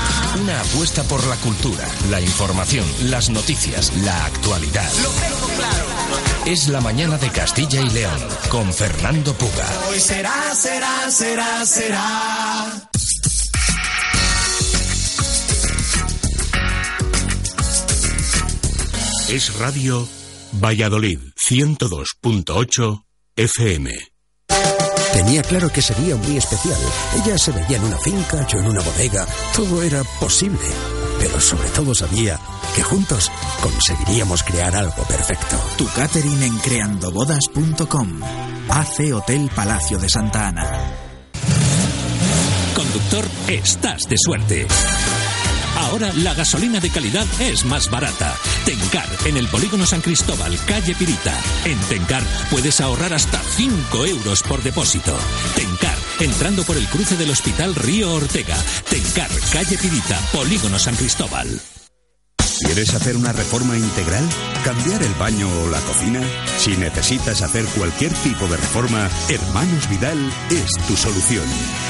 Una 0.43 0.61
apuesta 0.61 1.03
por 1.05 1.27
la 1.27 1.37
cultura, 1.37 1.87
la 2.11 2.21
información, 2.21 2.87
las 3.05 3.31
noticias, 3.31 3.93
la 4.05 4.25
actualidad. 4.27 4.91
Lo 5.03 5.11
tengo 5.11 5.47
claro. 5.57 5.87
Es 6.47 6.69
la 6.69 6.81
mañana 6.81 7.19
de 7.19 7.29
Castilla 7.31 7.81
y 7.81 7.91
León 7.91 8.19
con 8.49 8.73
Fernando 8.73 9.35
Puga. 9.35 9.69
Hoy 9.89 10.01
será, 10.01 10.55
será, 10.55 11.11
será, 11.11 11.67
será. 11.67 12.91
Es 19.29 19.55
Radio 19.59 20.09
Valladolid 20.53 21.21
102.8 21.37 23.05
FM. 23.37 24.20
Tenía 25.13 25.43
claro 25.43 25.71
que 25.71 25.83
sería 25.83 26.17
muy 26.17 26.37
especial. 26.37 26.79
Ella 27.23 27.37
se 27.37 27.53
veía 27.53 27.77
en 27.77 27.85
una 27.85 27.99
finca, 27.99 28.47
yo 28.47 28.59
en 28.59 28.69
una 28.69 28.81
bodega. 28.81 29.27
Todo 29.55 29.83
era 29.83 30.03
posible. 30.19 30.59
Pero 31.19 31.41
sobre 31.41 31.69
todo 31.71 31.95
sabía 31.95 32.39
que 32.75 32.83
juntos 32.83 33.31
conseguiríamos 33.61 34.43
crear 34.43 34.75
algo 34.75 35.03
perfecto. 35.05 35.57
Tu 35.77 35.87
catering 35.89 36.43
en 36.43 36.59
creandobodas.com. 36.59 38.21
AC 38.69 39.13
Hotel 39.13 39.51
Palacio 39.55 39.99
de 39.99 40.09
Santa 40.09 40.49
Ana. 40.49 40.67
Conductor, 42.75 43.25
estás 43.49 44.09
de 44.09 44.17
suerte. 44.17 44.67
Ahora 45.77 46.13
la 46.15 46.35
gasolina 46.35 46.81
de 46.81 46.91
calidad 46.91 47.27
es 47.41 47.65
más 47.65 47.91
barata. 47.91 48.37
Tencar, 48.65 49.09
en 49.25 49.37
el 49.37 49.49
Polígono 49.49 49.87
San 49.87 50.01
Cristóbal, 50.01 50.59
calle 50.67 50.95
Pirita. 50.95 51.39
En 51.65 51.79
Tencar 51.89 52.23
puedes 52.51 52.81
ahorrar 52.81 53.15
hasta 53.15 53.41
5 53.41 54.07
euros 54.07 54.43
por 54.43 54.63
depósito. 54.63 55.17
Tencar, 55.57 55.97
entrando 56.21 56.65
por 56.65 56.77
el 56.77 56.87
cruce 56.89 57.17
del 57.17 57.31
Hospital 57.31 57.75
Río 57.75 58.13
Ortega. 58.13 58.57
Tencar, 58.89 59.31
calle 59.53 59.79
Pirita, 59.79 60.19
Polígono 60.33 60.79
San 60.79 60.97
Cristóbal. 60.97 61.61
¿Quieres 62.65 62.95
hacer 62.95 63.17
una 63.17 63.33
reforma 63.33 63.77
integral? 63.77 64.29
¿Cambiar 64.65 65.03
el 65.03 65.15
baño 65.15 65.49
o 65.63 65.71
la 65.71 65.81
cocina? 65.81 66.21
Si 66.59 66.77
necesitas 66.77 67.41
hacer 67.43 67.65
cualquier 67.77 68.13
tipo 68.13 68.47
de 68.49 68.57
reforma, 68.57 69.09
Hermanos 69.29 69.89
Vidal 69.89 70.19
es 70.51 70.71
tu 70.87 70.95
solución. 70.95 71.45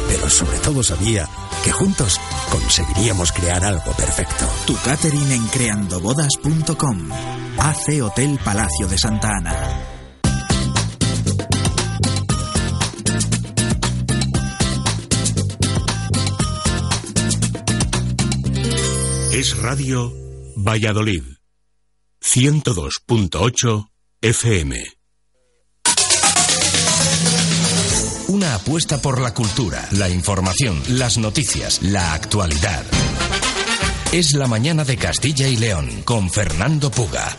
Pero 0.07 0.29
sobre 0.29 0.59
todo 0.59 0.81
sabía 0.81 1.27
que 1.61 1.73
juntos 1.73 2.21
conseguiríamos 2.49 3.33
crear 3.33 3.65
algo 3.65 3.91
perfecto. 3.91 4.45
Tu 4.65 4.77
catering 4.77 5.29
en 5.29 5.45
creandobodas.com. 5.47 7.11
AC 7.57 8.01
Hotel 8.01 8.39
Palacio 8.41 8.87
de 8.87 8.97
Santa 8.97 9.27
Ana. 9.27 9.81
Es 19.33 19.57
Radio 19.57 20.13
Valladolid 20.55 21.23
102.8 22.21 23.92
FM. 24.23 24.81
Una 28.29 28.55
apuesta 28.55 29.01
por 29.01 29.19
la 29.19 29.33
cultura, 29.33 29.85
la 29.91 30.07
información, 30.07 30.81
las 30.87 31.17
noticias, 31.17 31.81
la 31.81 32.13
actualidad. 32.13 32.85
Es 34.13 34.33
la 34.33 34.47
mañana 34.47 34.85
de 34.85 34.95
Castilla 34.95 35.49
y 35.49 35.57
León 35.57 36.03
con 36.05 36.29
Fernando 36.29 36.89
Puga. 36.89 37.35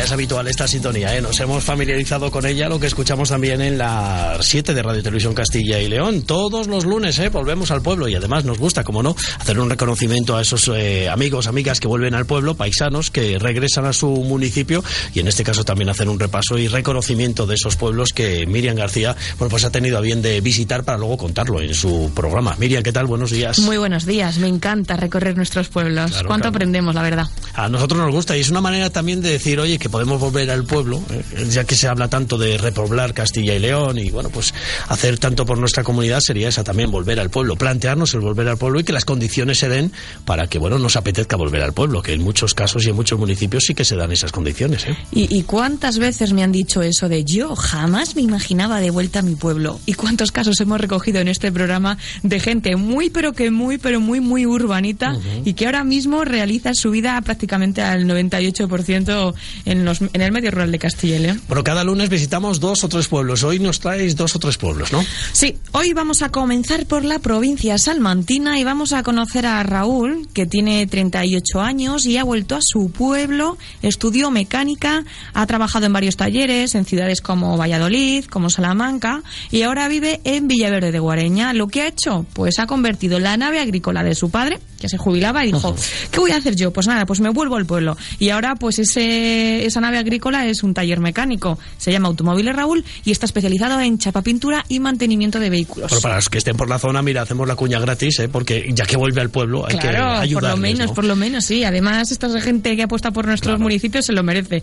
Ya 0.00 0.04
es 0.04 0.12
habitual 0.12 0.48
esta 0.48 0.66
sintonía, 0.66 1.14
¿eh? 1.14 1.20
nos 1.20 1.38
hemos 1.40 1.62
familiarizado 1.62 2.30
con 2.30 2.46
ella, 2.46 2.70
lo 2.70 2.80
que 2.80 2.86
escuchamos 2.86 3.28
también 3.28 3.60
en 3.60 3.76
la 3.76 4.38
7 4.40 4.72
de 4.72 4.82
Radio 4.82 5.02
Televisión 5.02 5.34
Castilla 5.34 5.78
y 5.78 5.88
León. 5.88 6.22
Todos 6.22 6.68
los 6.68 6.86
lunes 6.86 7.18
¿eh? 7.18 7.28
volvemos 7.28 7.70
al 7.70 7.82
pueblo 7.82 8.08
y 8.08 8.14
además 8.14 8.46
nos 8.46 8.58
gusta, 8.58 8.82
como 8.82 9.02
no, 9.02 9.14
hacer 9.38 9.60
un 9.60 9.68
reconocimiento 9.68 10.38
a 10.38 10.40
esos 10.40 10.70
eh, 10.74 11.10
amigos, 11.10 11.48
amigas 11.48 11.80
que 11.80 11.86
vuelven 11.86 12.14
al 12.14 12.24
pueblo, 12.24 12.54
paisanos 12.54 13.10
que 13.10 13.38
regresan 13.38 13.84
a 13.84 13.92
su 13.92 14.08
municipio 14.08 14.82
y 15.12 15.20
en 15.20 15.28
este 15.28 15.44
caso 15.44 15.64
también 15.64 15.90
hacer 15.90 16.08
un 16.08 16.18
repaso 16.18 16.56
y 16.56 16.68
reconocimiento 16.68 17.46
de 17.46 17.56
esos 17.56 17.76
pueblos 17.76 18.14
que 18.14 18.46
Miriam 18.46 18.76
García 18.76 19.14
bueno, 19.38 19.50
pues 19.50 19.64
ha 19.64 19.70
tenido 19.70 19.98
a 19.98 20.00
bien 20.00 20.22
de 20.22 20.40
visitar 20.40 20.82
para 20.82 20.96
luego 20.96 21.18
contarlo 21.18 21.60
en 21.60 21.74
su 21.74 22.10
programa. 22.14 22.56
Miriam, 22.58 22.82
¿qué 22.82 22.92
tal? 22.92 23.04
Buenos 23.04 23.32
días. 23.32 23.58
Muy 23.58 23.76
buenos 23.76 24.06
días, 24.06 24.38
me 24.38 24.48
encanta 24.48 24.96
recorrer 24.96 25.36
nuestros 25.36 25.68
pueblos. 25.68 26.10
Claro, 26.12 26.26
¿Cuánto 26.26 26.44
claro. 26.44 26.56
aprendemos, 26.56 26.94
la 26.94 27.02
verdad? 27.02 27.26
A 27.52 27.68
nosotros 27.68 28.00
nos 28.00 28.10
gusta 28.10 28.34
y 28.34 28.40
es 28.40 28.48
una 28.48 28.62
manera 28.62 28.88
también 28.88 29.20
de 29.20 29.28
decir, 29.28 29.60
oye, 29.60 29.78
que 29.78 29.89
podemos 29.90 30.20
volver 30.20 30.50
al 30.50 30.64
pueblo, 30.64 31.02
eh, 31.10 31.46
ya 31.50 31.64
que 31.64 31.74
se 31.74 31.88
habla 31.88 32.08
tanto 32.08 32.38
de 32.38 32.58
repoblar 32.58 33.14
Castilla 33.14 33.54
y 33.54 33.58
León 33.58 33.98
y 33.98 34.10
bueno, 34.10 34.30
pues 34.30 34.54
hacer 34.88 35.18
tanto 35.18 35.44
por 35.44 35.58
nuestra 35.58 35.84
comunidad 35.84 36.20
sería 36.20 36.48
esa 36.48 36.64
también, 36.64 36.90
volver 36.90 37.20
al 37.20 37.30
pueblo, 37.30 37.56
plantearnos 37.56 38.14
el 38.14 38.20
volver 38.20 38.48
al 38.48 38.56
pueblo 38.56 38.80
y 38.80 38.84
que 38.84 38.92
las 38.92 39.04
condiciones 39.04 39.58
se 39.58 39.68
den 39.68 39.92
para 40.24 40.46
que, 40.46 40.58
bueno, 40.58 40.78
nos 40.78 40.96
apetezca 40.96 41.36
volver 41.36 41.62
al 41.62 41.72
pueblo, 41.72 42.02
que 42.02 42.12
en 42.12 42.22
muchos 42.22 42.54
casos 42.54 42.86
y 42.86 42.90
en 42.90 42.96
muchos 42.96 43.18
municipios 43.18 43.64
sí 43.66 43.74
que 43.74 43.84
se 43.84 43.96
dan 43.96 44.12
esas 44.12 44.32
condiciones, 44.32 44.86
¿eh? 44.86 44.96
¿Y, 45.12 45.36
y 45.36 45.42
cuántas 45.42 45.98
veces 45.98 46.32
me 46.32 46.42
han 46.42 46.52
dicho 46.52 46.82
eso 46.82 47.08
de 47.08 47.24
yo 47.24 47.56
jamás 47.56 48.16
me 48.16 48.22
imaginaba 48.22 48.80
de 48.80 48.90
vuelta 48.90 49.20
a 49.20 49.22
mi 49.22 49.34
pueblo? 49.34 49.80
¿Y 49.86 49.94
cuántos 49.94 50.32
casos 50.32 50.60
hemos 50.60 50.80
recogido 50.80 51.20
en 51.20 51.28
este 51.28 51.52
programa 51.52 51.98
de 52.22 52.40
gente 52.40 52.76
muy, 52.76 53.10
pero 53.10 53.32
que 53.32 53.50
muy, 53.50 53.78
pero 53.78 54.00
muy, 54.00 54.20
muy 54.20 54.46
urbanita 54.46 55.16
y 55.44 55.54
que 55.54 55.66
ahora 55.66 55.84
mismo 55.84 56.24
realiza 56.24 56.74
su 56.74 56.90
vida 56.90 57.20
prácticamente 57.22 57.82
al 57.82 58.04
98% 58.04 59.34
en, 59.64 59.79
los, 59.84 60.00
en 60.00 60.20
el 60.20 60.32
medio 60.32 60.50
rural 60.50 60.72
de 60.72 60.78
Castilla 60.78 61.16
y 61.16 61.18
León? 61.20 61.42
Bueno, 61.48 61.64
cada 61.64 61.84
lunes 61.84 62.08
visitamos 62.08 62.60
dos 62.60 62.84
o 62.84 62.88
tres 62.88 63.08
pueblos. 63.08 63.42
Hoy 63.42 63.58
nos 63.58 63.80
traéis 63.80 64.16
dos 64.16 64.36
o 64.36 64.38
tres 64.38 64.56
pueblos, 64.56 64.92
¿no? 64.92 65.04
Sí, 65.32 65.58
hoy 65.72 65.92
vamos 65.92 66.22
a 66.22 66.30
comenzar 66.30 66.86
por 66.86 67.04
la 67.04 67.18
provincia 67.18 67.78
salmantina 67.78 68.58
y 68.58 68.64
vamos 68.64 68.92
a 68.92 69.02
conocer 69.02 69.46
a 69.46 69.62
Raúl, 69.62 70.28
que 70.32 70.46
tiene 70.46 70.86
38 70.86 71.60
años 71.60 72.06
y 72.06 72.16
ha 72.16 72.24
vuelto 72.24 72.56
a 72.56 72.60
su 72.62 72.90
pueblo, 72.90 73.58
estudió 73.82 74.30
mecánica, 74.30 75.04
ha 75.34 75.46
trabajado 75.46 75.86
en 75.86 75.92
varios 75.92 76.16
talleres 76.16 76.74
en 76.74 76.84
ciudades 76.84 77.20
como 77.20 77.56
Valladolid, 77.56 78.24
como 78.24 78.50
Salamanca 78.50 79.22
y 79.50 79.62
ahora 79.62 79.88
vive 79.88 80.20
en 80.24 80.48
Villaverde 80.48 80.92
de 80.92 80.98
Guareña. 80.98 81.52
Lo 81.52 81.68
que 81.68 81.82
ha 81.82 81.88
hecho, 81.88 82.26
pues 82.32 82.58
ha 82.58 82.66
convertido 82.66 83.18
la 83.18 83.36
nave 83.36 83.60
agrícola 83.60 84.02
de 84.02 84.14
su 84.14 84.30
padre 84.30 84.60
ya 84.80 84.88
se 84.88 84.98
jubilaba 84.98 85.44
y 85.44 85.52
dijo, 85.52 85.74
¿qué 86.10 86.20
voy 86.20 86.30
a 86.32 86.36
hacer 86.36 86.56
yo? 86.56 86.72
Pues 86.72 86.86
nada, 86.86 87.06
pues 87.06 87.20
me 87.20 87.28
vuelvo 87.28 87.56
al 87.56 87.66
pueblo. 87.66 87.96
Y 88.18 88.30
ahora 88.30 88.54
pues 88.56 88.78
ese, 88.78 89.64
esa 89.64 89.80
nave 89.80 89.98
agrícola 89.98 90.46
es 90.46 90.62
un 90.62 90.74
taller 90.74 91.00
mecánico, 91.00 91.58
se 91.78 91.92
llama 91.92 92.08
Automóviles 92.08 92.54
Raúl 92.56 92.84
y 93.04 93.10
está 93.10 93.26
especializado 93.26 93.80
en 93.80 93.98
chapa 93.98 94.22
pintura 94.22 94.64
y 94.68 94.80
mantenimiento 94.80 95.38
de 95.38 95.50
vehículos. 95.50 95.90
Pero 95.90 96.00
para 96.00 96.16
los 96.16 96.28
que 96.28 96.38
estén 96.38 96.56
por 96.56 96.68
la 96.68 96.78
zona, 96.78 97.02
mira, 97.02 97.22
hacemos 97.22 97.46
la 97.46 97.56
cuña 97.56 97.78
gratis, 97.78 98.18
¿eh? 98.20 98.28
porque 98.28 98.70
ya 98.72 98.84
que 98.86 98.96
vuelve 98.96 99.20
al 99.20 99.30
pueblo 99.30 99.66
hay 99.66 99.76
que 99.76 99.88
Claro, 99.88 100.12
ayudarles, 100.20 100.32
por 100.32 100.44
lo 100.50 100.56
menos, 100.56 100.86
¿no? 100.88 100.94
por 100.94 101.04
lo 101.04 101.16
menos, 101.16 101.44
sí. 101.44 101.64
Además, 101.64 102.10
esta 102.10 102.40
gente 102.40 102.76
que 102.76 102.82
apuesta 102.82 103.10
por 103.10 103.26
nuestros 103.26 103.58
municipios 103.58 104.06
se 104.06 104.12
lo 104.12 104.22
merece. 104.22 104.62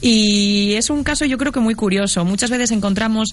Y 0.00 0.72
es 0.74 0.90
un 0.90 1.04
caso, 1.04 1.24
yo 1.24 1.38
creo 1.38 1.52
que 1.52 1.60
muy 1.60 1.74
curioso. 1.74 2.24
Muchas 2.24 2.50
veces 2.50 2.70
encontramos 2.70 3.28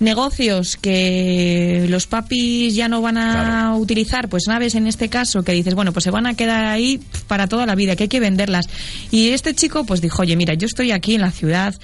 negocios 0.00 0.76
que 0.76 1.86
los 1.88 2.06
papis 2.06 2.74
ya 2.74 2.88
no 2.88 3.02
van 3.02 3.18
a 3.18 3.76
utilizar, 3.76 4.28
pues 4.28 4.44
naves 4.46 4.74
en 4.74 4.86
este 4.86 5.08
caso, 5.08 5.42
que 5.42 5.52
dices, 5.68 5.74
bueno, 5.76 5.92
pues 5.92 6.04
se 6.04 6.10
van 6.10 6.26
a 6.26 6.34
quedar 6.34 6.64
ahí 6.64 7.00
para 7.26 7.46
toda 7.46 7.66
la 7.66 7.74
vida, 7.74 7.96
que 7.96 8.04
hay 8.04 8.08
que 8.08 8.20
venderlas. 8.20 8.66
Y 9.10 9.28
este 9.28 9.54
chico, 9.54 9.84
pues 9.84 10.00
dijo, 10.00 10.22
oye, 10.22 10.36
mira, 10.36 10.54
yo 10.54 10.66
estoy 10.66 10.92
aquí 10.92 11.14
en 11.14 11.20
la 11.20 11.30
ciudad, 11.30 11.74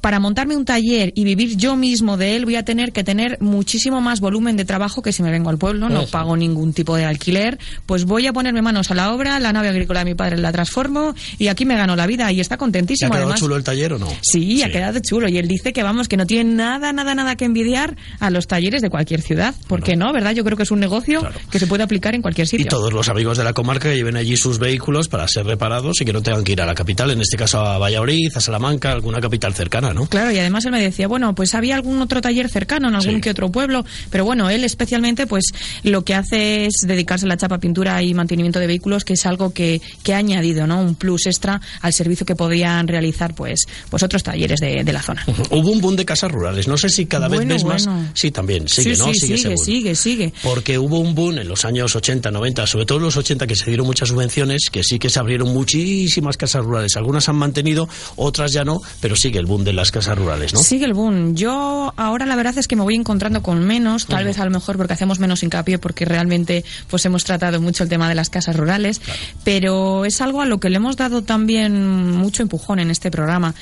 para 0.00 0.20
montarme 0.20 0.56
un 0.56 0.64
taller 0.64 1.12
y 1.14 1.24
vivir 1.24 1.56
yo 1.56 1.76
mismo 1.76 2.16
de 2.16 2.36
él, 2.36 2.44
voy 2.44 2.56
a 2.56 2.64
tener 2.64 2.92
que 2.92 3.04
tener 3.04 3.38
muchísimo 3.40 4.00
más 4.00 4.20
volumen 4.20 4.56
de 4.56 4.64
trabajo 4.64 5.02
que 5.02 5.12
si 5.12 5.22
me 5.22 5.30
vengo 5.30 5.50
al 5.50 5.58
pueblo, 5.58 5.88
no 5.88 6.06
pago 6.06 6.36
ningún 6.36 6.72
tipo 6.72 6.96
de 6.96 7.04
alquiler, 7.04 7.58
pues 7.86 8.04
voy 8.04 8.26
a 8.26 8.32
ponerme 8.32 8.62
manos 8.62 8.90
a 8.90 8.94
la 8.94 9.12
obra, 9.12 9.38
la 9.40 9.52
nave 9.52 9.68
agrícola 9.68 10.00
de 10.00 10.04
mi 10.06 10.14
padre 10.14 10.38
la 10.38 10.52
transformo 10.52 11.14
y 11.38 11.48
aquí 11.48 11.64
me 11.64 11.76
gano 11.76 11.96
la 11.96 12.06
vida 12.06 12.30
y 12.32 12.40
está 12.40 12.56
¿Te 12.56 12.58
ha 12.58 12.58
contentísimo 12.58 13.10
quedado 13.10 13.24
además. 13.26 13.40
chulo 13.40 13.56
el 13.56 13.64
taller 13.64 13.92
o 13.92 13.98
no? 13.98 14.08
Sí, 14.22 14.62
ha 14.62 14.70
quedado 14.70 14.98
chulo. 15.00 15.28
Y 15.28 15.36
él 15.38 15.46
dice 15.46 15.72
que 15.72 15.82
vamos, 15.82 16.08
que 16.08 16.16
no 16.16 16.26
tiene 16.26 16.54
nada, 16.54 16.92
nada, 16.92 17.14
nada 17.14 17.36
que 17.36 17.44
envidiar 17.44 17.96
a 18.18 18.30
los 18.30 18.46
talleres 18.46 18.80
de 18.82 18.88
cualquier 18.88 19.20
ciudad. 19.20 19.54
¿Por 19.68 19.82
qué 19.82 19.94
no? 19.96 20.12
¿Verdad? 20.12 20.32
Yo 20.32 20.42
creo 20.44 20.56
que 20.56 20.62
es 20.62 20.70
un 20.70 20.80
negocio 20.80 21.26
que 21.50 21.58
se 21.58 21.66
puede 21.66 21.82
aplicar 21.82 22.14
en 22.14 22.22
cualquier 22.22 22.46
Y 22.46 22.48
sitio. 22.48 22.66
todos 22.68 22.92
los 22.92 23.08
amigos 23.08 23.25
de 23.34 23.44
la 23.44 23.52
comarca 23.52 23.88
que 23.88 23.96
lleven 23.96 24.16
allí 24.16 24.36
sus 24.36 24.58
vehículos 24.58 25.08
para 25.08 25.26
ser 25.26 25.46
reparados 25.46 26.00
y 26.00 26.04
que 26.04 26.12
no 26.12 26.22
tengan 26.22 26.44
que 26.44 26.52
ir 26.52 26.60
a 26.60 26.66
la 26.66 26.74
capital, 26.74 27.10
en 27.10 27.20
este 27.20 27.36
caso 27.36 27.60
a 27.60 27.78
Valladolid, 27.78 28.30
a 28.34 28.40
Salamanca, 28.40 28.92
alguna 28.92 29.20
capital 29.20 29.54
cercana, 29.54 29.92
¿no? 29.92 30.06
Claro, 30.06 30.30
y 30.30 30.38
además 30.38 30.64
él 30.64 30.72
me 30.72 30.80
decía, 30.80 31.08
bueno, 31.08 31.34
pues 31.34 31.54
había 31.54 31.74
algún 31.74 32.00
otro 32.00 32.20
taller 32.20 32.48
cercano 32.48 32.88
en 32.88 32.94
algún 32.94 33.20
que 33.20 33.30
otro 33.30 33.50
pueblo, 33.50 33.84
pero 34.10 34.24
bueno, 34.24 34.48
él 34.48 34.64
especialmente 34.64 35.26
pues 35.26 35.46
lo 35.82 36.04
que 36.04 36.14
hace 36.14 36.66
es 36.66 36.74
dedicarse 36.86 37.26
a 37.26 37.28
la 37.28 37.36
chapa, 37.36 37.58
pintura 37.58 38.02
y 38.02 38.14
mantenimiento 38.14 38.60
de 38.60 38.66
vehículos, 38.66 39.04
que 39.04 39.14
es 39.14 39.26
algo 39.26 39.52
que, 39.52 39.80
que 40.02 40.14
ha 40.14 40.18
añadido, 40.18 40.66
¿no? 40.66 40.80
Un 40.80 40.94
plus 40.94 41.26
extra 41.26 41.60
al 41.80 41.92
servicio 41.92 42.24
que 42.24 42.36
podían 42.36 42.86
realizar 42.86 43.34
pues, 43.34 43.64
pues 43.90 44.02
otros 44.02 44.22
talleres 44.22 44.60
de, 44.60 44.84
de 44.84 44.92
la 44.92 45.02
zona. 45.02 45.24
Hubo 45.50 45.70
un 45.70 45.80
boom 45.80 45.96
de 45.96 46.04
casas 46.04 46.30
rurales. 46.30 46.68
No 46.68 46.76
sé 46.76 46.88
si 46.88 47.06
cada 47.06 47.28
vez 47.28 47.38
Bueno, 47.38 47.54
ves 47.54 47.64
más. 47.64 47.88
Sí, 48.14 48.30
también. 48.30 48.68
Sigue, 48.68 48.94
sí, 48.94 49.02
¿no? 49.02 49.12
sí, 49.12 49.20
sigue, 49.20 49.38
sigue, 49.38 49.56
sigue, 49.56 49.94
sigue. 49.94 50.32
Porque 50.42 50.78
hubo 50.78 50.98
un 50.98 51.14
boom 51.14 51.38
en 51.38 51.48
los 51.48 51.64
años 51.64 51.94
80, 51.94 52.30
90, 52.30 52.66
sobre 52.66 52.86
todo 52.86 52.98
en 52.98 53.04
los 53.16 53.24
80, 53.24 53.46
que 53.46 53.56
se 53.56 53.66
dieron 53.66 53.86
muchas 53.86 54.08
subvenciones, 54.08 54.68
que 54.70 54.82
sí 54.82 54.98
que 54.98 55.08
se 55.10 55.18
abrieron 55.18 55.52
muchísimas 55.52 56.36
casas 56.36 56.64
rurales. 56.64 56.96
Algunas 56.96 57.28
han 57.28 57.36
mantenido, 57.36 57.88
otras 58.16 58.52
ya 58.52 58.64
no, 58.64 58.80
pero 59.00 59.16
sigue 59.16 59.38
el 59.38 59.46
boom 59.46 59.64
de 59.64 59.72
las 59.72 59.90
casas 59.90 60.18
rurales, 60.18 60.52
¿no? 60.52 60.60
Sigue 60.60 60.84
el 60.84 60.94
boom. 60.94 61.34
Yo 61.34 61.92
ahora 61.96 62.26
la 62.26 62.36
verdad 62.36 62.58
es 62.58 62.68
que 62.68 62.76
me 62.76 62.82
voy 62.82 62.94
encontrando 62.94 63.42
con 63.42 63.64
menos, 63.64 64.06
tal 64.06 64.24
vez 64.24 64.38
a 64.38 64.44
lo 64.44 64.50
mejor 64.50 64.76
porque 64.76 64.92
hacemos 64.92 65.18
menos 65.18 65.42
hincapié, 65.42 65.78
porque 65.78 66.04
realmente 66.04 66.64
pues 66.88 67.04
hemos 67.06 67.24
tratado 67.24 67.60
mucho 67.60 67.84
el 67.84 67.88
tema 67.88 68.08
de 68.08 68.14
las 68.14 68.30
casas 68.30 68.56
rurales, 68.56 69.00
pero 69.44 70.04
es 70.04 70.20
algo 70.20 70.42
a 70.42 70.46
lo 70.46 70.60
que 70.60 70.70
le 70.70 70.76
hemos 70.76 70.96
dado 70.96 71.22
también 71.22 72.10
mucho 72.10 72.42
empujón 72.42 72.78
en 72.78 72.90
este 72.90 73.10
programa. 73.10 73.54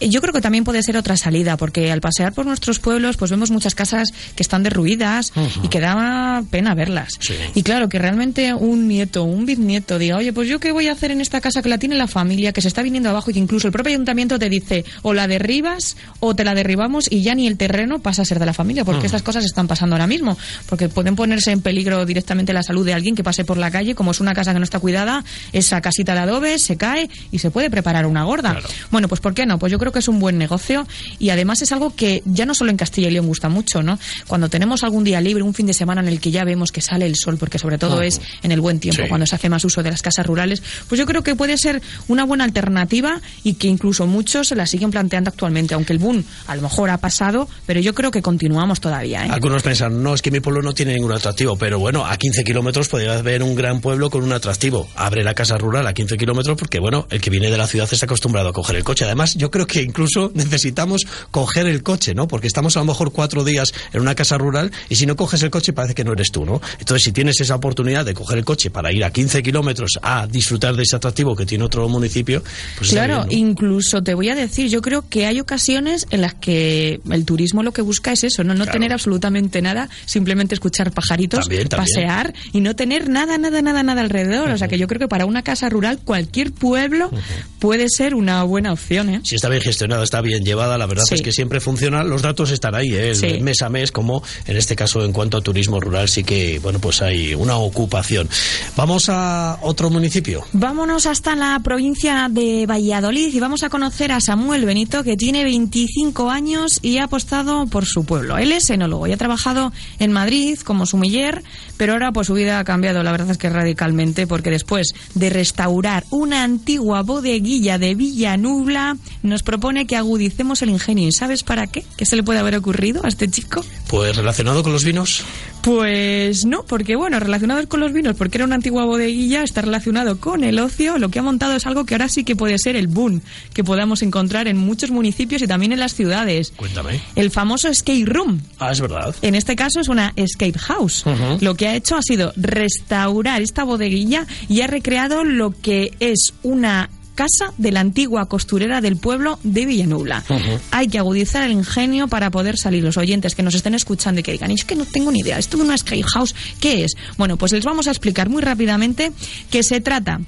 Yo 0.00 0.20
creo 0.20 0.32
que 0.32 0.40
también 0.40 0.64
puede 0.64 0.82
ser 0.82 0.96
otra 0.96 1.16
salida, 1.16 1.56
porque 1.56 1.90
al 1.92 2.00
pasear 2.00 2.32
por 2.32 2.46
nuestros 2.46 2.78
pueblos, 2.78 3.16
pues 3.16 3.30
vemos 3.30 3.50
muchas 3.50 3.74
casas 3.74 4.08
que 4.34 4.42
están 4.42 4.62
derruidas 4.62 5.32
y 5.62 5.68
que 5.68 5.80
da 5.80 6.42
pena 6.50 6.74
verlas. 6.74 7.08
Y 7.54 7.62
claro, 7.62 7.88
que 7.88 7.98
realmente 7.98 8.52
un 8.54 8.88
nieto, 8.88 9.24
un 9.24 9.46
bisnieto 9.46 9.98
diga, 9.98 10.16
oye, 10.16 10.32
pues 10.32 10.48
yo 10.48 10.60
qué 10.60 10.72
voy 10.72 10.88
a 10.88 10.92
hacer 10.92 11.10
en 11.10 11.20
esta 11.20 11.40
casa 11.40 11.62
que 11.62 11.68
la 11.68 11.78
tiene 11.78 11.96
la 11.96 12.06
familia, 12.08 12.52
que 12.52 12.60
se 12.60 12.68
está 12.68 12.82
viniendo 12.82 13.08
abajo 13.10 13.30
y 13.30 13.34
que 13.34 13.40
incluso 13.40 13.66
el 13.68 13.72
propio 13.72 13.90
ayuntamiento 13.92 14.38
te 14.38 14.48
dice, 14.48 14.84
o 15.02 15.14
la 15.14 15.26
derribas 15.26 15.96
o 16.20 16.34
te 16.34 16.44
la 16.44 16.54
derribamos 16.54 17.10
y 17.10 17.22
ya 17.22 17.34
ni 17.34 17.46
el 17.46 17.56
terreno 17.56 17.98
pasa 18.00 18.22
a 18.22 18.24
ser 18.24 18.38
de 18.38 18.46
la 18.46 18.52
familia, 18.52 18.84
porque 18.84 19.02
Mm. 19.02 19.06
estas 19.06 19.22
cosas 19.22 19.44
están 19.44 19.66
pasando 19.68 19.94
ahora 19.96 20.06
mismo, 20.06 20.36
porque 20.68 20.88
pueden 20.88 21.16
ponerse 21.16 21.52
en 21.52 21.60
peligro 21.60 22.04
directamente 22.04 22.52
la 22.52 22.62
salud 22.62 22.84
de 22.84 22.92
alguien 22.94 23.14
que 23.14 23.24
pase 23.24 23.44
por 23.44 23.56
la 23.56 23.70
calle, 23.70 23.94
como 23.94 24.10
es 24.10 24.20
una 24.20 24.34
casa 24.34 24.52
que 24.52 24.58
no 24.58 24.64
está 24.64 24.78
cuidada, 24.78 25.24
esa 25.52 25.80
casita 25.80 26.14
de 26.14 26.20
adobe 26.20 26.58
se 26.58 26.76
cae 26.76 27.08
y 27.32 27.38
se 27.38 27.50
puede 27.50 27.70
preparar 27.70 28.06
una 28.06 28.24
gorda. 28.24 28.58
Bueno, 28.90 29.08
pues 29.08 29.20
¿por 29.20 29.34
qué 29.34 29.46
no? 29.46 29.58
Pues 29.58 29.72
yo 29.72 29.78
creo 29.78 29.85
que 29.92 29.98
es 30.00 30.08
un 30.08 30.18
buen 30.18 30.38
negocio 30.38 30.86
y 31.18 31.30
además 31.30 31.62
es 31.62 31.72
algo 31.72 31.94
que 31.94 32.22
ya 32.24 32.46
no 32.46 32.54
solo 32.54 32.70
en 32.70 32.76
Castilla 32.76 33.08
y 33.08 33.12
León 33.12 33.26
gusta 33.26 33.48
mucho, 33.48 33.82
¿no? 33.82 33.98
Cuando 34.26 34.48
tenemos 34.48 34.82
algún 34.84 35.04
día 35.04 35.20
libre, 35.20 35.42
un 35.42 35.54
fin 35.54 35.66
de 35.66 35.72
semana 35.74 36.00
en 36.00 36.08
el 36.08 36.20
que 36.20 36.30
ya 36.30 36.44
vemos 36.44 36.72
que 36.72 36.80
sale 36.80 37.06
el 37.06 37.16
sol, 37.16 37.36
porque 37.38 37.58
sobre 37.58 37.78
todo 37.78 38.02
es 38.02 38.20
en 38.42 38.52
el 38.52 38.60
buen 38.60 38.80
tiempo, 38.80 39.02
Sí. 39.02 39.08
cuando 39.08 39.26
se 39.26 39.34
hace 39.34 39.48
más 39.48 39.64
uso 39.64 39.82
de 39.82 39.90
las 39.90 40.02
casas 40.02 40.26
rurales, 40.26 40.62
pues 40.88 40.98
yo 40.98 41.06
creo 41.06 41.22
que 41.22 41.34
puede 41.36 41.56
ser 41.58 41.82
una 42.08 42.24
buena 42.24 42.44
alternativa 42.44 43.20
y 43.44 43.54
que 43.54 43.68
incluso 43.68 44.06
muchos 44.06 44.48
se 44.48 44.56
la 44.56 44.66
siguen 44.66 44.90
planteando 44.90 45.30
actualmente, 45.30 45.74
aunque 45.74 45.92
el 45.92 45.98
boom 45.98 46.24
a 46.46 46.56
lo 46.56 46.62
mejor 46.62 46.90
ha 46.90 46.98
pasado, 46.98 47.48
pero 47.66 47.80
yo 47.80 47.94
creo 47.94 48.10
que 48.10 48.22
continuamos 48.22 48.80
todavía. 48.80 49.26
¿eh? 49.26 49.28
Algunos 49.30 49.62
piensan, 49.62 50.02
no, 50.02 50.14
es 50.14 50.22
que 50.22 50.30
mi 50.30 50.40
pueblo 50.40 50.62
no 50.62 50.72
tiene 50.74 50.94
ningún 50.94 51.12
atractivo, 51.12 51.56
pero 51.56 51.78
bueno, 51.78 52.06
a 52.06 52.16
15 52.16 52.44
kilómetros 52.44 52.88
podría 52.88 53.18
haber 53.18 53.42
un 53.42 53.54
gran 53.54 53.80
pueblo 53.80 54.10
con 54.10 54.22
un 54.22 54.32
atractivo. 54.32 54.88
Abre 54.96 55.22
la 55.24 55.34
casa 55.34 55.58
rural 55.58 55.86
a 55.86 55.92
15 55.94 56.16
kilómetros 56.16 56.56
porque, 56.56 56.78
bueno, 56.78 57.06
el 57.10 57.20
que 57.20 57.30
viene 57.30 57.50
de 57.50 57.56
la 57.58 57.66
ciudad 57.66 57.88
está 57.90 58.06
acostumbrado 58.06 58.48
a 58.48 58.52
coger 58.52 58.76
el 58.76 58.84
coche. 58.84 59.04
Además, 59.04 59.34
yo 59.34 59.50
creo 59.50 59.66
que 59.66 59.75
incluso 59.82 60.30
necesitamos 60.34 61.06
coger 61.30 61.66
el 61.66 61.82
coche, 61.82 62.14
¿no? 62.14 62.28
Porque 62.28 62.46
estamos 62.46 62.76
a 62.76 62.80
lo 62.80 62.86
mejor 62.86 63.12
cuatro 63.12 63.44
días 63.44 63.72
en 63.92 64.00
una 64.00 64.14
casa 64.14 64.38
rural 64.38 64.70
y 64.88 64.96
si 64.96 65.06
no 65.06 65.16
coges 65.16 65.42
el 65.42 65.50
coche 65.50 65.72
parece 65.72 65.94
que 65.94 66.04
no 66.04 66.12
eres 66.12 66.30
tú, 66.32 66.44
¿no? 66.44 66.60
Entonces, 66.78 67.04
si 67.04 67.12
tienes 67.12 67.40
esa 67.40 67.54
oportunidad 67.56 68.04
de 68.04 68.14
coger 68.14 68.38
el 68.38 68.44
coche 68.44 68.70
para 68.70 68.92
ir 68.92 69.04
a 69.04 69.10
15 69.10 69.42
kilómetros 69.42 69.92
a 70.02 70.26
disfrutar 70.26 70.74
de 70.76 70.82
ese 70.82 70.96
atractivo 70.96 71.34
que 71.36 71.46
tiene 71.46 71.64
otro 71.64 71.88
municipio, 71.88 72.42
pues 72.78 72.90
Claro, 72.90 73.24
bien, 73.26 73.42
¿no? 73.44 73.50
incluso 73.50 74.02
te 74.02 74.14
voy 74.14 74.28
a 74.28 74.34
decir, 74.34 74.68
yo 74.68 74.82
creo 74.82 75.08
que 75.08 75.26
hay 75.26 75.40
ocasiones 75.40 76.06
en 76.10 76.20
las 76.20 76.34
que 76.34 77.00
el 77.10 77.24
turismo 77.24 77.62
lo 77.62 77.72
que 77.72 77.82
busca 77.82 78.12
es 78.12 78.24
eso, 78.24 78.44
no, 78.44 78.54
no 78.54 78.66
tener 78.66 78.92
absolutamente 78.92 79.62
nada, 79.62 79.88
simplemente 80.06 80.54
escuchar 80.54 80.92
pajaritos, 80.92 81.40
También, 81.40 81.68
también. 81.68 81.94
pasear 81.94 82.34
y 82.52 82.60
no 82.60 82.74
tener 82.76 83.08
nada, 83.08 83.38
nada, 83.38 83.62
nada, 83.62 83.82
nada 83.82 84.00
alrededor. 84.00 84.50
O 84.50 84.58
sea 84.58 84.68
que 84.68 84.78
yo 84.78 84.86
creo 84.86 84.98
que 85.00 85.08
para 85.08 85.26
una 85.26 85.42
casa 85.42 85.68
rural 85.68 85.98
cualquier 86.04 86.52
pueblo 86.52 87.10
puede 87.58 87.88
ser 87.88 88.14
una 88.14 88.42
buena 88.44 88.72
opción. 88.72 89.10
¿eh? 89.10 89.20
Si 89.24 89.34
está 89.36 89.48
bien 89.48 89.62
gestionada, 89.66 90.02
está 90.04 90.20
bien 90.20 90.44
llevada, 90.44 90.78
la 90.78 90.86
verdad 90.86 91.04
Sí. 91.08 91.16
es 91.16 91.22
que 91.22 91.32
siempre 91.32 91.60
funciona. 91.60 92.02
Los 92.04 92.22
datos 92.22 92.50
están 92.50 92.74
ahí, 92.74 92.88
¿eh? 92.94 93.10
El 93.10 93.16
Sí. 93.16 93.40
mes 93.40 93.60
a 93.62 93.68
mes, 93.68 93.92
como 93.92 94.22
en 94.46 94.56
este 94.56 94.76
caso 94.76 95.04
en 95.04 95.12
cuanto 95.12 95.36
a 95.36 95.40
turismo 95.40 95.80
rural, 95.80 96.08
sí 96.08 96.24
que, 96.24 96.58
bueno, 96.60 96.78
pues 96.78 97.02
hay 97.02 97.34
una 97.34 97.56
ocupación. 97.56 98.28
Vamos 98.76 99.08
a 99.08 99.58
otro 99.62 99.90
municipio. 99.90 100.44
Vámonos 100.52 101.06
hasta 101.06 101.34
la 101.36 101.58
provincia 101.62 102.28
de 102.30 102.66
Valladolid 102.66 103.34
y 103.34 103.40
vamos 103.40 103.62
a 103.62 103.68
conocer 103.68 104.12
a 104.12 104.20
Samuel 104.20 104.64
Benito, 104.64 105.02
que 105.04 105.16
tiene 105.16 105.44
25 105.44 106.30
años 106.30 106.78
y 106.82 106.98
ha 106.98 107.04
apostado 107.04 107.66
por 107.66 107.84
su 107.86 108.04
pueblo. 108.04 108.38
Él 108.38 108.52
es 108.52 108.70
enólogo 108.70 109.06
y 109.06 109.12
ha 109.12 109.16
trabajado 109.16 109.72
en 109.98 110.12
Madrid 110.12 110.58
como 110.64 110.86
sumiller, 110.86 111.42
pero 111.76 111.92
ahora 111.94 112.12
pues 112.12 112.26
su 112.28 112.34
vida 112.34 112.58
ha 112.58 112.64
cambiado, 112.64 113.02
la 113.02 113.10
verdad 113.12 113.30
es 113.30 113.38
que 113.38 113.50
radicalmente, 113.50 114.26
porque 114.26 114.50
después 114.50 114.94
de 115.14 115.30
restaurar 115.30 116.04
una 116.10 116.42
antigua 116.44 117.02
bodeguilla 117.02 117.78
de 117.78 117.94
Villanubla, 117.94 118.96
nos 119.22 119.42
propone 119.56 119.86
que 119.86 119.96
agudicemos 119.96 120.60
el 120.60 120.68
ingenio. 120.68 121.08
¿Y 121.08 121.12
sabes 121.12 121.42
para 121.42 121.66
qué? 121.66 121.82
¿Qué 121.96 122.04
se 122.04 122.14
le 122.14 122.22
puede 122.22 122.40
haber 122.40 122.56
ocurrido 122.56 123.02
a 123.06 123.08
este 123.08 123.26
chico? 123.30 123.64
Pues 123.88 124.14
relacionado 124.14 124.62
con 124.62 124.70
los 124.70 124.84
vinos. 124.84 125.24
Pues 125.62 126.44
no, 126.44 126.62
porque 126.64 126.94
bueno, 126.94 127.18
relacionado 127.18 127.66
con 127.66 127.80
los 127.80 127.94
vinos, 127.94 128.16
porque 128.16 128.36
era 128.36 128.44
una 128.44 128.56
antigua 128.56 128.84
bodeguilla, 128.84 129.42
está 129.42 129.62
relacionado 129.62 130.20
con 130.20 130.44
el 130.44 130.58
ocio, 130.58 130.98
lo 130.98 131.08
que 131.08 131.20
ha 131.20 131.22
montado 131.22 131.56
es 131.56 131.66
algo 131.66 131.86
que 131.86 131.94
ahora 131.94 132.08
sí 132.10 132.22
que 132.22 132.36
puede 132.36 132.58
ser 132.58 132.76
el 132.76 132.86
boom 132.86 133.22
que 133.54 133.64
podamos 133.64 134.02
encontrar 134.02 134.46
en 134.46 134.58
muchos 134.58 134.90
municipios 134.90 135.40
y 135.40 135.46
también 135.46 135.72
en 135.72 135.80
las 135.80 135.94
ciudades. 135.94 136.52
Cuéntame. 136.54 137.00
El 137.16 137.30
famoso 137.30 137.72
skate 137.72 138.06
room. 138.06 138.42
Ah, 138.58 138.72
es 138.72 138.80
verdad. 138.80 139.16
En 139.22 139.34
este 139.34 139.56
caso 139.56 139.80
es 139.80 139.88
una 139.88 140.12
skate 140.24 140.58
house. 140.58 141.04
Lo 141.40 141.54
que 141.54 141.66
ha 141.66 141.74
hecho 141.74 141.96
ha 141.96 142.02
sido 142.02 142.32
restaurar 142.36 143.40
esta 143.40 143.64
bodeguilla 143.64 144.26
y 144.48 144.60
ha 144.60 144.66
recreado 144.66 145.24
lo 145.24 145.50
que 145.50 145.94
es 145.98 146.34
una 146.42 146.90
casa 147.16 147.52
de 147.58 147.72
la 147.72 147.80
antigua 147.80 148.28
costurera 148.28 148.80
del 148.80 148.96
pueblo 148.96 149.40
de 149.42 149.66
Villanubla. 149.66 150.22
Hay 150.70 150.86
que 150.86 150.98
agudizar 150.98 151.42
el 151.42 151.50
ingenio 151.50 152.06
para 152.06 152.30
poder 152.30 152.56
salir 152.56 152.84
los 152.84 152.96
oyentes 152.96 153.34
que 153.34 153.42
nos 153.42 153.56
estén 153.56 153.74
escuchando 153.74 154.20
y 154.20 154.22
que 154.22 154.30
digan, 154.32 154.52
es 154.52 154.64
que 154.64 154.76
no 154.76 154.84
tengo 154.84 155.10
ni 155.10 155.20
idea, 155.20 155.38
esto 155.38 155.56
de 155.56 155.64
una 155.64 155.76
skate 155.76 156.06
house, 156.06 156.34
¿qué 156.60 156.84
es? 156.84 156.92
Bueno, 157.16 157.36
pues 157.36 157.50
les 157.50 157.64
vamos 157.64 157.88
a 157.88 157.90
explicar 157.90 158.28
muy 158.28 158.42
rápidamente 158.42 159.10
que 159.50 159.64
se 159.64 159.80
trata 159.80 160.20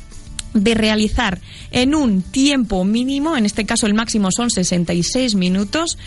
de 0.54 0.74
realizar 0.74 1.40
en 1.70 1.94
un 1.94 2.22
tiempo 2.22 2.84
mínimo, 2.84 3.36
en 3.36 3.46
este 3.46 3.66
caso 3.66 3.86
el 3.86 3.94
máximo 3.94 4.30
son 4.34 4.50
66 4.50 5.34
minutos, 5.34 5.98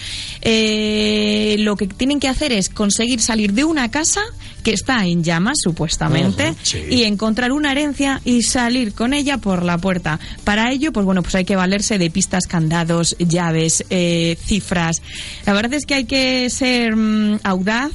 eh, 0.42 1.56
lo 1.60 1.76
que 1.76 1.88
tienen 1.88 2.20
que 2.20 2.28
hacer 2.28 2.52
es 2.52 2.70
conseguir 2.70 3.22
salir 3.22 3.54
de 3.54 3.64
una 3.64 3.92
casa 3.92 4.22
que 4.64 4.72
está 4.74 5.06
en 5.06 5.24
llamas, 5.24 5.58
supuestamente, 5.64 6.54
sí. 6.64 6.80
y 6.90 7.04
encontrar 7.04 7.52
una 7.52 7.72
herencia 7.72 8.22
y 8.26 8.44
salir 8.44 8.94
con 8.94 9.14
ella 9.14 9.38
por 9.38 9.64
la 9.64 9.78
puerta. 9.78 10.20
Para 10.44 10.72
ello, 10.72 10.92
pues 10.94 11.06
bueno, 11.06 11.22
pues 11.24 11.36
hay 11.36 11.46
que 11.46 11.56
valerse 11.56 11.98
de 11.98 12.10
pistas, 12.10 12.46
candados, 12.48 13.16
llaves, 13.20 13.84
eh, 13.90 14.38
cifras. 14.44 15.02
La 15.46 15.54
verdad 15.54 15.74
es 15.74 15.86
que 15.86 15.94
hay 15.96 16.06
que 16.06 16.50
ser 16.50 16.96
mm, 16.96 17.40
audaz 17.44 17.92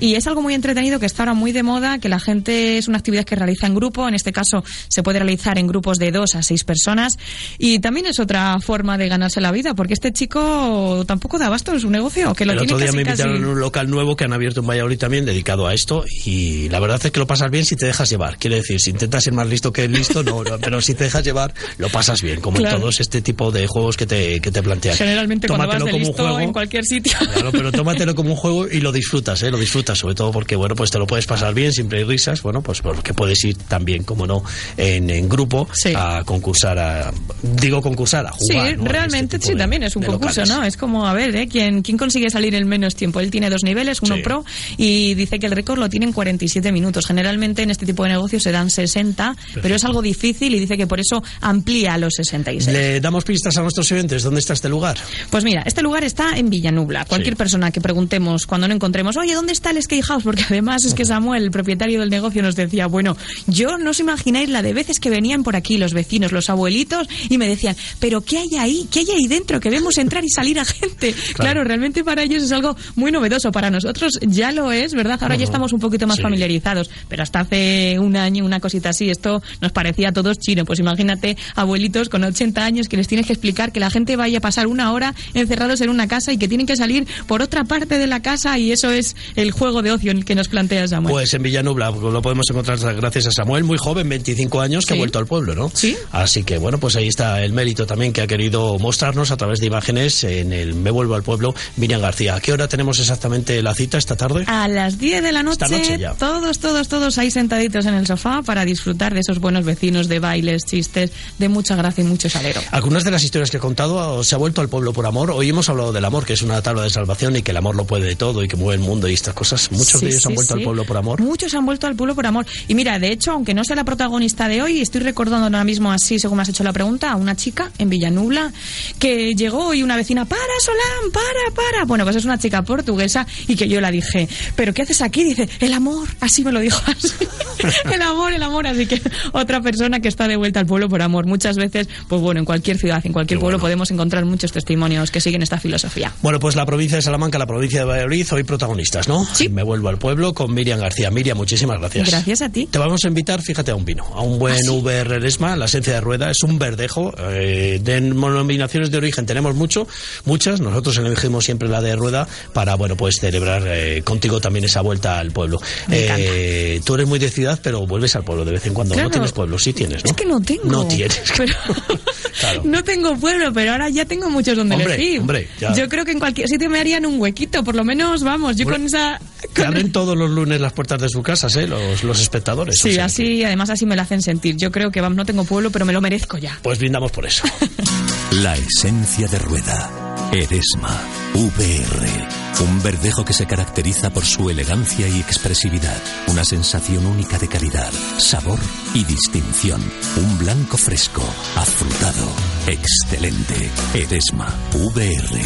y 0.00 0.14
es 0.14 0.26
algo 0.26 0.42
muy 0.42 0.54
entretenido 0.54 0.98
que 1.00 1.06
está 1.06 1.22
ahora 1.22 1.34
muy 1.34 1.52
de 1.52 1.62
moda, 1.62 1.98
que 1.98 2.08
la 2.08 2.20
gente 2.20 2.78
es 2.78 2.88
una 2.88 2.98
actividad 2.98 3.24
que 3.24 3.36
realiza 3.36 3.66
en 3.66 3.74
grupo, 3.74 4.08
en 4.08 4.14
este 4.14 4.32
caso 4.32 4.62
se 4.88 5.02
puede 5.02 5.18
realizar 5.18 5.58
en 5.58 5.66
grupos 5.66 5.98
de 5.98 6.10
dos 6.10 6.34
a 6.34 6.42
seis 6.42 6.64
personas 6.64 7.18
y 7.58 7.78
también 7.80 8.06
es 8.06 8.18
otra 8.18 8.58
forma 8.60 8.98
de 8.98 9.08
ganarse 9.08 9.40
la 9.40 9.52
vida, 9.52 9.74
porque 9.74 9.94
este 9.94 10.12
chico 10.12 11.04
tampoco 11.06 11.38
da 11.38 11.46
abasto 11.46 11.72
en 11.72 11.80
su 11.80 11.90
negocio, 11.90 12.34
que 12.34 12.44
lo 12.44 12.52
el 12.52 12.58
tiene 12.58 12.72
otro 12.74 12.78
día 12.78 12.86
casi, 12.86 12.96
me 12.96 13.02
invitaron 13.02 13.32
casi- 13.34 13.44
en 13.44 13.48
un 13.50 13.60
local 13.60 13.88
nuevo 13.90 14.16
que 14.16 14.24
han 14.24 14.32
abierto 14.32 14.60
en 14.60 14.66
Valladolid 14.66 14.98
también 14.98 15.24
dedicado 15.24 15.66
a 15.66 15.74
esto 15.74 16.04
y 16.24 16.68
la 16.68 16.80
verdad 16.80 17.00
es 17.04 17.10
que 17.12 17.18
lo 17.20 17.26
pasas 17.26 17.50
bien 17.50 17.64
si 17.64 17.76
te 17.76 17.86
dejas 17.86 18.08
llevar. 18.10 18.36
Quiere 18.38 18.56
decir, 18.56 18.80
si 18.80 18.90
intentas 18.90 19.24
ser 19.24 19.32
más 19.32 19.48
listo 19.48 19.72
que 19.72 19.88
listo, 19.88 20.22
no, 20.22 20.42
no, 20.44 20.58
pero 20.58 20.80
si 20.80 20.94
te 20.94 21.04
dejas 21.04 21.24
llevar, 21.24 21.54
lo 21.78 21.88
pasas 21.88 22.20
bien, 22.22 22.40
como 22.40 22.58
Claro. 22.58 22.76
en 22.76 22.80
todos 22.82 23.00
este 23.00 23.22
tipo 23.22 23.50
de 23.50 23.66
juegos 23.66 23.96
que 23.96 24.06
te, 24.06 24.40
que 24.40 24.50
te 24.50 24.62
plantean. 24.62 24.96
Generalmente 24.96 25.46
cuando 25.48 25.66
vas 25.66 25.78
Tómatelo 25.78 25.86
de 25.86 25.90
como 25.92 26.04
un 26.04 26.08
listo 26.08 26.22
juego. 26.22 26.40
en 26.40 26.52
cualquier 26.52 26.84
sitio. 26.84 27.12
Claro, 27.32 27.52
pero 27.52 27.72
tómatelo 27.72 28.14
como 28.14 28.30
un 28.30 28.36
juego 28.36 28.68
y 28.68 28.80
lo 28.80 28.92
disfrutas, 28.92 29.42
¿eh? 29.42 29.50
Lo 29.50 29.58
disfrutas, 29.58 29.98
sobre 29.98 30.14
todo 30.14 30.30
porque, 30.32 30.56
bueno, 30.56 30.74
pues 30.74 30.90
te 30.90 30.98
lo 30.98 31.06
puedes 31.06 31.26
pasar 31.26 31.54
bien, 31.54 31.72
siempre 31.72 31.98
hay 32.00 32.04
risas, 32.04 32.42
bueno, 32.42 32.62
pues 32.62 32.80
porque 32.82 33.14
puedes 33.14 33.42
ir 33.44 33.56
también, 33.56 34.04
como 34.04 34.26
no, 34.26 34.42
en, 34.76 35.08
en 35.10 35.28
grupo 35.28 35.68
a 35.94 36.22
concursar, 36.24 36.78
a, 36.78 37.12
digo 37.42 37.80
concursar, 37.82 38.26
a 38.26 38.32
Sí, 38.32 38.52
jugar. 38.54 38.76
¿no? 38.76 38.84
En 38.84 38.86
realmente 38.86 39.36
este 39.36 39.48
sí, 39.48 39.52
de- 39.54 39.58
también 39.60 39.82
es 39.84 39.96
un 39.96 40.02
concurso, 40.02 40.40
locales. 40.42 40.48
¿no? 40.60 40.64
Es 40.64 40.76
como, 40.76 41.06
a 41.06 41.12
ver, 41.14 41.34
¿eh? 41.36 41.48
¿Quién, 41.48 41.82
¿quién 41.82 41.96
consigue 41.96 42.28
salir 42.30 42.54
en 42.54 42.66
menos 42.68 42.94
tiempo? 42.94 43.20
Él 43.20 43.30
tiene 43.30 43.48
dos 43.50 43.62
niveles, 43.64 44.00
uno 44.02 44.16
Sí. 44.16 44.22
pro, 44.22 44.44
y 44.76 45.14
dice 45.14 45.38
que 45.38 45.46
el 45.46 45.52
récord 45.52 45.78
lo 45.78 45.88
tiene 45.88 45.99
en 46.02 46.12
47 46.12 46.72
minutos. 46.72 47.06
Generalmente 47.06 47.62
en 47.62 47.70
este 47.70 47.86
tipo 47.86 48.02
de 48.04 48.10
negocios 48.10 48.42
se 48.42 48.52
dan 48.52 48.70
60, 48.70 49.36
pero 49.62 49.74
es 49.74 49.84
algo 49.84 50.02
difícil 50.02 50.54
y 50.54 50.60
dice 50.60 50.76
que 50.76 50.86
por 50.86 51.00
eso 51.00 51.22
amplía 51.40 51.94
a 51.94 51.98
los 51.98 52.14
66. 52.14 52.72
Le 52.72 53.00
damos 53.00 53.24
pistas 53.24 53.56
a 53.56 53.62
nuestros 53.62 53.90
oyentes. 53.92 54.22
¿Dónde 54.22 54.40
está 54.40 54.52
este 54.52 54.68
lugar? 54.68 54.96
Pues 55.30 55.44
mira, 55.44 55.62
este 55.66 55.82
lugar 55.82 56.04
está 56.04 56.36
en 56.36 56.50
Villanubla. 56.50 57.04
Cualquier 57.04 57.36
persona 57.36 57.70
que 57.70 57.80
preguntemos 57.80 58.46
cuando 58.46 58.68
no 58.68 58.74
encontremos, 58.74 59.16
oye, 59.16 59.34
¿dónde 59.34 59.52
está 59.52 59.70
el 59.70 59.82
skate 59.82 60.04
house? 60.04 60.24
Porque 60.24 60.44
además 60.48 60.84
es 60.84 60.94
que 60.94 61.04
Samuel, 61.04 61.44
el 61.44 61.50
propietario 61.50 62.00
del 62.00 62.10
negocio, 62.10 62.42
nos 62.42 62.56
decía, 62.56 62.86
bueno, 62.86 63.16
yo 63.46 63.78
no 63.78 63.90
os 63.90 64.00
imagináis 64.00 64.48
la 64.48 64.62
de 64.62 64.72
veces 64.72 65.00
que 65.00 65.10
venían 65.10 65.42
por 65.42 65.56
aquí 65.56 65.76
los 65.76 65.92
vecinos, 65.92 66.32
los 66.32 66.50
abuelitos, 66.50 67.08
y 67.28 67.38
me 67.38 67.48
decían, 67.48 67.76
pero 67.98 68.20
¿qué 68.20 68.38
hay 68.38 68.56
ahí? 68.58 68.88
¿Qué 68.90 69.00
hay 69.00 69.10
ahí 69.10 69.26
dentro? 69.28 69.60
Que 69.60 69.70
vemos 69.70 69.98
entrar 69.98 70.24
y 70.24 70.30
salir 70.30 70.58
a 70.58 70.64
gente. 70.64 71.14
Claro, 71.34 71.64
realmente 71.64 72.04
para 72.04 72.22
ellos 72.22 72.42
es 72.42 72.52
algo 72.52 72.76
muy 72.96 73.12
novedoso. 73.12 73.52
Para 73.52 73.70
nosotros 73.70 74.18
ya 74.22 74.52
lo 74.52 74.72
es, 74.72 74.94
¿verdad? 74.94 75.18
Ahora 75.22 75.36
ya 75.36 75.44
estamos 75.44 75.72
un 75.72 75.80
poquito 75.90 76.06
más 76.06 76.16
Sí. 76.16 76.22
familiarizados, 76.22 76.90
pero 77.08 77.22
hasta 77.22 77.40
hace 77.40 77.98
un 77.98 78.16
año, 78.16 78.44
una 78.44 78.60
cosita 78.60 78.90
así, 78.90 79.10
esto 79.10 79.42
nos 79.60 79.72
parecía 79.72 80.08
a 80.10 80.12
todos 80.12 80.38
chino. 80.38 80.64
Pues 80.64 80.78
imagínate 80.78 81.36
abuelitos 81.56 82.08
con 82.08 82.24
80 82.24 82.64
años 82.64 82.88
que 82.88 82.96
les 82.96 83.08
tienes 83.08 83.26
que 83.26 83.32
explicar 83.32 83.72
que 83.72 83.80
la 83.80 83.90
gente 83.90 84.16
vaya 84.16 84.38
a 84.38 84.40
pasar 84.40 84.66
una 84.66 84.92
hora 84.92 85.14
encerrados 85.34 85.80
en 85.80 85.90
una 85.90 86.06
casa 86.08 86.32
y 86.32 86.38
que 86.38 86.48
tienen 86.48 86.66
que 86.66 86.76
salir 86.76 87.06
por 87.26 87.42
otra 87.42 87.64
parte 87.64 87.98
de 87.98 88.06
la 88.06 88.20
casa 88.22 88.58
y 88.58 88.72
eso 88.72 88.90
es 88.90 89.16
el 89.36 89.50
juego 89.50 89.82
de 89.82 89.92
ocio 89.92 90.10
en 90.10 90.18
el 90.18 90.24
que 90.24 90.34
nos 90.34 90.48
plantea 90.48 90.86
Samuel. 90.88 91.12
Pues 91.12 91.34
en 91.34 91.42
Villanubla 91.42 91.90
lo 91.90 92.22
podemos 92.22 92.46
encontrar 92.50 92.78
gracias 92.96 93.26
a 93.26 93.30
Samuel, 93.32 93.64
muy 93.64 93.78
joven, 93.78 94.08
25 94.08 94.60
años, 94.60 94.84
que 94.86 94.94
Sí. 94.94 94.98
ha 94.98 94.98
vuelto 94.98 95.18
al 95.18 95.26
pueblo, 95.26 95.54
¿no? 95.54 95.70
Sí. 95.74 95.96
Así 96.12 96.42
que 96.44 96.58
bueno, 96.58 96.78
pues 96.78 96.96
ahí 96.96 97.08
está 97.08 97.42
el 97.42 97.52
mérito 97.52 97.86
también 97.86 98.12
que 98.12 98.22
ha 98.22 98.26
querido 98.26 98.78
mostrarnos 98.78 99.30
a 99.30 99.36
través 99.36 99.60
de 99.60 99.66
imágenes 99.66 100.24
en 100.24 100.52
el 100.52 100.74
Me 100.74 100.90
Vuelvo 100.90 101.14
al 101.14 101.22
Pueblo, 101.22 101.54
Miriam 101.76 102.00
García. 102.00 102.34
¿A 102.34 102.40
qué 102.40 102.52
hora 102.52 102.68
tenemos 102.68 102.98
exactamente 102.98 103.62
la 103.62 103.74
cita 103.74 103.98
esta 103.98 104.16
tarde? 104.16 104.44
A 104.46 104.68
las 104.68 104.98
10 104.98 105.22
de 105.22 105.32
la 105.32 105.42
noche, 105.42 105.58
noche 105.80 105.98
ya. 105.98 106.14
todos, 106.14 106.58
todos, 106.58 106.88
todos 106.88 107.18
ahí 107.18 107.30
sentaditos 107.30 107.86
en 107.86 107.94
el 107.94 108.06
sofá 108.06 108.42
para 108.42 108.64
disfrutar 108.64 109.14
de 109.14 109.20
esos 109.20 109.38
buenos 109.38 109.64
vecinos, 109.64 110.08
de 110.08 110.18
bailes, 110.18 110.64
chistes, 110.64 111.10
de 111.38 111.48
mucha 111.48 111.76
gracia 111.76 112.02
y 112.02 112.06
mucho 112.06 112.28
salero. 112.28 112.60
Algunas 112.70 113.04
de 113.04 113.10
las 113.10 113.22
historias 113.24 113.50
que 113.50 113.56
he 113.58 113.60
contado 113.60 114.22
se 114.24 114.34
ha 114.34 114.38
vuelto 114.38 114.60
al 114.60 114.68
pueblo 114.68 114.92
por 114.92 115.06
amor. 115.06 115.30
Hoy 115.30 115.48
hemos 115.48 115.68
hablado 115.68 115.92
del 115.92 116.04
amor, 116.04 116.24
que 116.24 116.32
es 116.34 116.42
una 116.42 116.62
tabla 116.62 116.82
de 116.82 116.90
salvación 116.90 117.36
y 117.36 117.42
que 117.42 117.50
el 117.50 117.56
amor 117.56 117.74
lo 117.76 117.84
puede 117.84 118.06
de 118.06 118.16
todo 118.16 118.42
y 118.42 118.48
que 118.48 118.56
mueve 118.56 118.80
el 118.82 118.88
mundo 118.88 119.08
y 119.08 119.14
estas 119.14 119.34
cosas. 119.34 119.70
Muchos 119.72 120.00
Sí, 120.00 120.06
de 120.06 120.12
ellos 120.12 120.26
han 120.26 120.30
sí, 120.32 120.36
vuelto 120.36 120.54
sí. 120.54 120.58
al 120.60 120.64
pueblo 120.64 120.84
por 120.84 120.96
amor. 120.96 121.20
Muchos 121.20 121.54
han 121.54 121.66
vuelto 121.66 121.86
al 121.86 121.96
pueblo 121.96 122.14
por 122.14 122.26
amor. 122.26 122.46
Y 122.68 122.74
mira, 122.74 122.98
de 122.98 123.12
hecho, 123.12 123.32
aunque 123.32 123.54
no 123.54 123.64
sea 123.64 123.76
la 123.76 123.84
protagonista 123.84 124.48
de 124.48 124.62
hoy, 124.62 124.80
estoy 124.80 125.00
recordando 125.02 125.46
ahora 125.46 125.64
mismo 125.64 125.90
así, 125.92 126.18
según 126.18 126.36
me 126.36 126.42
has 126.42 126.48
hecho 126.48 126.64
la 126.64 126.72
pregunta, 126.72 127.10
a 127.10 127.16
una 127.16 127.36
chica 127.36 127.70
en 127.78 127.88
Villanubla 127.90 128.52
que 128.98 129.34
llegó 129.34 129.74
y 129.74 129.82
una 129.82 129.96
vecina, 129.96 130.24
para 130.24 130.40
Solán, 130.60 131.12
para, 131.12 131.54
para. 131.54 131.84
Bueno, 131.84 132.04
pues 132.04 132.16
es 132.16 132.24
una 132.24 132.38
chica 132.38 132.62
portuguesa 132.62 133.26
y 133.46 133.56
que 133.56 133.68
yo 133.68 133.80
la 133.80 133.90
dije, 133.90 134.28
¿pero 134.56 134.72
qué 134.74 134.82
haces 134.82 135.00
aquí? 135.02 135.24
Dice, 135.24 135.48
el 135.70 135.74
amor. 135.74 136.08
Así 136.20 136.44
me 136.44 136.52
lo 136.52 136.60
dijo 136.60 136.80
así. 136.86 137.14
el 137.92 138.02
amor, 138.02 138.32
el 138.32 138.42
amor. 138.42 138.66
Así 138.66 138.86
que 138.86 139.00
otra 139.32 139.60
persona 139.60 140.00
que 140.00 140.08
está 140.08 140.26
de 140.26 140.36
vuelta 140.36 140.60
al 140.60 140.66
pueblo 140.66 140.88
por 140.88 141.00
amor. 141.00 141.26
Muchas 141.26 141.56
veces, 141.56 141.88
pues 142.08 142.20
bueno, 142.20 142.40
en 142.40 142.44
cualquier 142.44 142.76
ciudad, 142.76 143.00
en 143.04 143.12
cualquier 143.12 143.38
pueblo 143.38 143.58
podemos 143.58 143.90
encontrar 143.90 144.24
muchos 144.24 144.52
testimonios 144.52 145.10
que 145.10 145.20
siguen 145.20 145.42
esta 145.42 145.58
filosofía. 145.58 146.12
Bueno, 146.22 146.40
pues 146.40 146.56
la 146.56 146.66
provincia 146.66 146.96
de 146.96 147.02
Salamanca, 147.02 147.38
la 147.38 147.46
provincia 147.46 147.80
de 147.80 147.84
Valladolid, 147.86 148.26
hoy 148.32 148.42
protagonistas, 148.42 149.08
¿no? 149.08 149.24
Sí. 149.32 149.48
Me 149.48 149.62
vuelvo 149.62 149.88
al 149.88 149.98
pueblo 149.98 150.34
con 150.34 150.52
Miriam 150.52 150.80
García. 150.80 151.10
Miriam, 151.10 151.36
muchísimas 151.36 151.78
gracias. 151.78 152.10
Gracias 152.10 152.42
a 152.42 152.48
ti. 152.48 152.66
Te 152.66 152.78
vamos 152.78 153.04
a 153.04 153.08
invitar, 153.08 153.40
fíjate, 153.40 153.70
a 153.70 153.76
un 153.76 153.84
vino, 153.84 154.04
a 154.12 154.22
un 154.22 154.38
buen 154.38 154.54
¿Ah, 154.54 154.58
sí? 154.60 154.68
Uber 154.68 155.12
Eresma, 155.12 155.56
la 155.56 155.66
esencia 155.66 155.94
de 155.94 156.00
rueda, 156.00 156.30
es 156.30 156.42
un 156.42 156.58
verdejo. 156.58 157.14
Eh, 157.18 157.80
de 157.82 158.00
denominaciones 158.00 158.90
de 158.90 158.98
origen 158.98 159.26
tenemos 159.26 159.54
mucho, 159.54 159.86
muchas, 160.24 160.60
nosotros 160.60 160.96
elegimos 160.98 161.44
siempre 161.44 161.68
la 161.68 161.80
de 161.80 161.94
rueda 161.94 162.26
para, 162.52 162.74
bueno, 162.74 162.96
pues 162.96 163.16
celebrar 163.20 163.62
eh, 163.66 164.02
contigo 164.02 164.40
también 164.40 164.64
esa 164.64 164.80
vuelta 164.80 165.18
al 165.18 165.30
pueblo. 165.30 165.59
Eh, 165.90 166.80
tú 166.84 166.94
eres 166.94 167.06
muy 167.08 167.18
de 167.18 167.30
ciudad, 167.30 167.58
pero 167.62 167.86
vuelves 167.86 168.14
al 168.16 168.24
pueblo 168.24 168.44
de 168.44 168.52
vez 168.52 168.66
en 168.66 168.74
cuando. 168.74 168.94
Claro. 168.94 169.08
No 169.08 169.12
tienes 169.12 169.32
pueblo, 169.32 169.58
sí 169.58 169.72
tienes, 169.72 170.04
¿no? 170.04 170.10
Es 170.10 170.16
que 170.16 170.26
no 170.26 170.40
tengo. 170.40 170.64
No 170.64 170.86
tienes. 170.86 171.20
Pero- 171.36 171.54
Claro. 172.40 172.62
No 172.64 172.82
tengo 172.84 173.16
pueblo, 173.18 173.52
pero 173.52 173.72
ahora 173.72 173.90
ya 173.90 174.06
tengo 174.06 174.30
muchos 174.30 174.56
donde 174.56 174.74
Hombre, 174.76 174.94
elegir. 174.94 175.20
hombre, 175.20 175.48
ya. 175.60 175.74
Yo 175.74 175.88
creo 175.90 176.06
que 176.06 176.12
en 176.12 176.18
cualquier 176.20 176.48
sitio 176.48 176.70
me 176.70 176.78
harían 176.80 177.04
un 177.04 177.20
huequito, 177.20 177.62
por 177.62 177.74
lo 177.74 177.84
menos, 177.84 178.22
vamos, 178.22 178.56
yo 178.56 178.64
con 178.66 178.86
esa... 178.86 179.20
Que 179.52 179.62
abren 179.64 179.92
todos 179.92 180.16
los 180.16 180.30
lunes 180.30 180.58
las 180.58 180.72
puertas 180.72 181.00
de 181.02 181.08
sus 181.10 181.22
casas, 181.22 181.54
¿eh? 181.56 181.66
Los, 181.66 182.02
los 182.02 182.18
espectadores. 182.20 182.76
o 182.80 182.82
Sí, 182.88 182.94
sea 182.94 183.06
así, 183.06 183.44
además 183.44 183.68
así 183.68 183.84
me 183.84 183.94
lo 183.96 184.02
hacen 184.02 184.22
sentir. 184.22 184.56
Yo 184.56 184.70
creo 184.70 184.90
que, 184.90 185.02
vamos, 185.02 185.16
no 185.16 185.26
tengo 185.26 185.44
pueblo, 185.44 185.70
pero 185.70 185.84
me 185.84 185.92
lo 185.92 186.00
merezco 186.00 186.38
ya. 186.38 186.58
Pues 186.62 186.78
brindamos 186.78 187.10
por 187.12 187.26
eso. 187.26 187.42
La 188.32 188.56
esencia 188.56 189.26
de 189.26 189.38
rueda. 189.38 190.30
Eresma. 190.32 190.98
VR. 191.34 192.28
Un 192.60 192.82
verdejo 192.82 193.24
que 193.24 193.32
se 193.32 193.46
caracteriza 193.46 194.10
por 194.10 194.24
su 194.24 194.50
elegancia 194.50 195.08
y 195.08 195.20
expresividad. 195.20 195.96
Una 196.26 196.44
sensación 196.44 197.06
única 197.06 197.38
de 197.38 197.48
calidad, 197.48 197.90
sabor 198.18 198.58
y 198.94 199.04
distinción. 199.04 199.80
Un 200.16 200.38
blanco 200.38 200.76
fresco, 200.76 201.22
afrutado, 201.56 202.28
excelente. 202.66 203.70
Eresma. 203.94 204.52
VR. 204.74 205.40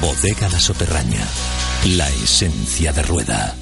Bodega 0.00 0.48
La 0.48 0.60
Soterraña. 0.60 1.26
La 1.96 2.08
esencia 2.10 2.92
de 2.92 3.02
rueda. 3.02 3.56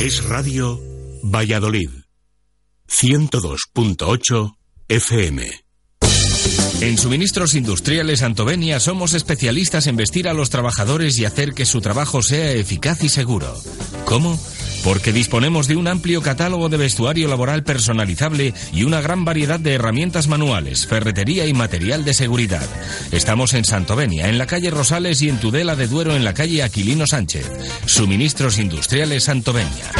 Es 0.00 0.24
Radio 0.24 0.97
Valladolid. 1.22 1.90
102.8 2.88 4.56
FM. 4.88 5.68
En 6.80 6.96
Suministros 6.96 7.54
Industriales 7.54 8.22
Antovenia 8.22 8.78
somos 8.78 9.14
especialistas 9.14 9.88
en 9.88 9.96
vestir 9.96 10.28
a 10.28 10.32
los 10.32 10.48
trabajadores 10.48 11.18
y 11.18 11.24
hacer 11.24 11.52
que 11.52 11.66
su 11.66 11.80
trabajo 11.80 12.22
sea 12.22 12.52
eficaz 12.52 13.02
y 13.02 13.08
seguro. 13.08 13.52
¿Cómo? 14.04 14.38
Porque 14.84 15.12
disponemos 15.12 15.66
de 15.66 15.74
un 15.74 15.88
amplio 15.88 16.22
catálogo 16.22 16.68
de 16.68 16.76
vestuario 16.76 17.26
laboral 17.26 17.64
personalizable 17.64 18.54
y 18.72 18.84
una 18.84 19.00
gran 19.00 19.24
variedad 19.24 19.58
de 19.58 19.74
herramientas 19.74 20.28
manuales, 20.28 20.86
ferretería 20.86 21.46
y 21.46 21.52
material 21.52 22.04
de 22.04 22.14
seguridad. 22.14 22.66
Estamos 23.10 23.54
en 23.54 23.64
Santovenia, 23.64 24.28
en 24.28 24.38
la 24.38 24.46
calle 24.46 24.70
Rosales 24.70 25.20
y 25.20 25.28
en 25.28 25.40
Tudela 25.40 25.74
de 25.74 25.88
Duero 25.88 26.14
en 26.14 26.24
la 26.24 26.32
calle 26.32 26.62
Aquilino 26.62 27.06
Sánchez. 27.08 27.50
Suministros 27.86 28.58
Industriales 28.58 29.24
Santovenia. 29.24 29.90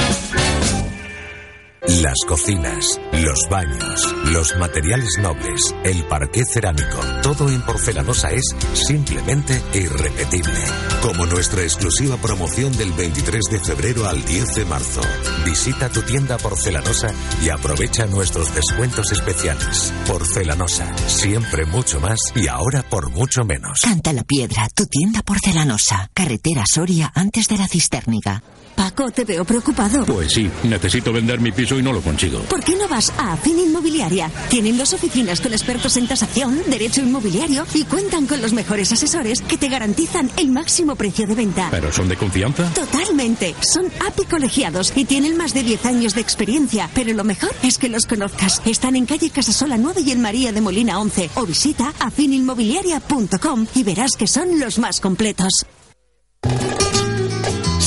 Las 1.89 2.19
cocinas, 2.29 3.01
los 3.13 3.49
baños, 3.49 4.15
los 4.27 4.55
materiales 4.59 5.09
nobles, 5.23 5.75
el 5.85 6.05
parqué 6.05 6.45
cerámico, 6.45 6.99
todo 7.23 7.49
en 7.49 7.63
porcelanosa 7.63 8.31
es 8.31 8.45
simplemente 8.75 9.63
irrepetible. 9.73 10.61
Como 11.01 11.25
nuestra 11.25 11.63
exclusiva 11.63 12.19
promoción 12.19 12.77
del 12.77 12.93
23 12.93 13.43
de 13.51 13.61
febrero 13.61 14.07
al 14.07 14.23
10 14.23 14.55
de 14.57 14.65
marzo. 14.67 15.01
Visita 15.47 15.89
tu 15.89 16.03
tienda 16.03 16.37
porcelanosa 16.37 17.09
y 17.43 17.49
aprovecha 17.49 18.05
nuestros 18.05 18.55
descuentos 18.55 19.11
especiales. 19.11 19.91
Porcelanosa, 20.07 20.95
siempre 21.09 21.65
mucho 21.65 22.01
más 22.01 22.19
y 22.35 22.49
ahora 22.49 22.83
por 22.83 23.09
mucho 23.09 23.47
menos. 23.47 23.81
Canta 23.81 24.13
la 24.13 24.25
Piedra, 24.25 24.69
tu 24.75 24.85
tienda 24.85 25.23
porcelanosa. 25.23 26.11
Carretera 26.13 26.65
Soria 26.71 27.11
antes 27.15 27.49
de 27.49 27.57
la 27.57 27.67
Cisterniga. 27.67 28.43
Paco, 28.79 29.11
te 29.11 29.25
veo 29.25 29.45
preocupado. 29.45 30.05
Pues 30.07 30.29
sí, 30.33 30.49
necesito 30.63 31.13
vender 31.13 31.41
mi 31.41 31.51
piso 31.51 31.77
y 31.81 31.83
no 31.83 31.93
lo 31.93 32.01
consigo. 32.01 32.39
¿Por 32.43 32.63
qué 32.63 32.77
no 32.77 32.87
vas 32.87 33.13
a 33.19 33.33
Afin 33.33 33.59
Inmobiliaria? 33.59 34.31
Tienen 34.49 34.79
dos 34.79 34.93
oficinas 34.93 35.41
con 35.41 35.53
expertos 35.53 35.97
en 35.97 36.07
tasación, 36.07 36.63
derecho 36.69 37.01
inmobiliario 37.01 37.67
y 37.75 37.83
cuentan 37.83 38.29
con 38.29 38.41
los 38.41 38.53
mejores 38.53 38.93
asesores 38.93 39.43
que 39.43 39.59
te 39.59 39.69
garantizan 39.69 40.31
el 40.37 40.53
máximo 40.53 40.95
precio 40.95 41.27
de 41.27 41.35
venta. 41.35 41.67
¿Pero 41.73 41.91
son 41.91 42.09
de 42.09 42.17
confianza? 42.17 42.73
Totalmente. 42.73 43.57
Son 43.61 43.87
API 44.07 44.27
colegiados 44.27 44.93
y 44.95 45.05
tienen 45.07 45.37
más 45.37 45.55
de 45.55 45.65
10 45.65 45.85
años 45.85 46.15
de 46.15 46.21
experiencia. 46.21 46.89
Pero 46.95 47.13
lo 47.15 47.25
mejor 47.25 47.51
es 47.65 47.79
que 47.79 47.89
los 47.89 48.07
conozcas. 48.07 48.63
Están 48.65 48.95
en 48.95 49.07
calle 49.07 49.31
Casasola 49.31 49.77
9 49.77 50.03
y 50.07 50.13
en 50.13 50.23
María 50.23 50.53
de 50.53 50.61
Molina 50.61 51.01
11. 51.01 51.31
O 51.35 51.47
visita 51.47 51.93
afininmobiliaria.com 51.99 53.67
y 53.75 53.83
verás 53.83 54.13
que 54.17 54.29
son 54.29 54.61
los 54.61 54.79
más 54.79 55.01
completos. 55.01 55.67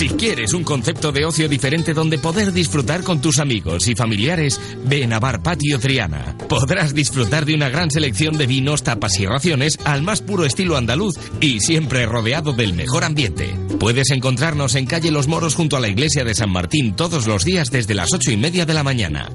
Si 0.02 0.10
quieres 0.10 0.56
un 0.56 0.64
concepto 0.64 1.12
de 1.12 1.26
ocio 1.26 1.48
diferente 1.48 1.94
donde 1.94 2.18
poder 2.18 2.52
disfrutar 2.52 3.04
con 3.04 3.22
tus 3.22 3.38
amigos 3.38 3.88
y 3.88 3.94
familiares, 3.94 4.60
ven 4.84 5.14
a 5.14 5.20
Bar 5.20 5.44
Patio 5.44 5.78
Triana. 5.78 6.36
Podrás 6.50 6.96
disfrutar 6.96 7.46
de 7.46 7.54
una 7.54 7.70
gran 7.70 7.92
selección 7.92 8.36
de 8.36 8.48
vinos, 8.48 8.82
tapas 8.82 9.20
y 9.20 9.28
raciones 9.28 9.78
al 9.86 10.02
más 10.02 10.24
puro 10.24 10.44
estilo 10.44 10.76
andaluz 10.76 11.20
y 11.40 11.60
siempre 11.60 12.08
rodeado 12.08 12.52
del 12.52 12.74
mejor 12.74 13.04
ambiente. 13.04 13.56
Puedes 13.80 14.10
encontrarnos 14.10 14.74
en 14.74 14.88
calle 14.88 15.12
Los 15.12 15.28
Moros 15.28 15.54
junto 15.54 15.78
a 15.78 15.80
la 15.80 15.90
iglesia 15.90 16.24
de 16.24 16.34
San 16.34 16.50
Martín 16.50 16.96
todos 16.96 17.28
los 17.28 17.46
días 17.46 17.70
desde 17.70 17.94
las 17.94 18.12
ocho 18.12 18.32
y 18.32 18.38
media 18.38 18.66
de 18.66 18.74
la 18.74 18.82
mañana. 18.82 19.30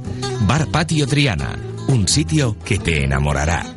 Bar 0.49 0.67
Patio 0.73 1.07
Triana, 1.07 1.61
un 1.87 2.09
sitio 2.09 2.57
que 2.65 2.81
te 2.81 3.05
enamorará. 3.05 3.76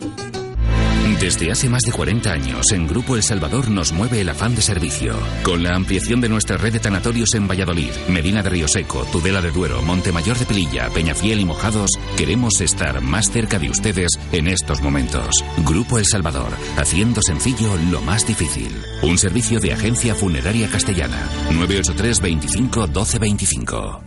Desde 1.19 1.51
hace 1.51 1.67
más 1.67 1.81
de 1.81 1.91
40 1.91 2.31
años, 2.31 2.71
en 2.71 2.87
Grupo 2.87 3.17
El 3.17 3.23
Salvador 3.23 3.69
nos 3.69 3.91
mueve 3.91 4.21
el 4.21 4.29
afán 4.29 4.55
de 4.55 4.61
servicio. 4.61 5.19
Con 5.43 5.61
la 5.61 5.75
ampliación 5.75 6.21
de 6.21 6.29
nuestra 6.29 6.55
red 6.55 6.71
de 6.71 6.79
tanatorios 6.79 7.33
en 7.33 7.45
Valladolid, 7.45 7.91
Medina 8.07 8.41
de 8.41 8.49
Río 8.49 8.69
Seco, 8.69 9.05
Tudela 9.11 9.41
de 9.41 9.51
Duero, 9.51 9.81
Montemayor 9.81 10.39
de 10.39 10.45
Pelilla, 10.45 10.89
Peñafiel 10.89 11.41
y 11.41 11.45
Mojados, 11.45 11.91
queremos 12.15 12.61
estar 12.61 13.01
más 13.01 13.29
cerca 13.31 13.59
de 13.59 13.69
ustedes 13.69 14.11
en 14.31 14.47
estos 14.47 14.81
momentos. 14.81 15.43
Grupo 15.65 15.99
El 15.99 16.05
Salvador, 16.05 16.53
haciendo 16.77 17.21
sencillo 17.21 17.75
lo 17.91 17.99
más 17.99 18.25
difícil. 18.25 18.81
Un 19.03 19.17
servicio 19.17 19.59
de 19.59 19.73
agencia 19.73 20.15
funeraria 20.15 20.69
castellana. 20.69 21.29
983 21.51 22.21
25 22.21 22.87
12 22.87 23.19
25. 23.19 24.01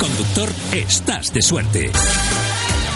Conductor, 0.00 0.48
estás 0.72 1.32
de 1.32 1.42
suerte. 1.42 1.92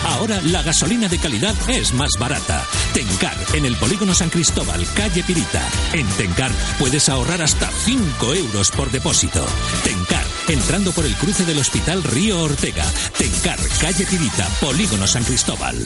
Ahora 0.05 0.41
la 0.43 0.63
gasolina 0.63 1.09
de 1.09 1.19
calidad 1.19 1.55
es 1.69 1.93
más 1.95 2.11
barata. 2.19 2.65
Tencar, 2.93 3.37
en 3.55 3.65
el 3.65 3.77
polígono 3.77 4.15
San 4.15 4.31
Cristóbal, 4.31 4.85
calle 4.95 5.23
Pirita. 5.23 5.63
En 5.93 6.07
Tencar 6.17 6.51
puedes 6.79 7.09
ahorrar 7.09 7.43
hasta 7.43 7.69
5 7.69 8.35
euros 8.35 8.71
por 8.71 8.91
depósito. 8.91 9.45
Tencar, 9.83 10.25
entrando 10.49 10.93
por 10.93 11.07
el 11.07 11.15
cruce 11.17 11.45
del 11.45 11.59
Hospital 11.59 12.03
Río 12.03 12.43
Ortega. 12.43 12.85
Tencar, 13.19 13.59
calle 13.81 14.07
Pirita, 14.07 14.49
polígono 14.61 15.07
San 15.07 15.25
Cristóbal. 15.25 15.77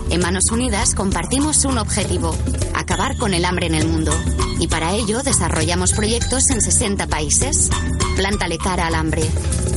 En 0.09 0.21
Manos 0.21 0.51
Unidas 0.51 0.93
compartimos 0.93 1.65
un 1.65 1.77
objetivo, 1.77 2.35
acabar 2.75 3.17
con 3.17 3.33
el 3.33 3.45
hambre 3.45 3.67
en 3.67 3.75
el 3.75 3.87
mundo. 3.87 4.11
Y 4.59 4.67
para 4.67 4.93
ello 4.93 5.23
desarrollamos 5.23 5.93
proyectos 5.93 6.49
en 6.51 6.61
60 6.61 7.07
países. 7.07 7.69
Plántale 8.15 8.57
cara 8.57 8.87
al 8.87 8.95
hambre. 8.95 9.23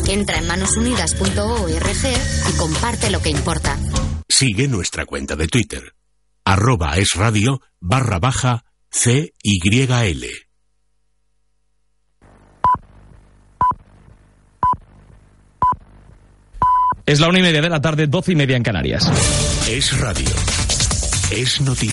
Entra 0.09 0.39
en 0.39 0.47
manosunidas.org 0.47 2.48
y 2.48 2.59
comparte 2.59 3.11
lo 3.11 3.20
que 3.20 3.31
importa. 3.31 3.78
Sigue 4.28 4.69
nuestra 4.69 5.07
cuenta 5.07 5.36
de 5.36 5.48
Twitter. 5.48 5.94
Arroba 6.44 6.97
es 6.97 7.15
radio 7.15 7.61
barra 7.81 8.19
baja 8.19 8.65
CYL. 8.92 10.26
Es 17.06 17.18
la 17.18 17.28
una 17.28 17.38
y 17.38 17.42
media 17.42 17.62
de 17.62 17.68
la 17.68 17.80
tarde, 17.80 18.06
doce 18.06 18.32
y 18.32 18.36
media 18.36 18.56
en 18.56 18.62
Canarias. 18.62 19.10
Es 19.68 19.98
radio. 19.98 20.28
Es 21.30 21.60
noticia. 21.60 21.88